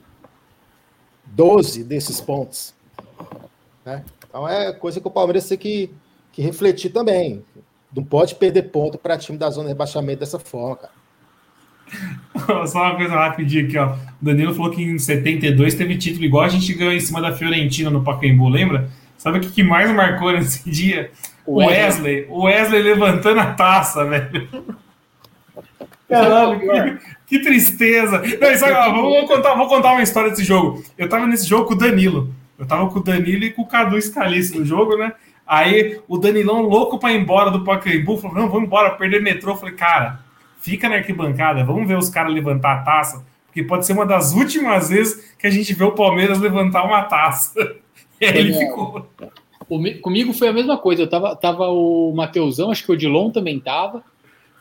12 1.38 1.84
desses 1.84 2.20
pontos. 2.20 2.74
Né? 3.86 4.04
Então 4.28 4.48
é 4.48 4.72
coisa 4.72 5.00
que 5.00 5.06
o 5.06 5.10
Palmeiras 5.10 5.48
tem 5.48 5.56
que, 5.56 5.88
que 6.32 6.42
refletir 6.42 6.90
também. 6.90 7.44
Não 7.94 8.02
pode 8.02 8.34
perder 8.34 8.64
ponto 8.64 8.98
para 8.98 9.16
time 9.16 9.38
da 9.38 9.48
zona 9.48 9.66
de 9.66 9.72
rebaixamento 9.72 10.18
dessa 10.18 10.40
forma, 10.40 10.76
cara. 10.76 12.66
Só 12.66 12.82
uma 12.82 12.96
coisa 12.96 13.14
rapidinha 13.14 13.64
aqui, 13.64 13.78
ó. 13.78 13.94
O 14.20 14.24
Danilo 14.24 14.52
falou 14.52 14.72
que 14.72 14.82
em 14.82 14.98
72 14.98 15.74
teve 15.74 15.96
título 15.96 16.24
igual 16.24 16.42
a 16.42 16.48
gente 16.48 16.74
ganhou 16.74 16.92
em 16.92 17.00
cima 17.00 17.22
da 17.22 17.32
Fiorentina 17.32 17.88
no 17.88 18.02
Pacaembu, 18.02 18.48
lembra? 18.48 18.90
Sabe 19.16 19.38
o 19.38 19.40
que 19.40 19.62
mais 19.62 19.88
marcou 19.92 20.32
nesse 20.32 20.68
dia? 20.68 21.12
O 21.46 21.58
Wesley. 21.58 22.26
O 22.28 22.46
Wesley 22.46 22.82
levantando 22.82 23.38
a 23.38 23.54
taça, 23.54 24.04
velho. 24.10 24.48
Caralho, 26.08 26.58
que, 26.58 27.38
que 27.38 27.44
tristeza. 27.44 28.22
Não, 28.40 28.50
isso, 28.50 28.64
ó, 28.64 28.92
vou, 28.92 29.26
contar, 29.26 29.54
vou 29.54 29.68
contar 29.68 29.92
uma 29.92 30.02
história 30.02 30.30
desse 30.30 30.44
jogo. 30.44 30.82
Eu 30.96 31.08
tava 31.08 31.26
nesse 31.26 31.46
jogo 31.46 31.66
com 31.66 31.74
o 31.74 31.78
Danilo. 31.78 32.32
Eu 32.58 32.66
tava 32.66 32.88
com 32.88 32.98
o 32.98 33.02
Danilo 33.02 33.44
e 33.44 33.50
com 33.50 33.62
o 33.62 33.66
Cadu 33.66 34.00
Scalice 34.00 34.58
no 34.58 34.64
jogo, 34.64 34.96
né? 34.96 35.12
Aí 35.46 36.00
o 36.08 36.18
Danilão, 36.18 36.62
louco 36.62 36.98
pra 36.98 37.12
ir 37.12 37.20
embora 37.20 37.50
do 37.50 37.64
Pacaembu, 37.64 38.16
falou: 38.18 38.36
não, 38.36 38.48
vamos 38.48 38.66
embora, 38.66 38.90
perder 38.90 39.22
metrô. 39.22 39.52
Eu 39.52 39.56
falei, 39.56 39.74
cara, 39.74 40.20
fica 40.60 40.88
na 40.88 40.96
arquibancada, 40.96 41.64
vamos 41.64 41.86
ver 41.86 41.96
os 41.96 42.08
caras 42.08 42.34
levantar 42.34 42.72
a 42.72 42.82
taça, 42.82 43.24
porque 43.46 43.62
pode 43.62 43.86
ser 43.86 43.92
uma 43.92 44.04
das 44.04 44.32
últimas 44.34 44.90
vezes 44.90 45.34
que 45.38 45.46
a 45.46 45.50
gente 45.50 45.72
vê 45.72 45.84
o 45.84 45.92
Palmeiras 45.92 46.38
levantar 46.38 46.84
uma 46.84 47.02
taça. 47.02 47.54
E 48.20 48.24
aí 48.26 48.36
ele 48.36 48.52
ficou. 48.52 49.08
Comigo 50.02 50.32
foi 50.32 50.48
a 50.48 50.52
mesma 50.52 50.76
coisa. 50.76 51.02
Eu 51.02 51.08
tava, 51.08 51.36
tava 51.36 51.68
o 51.68 52.12
Mateusão, 52.12 52.68
acho 52.68 52.84
que 52.84 52.90
o 52.90 52.94
Odilon 52.94 53.30
também 53.30 53.60
tava. 53.60 54.02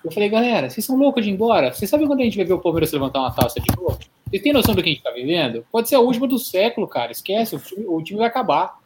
Eu 0.07 0.11
falei, 0.13 0.29
galera, 0.29 0.69
vocês 0.69 0.85
são 0.85 0.95
loucos 0.95 1.21
de 1.21 1.29
ir 1.29 1.33
embora? 1.33 1.73
Vocês 1.73 1.91
sabem 1.91 2.07
quando 2.07 2.21
a 2.21 2.23
gente 2.23 2.37
vai 2.37 2.45
ver 2.45 2.53
o 2.53 2.59
Palmeiras 2.59 2.93
levantar 2.93 3.19
uma 3.19 3.31
taça 3.31 3.59
de 3.59 3.67
novo? 3.75 3.99
Vocês 4.25 4.41
têm 4.41 4.53
noção 4.53 4.73
do 4.73 4.81
que 4.81 4.89
a 4.89 4.93
gente 4.93 5.03
tá 5.03 5.11
vivendo? 5.11 5.65
Pode 5.69 5.89
ser 5.89 5.95
a 5.95 5.99
última 5.99 6.25
do 6.25 6.39
século, 6.39 6.87
cara. 6.87 7.11
Esquece, 7.11 7.57
o 7.57 7.59
time, 7.59 7.85
o 7.85 8.01
time 8.01 8.19
vai 8.19 8.27
acabar. 8.29 8.79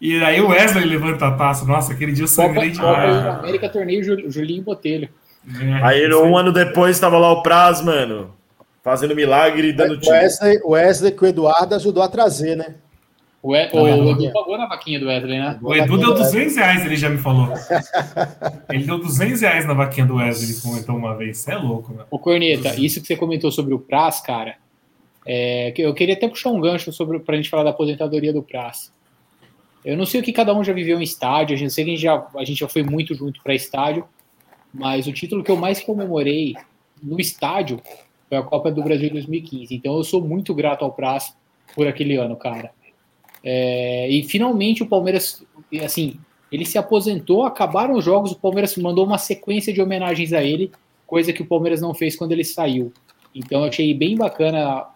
E 0.00 0.20
aí 0.24 0.40
o 0.40 0.48
Wesley 0.48 0.84
levanta 0.84 1.28
a 1.28 1.36
taça. 1.36 1.64
Nossa, 1.64 1.92
aquele 1.92 2.10
dia 2.10 2.24
eu 2.24 2.28
sangrei 2.28 2.70
demais. 2.70 3.14
Copa 3.14 3.38
América, 3.38 3.68
torneio 3.68 4.28
Julinho 4.28 4.64
Botelho. 4.64 5.08
É, 5.48 5.84
aí 5.84 6.12
um 6.12 6.36
ano 6.36 6.52
depois 6.52 6.96
estava 6.96 7.16
lá 7.16 7.30
o 7.30 7.40
Praz, 7.40 7.80
mano, 7.80 8.34
fazendo 8.82 9.14
milagre 9.14 9.68
e 9.68 9.72
dando 9.72 10.00
tiro. 10.00 10.16
Wesley, 10.16 10.60
Wesley 10.64 11.12
que 11.12 11.22
o 11.22 11.26
Eduardo 11.28 11.76
ajudou 11.76 12.02
a 12.02 12.08
trazer, 12.08 12.56
né? 12.56 12.74
O, 13.42 13.54
e, 13.54 13.70
o, 13.72 13.82
o 13.82 14.10
Edu 14.10 14.32
pagou 14.32 14.58
na 14.58 14.66
vaquinha 14.66 14.98
do 14.98 15.06
Wesley, 15.06 15.38
né? 15.38 15.58
O 15.62 15.74
Edu 15.74 15.96
deu 15.96 16.14
200 16.14 16.56
reais, 16.56 16.84
ele 16.84 16.96
já 16.96 17.08
me 17.08 17.18
falou. 17.18 17.48
ele 18.70 18.84
deu 18.84 18.98
200 18.98 19.40
reais 19.40 19.66
na 19.66 19.74
vaquinha 19.74 20.06
do 20.06 20.16
Wesley, 20.16 20.50
ele 20.50 20.60
comentou 20.60 20.96
uma 20.96 21.16
vez. 21.16 21.38
Você 21.38 21.52
é 21.52 21.56
louco, 21.56 21.92
né? 21.92 22.04
O 22.10 22.18
Corneta, 22.18 22.74
isso 22.80 23.00
que 23.00 23.06
você 23.06 23.16
comentou 23.16 23.52
sobre 23.52 23.72
o 23.72 23.78
Praz, 23.78 24.20
cara, 24.20 24.56
é, 25.24 25.72
eu 25.76 25.94
queria 25.94 26.14
até 26.14 26.28
puxar 26.28 26.50
um 26.50 26.60
gancho 26.60 26.92
sobre, 26.92 27.20
pra 27.20 27.36
gente 27.36 27.48
falar 27.48 27.62
da 27.62 27.70
aposentadoria 27.70 28.32
do 28.32 28.42
Praz. 28.42 28.92
Eu 29.84 29.96
não 29.96 30.04
sei 30.04 30.20
o 30.20 30.24
que 30.24 30.32
cada 30.32 30.52
um 30.54 30.64
já 30.64 30.72
viveu 30.72 30.98
em 30.98 31.04
estádio, 31.04 31.54
a 31.54 31.58
gente 31.58 31.72
sei 31.72 31.84
que 31.84 31.90
a 31.90 31.94
gente 31.94 32.02
já, 32.02 32.26
a 32.36 32.44
gente 32.44 32.58
já 32.58 32.68
foi 32.68 32.82
muito 32.82 33.14
junto 33.14 33.40
para 33.42 33.54
estádio, 33.54 34.04
mas 34.74 35.06
o 35.06 35.12
título 35.12 35.44
que 35.44 35.50
eu 35.50 35.56
mais 35.56 35.80
comemorei 35.80 36.54
no 37.02 37.20
estádio 37.20 37.80
foi 38.28 38.36
a 38.36 38.42
Copa 38.42 38.70
do 38.70 38.82
Brasil 38.82 39.10
2015. 39.10 39.74
Então 39.74 39.96
eu 39.96 40.02
sou 40.02 40.20
muito 40.20 40.52
grato 40.54 40.84
ao 40.84 40.92
Praz 40.92 41.36
por 41.74 41.86
aquele 41.86 42.16
ano, 42.16 42.36
cara. 42.36 42.70
É, 43.42 44.08
e 44.10 44.22
finalmente 44.24 44.82
o 44.82 44.86
Palmeiras, 44.86 45.44
assim, 45.82 46.18
ele 46.50 46.64
se 46.64 46.78
aposentou, 46.78 47.44
acabaram 47.44 47.94
os 47.94 48.04
jogos, 48.04 48.32
o 48.32 48.38
Palmeiras 48.38 48.76
mandou 48.76 49.04
uma 49.04 49.18
sequência 49.18 49.72
de 49.72 49.80
homenagens 49.80 50.32
a 50.32 50.42
ele, 50.42 50.70
coisa 51.06 51.32
que 51.32 51.42
o 51.42 51.46
Palmeiras 51.46 51.80
não 51.80 51.94
fez 51.94 52.16
quando 52.16 52.32
ele 52.32 52.44
saiu. 52.44 52.92
Então 53.34 53.62
eu 53.62 53.68
achei 53.68 53.92
bem 53.94 54.16
bacana 54.16 54.86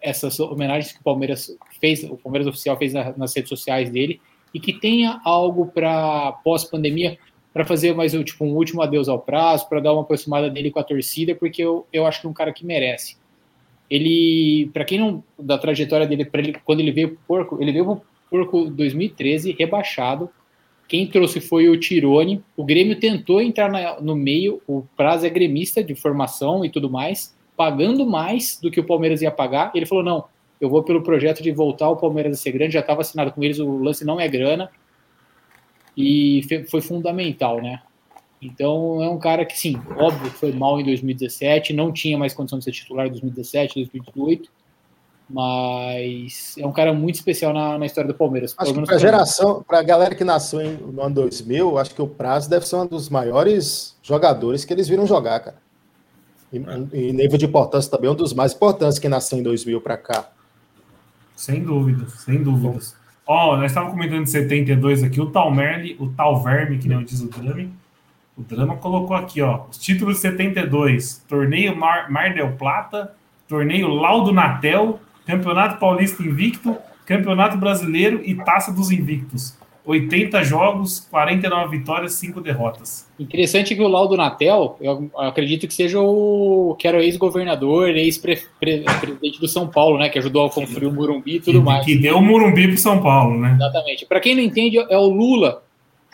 essas 0.00 0.38
homenagens 0.38 0.92
que 0.92 1.00
o 1.00 1.04
Palmeiras 1.04 1.56
fez, 1.80 2.04
o 2.04 2.16
Palmeiras 2.16 2.46
oficial 2.46 2.76
fez 2.76 2.92
nas 2.92 3.34
redes 3.34 3.48
sociais 3.48 3.90
dele, 3.90 4.20
e 4.52 4.60
que 4.60 4.72
tenha 4.72 5.20
algo 5.24 5.66
para 5.66 6.32
pós-pandemia, 6.44 7.18
para 7.52 7.64
fazer 7.64 7.94
mais 7.94 8.12
tipo, 8.12 8.44
um 8.44 8.54
último 8.54 8.82
adeus 8.82 9.08
ao 9.08 9.18
prazo, 9.18 9.68
para 9.68 9.80
dar 9.80 9.92
uma 9.92 10.02
aproximada 10.02 10.50
dele 10.50 10.70
com 10.70 10.78
a 10.78 10.84
torcida, 10.84 11.34
porque 11.34 11.62
eu, 11.62 11.86
eu 11.92 12.06
acho 12.06 12.20
que 12.20 12.26
é 12.26 12.30
um 12.30 12.34
cara 12.34 12.52
que 12.52 12.64
merece 12.64 13.16
ele, 13.90 14.70
para 14.72 14.84
quem 14.84 14.98
não, 14.98 15.22
da 15.38 15.58
trajetória 15.58 16.06
dele, 16.06 16.28
ele, 16.32 16.56
quando 16.64 16.80
ele 16.80 16.92
veio 16.92 17.08
pro 17.10 17.18
Porco, 17.26 17.62
ele 17.62 17.72
veio 17.72 17.84
pro 17.84 18.02
Porco 18.30 18.70
2013 18.70 19.54
rebaixado. 19.58 20.30
Quem 20.88 21.06
trouxe 21.06 21.40
foi 21.40 21.68
o 21.68 21.78
Tirone. 21.78 22.42
O 22.56 22.64
Grêmio 22.64 22.98
tentou 22.98 23.40
entrar 23.40 23.70
na, 23.70 24.00
no 24.00 24.14
meio, 24.14 24.60
o 24.66 24.82
Prazo 24.96 25.26
é 25.26 25.30
gremista 25.30 25.82
de 25.82 25.94
formação 25.94 26.64
e 26.64 26.70
tudo 26.70 26.90
mais, 26.90 27.34
pagando 27.56 28.06
mais 28.06 28.58
do 28.60 28.70
que 28.70 28.80
o 28.80 28.84
Palmeiras 28.84 29.22
ia 29.22 29.30
pagar. 29.30 29.70
Ele 29.74 29.86
falou: 29.86 30.04
não, 30.04 30.24
eu 30.60 30.68
vou 30.68 30.82
pelo 30.82 31.02
projeto 31.02 31.42
de 31.42 31.52
voltar 31.52 31.88
o 31.88 31.96
Palmeiras 31.96 32.38
a 32.38 32.42
ser 32.42 32.52
grande, 32.52 32.74
já 32.74 32.80
estava 32.80 33.00
assinado 33.00 33.32
com 33.32 33.42
eles, 33.42 33.58
o 33.58 33.78
lance 33.78 34.04
não 34.04 34.20
é 34.20 34.28
grana. 34.28 34.70
E 35.96 36.42
foi 36.68 36.80
fundamental, 36.80 37.62
né? 37.62 37.80
Então 38.46 39.02
é 39.02 39.08
um 39.08 39.18
cara 39.18 39.44
que, 39.44 39.58
sim, 39.58 39.80
óbvio, 39.96 40.30
foi 40.30 40.52
mal 40.52 40.80
em 40.80 40.84
2017, 40.84 41.72
não 41.72 41.92
tinha 41.92 42.18
mais 42.18 42.34
condição 42.34 42.58
de 42.58 42.64
ser 42.64 42.72
titular 42.72 43.06
em 43.06 43.10
2017, 43.10 43.74
2018, 43.74 44.50
mas 45.28 46.54
é 46.58 46.66
um 46.66 46.72
cara 46.72 46.92
muito 46.92 47.14
especial 47.16 47.52
na, 47.52 47.78
na 47.78 47.86
história 47.86 48.08
do 48.08 48.14
Palmeiras. 48.16 48.54
Acho 48.58 48.74
que 48.74 48.82
para 48.82 48.96
a 48.96 48.98
geração, 48.98 49.62
para 49.62 49.78
a 49.78 49.82
galera 49.82 50.14
que 50.14 50.24
nasceu 50.24 50.60
em, 50.60 50.76
no 50.76 51.02
ano 51.02 51.14
2000, 51.14 51.78
acho 51.78 51.94
que 51.94 52.02
o 52.02 52.06
Prazo 52.06 52.48
deve 52.50 52.66
ser 52.66 52.76
um 52.76 52.86
dos 52.86 53.08
maiores 53.08 53.96
jogadores 54.02 54.64
que 54.64 54.72
eles 54.72 54.88
viram 54.88 55.06
jogar, 55.06 55.40
cara. 55.40 55.56
E, 56.52 56.58
é. 56.58 57.08
e 57.08 57.12
nível 57.12 57.38
de 57.38 57.46
importância 57.46 57.90
também, 57.90 58.10
um 58.10 58.14
dos 58.14 58.32
mais 58.32 58.52
importantes 58.52 58.98
que 58.98 59.08
nasceu 59.08 59.38
em 59.38 59.42
2000 59.42 59.80
para 59.80 59.96
cá. 59.96 60.30
Sem 61.34 61.64
dúvidas, 61.64 62.12
sem 62.20 62.42
dúvidas. 62.42 62.94
Ó, 63.26 63.54
oh, 63.54 63.56
nós 63.56 63.70
estávamos 63.70 63.94
comentando 63.94 64.24
de 64.24 64.30
72 64.30 65.02
aqui, 65.02 65.20
o 65.20 65.30
Talmerli, 65.30 65.96
o 65.98 66.08
Talverme, 66.10 66.78
que 66.78 66.86
nem 66.86 67.02
diz 67.02 67.22
o 67.22 67.28
Drame, 67.28 67.72
o 68.36 68.42
Drama 68.42 68.76
colocou 68.76 69.16
aqui, 69.16 69.40
ó, 69.40 69.62
os 69.70 69.78
títulos 69.78 70.18
72, 70.18 71.24
Torneio 71.28 71.76
Mar, 71.76 72.10
Mar 72.10 72.34
del 72.34 72.52
Plata, 72.52 73.14
Torneio 73.48 73.88
Laudo 73.88 74.32
Natel, 74.32 74.98
Campeonato 75.26 75.78
Paulista 75.78 76.22
Invicto, 76.22 76.76
Campeonato 77.06 77.56
Brasileiro 77.56 78.20
e 78.24 78.34
Taça 78.34 78.72
dos 78.72 78.90
Invictos. 78.90 79.56
80 79.86 80.42
jogos, 80.44 81.06
49 81.10 81.76
vitórias, 81.76 82.14
5 82.14 82.40
derrotas. 82.40 83.06
Interessante 83.18 83.74
que 83.74 83.82
o 83.82 83.88
Laudo 83.88 84.16
Natel, 84.16 84.78
eu 84.80 85.10
acredito 85.14 85.68
que 85.68 85.74
seja 85.74 86.00
o 86.00 86.74
que 86.78 86.88
era 86.88 87.04
ex-governador, 87.04 87.90
ex-presidente 87.90 89.38
do 89.38 89.46
São 89.46 89.68
Paulo, 89.68 89.98
né? 89.98 90.08
Que 90.08 90.18
ajudou 90.18 90.46
a 90.46 90.50
construir 90.50 90.86
o 90.86 90.92
Murumbi 90.92 91.36
e 91.36 91.40
tudo 91.40 91.58
que, 91.58 91.64
mais. 91.64 91.84
Que 91.84 91.96
deu 91.96 92.16
o 92.16 92.22
Murumbi 92.22 92.68
pro 92.68 92.78
São 92.78 93.02
Paulo, 93.02 93.38
né? 93.38 93.52
Exatamente. 93.56 94.06
Para 94.06 94.20
quem 94.20 94.34
não 94.34 94.42
entende, 94.42 94.78
é 94.78 94.96
o 94.96 95.06
Lula 95.06 95.62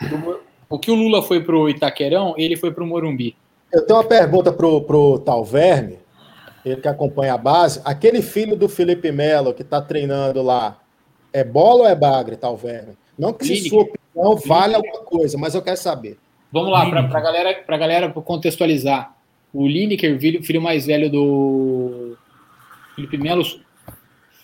do, 0.01 0.41
o 0.71 0.79
que 0.79 0.89
o 0.89 0.95
Lula 0.95 1.21
foi 1.21 1.43
pro 1.43 1.69
Itaquerão, 1.69 2.33
ele 2.37 2.55
foi 2.55 2.71
pro 2.71 2.87
Morumbi. 2.87 3.35
Eu 3.71 3.85
tenho 3.85 3.99
uma 3.99 4.05
pergunta 4.05 4.51
pro, 4.51 4.81
pro 4.81 5.19
Talverme, 5.19 5.99
ele 6.65 6.77
que 6.77 6.87
acompanha 6.87 7.33
a 7.33 7.37
base. 7.37 7.81
Aquele 7.83 8.21
filho 8.21 8.55
do 8.55 8.69
Felipe 8.69 9.11
Melo 9.11 9.53
que 9.53 9.61
está 9.61 9.81
treinando 9.81 10.41
lá, 10.41 10.79
é 11.33 11.43
bola 11.43 11.81
ou 11.81 11.87
é 11.87 11.95
bagre, 11.95 12.37
Talverme? 12.37 12.97
Não 13.19 13.33
que 13.33 13.45
se 13.45 13.69
sua 13.69 13.83
opinião 13.83 14.35
vale 14.37 14.75
alguma 14.75 14.99
coisa, 15.03 15.37
mas 15.37 15.53
eu 15.53 15.61
quero 15.61 15.77
saber. 15.77 16.17
Vamos 16.51 16.71
lá, 16.71 16.89
para 16.89 17.01
a 17.01 17.21
galera, 17.21 17.53
pra 17.65 17.77
galera 17.77 18.09
contextualizar. 18.09 19.15
O 19.53 19.67
Lineker, 19.67 20.17
filho 20.19 20.61
mais 20.61 20.85
velho 20.85 21.09
do 21.09 22.17
Felipe 22.95 23.17
Melo, 23.17 23.43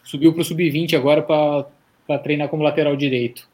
subiu 0.03 0.33
para 0.33 0.41
o 0.41 0.45
sub-20 0.45 0.93
agora 0.93 1.21
para 1.21 2.19
treinar 2.19 2.49
como 2.49 2.63
lateral 2.63 2.95
direito. 2.95 3.47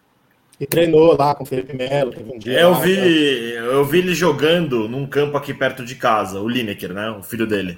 E 0.60 0.66
treinou 0.66 1.18
lá 1.18 1.34
com 1.36 1.44
o 1.44 1.48
Felipe 1.48 1.76
Melo. 1.76 2.12
Teve 2.12 2.32
um 2.32 2.38
dia 2.38 2.60
É, 2.60 2.64
Eu 2.64 2.76
vi, 2.76 2.94
então. 2.94 3.66
eu 3.66 3.86
vi 3.86 4.00
ele 4.00 4.14
jogando 4.14 4.88
num 4.88 5.06
campo 5.06 5.36
aqui 5.36 5.54
perto 5.54 5.84
de 5.84 5.96
casa, 5.96 6.40
o 6.40 6.48
Lineker, 6.48 6.94
né? 6.94 7.10
O 7.10 7.24
filho 7.24 7.48
dele. 7.48 7.78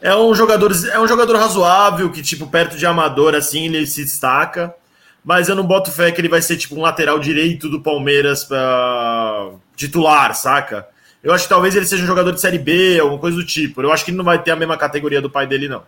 É 0.00 0.14
um 0.14 0.34
jogador, 0.34 0.72
é 0.92 0.98
um 0.98 1.08
jogador 1.08 1.36
razoável, 1.36 2.10
que, 2.10 2.22
tipo, 2.22 2.46
perto 2.46 2.76
de 2.76 2.86
amador, 2.86 3.34
assim, 3.34 3.66
ele 3.66 3.86
se 3.86 4.02
destaca. 4.02 4.74
Mas 5.22 5.48
eu 5.48 5.54
não 5.54 5.66
boto 5.66 5.90
fé 5.90 6.10
que 6.10 6.20
ele 6.20 6.28
vai 6.28 6.40
ser, 6.40 6.56
tipo, 6.56 6.74
um 6.74 6.80
lateral 6.80 7.18
direito 7.18 7.68
do 7.68 7.80
Palmeiras 7.82 8.42
pra... 8.44 9.50
titular, 9.76 10.34
saca? 10.34 10.86
Eu 11.22 11.34
acho 11.34 11.44
que 11.44 11.50
talvez 11.50 11.76
ele 11.76 11.84
seja 11.84 12.02
um 12.02 12.06
jogador 12.06 12.32
de 12.32 12.40
Série 12.40 12.58
B, 12.58 12.98
alguma 12.98 13.18
coisa 13.18 13.36
do 13.36 13.44
tipo. 13.44 13.82
Eu 13.82 13.92
acho 13.92 14.04
que 14.04 14.10
ele 14.10 14.16
não 14.16 14.24
vai 14.24 14.42
ter 14.42 14.52
a 14.52 14.56
mesma 14.56 14.78
categoria 14.78 15.20
do 15.20 15.28
pai 15.28 15.46
dele, 15.46 15.68
não. 15.68 15.82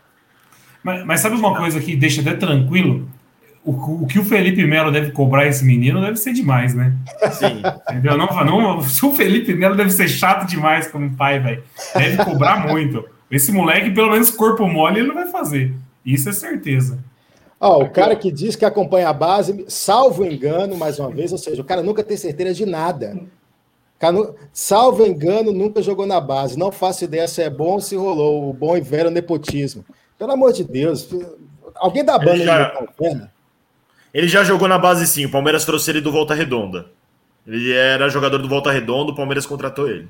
Mas, 0.83 1.07
mas 1.07 1.21
sabe 1.21 1.37
uma 1.37 1.57
coisa 1.57 1.81
que 1.81 1.97
deixa 1.97 2.21
até 2.21 2.35
tranquilo? 2.35 3.09
O, 3.65 4.03
o 4.03 4.07
que 4.07 4.19
o 4.19 4.25
Felipe 4.25 4.67
Melo 4.67 4.91
deve 4.91 5.13
cobrar 5.13 5.47
esse 5.47 5.65
menino 5.65 6.01
deve 6.01 6.17
ser 6.17 6.33
demais, 6.33 6.75
né? 6.75 6.93
Sim. 7.33 7.63
Entendeu? 7.91 8.17
Não, 8.19 8.27
não, 8.45 8.83
se 8.83 9.05
o 9.07 9.13
Felipe 9.13 9.55
Melo 9.55 9.77
deve 9.77 9.91
ser 9.91 10.09
chato 10.09 10.49
demais 10.49 10.89
como 10.89 11.15
pai, 11.17 11.39
velho. 11.39 11.63
Deve 11.95 12.25
cobrar 12.25 12.67
muito. 12.69 13.05
Esse 13.31 13.53
moleque, 13.53 13.91
pelo 13.91 14.11
menos 14.11 14.31
corpo 14.31 14.67
mole, 14.67 14.99
ele 14.99 15.09
não 15.09 15.15
vai 15.15 15.29
fazer. 15.29 15.73
Isso 16.05 16.29
é 16.29 16.33
certeza. 16.33 16.99
Ó, 17.61 17.85
o 17.85 17.91
cara 17.91 18.17
que 18.17 18.33
diz 18.33 18.57
que 18.57 18.65
acompanha 18.65 19.09
a 19.09 19.13
base, 19.13 19.65
salvo 19.69 20.25
engano, 20.25 20.77
mais 20.77 20.99
uma 20.99 21.09
vez, 21.09 21.31
ou 21.31 21.39
seja, 21.39 21.63
o 21.63 21.65
cara 21.65 21.81
nunca 21.83 22.03
tem 22.03 22.17
certeza 22.17 22.55
de 22.55 22.67
nada. 22.67 23.17
Salvo 24.53 25.07
engano, 25.07 25.53
nunca 25.53 25.81
jogou 25.81 26.05
na 26.07 26.21
base. 26.21 26.59
Não 26.59 26.73
faço 26.73 27.05
ideia 27.05 27.29
se 27.29 27.41
é 27.41 27.49
bom 27.49 27.75
ou 27.75 27.81
se 27.81 27.95
rolou. 27.95 28.51
O 28.51 28.53
bom 28.53 28.77
e 28.77 28.81
velho 28.81 29.11
nepotismo. 29.11 29.85
Pelo 30.19 30.33
amor 30.33 30.53
de 30.53 30.65
Deus. 30.65 31.09
Alguém 31.77 32.05
da 32.05 32.19
banda 32.19 32.37
já- 32.45 32.67
aí 32.67 32.73
botou 32.73 32.89
perna? 32.99 33.33
Ele 34.13 34.29
já 34.29 34.45
jogou 34.45 34.69
na 34.69 34.79
base 34.79 35.07
sim, 35.07 35.25
o 35.25 35.31
Palmeiras 35.31 35.65
trouxe 35.65 35.91
ele 35.91 36.01
do 36.01 36.13
Volta 36.13 36.35
Redonda. 36.35 36.87
Ele 37.47 37.73
era 37.73 38.09
jogador 38.09 38.39
do 38.39 38.49
Volta 38.49 38.71
Redonda, 38.71 39.13
o 39.13 39.15
Palmeiras 39.17 39.47
contratou 39.47 39.89
ele. 39.89 40.09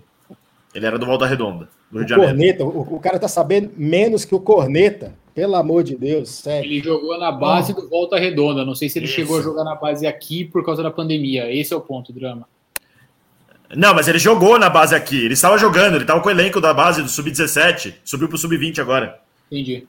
Ele 0.74 0.86
era 0.86 0.98
do 0.98 1.06
Volta 1.06 1.26
Redonda, 1.26 1.68
do 1.90 1.98
Rio 1.98 2.06
de 2.06 2.12
O 2.14 2.16
Janeiro. 2.16 2.34
corneta, 2.36 2.64
o, 2.64 2.96
o 2.96 3.00
cara 3.00 3.18
tá 3.18 3.28
sabendo 3.28 3.70
menos 3.76 4.24
que 4.24 4.34
o 4.34 4.40
corneta. 4.40 5.14
Pelo 5.34 5.54
amor 5.56 5.82
de 5.82 5.96
Deus, 5.96 6.28
sério. 6.28 6.70
Ele 6.70 6.82
jogou 6.82 7.18
na 7.18 7.32
base 7.32 7.72
do 7.74 7.88
Volta 7.88 8.18
Redonda. 8.18 8.66
Não 8.66 8.74
sei 8.74 8.90
se 8.90 8.98
ele 8.98 9.06
Isso. 9.06 9.14
chegou 9.14 9.38
a 9.38 9.42
jogar 9.42 9.64
na 9.64 9.74
base 9.74 10.06
aqui 10.06 10.44
por 10.44 10.62
causa 10.62 10.82
da 10.82 10.90
pandemia. 10.90 11.50
Esse 11.50 11.72
é 11.72 11.76
o 11.76 11.80
ponto, 11.80 12.12
drama. 12.12 12.46
Não, 13.74 13.94
mas 13.94 14.08
ele 14.08 14.18
jogou 14.18 14.58
na 14.58 14.68
base 14.68 14.94
aqui. 14.94 15.24
Ele 15.24 15.32
estava 15.32 15.56
jogando, 15.56 15.94
ele 15.94 16.04
estava 16.04 16.20
com 16.20 16.28
o 16.28 16.30
elenco 16.30 16.60
da 16.60 16.74
base 16.74 17.02
do 17.02 17.08
Sub-17. 17.08 17.94
Subiu 18.04 18.28
pro 18.28 18.36
Sub-20 18.36 18.78
agora. 18.78 19.20
Entendi. 19.50 19.86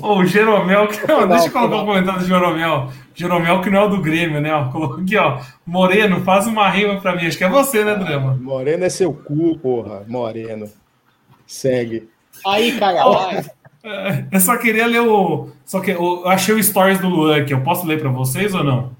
Ô, 0.00 0.18
o 0.18 0.24
Jeromel, 0.24 0.88
que, 0.88 1.06
não, 1.06 1.26
deixa 1.28 1.46
eu 1.46 1.52
colocar 1.52 1.76
não. 1.76 1.82
um 1.82 1.86
comentário 1.86 2.20
do 2.20 2.26
Jeromel. 2.26 2.90
Jeromel 3.14 3.60
que 3.60 3.70
não 3.70 3.78
é 3.80 3.84
o 3.84 3.88
do 3.88 4.00
Grêmio, 4.00 4.40
né? 4.40 4.52
Ó, 4.52 4.68
colocou 4.70 5.00
aqui, 5.00 5.16
ó. 5.16 5.40
Moreno, 5.66 6.22
faz 6.22 6.46
uma 6.46 6.68
rima 6.68 7.00
pra 7.00 7.14
mim. 7.14 7.26
Acho 7.26 7.38
que 7.38 7.44
é 7.44 7.48
você, 7.48 7.84
né, 7.84 7.94
Drama? 7.94 8.36
Moreno 8.40 8.84
é 8.84 8.88
seu 8.88 9.12
cu, 9.12 9.58
porra. 9.58 10.02
Moreno. 10.08 10.68
Segue. 11.46 12.08
Aí, 12.46 12.72
vai. 12.78 12.96
É, 13.84 14.24
Eu 14.30 14.40
só 14.40 14.56
queria 14.56 14.86
ler 14.86 15.00
o. 15.00 15.50
Só 15.64 15.80
que 15.80 15.90
eu 15.90 16.26
achei 16.26 16.54
o 16.54 16.62
stories 16.62 16.98
do 16.98 17.08
Luan 17.08 17.36
aqui. 17.42 17.52
Eu 17.52 17.60
posso 17.60 17.86
ler 17.86 18.00
pra 18.00 18.10
vocês 18.10 18.54
ou 18.54 18.64
não? 18.64 18.92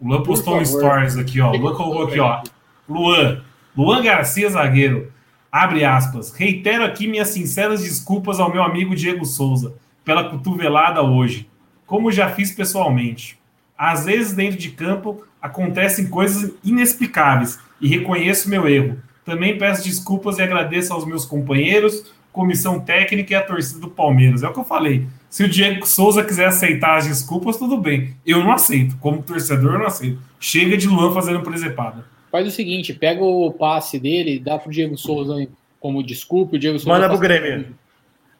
O 0.00 0.08
Luan 0.08 0.22
postou 0.22 0.58
um 0.58 0.64
stories 0.64 1.16
aqui, 1.16 1.40
ó. 1.40 1.52
O 1.52 1.56
Luan 1.56 1.74
colocou 1.74 2.04
aqui, 2.04 2.20
ó. 2.20 2.42
Luan. 2.88 3.42
Luan 3.76 4.02
Garcia, 4.02 4.48
zagueiro. 4.50 5.12
Abre 5.50 5.84
aspas. 5.84 6.32
Reitero 6.32 6.84
aqui 6.84 7.06
minhas 7.06 7.28
sinceras 7.28 7.82
desculpas 7.82 8.38
ao 8.38 8.52
meu 8.52 8.62
amigo 8.62 8.94
Diego 8.94 9.24
Souza 9.24 9.74
pela 10.06 10.30
cotovelada 10.30 11.02
hoje, 11.02 11.50
como 11.84 12.12
já 12.12 12.30
fiz 12.30 12.52
pessoalmente. 12.52 13.36
Às 13.76 14.04
vezes, 14.04 14.34
dentro 14.34 14.56
de 14.56 14.70
campo, 14.70 15.26
acontecem 15.42 16.08
coisas 16.08 16.54
inexplicáveis 16.64 17.58
e 17.80 17.88
reconheço 17.88 18.48
meu 18.48 18.68
erro. 18.68 19.02
Também 19.24 19.58
peço 19.58 19.82
desculpas 19.82 20.38
e 20.38 20.42
agradeço 20.42 20.92
aos 20.92 21.04
meus 21.04 21.24
companheiros, 21.24 22.14
comissão 22.32 22.78
técnica 22.78 23.32
e 23.32 23.36
a 23.36 23.42
torcida 23.42 23.80
do 23.80 23.90
Palmeiras. 23.90 24.44
É 24.44 24.48
o 24.48 24.52
que 24.52 24.60
eu 24.60 24.64
falei. 24.64 25.08
Se 25.28 25.42
o 25.42 25.48
Diego 25.48 25.84
Souza 25.84 26.22
quiser 26.22 26.46
aceitar 26.46 26.98
as 26.98 27.08
desculpas, 27.08 27.56
tudo 27.56 27.76
bem. 27.76 28.14
Eu 28.24 28.44
não 28.44 28.52
aceito. 28.52 28.96
Como 28.98 29.24
torcedor, 29.24 29.72
eu 29.72 29.78
não 29.80 29.86
aceito. 29.86 30.20
Chega 30.38 30.76
de 30.76 30.86
Luan 30.86 31.12
fazendo 31.12 31.42
presepada. 31.42 32.04
Faz 32.30 32.46
o 32.46 32.52
seguinte, 32.52 32.94
pega 32.94 33.24
o 33.24 33.50
passe 33.50 33.98
dele, 33.98 34.38
dá 34.38 34.56
pro 34.56 34.70
Diego 34.70 34.96
Souza 34.96 35.48
como 35.80 36.00
desculpa, 36.00 36.54
o 36.54 36.58
Diego 36.58 36.78
Souza 36.78 36.92
Manda 36.92 37.08
pro 37.08 37.18
Grêmio. 37.18 37.74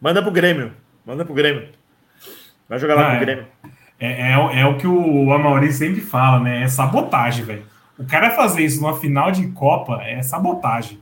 Manda 0.00 0.22
pro 0.22 0.30
Grêmio. 0.30 0.72
Manda 1.06 1.24
pro 1.24 1.34
Grêmio. 1.34 1.68
Vai 2.68 2.78
jogar 2.78 2.94
lá 2.96 3.02
Ah, 3.02 3.10
pro 3.10 3.16
é. 3.16 3.20
Grêmio. 3.20 3.46
É, 3.98 4.32
é, 4.32 4.38
o- 4.38 4.50
é 4.50 4.66
o 4.66 4.76
que 4.76 4.86
o 4.86 5.32
Amauri 5.32 5.72
sempre 5.72 6.00
fala, 6.00 6.40
né? 6.40 6.62
É 6.62 6.68
sabotagem, 6.68 7.44
velho. 7.44 7.62
O 7.98 8.04
cara 8.04 8.30
fazer 8.32 8.62
isso 8.62 8.80
numa 8.82 8.96
final 8.98 9.30
de 9.30 9.46
Copa 9.48 10.02
é 10.02 10.22
sabotagem. 10.22 10.98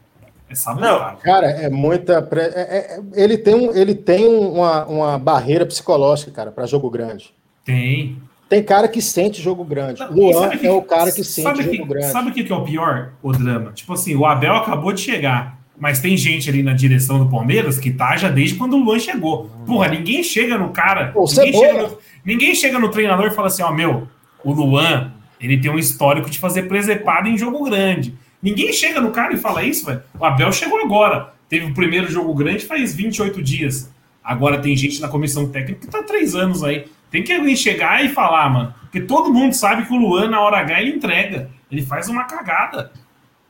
É 0.49 0.55
sabotagem. 0.55 1.17
Cara, 1.23 1.47
é 1.47 1.69
muita. 1.71 2.23
pre- 2.23 2.43
é- 2.43 2.99
é- 2.99 3.01
ele 3.15 3.37
tem, 3.39 3.55
um, 3.55 3.75
ele 3.75 3.95
tem 3.95 4.29
uma, 4.29 4.85
uma 4.87 5.19
barreira 5.19 5.67
psicológica, 5.67 6.31
cara, 6.31 6.53
para 6.53 6.67
jogo 6.67 6.89
grande. 6.91 7.35
Tem. 7.65 8.19
Tem 8.49 8.63
cara 8.63 8.87
que 8.87 9.01
sente 9.01 9.41
jogo 9.43 9.65
grande. 9.65 10.01
Não, 10.01 10.11
Luan 10.13 10.51
que- 10.51 10.67
é 10.67 10.71
o 10.71 10.83
cara 10.83 11.11
que 11.11 11.25
sente 11.25 11.43
sabe 11.49 11.63
jogo 11.65 11.77
que, 11.79 11.85
grande. 11.89 12.07
Sabe 12.13 12.29
o 12.31 12.33
que 12.33 12.45
que 12.45 12.53
é 12.53 12.55
o 12.55 12.63
pior, 12.63 13.13
o 13.23 13.33
drama? 13.33 13.73
Tipo 13.73 13.95
assim, 13.95 14.15
o 14.15 14.25
Abel 14.27 14.55
acabou 14.55 14.93
de 14.93 15.01
chegar, 15.01 15.59
mas 15.79 16.01
tem 16.01 16.17
gente 16.17 16.49
ali 16.49 16.63
na 16.63 16.73
direção 16.73 17.19
do 17.19 17.29
Palmeiras 17.31 17.79
que 17.79 17.91
tá 17.91 18.17
já 18.17 18.29
desde 18.29 18.57
quando 18.57 18.75
o 18.75 18.83
Luan 18.85 18.99
chegou. 18.99 19.51
Porra, 19.67 19.89
ninguém 19.89 20.23
chega 20.23 20.57
no 20.57 20.71
cara. 20.71 21.09
Pô, 21.13 21.25
ninguém, 21.25 21.53
Cebola. 21.53 21.67
chega 21.69 21.83
no, 21.83 21.99
ninguém 22.25 22.55
chega 22.55 22.79
no 22.79 22.89
treinador 22.91 23.27
e 23.27 23.31
fala 23.35 23.49
assim: 23.49 23.63
ó, 23.63 23.73
meu, 23.73 24.09
o 24.45 24.53
Luan, 24.53 25.13
ele 25.41 25.59
tem 25.59 25.71
um 25.71 25.79
histórico 25.79 26.31
de 26.31 26.39
fazer 26.39 26.65
presepada 26.65 27.29
em 27.29 27.37
jogo 27.37 27.65
grande. 27.65 28.15
Ninguém 28.43 28.73
chega 28.73 29.01
no 29.01 29.11
cara 29.11 29.33
e 29.33 29.39
fala 29.39 29.63
isso, 29.65 29.87
velho. 29.87 30.03
O 30.19 30.25
Abel 30.25 30.53
chegou 30.53 30.79
agora. 30.81 31.33
Teve 31.49 31.67
o 31.67 31.75
primeiro 31.75 32.11
jogo 32.11 32.35
grande 32.35 32.65
faz 32.65 32.95
28 32.95 33.43
dias. 33.43 33.91
Agora 34.23 34.59
tem 34.59 34.77
gente 34.77 35.01
na 35.01 35.09
comissão 35.09 35.49
técnica 35.51 35.81
que 35.81 35.87
tá 35.87 35.99
há 36.01 36.03
três 36.03 36.35
anos 36.35 36.63
aí. 36.63 36.87
Tem 37.11 37.23
que 37.23 37.33
alguém 37.33 37.55
chegar 37.55 38.05
e 38.05 38.09
falar, 38.09 38.49
mano. 38.51 38.75
Porque 38.83 39.01
todo 39.01 39.33
mundo 39.33 39.53
sabe 39.55 39.85
que 39.87 39.93
o 39.93 39.97
Luan, 39.97 40.29
na 40.31 40.41
hora 40.41 40.59
H, 40.59 40.81
ele 40.83 40.91
entrega. 40.97 41.51
Ele 41.71 41.83
faz 41.83 42.09
uma 42.09 42.25
cagada. 42.25 42.91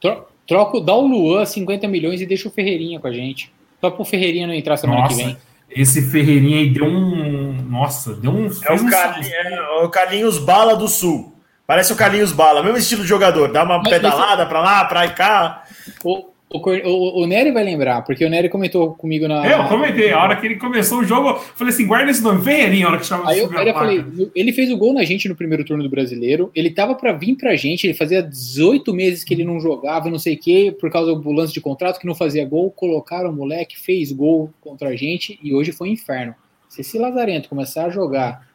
Tro- 0.00 0.26
Troca, 0.46 0.80
dá 0.80 0.94
o 0.94 1.06
Luan 1.06 1.44
50 1.44 1.88
milhões 1.88 2.20
e 2.20 2.26
deixa 2.26 2.48
o 2.48 2.50
Ferreirinha 2.50 3.00
com 3.00 3.06
a 3.06 3.12
gente. 3.12 3.50
Só 3.80 3.90
pro 3.90 4.04
Ferreirinha 4.04 4.46
não 4.46 4.54
entrar 4.54 4.76
semana 4.76 5.08
que 5.08 5.14
vem. 5.14 5.26
Nossa, 5.28 5.38
esse 5.70 6.02
Ferreirinha 6.10 6.58
aí 6.58 6.70
deu 6.70 6.84
um. 6.86 7.52
Nossa, 7.68 8.14
deu 8.14 8.30
um. 8.30 8.46
É 8.46 8.72
o, 8.72 8.74
um 8.76 8.90
Carli- 8.90 9.30
é 9.32 9.60
o 9.84 9.88
Carlinhos 9.88 10.38
Bala 10.38 10.76
do 10.76 10.88
Sul. 10.88 11.32
Parece 11.66 11.92
o 11.92 11.96
Carlinhos 11.96 12.30
Bala, 12.32 12.62
mesmo 12.62 12.76
estilo 12.78 13.02
de 13.02 13.08
jogador. 13.08 13.50
Dá 13.50 13.64
uma 13.64 13.78
Mas- 13.78 13.88
pedalada 13.88 14.44
pra 14.46 14.60
lá, 14.60 14.84
pra 14.84 15.08
cá. 15.08 15.64
O, 16.04 16.26
o, 16.54 16.88
o, 16.88 17.22
o 17.22 17.26
Nery 17.26 17.50
vai 17.50 17.64
lembrar, 17.64 18.02
porque 18.02 18.24
o 18.24 18.30
Nery 18.30 18.48
comentou 18.48 18.94
comigo 18.94 19.26
na. 19.26 19.44
É, 19.44 19.54
eu 19.54 19.64
comentei. 19.64 20.12
A 20.12 20.22
hora 20.22 20.36
que 20.36 20.46
ele 20.46 20.56
começou 20.56 21.00
o 21.00 21.04
jogo, 21.04 21.30
eu 21.30 21.38
falei 21.38 21.74
assim: 21.74 21.86
guarda 21.86 22.10
esse 22.10 22.22
nome, 22.22 22.44
Ferreirinha, 22.44 22.86
a 22.86 22.90
hora 22.90 22.98
que 22.98 23.06
chama 23.06 23.28
Aí 23.28 23.40
eu, 23.40 23.52
eu 23.52 23.74
falei, 23.74 24.04
ele 24.34 24.52
fez 24.52 24.70
o 24.70 24.76
gol 24.76 24.92
na 24.92 25.02
gente 25.02 25.28
no 25.28 25.34
primeiro 25.34 25.64
turno 25.64 25.82
do 25.82 25.90
brasileiro. 25.90 26.52
Ele 26.54 26.70
tava 26.70 26.94
pra 26.94 27.12
vir 27.12 27.34
pra 27.34 27.56
gente, 27.56 27.86
ele 27.86 27.94
fazia 27.94 28.22
18 28.22 28.94
meses 28.94 29.24
que 29.24 29.34
ele 29.34 29.42
não 29.42 29.58
jogava, 29.58 30.08
não 30.08 30.18
sei 30.18 30.34
o 30.34 30.38
quê, 30.38 30.76
por 30.78 30.90
causa 30.90 31.14
do 31.14 31.32
lance 31.32 31.52
de 31.52 31.60
contrato 31.60 31.98
que 31.98 32.06
não 32.06 32.14
fazia 32.14 32.46
gol. 32.46 32.70
Colocaram 32.70 33.30
o 33.30 33.32
moleque, 33.32 33.76
fez 33.78 34.12
gol 34.12 34.52
contra 34.60 34.90
a 34.90 34.96
gente 34.96 35.38
e 35.42 35.52
hoje 35.52 35.72
foi 35.72 35.88
um 35.88 35.92
inferno. 35.92 36.34
Se 36.68 36.82
esse 36.82 36.98
Lazarento 36.98 37.48
começar 37.48 37.86
a 37.86 37.90
jogar 37.90 38.46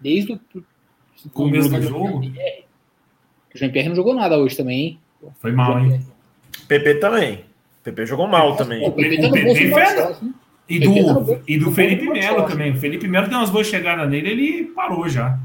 desde 0.00 0.32
o 0.32 0.40
Começo 1.32 1.68
do 1.68 1.82
jogo? 1.82 2.20
O 2.20 3.58
Jean-Pierre 3.58 3.88
não 3.88 3.96
jogou 3.96 4.14
nada 4.14 4.38
hoje 4.38 4.56
também, 4.56 4.80
hein? 4.80 4.98
Foi 5.40 5.50
mal, 5.50 5.80
hein? 5.80 6.00
PP 6.68 6.96
também. 6.96 7.47
PP 7.92 8.06
jogou 8.06 8.26
mal 8.28 8.52
O 8.52 8.56
também. 8.56 8.90
PP 8.90 9.26
O 9.26 9.32
PP 9.32 9.52
hein? 10.22 10.34
E 10.68 10.78
do, 10.80 11.40
e 11.48 11.58
do 11.58 11.72
Felipe 11.72 12.08
Melo 12.10 12.42
também. 12.44 12.72
O 12.72 12.76
Felipe 12.78 13.08
Melo 13.08 13.26
deu 13.28 13.38
umas 13.38 13.48
boas 13.50 13.66
chegadas 13.66 14.08
nele, 14.08 14.28
ele 14.30 14.64
parou 14.64 15.08
já. 15.08 15.38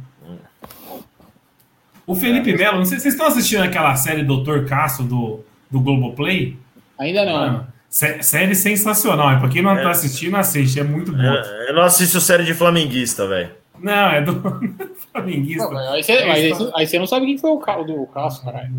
O 2.05 2.13
Felipe 2.15 2.53
Melo, 2.55 2.77
não 2.79 2.85
sei 2.85 2.97
se 2.97 3.03
vocês 3.03 3.13
estão 3.13 3.27
assistindo 3.27 3.63
aquela 3.63 3.95
série 3.95 4.23
Doutor 4.23 4.65
Cássio 4.65 5.05
do, 5.05 5.39
do 5.71 5.79
Globoplay. 5.79 6.57
Ainda 6.99 7.23
não. 7.25 7.33
Mano, 7.33 7.67
sé- 7.89 8.21
série 8.21 8.53
sensacional. 8.55 9.39
Pra 9.39 9.47
quem 9.47 9.61
não 9.61 9.73
tá 9.77 9.91
assistindo, 9.91 10.35
assiste. 10.35 10.79
É 10.79 10.83
muito 10.83 11.13
bom. 11.13 11.21
É, 11.21 11.69
Eu 11.69 11.75
não 11.75 11.83
assisto 11.83 12.19
série 12.19 12.43
de 12.43 12.53
flamenguista, 12.53 13.25
velho. 13.25 13.51
Não, 13.79 14.09
é 14.11 14.21
do 14.21 14.33
Flamenguista. 15.11 15.69
Não, 15.69 15.93
aí, 15.93 16.03
você, 16.03 16.25
mas 16.25 16.37
aí 16.37 16.49
você- 16.49 16.71
aí 16.75 16.87
você 16.87 16.99
não 16.99 17.07
sabe 17.07 17.25
quem 17.25 17.37
foi 17.37 17.51
o 17.51 17.57
carro 17.59 17.83
do 17.83 18.05
Cássio, 18.07 18.43
caralho. 18.45 18.69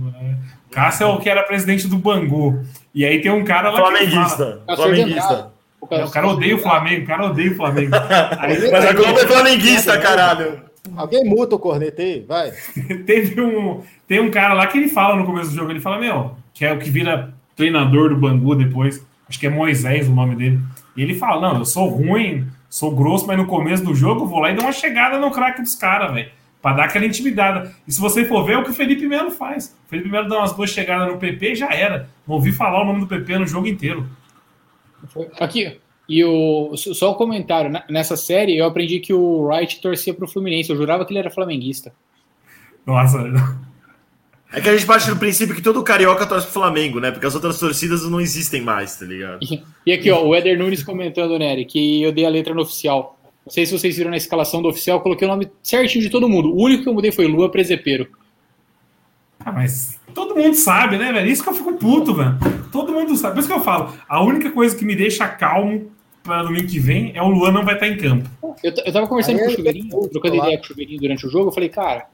Cássio 0.71 1.05
é 1.05 1.11
o 1.11 1.19
que 1.21 1.29
era 1.29 1.43
presidente 1.43 1.87
do 1.89 1.97
Bangu. 1.99 2.63
E 2.95 3.05
aí 3.05 3.21
tem 3.21 3.31
um 3.31 3.45
cara 3.45 3.71
lá 3.71 3.77
que 3.77 3.83
fala- 3.83 3.97
Flamenguista. 3.99 4.63
Flamenguista. 4.77 5.51
O, 5.81 5.95
É, 5.95 6.05
o 6.05 6.11
cara 6.11 6.29
odeia 6.29 6.55
o 6.57 6.59
Flamengo, 6.59 7.03
o 7.05 7.07
cara 7.07 7.27
odeia 7.27 7.51
o 7.53 7.57
Flamengo. 7.57 7.91
Aí 8.41 8.71
Mas 8.71 8.85
a 8.87 8.93
Globo 8.95 9.19
é 9.21 9.27
flamenguista, 9.27 9.99
caralho. 9.99 10.63
Alguém 10.97 11.25
muta 11.25 11.57
o 11.57 11.59
corneta 11.59 12.01
aí, 12.01 12.25
vai. 12.27 12.53
teve 13.07 13.39
um. 13.41 13.83
Tem 14.09 14.19
um 14.21 14.31
cara 14.31 14.55
lá 14.55 14.67
que 14.67 14.79
ele 14.79 14.89
fala 14.89 15.17
no 15.17 15.25
começo 15.27 15.51
do 15.51 15.57
jogo, 15.57 15.71
ele 15.71 15.81
fala, 15.81 15.99
meu, 15.99 16.37
que 16.55 16.65
é 16.65 16.73
o 16.73 16.79
que 16.79 16.89
vira 16.89 17.35
treinador 17.55 18.09
do 18.11 18.17
Bangu 18.17 18.55
depois. 18.55 19.05
acho 19.29 19.39
que 19.39 19.47
é 19.47 19.51
Moisés 19.51 20.09
o 20.09 20.13
nome 20.15 20.37
dele. 20.37 20.59
E 20.97 21.03
ele 21.03 21.15
fala: 21.15 21.41
Não, 21.53 21.59
eu 21.59 21.65
sou 21.67 21.87
ruim, 21.89 22.47
sou 22.75 22.91
grosso, 22.91 23.25
mas 23.25 23.39
no 23.39 23.47
começo 23.47 23.85
do 23.85 23.95
jogo 23.95 24.23
eu 24.23 24.27
vou 24.27 24.41
lá 24.41 24.51
e 24.51 24.57
dou 24.57 24.65
uma 24.65 24.73
chegada 24.73 25.17
no 25.21 25.31
craque 25.31 25.63
dos 25.63 25.77
caras, 25.77 26.13
velho. 26.13 26.29
Pra 26.61 26.73
dar 26.73 26.87
aquela 26.87 27.07
intimidada. 27.07 27.73
E 27.87 27.93
se 27.93 28.01
você 28.01 28.25
for 28.25 28.45
ver, 28.45 28.55
é 28.55 28.59
o 28.59 28.65
que 28.65 28.71
o 28.71 28.75
Felipe 28.75 29.07
Melo 29.07 29.31
faz. 29.31 29.77
O 29.87 29.89
Felipe 29.89 30.09
Melo 30.09 30.29
dá 30.29 30.39
umas 30.39 30.53
duas 30.55 30.71
chegadas 30.71 31.07
no 31.07 31.17
PP 31.17 31.53
e 31.53 31.55
já 31.55 31.73
era. 31.73 32.11
Não 32.27 32.35
ouvi 32.35 32.51
falar 32.51 32.83
o 32.83 32.85
nome 32.85 32.99
do 32.99 33.07
PP 33.07 33.39
no 33.39 33.47
jogo 33.47 33.69
inteiro. 33.69 34.09
Aqui, 35.39 35.79
e 36.09 36.25
o, 36.25 36.77
só 36.77 37.13
o 37.13 37.15
comentário. 37.15 37.71
Nessa 37.89 38.17
série, 38.17 38.57
eu 38.57 38.67
aprendi 38.67 38.99
que 38.99 39.15
o 39.15 39.43
Wright 39.47 39.81
torcia 39.81 40.13
pro 40.13 40.27
Fluminense. 40.27 40.71
Eu 40.71 40.77
jurava 40.77 41.05
que 41.05 41.13
ele 41.13 41.21
era 41.21 41.31
flamenguista. 41.31 41.93
Nossa. 42.85 43.19
É 44.55 44.61
que 44.61 44.69
a 44.69 44.73
gente 44.73 44.87
parte 44.87 45.11
do 45.11 45.17
princípio 45.17 45.53
que 45.53 45.61
todo 45.61 45.83
carioca 45.83 46.25
torce 46.25 46.47
pro 46.47 46.55
Flamengo, 46.55 47.01
né? 47.01 47.11
Porque 47.11 47.27
as 47.27 47.35
outras 47.35 47.59
torcidas 47.59 48.09
não 48.09 48.21
existem 48.21 48.63
mais, 48.63 48.97
tá 48.97 49.05
ligado? 49.05 49.41
E, 49.85 49.93
aqui, 49.93 50.09
ó, 50.13 50.25
o 50.25 50.35
Eder 50.35 50.57
Nunes 50.57 50.81
comentando, 50.81 51.37
Nery, 51.37 51.65
que 51.65 52.01
eu 52.01 52.13
dei 52.13 52.25
a 52.25 52.29
letra 52.29 52.55
no 52.55 52.63
oficial. 52.63 53.19
Não 53.45 53.53
sei 53.53 53.67
se 53.67 53.77
vocês 53.77 53.97
viram 53.97 54.11
na 54.11 54.17
escalação 54.17 54.63
do 54.63 54.69
oficial, 54.69 55.01
coloquei 55.01 55.27
o 55.27 55.31
nome 55.31 55.51
certinho 55.61 56.05
de 56.05 56.09
todo 56.09 56.29
mundo. 56.29 56.55
O 56.55 56.63
único 56.63 56.85
que 56.85 56.89
eu 56.89 56.95
mudei 56.95 57.11
foi 57.11 57.27
Lua 57.27 57.51
Presepeiro. 57.51 58.09
Ah, 59.45 59.51
mas 59.51 59.99
todo 60.15 60.37
mundo 60.37 60.55
sabe, 60.55 60.97
né, 60.99 61.13
velho? 61.13 61.29
Isso 61.29 61.43
que 61.43 61.49
eu 61.49 61.55
fico 61.55 61.75
puto, 61.75 62.15
velho. 62.15 62.39
Todo 62.71 62.93
mundo 62.93 63.17
sabe. 63.17 63.35
Por 63.35 63.41
isso 63.41 63.49
que 63.49 63.55
eu 63.55 63.61
falo, 63.61 63.93
a 64.09 64.23
única 64.23 64.53
coisa 64.53 64.77
que 64.77 64.85
me 64.85 64.95
deixa 64.95 65.27
calmo 65.27 65.91
para 66.23 66.45
domingo 66.45 66.69
que 66.69 66.79
vem 66.79 67.13
é 67.15 67.21
o 67.21 67.29
Luan 67.29 67.51
não 67.51 67.65
vai 67.65 67.75
estar 67.75 67.89
em 67.89 67.97
campo. 67.97 68.31
Eu, 68.63 68.73
eu 68.85 68.93
tava 68.93 69.07
conversando 69.09 69.41
Aí 69.41 69.47
com 69.47 69.51
o 69.51 69.57
Chuveirinho, 69.57 70.09
trocando 70.09 70.37
ideia 70.37 70.57
com 70.57 70.65
o 70.65 70.67
Chuveirinho 70.67 71.01
durante 71.01 71.27
o 71.27 71.31
jogo, 71.31 71.49
eu 71.49 71.53
falei, 71.53 71.69
cara, 71.69 72.07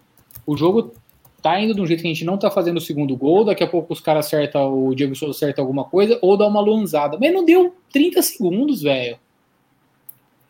o 0.47 0.57
jogo 0.57 0.95
tá 1.43 1.61
indo 1.61 1.75
de 1.75 1.81
um 1.81 1.87
jeito 1.87 2.03
que 2.03 2.09
a 2.09 2.13
gente 2.13 2.25
não 2.25 2.39
tá 2.39 2.51
fazendo 2.51 2.77
o 2.77 2.81
segundo 2.81 3.17
gol, 3.17 3.45
daqui 3.45 3.63
a 3.63 3.67
pouco 3.67 3.93
os 3.93 4.01
caras 4.01 4.27
acertam, 4.27 4.87
o 4.87 4.95
Diego 4.95 5.15
Souza 5.15 5.37
acerta 5.37 5.61
alguma 5.61 5.85
coisa, 5.85 6.19
ou 6.23 6.37
dá 6.37 6.47
uma 6.47 6.61
luanzada. 6.61 7.19
Mas 7.21 7.33
não 7.33 7.45
deu 7.45 7.75
30 7.93 8.23
segundos, 8.23 8.83
velho. 8.83 9.19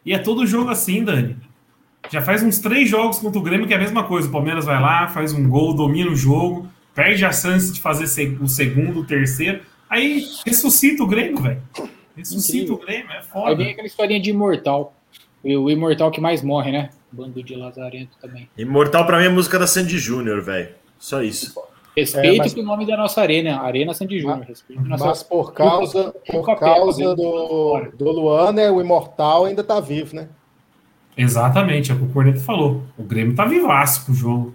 E 0.04 0.12
é 0.12 0.18
todo 0.18 0.46
jogo 0.46 0.70
assim, 0.70 1.04
Dani. 1.04 1.36
Já 2.10 2.22
faz 2.22 2.42
uns 2.42 2.58
três 2.58 2.88
jogos 2.88 3.18
contra 3.18 3.38
o 3.38 3.42
Grêmio 3.42 3.66
que 3.66 3.74
é 3.74 3.76
a 3.76 3.80
mesma 3.80 4.04
coisa. 4.04 4.28
O 4.28 4.32
Palmeiras 4.32 4.64
vai 4.64 4.80
lá, 4.80 5.06
faz 5.08 5.32
um 5.32 5.48
gol, 5.48 5.74
domina 5.74 6.10
o 6.10 6.16
jogo, 6.16 6.68
perde 6.94 7.24
a 7.24 7.32
chance 7.32 7.72
de 7.72 7.80
fazer 7.80 8.04
o 8.40 8.48
segundo, 8.48 9.00
o 9.00 9.04
terceiro. 9.04 9.60
Aí 9.88 10.24
ressuscita 10.46 11.02
o 11.02 11.06
Grêmio, 11.06 11.40
velho. 11.40 11.62
Ressuscita 12.16 12.72
Incrível. 12.72 12.74
o 12.74 12.78
Grêmio, 12.78 13.12
é 13.12 13.22
foda. 13.22 13.50
Aí 13.50 13.54
vem 13.54 13.70
aquela 13.70 13.86
historinha 13.86 14.20
de 14.20 14.30
imortal. 14.30 14.94
O 15.42 15.70
imortal 15.70 16.10
que 16.10 16.20
mais 16.20 16.42
morre, 16.42 16.72
né? 16.72 16.90
Bando 17.12 17.42
de 17.42 17.54
Lazarento 17.54 18.16
também. 18.20 18.48
Imortal 18.56 19.06
pra 19.06 19.18
mim 19.18 19.24
é 19.24 19.26
a 19.28 19.30
música 19.30 19.58
da 19.58 19.66
Sandy 19.66 19.98
Júnior, 19.98 20.42
velho. 20.42 20.68
Só 21.00 21.22
isso. 21.22 21.58
Respeito 21.96 22.34
é, 22.34 22.38
mas... 22.38 22.54
o 22.54 22.62
nome 22.62 22.86
da 22.86 22.96
nossa 22.96 23.20
arena, 23.20 23.60
Arena 23.60 23.92
Sandy 23.92 24.20
Júnior. 24.20 24.46
Mas, 24.48 25.00
mas 25.00 25.22
por 25.24 25.52
causa, 25.52 26.14
por 26.30 26.56
causa 26.56 27.16
do, 27.16 27.90
do 27.94 28.10
Luan, 28.12 28.52
né, 28.52 28.70
o 28.70 28.80
Imortal 28.80 29.46
ainda 29.46 29.64
tá 29.64 29.80
vivo, 29.80 30.14
né? 30.14 30.28
Exatamente, 31.16 31.90
é 31.90 31.94
o 31.94 31.98
que 31.98 32.04
o 32.04 32.08
Corneto 32.10 32.40
falou. 32.40 32.82
O 32.96 33.02
Grêmio 33.02 33.34
tá 33.34 33.44
vivaço 33.44 34.04
pro 34.04 34.14
jogo. 34.14 34.54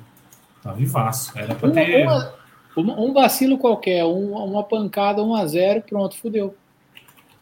Tá 0.64 0.72
vivaço. 0.72 1.38
Era 1.38 1.54
pra 1.54 1.70
ter. 1.70 2.06
Uma, 2.06 2.34
uma, 2.78 3.00
um 3.00 3.14
vacilo 3.14 3.58
qualquer, 3.58 4.06
um, 4.06 4.34
uma 4.34 4.64
pancada 4.64 5.22
1 5.22 5.36
a 5.36 5.46
0 5.46 5.82
pronto, 5.82 6.18
fudeu. 6.18 6.56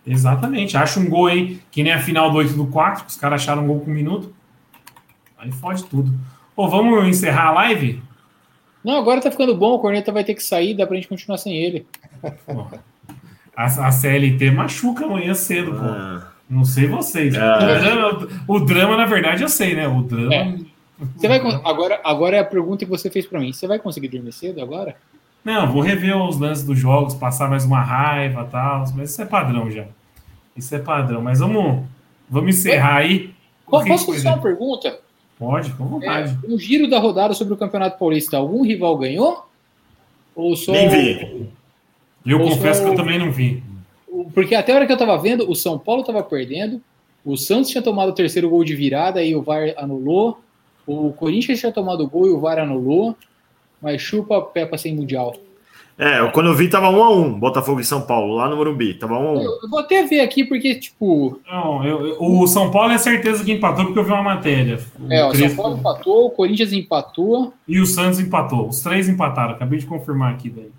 Exatamente. 0.06 0.76
Acha 0.76 1.00
um 1.00 1.10
gol 1.10 1.28
aí, 1.28 1.62
que 1.72 1.84
nem 1.84 1.94
a 1.94 2.00
final 2.02 2.32
do 2.32 2.38
8 2.38 2.54
do 2.54 2.68
4, 2.68 3.06
os 3.08 3.16
caras 3.16 3.42
acharam 3.42 3.64
um 3.64 3.68
gol 3.68 3.80
com 3.82 3.92
um 3.92 3.94
minuto. 3.94 4.34
Aí 5.38 5.52
fode 5.52 5.84
tudo. 5.86 6.12
Pô, 6.56 6.68
vamos 6.68 7.08
encerrar 7.08 7.48
a 7.48 7.52
live? 7.52 8.02
Não, 8.84 8.98
agora 8.98 9.22
tá 9.22 9.32
ficando 9.32 9.56
bom, 9.56 9.74
o 9.74 9.80
Corneta 9.80 10.12
vai 10.12 10.24
ter 10.24 10.34
que 10.34 10.44
sair, 10.44 10.74
dá 10.74 10.86
pra 10.86 10.96
gente 10.96 11.08
continuar 11.08 11.38
sem 11.38 11.56
ele. 11.56 11.86
A, 13.56 13.66
a 13.66 13.92
CLT 13.92 14.50
machuca 14.50 15.06
amanhã 15.06 15.34
cedo, 15.34 15.72
pô. 15.74 15.86
Ah. 15.86 16.28
Não 16.50 16.66
sei 16.66 16.88
vocês. 16.88 17.36
Ah. 17.36 17.58
O, 17.58 17.60
drama, 17.60 18.28
o, 18.48 18.60
drama, 18.60 18.98
na 18.98 19.06
verdade, 19.06 19.44
eu 19.44 19.50
sei, 19.50 19.76
né? 19.76 19.88
O 19.88 20.02
drama. 20.02 20.34
É. 20.34 20.56
Você 21.16 21.28
vai, 21.28 21.40
agora, 21.64 22.02
agora 22.04 22.38
é 22.38 22.40
a 22.40 22.46
pergunta 22.46 22.86
que 22.86 22.92
você 22.92 23.10
fez 23.10 23.26
para 23.26 23.40
mim. 23.40 23.54
Você 23.54 23.68
vai 23.68 23.80
conseguir 23.80 24.08
dormir 24.08 24.32
cedo 24.32 24.62
agora? 24.62 24.96
Não, 25.44 25.72
vou 25.72 25.82
rever 25.82 26.16
os 26.16 26.40
lances 26.40 26.64
dos 26.66 26.80
jogos, 26.80 27.14
passar 27.14 27.50
mais 27.50 27.66
uma 27.66 27.82
raiva 27.82 28.46
e 28.48 28.52
tal. 28.52 28.86
Mas 28.96 29.12
isso 29.12 29.22
é 29.22 29.26
padrão 29.26 29.70
já. 29.70 29.86
Isso 30.56 30.74
é 30.74 30.80
padrão. 30.80 31.22
Mas 31.22 31.40
vamos, 31.40 31.84
vamos 32.30 32.56
encerrar 32.56 32.98
aí. 32.98 33.34
Posso 33.66 34.06
fazer 34.06 34.28
uma 34.28 34.42
pergunta? 34.42 35.00
Pode, 35.44 35.72
com 35.74 35.86
vontade. 35.86 36.38
É, 36.42 36.48
um 36.48 36.58
giro 36.58 36.90
da 36.90 37.00
rodada 37.00 37.34
sobre 37.34 37.54
o 37.54 37.58
Campeonato 37.58 38.00
Paulista. 38.00 38.38
Algum 38.38 38.64
rival 38.64 38.98
ganhou? 38.98 39.46
Ou 40.34 40.56
só... 40.56 40.72
Nem 40.72 40.88
vi. 40.88 41.50
Eu 42.26 42.40
Ou 42.40 42.50
confesso 42.50 42.80
só... 42.80 42.86
que 42.86 42.92
eu 42.94 42.96
também 42.96 43.20
não 43.20 43.30
vi. 43.30 43.62
Porque 44.34 44.56
até 44.56 44.72
a 44.72 44.76
hora 44.76 44.86
que 44.86 44.92
eu 44.92 44.96
estava 44.96 45.18
vendo, 45.18 45.50
o 45.50 45.54
São 45.54 45.78
Paulo 45.78 46.02
estava 46.02 46.24
perdendo, 46.24 46.82
o 47.26 47.36
Santos 47.36 47.72
tinha 47.72 47.82
tomado 47.82 48.10
o 48.10 48.14
terceiro 48.14 48.50
gol 48.50 48.64
de 48.64 48.74
virada 48.74 49.22
e 49.22 49.36
o 49.36 49.42
VAR 49.42 49.74
anulou, 49.76 50.40
o 50.88 51.12
Corinthians 51.12 51.60
tinha 51.60 51.72
tomado 51.72 52.04
o 52.04 52.08
gol 52.08 52.28
e 52.28 52.30
o 52.30 52.40
VAR 52.40 52.60
anulou, 52.60 53.16
mas 53.82 54.02
chupa 54.02 54.42
Peppa 54.42 54.78
sem 54.78 54.96
Mundial. 54.96 55.36
É, 55.98 56.26
quando 56.32 56.48
eu 56.48 56.56
vi 56.56 56.70
tava 56.70 56.90
1 56.90 57.04
a 57.04 57.12
1 57.12 57.40
Botafogo 57.40 57.80
e 57.80 57.84
São 57.84 58.02
Paulo, 58.02 58.36
lá 58.36 58.50
no 58.50 58.56
Morumbi. 58.56 58.96
Tava 58.96 59.14
1 59.14 59.28
a 59.28 59.32
1 59.32 59.42
eu, 59.42 59.60
eu 59.64 59.70
vou 59.70 59.80
até 59.80 60.06
ver 60.06 60.22
aqui, 60.22 60.44
porque, 60.44 60.76
tipo. 60.76 61.40
Não, 61.48 61.86
eu, 61.86 62.08
eu, 62.08 62.18
o 62.20 62.48
São 62.48 62.72
Paulo 62.72 62.92
é 62.92 62.98
certeza 62.98 63.44
que 63.44 63.52
empatou, 63.52 63.86
porque 63.86 64.00
eu 64.00 64.04
vi 64.04 64.12
uma 64.12 64.24
matéria. 64.24 64.80
O 65.00 65.12
é, 65.12 65.26
o 65.26 65.30
Crespo... 65.30 65.56
São 65.56 65.64
Paulo 65.64 65.78
empatou, 65.78 66.26
o 66.26 66.32
Corinthians 66.32 66.74
empatou. 66.74 67.54
E 67.68 67.80
o 67.80 67.86
Santos 67.86 68.20
empatou. 68.20 68.68
Os 68.68 68.82
três 68.82 69.08
empataram. 69.08 69.52
Acabei 69.52 69.80
de 69.80 69.86
confirmar 69.86 70.34
aqui 70.34 70.50
daí. 70.50 70.72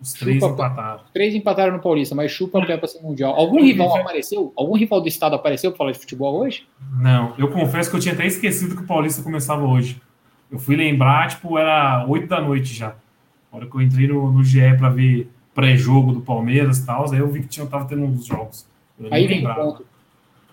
Os 0.00 0.12
três 0.12 0.40
chupa, 0.40 0.52
empataram. 0.52 1.00
Três 1.12 1.34
empataram 1.34 1.72
no 1.72 1.82
Paulista, 1.82 2.14
mas 2.14 2.30
chupa 2.30 2.62
a 2.62 2.78
para 2.78 2.86
ser 2.86 3.00
mundial. 3.00 3.34
Algum 3.34 3.62
rival 3.62 3.96
apareceu? 3.96 4.52
Algum 4.56 4.76
rival 4.76 5.00
do 5.00 5.08
estado 5.08 5.34
apareceu 5.34 5.70
para 5.70 5.78
falar 5.78 5.92
de 5.92 5.98
futebol 5.98 6.38
hoje? 6.38 6.66
Não, 7.00 7.32
eu 7.38 7.48
confesso 7.48 7.90
que 7.90 7.96
eu 7.96 8.00
tinha 8.00 8.14
até 8.14 8.26
esquecido 8.26 8.76
que 8.76 8.82
o 8.82 8.86
Paulista 8.86 9.22
começava 9.22 9.64
hoje. 9.64 10.00
Eu 10.50 10.58
fui 10.58 10.76
lembrar, 10.76 11.28
tipo, 11.28 11.58
era 11.58 12.06
8 12.06 12.28
da 12.28 12.40
noite 12.40 12.74
já. 12.74 12.94
A 13.56 13.60
hora 13.60 13.66
que 13.66 13.74
eu 13.74 13.80
entrei 13.80 14.06
no, 14.06 14.30
no 14.30 14.44
GE 14.44 14.76
para 14.76 14.90
ver 14.90 15.30
pré-jogo 15.54 16.12
do 16.12 16.20
Palmeiras 16.20 16.76
e 16.76 16.84
tal, 16.84 17.10
aí 17.10 17.18
eu 17.18 17.28
vi 17.28 17.40
que 17.40 17.48
tinha, 17.48 17.64
tava 17.64 17.86
tendo 17.86 18.02
uns 18.02 18.26
jogos. 18.26 18.66
Eu 19.00 19.08
aí 19.10 19.26
vem 19.26 19.42
ponto. 19.42 19.86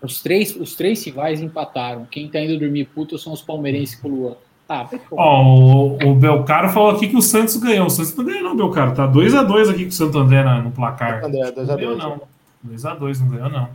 Os 0.02 0.22
três, 0.22 0.56
os 0.56 0.74
três 0.76 1.04
rivais 1.04 1.42
empataram. 1.42 2.08
Quem 2.10 2.30
tá 2.30 2.40
indo 2.40 2.58
dormir 2.58 2.86
puto 2.86 3.18
são 3.18 3.34
os 3.34 3.42
palmeirenses 3.42 3.96
com 3.96 4.08
o 4.08 4.16
Luan. 4.16 4.36
Tá, 4.66 4.90
Ó, 5.12 5.44
o, 5.44 6.12
o 6.12 6.16
Belcaro 6.16 6.70
falou 6.70 6.92
aqui 6.92 7.10
que 7.10 7.18
o 7.18 7.22
Santos 7.22 7.58
ganhou. 7.58 7.88
O 7.88 7.90
Santos 7.90 8.16
não 8.16 8.24
ganhou, 8.24 8.44
não, 8.44 8.56
Belcaro. 8.56 8.96
Tá 8.96 9.06
2x2 9.06 9.70
aqui 9.70 9.84
com 9.84 9.90
o 9.90 9.94
Santo 9.94 10.18
André 10.18 10.42
no 10.62 10.72
placar. 10.72 11.26
André, 11.26 11.52
2 11.52 11.68
não 11.68 11.76
ganhou, 11.76 11.98
não. 11.98 12.22
2x2, 12.66 13.20
não 13.20 13.28
ganhou, 13.28 13.50
não. 13.50 13.70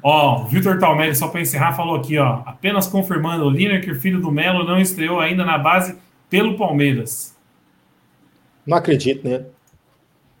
Ó, 0.00 0.42
o 0.42 0.44
Vitor 0.46 0.78
Talmelli, 0.78 1.16
só 1.16 1.26
para 1.26 1.40
encerrar, 1.40 1.72
falou 1.72 1.96
aqui, 1.96 2.16
ó. 2.16 2.42
Apenas 2.46 2.86
confirmando, 2.86 3.44
o 3.44 3.50
Lineker, 3.50 3.98
filho 3.98 4.20
do 4.20 4.30
Melo, 4.30 4.64
não 4.64 4.78
estreou 4.78 5.18
ainda 5.18 5.44
na 5.44 5.58
base 5.58 5.96
pelo 6.28 6.56
Palmeiras. 6.56 7.36
Não 8.66 8.76
acredito, 8.76 9.28
né? 9.28 9.44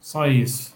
Só 0.00 0.26
isso. 0.26 0.74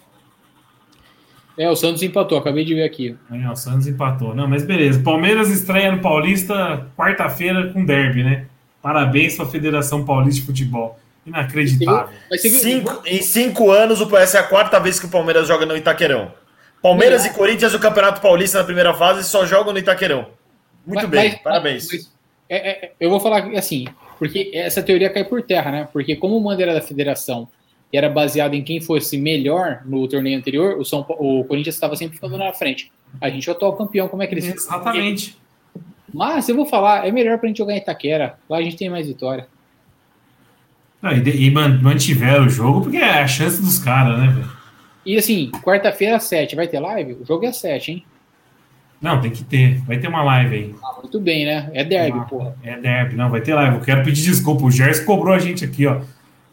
É, 1.59 1.69
o 1.69 1.75
Santos 1.75 2.03
empatou, 2.03 2.39
acabei 2.39 2.65
de 2.65 2.75
ver 2.75 2.85
aqui. 2.85 3.17
É, 3.33 3.51
o 3.51 3.57
Santos 3.57 3.87
empatou. 3.89 4.35
Não, 4.35 4.47
mas 4.47 4.65
beleza. 4.65 5.01
Palmeiras 5.03 5.51
estreia 5.51 5.91
no 5.91 6.01
Paulista 6.01 6.87
quarta-feira 6.97 7.73
com 7.73 7.85
derby, 7.85 8.23
né? 8.23 8.47
Parabéns 8.81 9.37
para 9.37 9.45
a 9.45 9.49
Federação 9.49 10.05
Paulista 10.05 10.41
de 10.41 10.47
Futebol. 10.47 10.99
Inacreditável. 11.27 12.15
Cinco, 12.39 13.03
em 13.05 13.21
cinco 13.21 13.71
anos, 13.73 14.01
o 14.01 14.07
PS 14.07 14.37
é 14.37 14.39
a 14.39 14.45
quarta 14.45 14.79
vez 14.79 15.01
que 15.01 15.07
o 15.07 15.11
Palmeiras 15.11 15.49
joga 15.49 15.67
no 15.67 15.77
Itaquerão. 15.77 16.33
Palmeiras 16.81 17.25
é. 17.25 17.29
e 17.29 17.35
Corinthians, 17.35 17.75
o 17.75 17.81
Campeonato 17.81 18.21
Paulista 18.21 18.59
na 18.59 18.65
primeira 18.65 18.95
fase, 18.95 19.29
só 19.29 19.45
jogam 19.45 19.73
no 19.73 19.79
Itaquerão. 19.81 20.29
Muito 20.87 21.03
mas, 21.03 21.11
bem, 21.11 21.31
mas, 21.33 21.43
parabéns. 21.43 21.89
Mas, 21.93 22.13
é, 22.49 22.87
é, 22.87 22.93
eu 23.01 23.11
vou 23.11 23.21
falar 23.21 23.45
assim, 23.59 23.87
porque 24.19 24.51
essa 24.53 24.83
teoria 24.83 25.11
cai 25.11 25.25
por 25.25 25.43
terra, 25.43 25.71
né? 25.71 25.89
Porque 25.93 26.17
como 26.17 26.37
o 26.37 26.43
mando 26.43 26.63
era 26.63 26.75
da 26.75 26.81
federação 26.81 27.49
e 27.93 27.97
era 27.97 28.09
baseado 28.09 28.55
em 28.55 28.63
quem 28.63 28.81
fosse 28.81 29.17
melhor 29.17 29.83
no 29.85 30.07
torneio 30.09 30.37
anterior, 30.37 30.79
o, 30.79 30.85
São 30.85 31.03
Paulo, 31.03 31.41
o 31.41 31.45
Corinthians 31.45 31.77
estava 31.77 31.97
sempre 31.97 32.17
ficando 32.17 32.37
na 32.37 32.53
frente. 32.53 32.93
A 33.21 33.31
gente 33.31 33.49
é 33.49 33.53
o 33.53 33.55
atual 33.55 33.77
campeão, 33.77 34.09
como 34.09 34.23
é 34.23 34.27
que 34.27 34.35
eles... 34.35 34.47
Exatamente. 34.47 35.37
Mas, 36.13 36.49
eu 36.49 36.57
vou 36.57 36.67
falar, 36.67 37.07
é 37.07 37.13
melhor 37.13 37.39
pra 37.39 37.49
gente 37.49 37.59
jogar 37.59 37.75
em 37.75 37.79
Itaquera. 37.79 38.39
Lá 38.49 38.59
a 38.59 38.63
gente 38.63 38.77
tem 38.77 38.91
mais 38.91 39.07
vitória. 39.07 39.47
Não, 41.01 41.13
e, 41.13 41.47
e 41.47 41.51
mantiveram 41.51 42.47
o 42.47 42.49
jogo 42.49 42.83
porque 42.83 42.97
é 42.97 43.21
a 43.21 43.27
chance 43.27 43.61
dos 43.61 43.79
caras, 43.79 44.19
né, 44.19 44.27
velho? 44.29 44.59
E 45.07 45.17
assim, 45.17 45.51
quarta-feira 45.63 46.17
às 46.17 46.25
7, 46.25 46.57
vai 46.57 46.67
ter 46.67 46.81
live? 46.81 47.15
O 47.15 47.25
jogo 47.25 47.45
é 47.45 47.49
às 47.49 47.57
7, 47.57 47.93
hein? 47.93 48.05
Não, 49.01 49.21
tem 49.21 49.31
que 49.31 49.45
ter. 49.45 49.79
Vai 49.87 49.99
ter 49.99 50.09
uma 50.09 50.23
live 50.23 50.55
aí. 50.55 50.75
Ah, 50.83 50.97
muito 51.01 51.21
bem, 51.21 51.45
né? 51.45 51.71
É 51.73 51.85
derby, 51.85 52.19
ah, 52.19 52.25
porra. 52.25 52.57
É 52.65 52.77
derby, 52.77 53.15
não, 53.15 53.31
vai 53.31 53.41
ter 53.41 53.55
live. 53.55 53.77
Eu 53.77 53.83
quero 53.83 54.03
pedir 54.03 54.25
desculpa. 54.25 54.65
O 54.65 54.71
Gerson 54.71 55.05
cobrou 55.05 55.33
a 55.33 55.39
gente 55.39 55.65
aqui, 55.65 55.87
ó. 55.87 56.01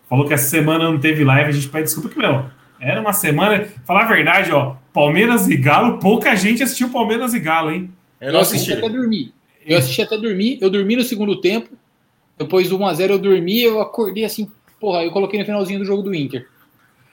Falou 0.07 0.27
que 0.27 0.33
essa 0.33 0.47
semana 0.47 0.83
não 0.83 0.99
teve 0.99 1.23
live, 1.23 1.49
a 1.49 1.53
gente 1.53 1.67
pede 1.67 1.85
desculpa 1.85 2.09
que, 2.09 2.17
meu, 2.19 2.45
era 2.79 3.01
uma 3.01 3.13
semana. 3.13 3.65
Falar 3.83 4.03
a 4.03 4.07
verdade, 4.07 4.51
ó. 4.51 4.75
Palmeiras 4.93 5.47
e 5.49 5.57
Galo, 5.57 5.99
pouca 5.99 6.35
gente 6.35 6.61
assistiu 6.61 6.89
Palmeiras 6.89 7.33
e 7.33 7.39
Galo, 7.39 7.71
hein? 7.71 7.89
Eu, 8.21 8.33
eu 8.33 8.39
assisti 8.39 8.71
até 8.71 8.87
dormir. 8.87 9.33
Eu 9.65 9.77
assisti 9.79 10.01
até 10.01 10.17
dormir. 10.17 10.59
Eu 10.61 10.69
dormi 10.69 10.95
no 10.95 11.03
segundo 11.03 11.41
tempo. 11.41 11.69
Depois 12.37 12.69
do 12.69 12.77
1x0 12.77 13.09
eu 13.09 13.19
dormi, 13.19 13.63
eu 13.63 13.81
acordei 13.81 14.25
assim, 14.25 14.49
porra, 14.79 15.03
eu 15.03 15.11
coloquei 15.11 15.39
no 15.39 15.45
finalzinho 15.45 15.79
do 15.79 15.85
jogo 15.85 16.03
do 16.03 16.13
Inter. 16.13 16.47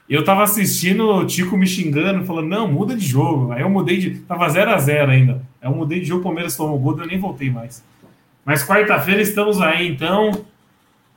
Eu 0.09 0.25
tava 0.25 0.43
assistindo 0.43 1.09
o 1.09 1.25
Tico 1.25 1.57
me 1.57 1.67
xingando, 1.67 2.25
falando, 2.25 2.49
não, 2.49 2.71
muda 2.71 2.97
de 2.97 3.07
jogo. 3.07 3.53
Aí 3.53 3.63
eu 3.63 3.71
mudei 3.71 3.99
de. 3.99 4.11
Tava 4.21 4.49
0 4.49 4.71
a 4.71 4.79
0 4.79 5.11
ainda. 5.11 5.43
Aí 5.61 5.71
eu 5.71 5.75
mudei 5.75 6.01
de 6.01 6.07
jogo, 6.07 6.21
o 6.21 6.25
Palmeiras 6.25 6.57
tomou 6.57 6.79
gol, 6.79 6.99
eu 6.99 7.07
nem 7.07 7.19
voltei 7.19 7.51
mais. 7.51 7.83
Mas 8.45 8.67
quarta-feira 8.67 9.23
estamos 9.23 9.61
aí, 9.61 9.89
então. 9.89 10.45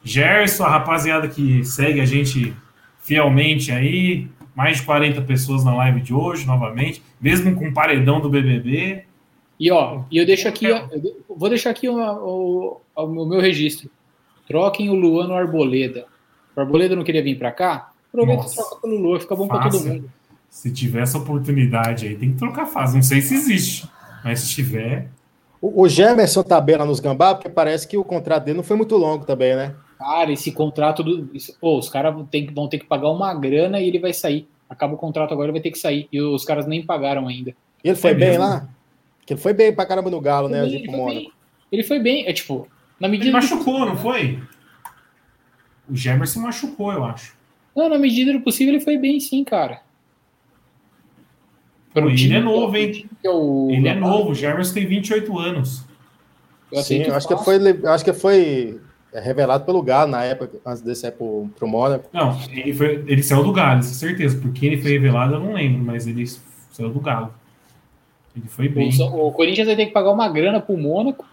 Gerson, 0.03 0.63
a 0.63 0.69
rapaziada 0.69 1.27
que 1.27 1.65
segue 1.65 1.99
a 1.99 2.05
gente 2.05 2.53
fielmente 2.99 3.71
aí. 3.71 4.27
Mais 4.55 4.77
de 4.77 4.83
40 4.83 5.21
pessoas 5.23 5.65
na 5.65 5.75
live 5.75 5.99
de 5.99 6.13
hoje, 6.13 6.45
novamente. 6.45 7.01
Mesmo 7.19 7.55
com 7.55 7.67
o 7.67 7.73
paredão 7.73 8.21
do 8.21 8.29
BBB. 8.29 9.03
E 9.59 9.71
ó, 9.71 10.03
e 10.11 10.17
eu 10.17 10.25
deixo 10.25 10.47
aqui, 10.47 10.65
eu 10.65 10.87
vou 11.29 11.49
deixar 11.49 11.71
aqui 11.71 11.89
o, 11.89 11.97
o, 11.97 12.81
o 12.95 13.25
meu 13.25 13.39
registro. 13.39 13.89
Troquem 14.47 14.89
o 14.89 14.95
Luan 14.95 15.27
no 15.27 15.33
Arboleda. 15.33 16.05
O 16.55 16.59
Arboleda 16.61 16.95
não 16.95 17.03
queria 17.03 17.23
vir 17.23 17.37
para 17.37 17.51
cá? 17.51 17.91
Aproveita 18.23 18.51
e 18.51 18.55
troca 18.55 18.75
pelo 18.77 18.97
Luan, 18.97 19.19
fica 19.19 19.35
bom 19.35 19.47
para 19.47 19.69
todo 19.69 19.85
mundo. 19.85 20.11
Se 20.49 20.71
tiver 20.71 21.01
essa 21.01 21.17
oportunidade 21.17 22.07
aí, 22.07 22.15
tem 22.15 22.31
que 22.31 22.37
trocar 22.37 22.65
fase. 22.65 22.95
Não 22.95 23.03
sei 23.03 23.21
se 23.21 23.35
existe, 23.35 23.89
mas 24.23 24.39
se 24.39 24.49
tiver. 24.55 25.09
O, 25.61 25.83
o 25.83 25.87
Gemerson 25.89 26.43
tá 26.43 26.61
bem 26.61 26.77
lá 26.77 26.85
nos 26.85 26.99
Gambá, 26.99 27.35
porque 27.35 27.49
parece 27.49 27.87
que 27.87 27.97
o 27.97 28.03
contrato 28.03 28.45
dele 28.45 28.57
não 28.57 28.63
foi 28.63 28.77
muito 28.77 28.95
longo 28.95 29.25
também, 29.25 29.55
né? 29.55 29.75
Cara, 29.97 30.31
esse 30.31 30.51
contrato 30.51 31.03
do. 31.03 31.29
Pô, 31.59 31.77
os 31.77 31.89
caras 31.89 32.13
vão 32.13 32.67
ter 32.67 32.79
que 32.79 32.85
pagar 32.85 33.09
uma 33.09 33.33
grana 33.33 33.79
e 33.79 33.87
ele 33.87 33.99
vai 33.99 34.13
sair. 34.13 34.47
Acaba 34.69 34.93
o 34.93 34.97
contrato 34.97 35.33
agora, 35.33 35.47
ele 35.47 35.53
vai 35.53 35.61
ter 35.61 35.71
que 35.71 35.77
sair. 35.77 36.07
E 36.11 36.21
os 36.21 36.43
caras 36.43 36.65
nem 36.65 36.85
pagaram 36.85 37.27
ainda. 37.27 37.55
E 37.83 37.89
ele 37.89 37.95
foi 37.95 38.11
é 38.11 38.13
bem 38.13 38.29
mesmo? 38.29 38.43
lá? 38.43 38.67
Que 39.25 39.33
ele 39.33 39.41
foi 39.41 39.53
bem 39.53 39.73
pra 39.73 39.85
caramba 39.85 40.09
no 40.09 40.21
Galo, 40.21 40.49
né? 40.49 40.65
Ele, 40.65 40.85
foi 40.85 41.05
bem. 41.05 41.31
ele 41.71 41.83
foi 41.83 41.99
bem. 41.99 42.27
É 42.27 42.33
tipo, 42.33 42.67
na 42.99 43.07
medida. 43.07 43.29
Ele 43.29 43.33
machucou, 43.33 43.79
do... 43.79 43.85
não 43.85 43.97
foi? 43.97 44.41
O 45.89 45.95
Gemerson 45.95 46.41
machucou, 46.41 46.91
eu 46.91 47.03
acho. 47.03 47.35
Não, 47.75 47.89
na 47.89 47.97
medida 47.97 48.31
do 48.31 48.41
possível 48.41 48.73
ele 48.73 48.83
foi 48.83 48.97
bem 48.97 49.19
sim, 49.19 49.43
cara. 49.43 49.81
Pô, 51.93 52.09
ele 52.09 52.33
é 52.33 52.39
novo, 52.39 52.75
hein? 52.75 53.09
É 53.23 53.29
o... 53.29 53.69
Ele 53.71 53.87
é 53.87 53.95
novo, 53.95 54.31
o 54.31 54.35
Gemerson 54.35 54.73
tem 54.73 54.85
28 54.85 55.39
anos. 55.39 55.83
Eu 56.71 56.81
sim, 56.81 57.03
eu 57.03 57.15
acho, 57.15 57.27
que 57.27 57.37
foi, 57.37 57.57
acho 57.85 58.03
que 58.03 58.13
foi 58.13 58.79
revelado 59.13 59.65
pelo 59.65 59.81
Galo 59.81 60.11
na 60.11 60.23
época, 60.23 60.57
antes 60.65 60.81
de 60.81 60.93
sair 60.95 61.11
pro, 61.11 61.49
pro 61.55 61.67
Mônaco. 61.67 62.09
Não, 62.11 62.37
ele, 62.51 62.73
foi, 62.73 63.03
ele 63.07 63.23
saiu 63.23 63.43
do 63.43 63.53
Galo, 63.53 63.77
com 63.77 63.83
certeza. 63.83 64.37
Porque 64.41 64.65
ele 64.65 64.81
foi 64.81 64.91
revelado, 64.91 65.35
eu 65.35 65.39
não 65.39 65.53
lembro, 65.53 65.83
mas 65.83 66.05
ele 66.05 66.25
saiu 66.71 66.89
do 66.89 66.99
Galo. 66.99 67.33
Ele 68.35 68.47
foi 68.47 68.67
bem. 68.67 68.89
O, 68.99 69.27
o 69.27 69.31
Corinthians 69.31 69.67
vai 69.67 69.75
ter 69.75 69.85
que 69.85 69.93
pagar 69.93 70.11
uma 70.11 70.27
grana 70.27 70.59
pro 70.59 70.77
Mônaco 70.77 71.25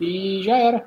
e 0.00 0.42
já 0.42 0.58
era. 0.58 0.86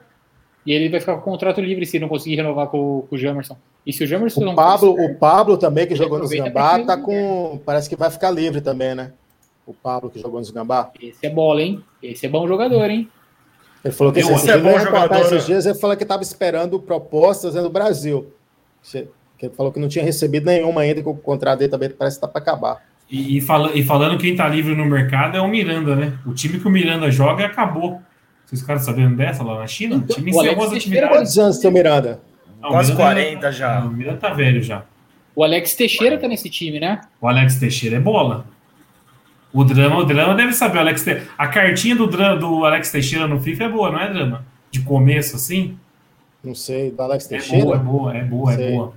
E 0.65 0.71
ele 0.71 0.89
vai 0.89 0.99
ficar 0.99 1.15
com 1.15 1.21
o 1.21 1.23
contrato 1.23 1.61
livre 1.61 1.85
se 1.85 1.97
não 1.97 2.07
conseguir 2.07 2.35
renovar 2.35 2.67
com, 2.67 3.07
com 3.09 3.15
o 3.15 3.17
Jamerson. 3.17 3.57
E 3.85 3.93
se 3.93 4.03
o 4.03 4.07
Jamerson 4.07 4.41
o 4.41 4.45
não 4.45 4.55
Pablo, 4.55 4.91
O 4.91 5.15
Pablo 5.15 5.57
também, 5.57 5.87
que 5.87 5.95
jogou 5.95 6.19
no 6.19 6.27
Gambá, 6.27 6.79
tá 6.79 6.97
com. 6.97 7.59
Parece 7.65 7.89
que 7.89 7.95
vai 7.95 8.09
ficar 8.11 8.29
livre 8.29 8.61
também, 8.61 8.93
né? 8.93 9.11
O 9.65 9.73
Pablo 9.73 10.09
que 10.09 10.19
jogou 10.19 10.41
no 10.41 10.51
Gambá. 10.51 10.91
Esse 11.01 11.25
é 11.25 11.29
bola, 11.29 11.61
hein? 11.61 11.83
Esse 12.01 12.25
é 12.25 12.29
bom 12.29 12.47
jogador, 12.47 12.89
hein? 12.89 13.09
Ele 13.83 13.93
falou 13.93 14.11
que 14.11 14.19
esse, 14.19 14.49
é 14.49 14.57
bom 14.57 14.77
jogador. 14.77 15.15
Esses 15.21 15.45
dias 15.45 15.65
ele 15.65 15.75
falou 15.75 15.95
que 15.95 16.03
estava 16.03 16.21
esperando 16.21 16.79
propostas 16.79 17.55
no 17.55 17.69
Brasil. 17.69 18.33
Ele 18.93 19.09
falou 19.55 19.71
que 19.71 19.79
não 19.79 19.87
tinha 19.87 20.03
recebido 20.03 20.45
nenhuma 20.45 20.81
ainda, 20.81 21.01
que 21.01 21.07
o 21.07 21.15
contrato 21.15 21.59
dele 21.59 21.71
também 21.71 21.89
parece 21.89 22.19
que 22.19 22.25
está 22.25 22.27
para 22.27 22.41
acabar. 22.41 22.83
E, 23.09 23.37
e, 23.37 23.41
fala, 23.41 23.71
e 23.73 23.83
falando 23.83 24.19
quem 24.19 24.31
está 24.31 24.47
livre 24.47 24.75
no 24.75 24.85
mercado 24.85 25.37
é 25.37 25.41
o 25.41 25.47
Miranda, 25.47 25.95
né? 25.95 26.19
O 26.25 26.33
time 26.33 26.59
que 26.59 26.67
o 26.67 26.69
Miranda 26.69 27.09
joga 27.09 27.45
acabou. 27.45 28.01
Vocês 28.45 28.61
ficaram 28.61 28.79
sabendo 28.79 29.15
dessa 29.15 29.43
lá 29.43 29.59
na 29.59 29.67
China? 29.67 29.97
O 29.97 30.01
time 30.01 30.31
encerrou 30.31 30.65
as 30.65 30.73
atividades. 30.73 31.17
Quantos 31.17 31.37
anos 31.39 31.57
tem 31.57 31.69
o 31.69 31.73
Miranda? 31.73 32.19
Não, 32.59 32.69
Quase 32.69 32.91
Miranda 32.93 33.13
40 33.13 33.51
já. 33.51 33.79
Não, 33.79 33.87
o 33.87 33.91
Miranda 33.91 34.17
tá 34.17 34.33
velho 34.33 34.61
já. 34.61 34.83
O 35.35 35.43
Alex 35.43 35.73
Teixeira 35.75 36.17
tá 36.17 36.27
nesse 36.27 36.49
time, 36.49 36.79
né? 36.79 37.01
O 37.21 37.27
Alex 37.27 37.55
Teixeira 37.55 37.95
é 37.95 37.99
bola. 37.99 38.45
O 39.53 39.63
drama, 39.63 39.97
o 39.97 40.05
drama 40.05 40.35
deve 40.35 40.53
saber. 40.53 40.77
O 40.77 40.81
Alex 40.81 41.03
Te... 41.03 41.21
A 41.37 41.47
cartinha 41.47 41.95
do, 41.95 42.07
drama, 42.07 42.37
do 42.37 42.65
Alex 42.65 42.91
Teixeira 42.91 43.27
no 43.27 43.39
FIFA 43.39 43.63
é 43.63 43.69
boa, 43.69 43.91
não 43.91 43.99
é 43.99 44.11
drama? 44.11 44.45
De 44.69 44.81
começo, 44.81 45.35
assim? 45.35 45.77
Não 46.43 46.53
sei, 46.53 46.91
do 46.91 47.01
Alex 47.01 47.27
Teixeira? 47.27 47.61
É 47.61 47.65
boa, 47.65 47.75
é 47.75 47.79
boa, 47.79 48.17
é 48.17 48.23
boa, 48.23 48.53
é 48.53 48.71
boa. 48.71 48.93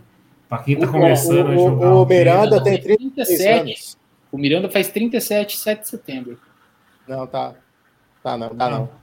Pra 0.48 0.58
quem 0.58 0.76
tá 0.76 0.86
começando 0.86 1.46
o, 1.46 1.50
a 1.50 1.54
jogar. 1.54 1.88
O, 1.88 2.02
o 2.02 2.06
Miranda 2.06 2.62
tem 2.62 2.80
37 2.80 3.48
anos. 3.48 3.98
O 4.30 4.38
Miranda 4.38 4.68
faz 4.68 4.88
37, 4.88 5.56
7 5.56 5.80
de 5.80 5.88
setembro. 5.88 6.38
Não, 7.06 7.26
tá. 7.26 7.54
Tá, 8.22 8.36
não, 8.36 8.50
tá 8.50 8.70
não. 8.70 9.01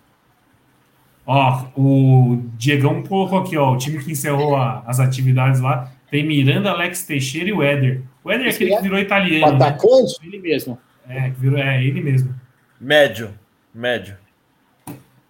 Ó, 1.31 1.63
o 1.77 2.41
Diegão 2.57 3.03
colocou 3.03 3.37
aqui, 3.37 3.55
ó, 3.55 3.71
o 3.71 3.77
time 3.77 4.03
que 4.03 4.13
encerrou 4.13 4.55
a, 4.55 4.83
as 4.87 4.99
atividades 4.99 5.61
lá 5.61 5.91
tem 6.09 6.25
Miranda, 6.25 6.71
Alex 6.71 7.05
Teixeira 7.05 7.49
e 7.49 7.53
o 7.53 7.61
Éder. 7.61 8.01
O 8.23 8.31
Éder 8.31 8.47
é 8.47 8.49
aquele 8.49 8.75
que 8.75 8.81
virou 8.81 8.97
italiano. 8.97 9.53
O 9.53 9.55
atacante? 9.55 10.19
Né? 10.19 10.27
Ele 10.27 10.39
mesmo. 10.39 10.79
É, 11.07 11.29
virou, 11.29 11.59
é 11.59 11.83
ele 11.83 12.01
mesmo. 12.01 12.33
Médio. 12.81 13.29
Médio. 13.71 14.17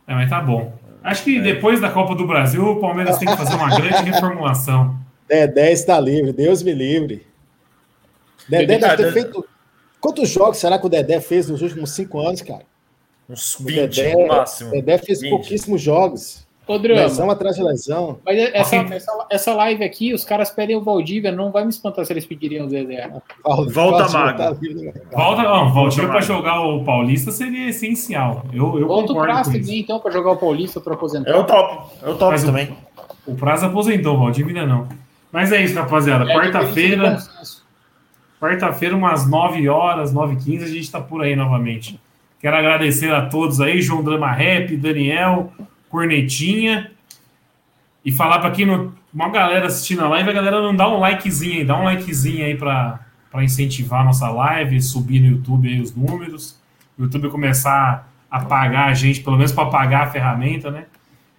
É, 0.08 0.14
mas 0.14 0.30
tá 0.30 0.40
bom. 0.40 0.74
Acho 1.04 1.22
que 1.22 1.38
é. 1.38 1.42
depois 1.42 1.82
da 1.82 1.90
Copa 1.90 2.16
do 2.16 2.26
Brasil, 2.26 2.66
o 2.66 2.80
Palmeiras 2.80 3.18
tem 3.18 3.28
que 3.28 3.36
fazer 3.36 3.56
uma 3.56 3.70
grande 3.70 4.10
reformulação. 4.10 4.98
Dedé 5.28 5.74
está 5.74 6.00
livre, 6.00 6.32
Deus 6.32 6.64
me 6.64 6.74
livre. 6.74 7.28
Dedé 8.48 8.78
deve 8.78 8.96
ter 8.96 9.12
feito. 9.12 9.46
Quantos 10.00 10.30
jogos 10.30 10.60
será 10.60 10.80
que 10.80 10.86
o 10.86 10.90
Dedé 10.90 11.20
fez 11.20 11.50
nos 11.50 11.62
últimos 11.62 11.92
cinco 11.92 12.22
anos, 12.26 12.42
cara? 12.42 12.64
Uns 13.30 13.58
20 13.60 13.76
Dedé, 13.76 14.16
no 14.16 14.28
máximo. 14.28 14.72
Dedé 14.72 14.98
fez 14.98 15.22
20. 15.22 15.30
pouquíssimos 15.30 15.82
jogos. 15.82 16.48
Ô, 16.70 16.78
Drama. 16.78 17.02
Lesão 17.02 17.32
atrás 17.32 17.56
de 17.56 17.64
lesão. 17.64 18.20
Mas 18.24 18.38
essa, 18.38 18.76
essa, 18.76 19.26
essa, 19.32 19.54
live 19.56 19.84
aqui, 19.84 20.14
os 20.14 20.24
caras 20.24 20.52
pedem 20.52 20.76
o 20.76 20.82
Valdívia, 20.82 21.32
não 21.32 21.52
vai 21.52 21.64
me 21.64 21.72
espantar 21.72 22.06
se 22.06 22.14
eles 22.14 22.28
pediriam 22.28 22.68
o 22.68 22.70
Zezé. 22.70 23.10
Volta, 23.44 23.72
Volta 23.72 24.10
Mago. 24.10 24.38
Tá 24.38 24.56
Volta, 25.12 25.42
não, 25.42 25.74
Valdívia 25.74 26.10
para 26.10 26.22
jogar 26.22 26.62
o 26.62 26.84
Paulista 26.84 27.32
seria 27.32 27.70
essencial. 27.70 28.46
Eu, 28.54 28.80
eu 28.80 28.88
Volta 28.88 29.14
o 29.14 29.16
Prazo 29.16 29.52
também, 29.52 29.80
então, 29.80 30.00
para 30.00 30.12
jogar 30.12 30.32
o 30.32 30.38
Paulista, 30.38 30.80
para 30.80 30.94
aposentar. 30.94 31.32
Eu 31.32 31.44
topo, 31.44 31.92
eu 32.04 32.16
topo 32.16 32.32
Mas 32.32 32.44
também. 32.44 32.78
O, 33.26 33.32
o 33.32 33.36
Prazo 33.36 33.66
aposentou, 33.66 34.16
o 34.16 34.20
Valdívia 34.20 34.62
ainda 34.62 34.72
não. 34.72 34.88
Mas 35.32 35.52
é 35.52 35.64
isso, 35.64 35.74
rapaziada. 35.74 36.32
É, 36.32 36.36
Quarta-feira. 36.36 37.18
Quarta-feira, 38.40 38.96
umas 38.96 39.28
9 39.28 39.68
horas, 39.68 40.14
9h15, 40.14 40.64
a 40.64 40.68
gente 40.68 40.80
está 40.82 41.02
por 41.02 41.24
aí 41.24 41.36
novamente. 41.36 42.00
Quero 42.40 42.56
agradecer 42.56 43.14
a 43.14 43.26
todos 43.26 43.60
aí, 43.60 43.82
João 43.82 44.04
Drama 44.04 44.32
Rap, 44.32 44.76
Daniel, 44.78 45.52
Cornetinha. 45.90 46.92
E 48.04 48.12
falar 48.12 48.40
para 48.40 48.52
quem 48.52 48.66
não. 48.66 48.94
Uma 49.14 49.30
galera 49.30 49.66
assistindo 49.66 50.04
a 50.04 50.08
live, 50.08 50.30
a 50.30 50.34
galera 50.34 50.62
não 50.62 50.76
dá 50.76 50.88
um 50.88 51.00
likezinho 51.00 51.60
aí, 51.60 51.66
dá 51.66 51.78
um 51.78 51.84
likezinho 51.84 52.46
aí 52.46 52.56
para 52.56 53.00
incentivar 53.42 54.02
a 54.02 54.04
nossa 54.04 54.30
live, 54.30 54.80
subir 54.82 55.20
no 55.20 55.28
YouTube 55.38 55.68
aí 55.68 55.82
os 55.82 55.96
números. 55.96 56.60
O 56.98 57.04
YouTube 57.04 57.30
começar 57.30 58.08
a 58.30 58.46
pagar 58.46 58.90
a 58.90 58.94
gente, 58.94 59.22
pelo 59.22 59.36
menos 59.36 59.52
para 59.52 59.70
pagar 59.70 60.04
a 60.04 60.08
ferramenta, 60.12 60.70
né? 60.70 60.86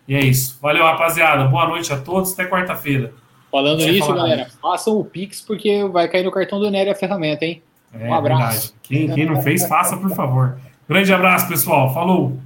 E 0.08 0.14
é 0.14 0.20
isso. 0.20 0.58
Valeu, 0.60 0.84
rapaziada. 0.84 1.44
Boa 1.44 1.68
noite 1.68 1.92
a 1.92 1.96
todos. 1.96 2.32
Até 2.32 2.44
quarta-feira. 2.44 3.12
Falando 3.50 3.78
nisso, 3.78 4.12
galera, 4.12 4.48
façam 4.60 4.98
o 4.98 5.04
Pix, 5.04 5.40
porque 5.40 5.84
vai 5.84 6.08
cair 6.08 6.24
no 6.24 6.30
cartão 6.30 6.60
do 6.60 6.70
Nery 6.70 6.90
a 6.90 6.94
ferramenta, 6.94 7.44
hein? 7.44 7.62
É, 7.92 8.08
um 8.08 8.14
abraço. 8.14 8.74
Quem, 8.82 9.08
quem 9.12 9.26
não 9.26 9.42
fez, 9.42 9.66
faça, 9.66 9.96
por 9.96 10.10
favor. 10.10 10.58
Grande 10.90 11.12
abraço, 11.12 11.46
pessoal. 11.46 11.94
Falou. 11.94 12.36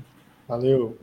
Valeu. 0.46 0.98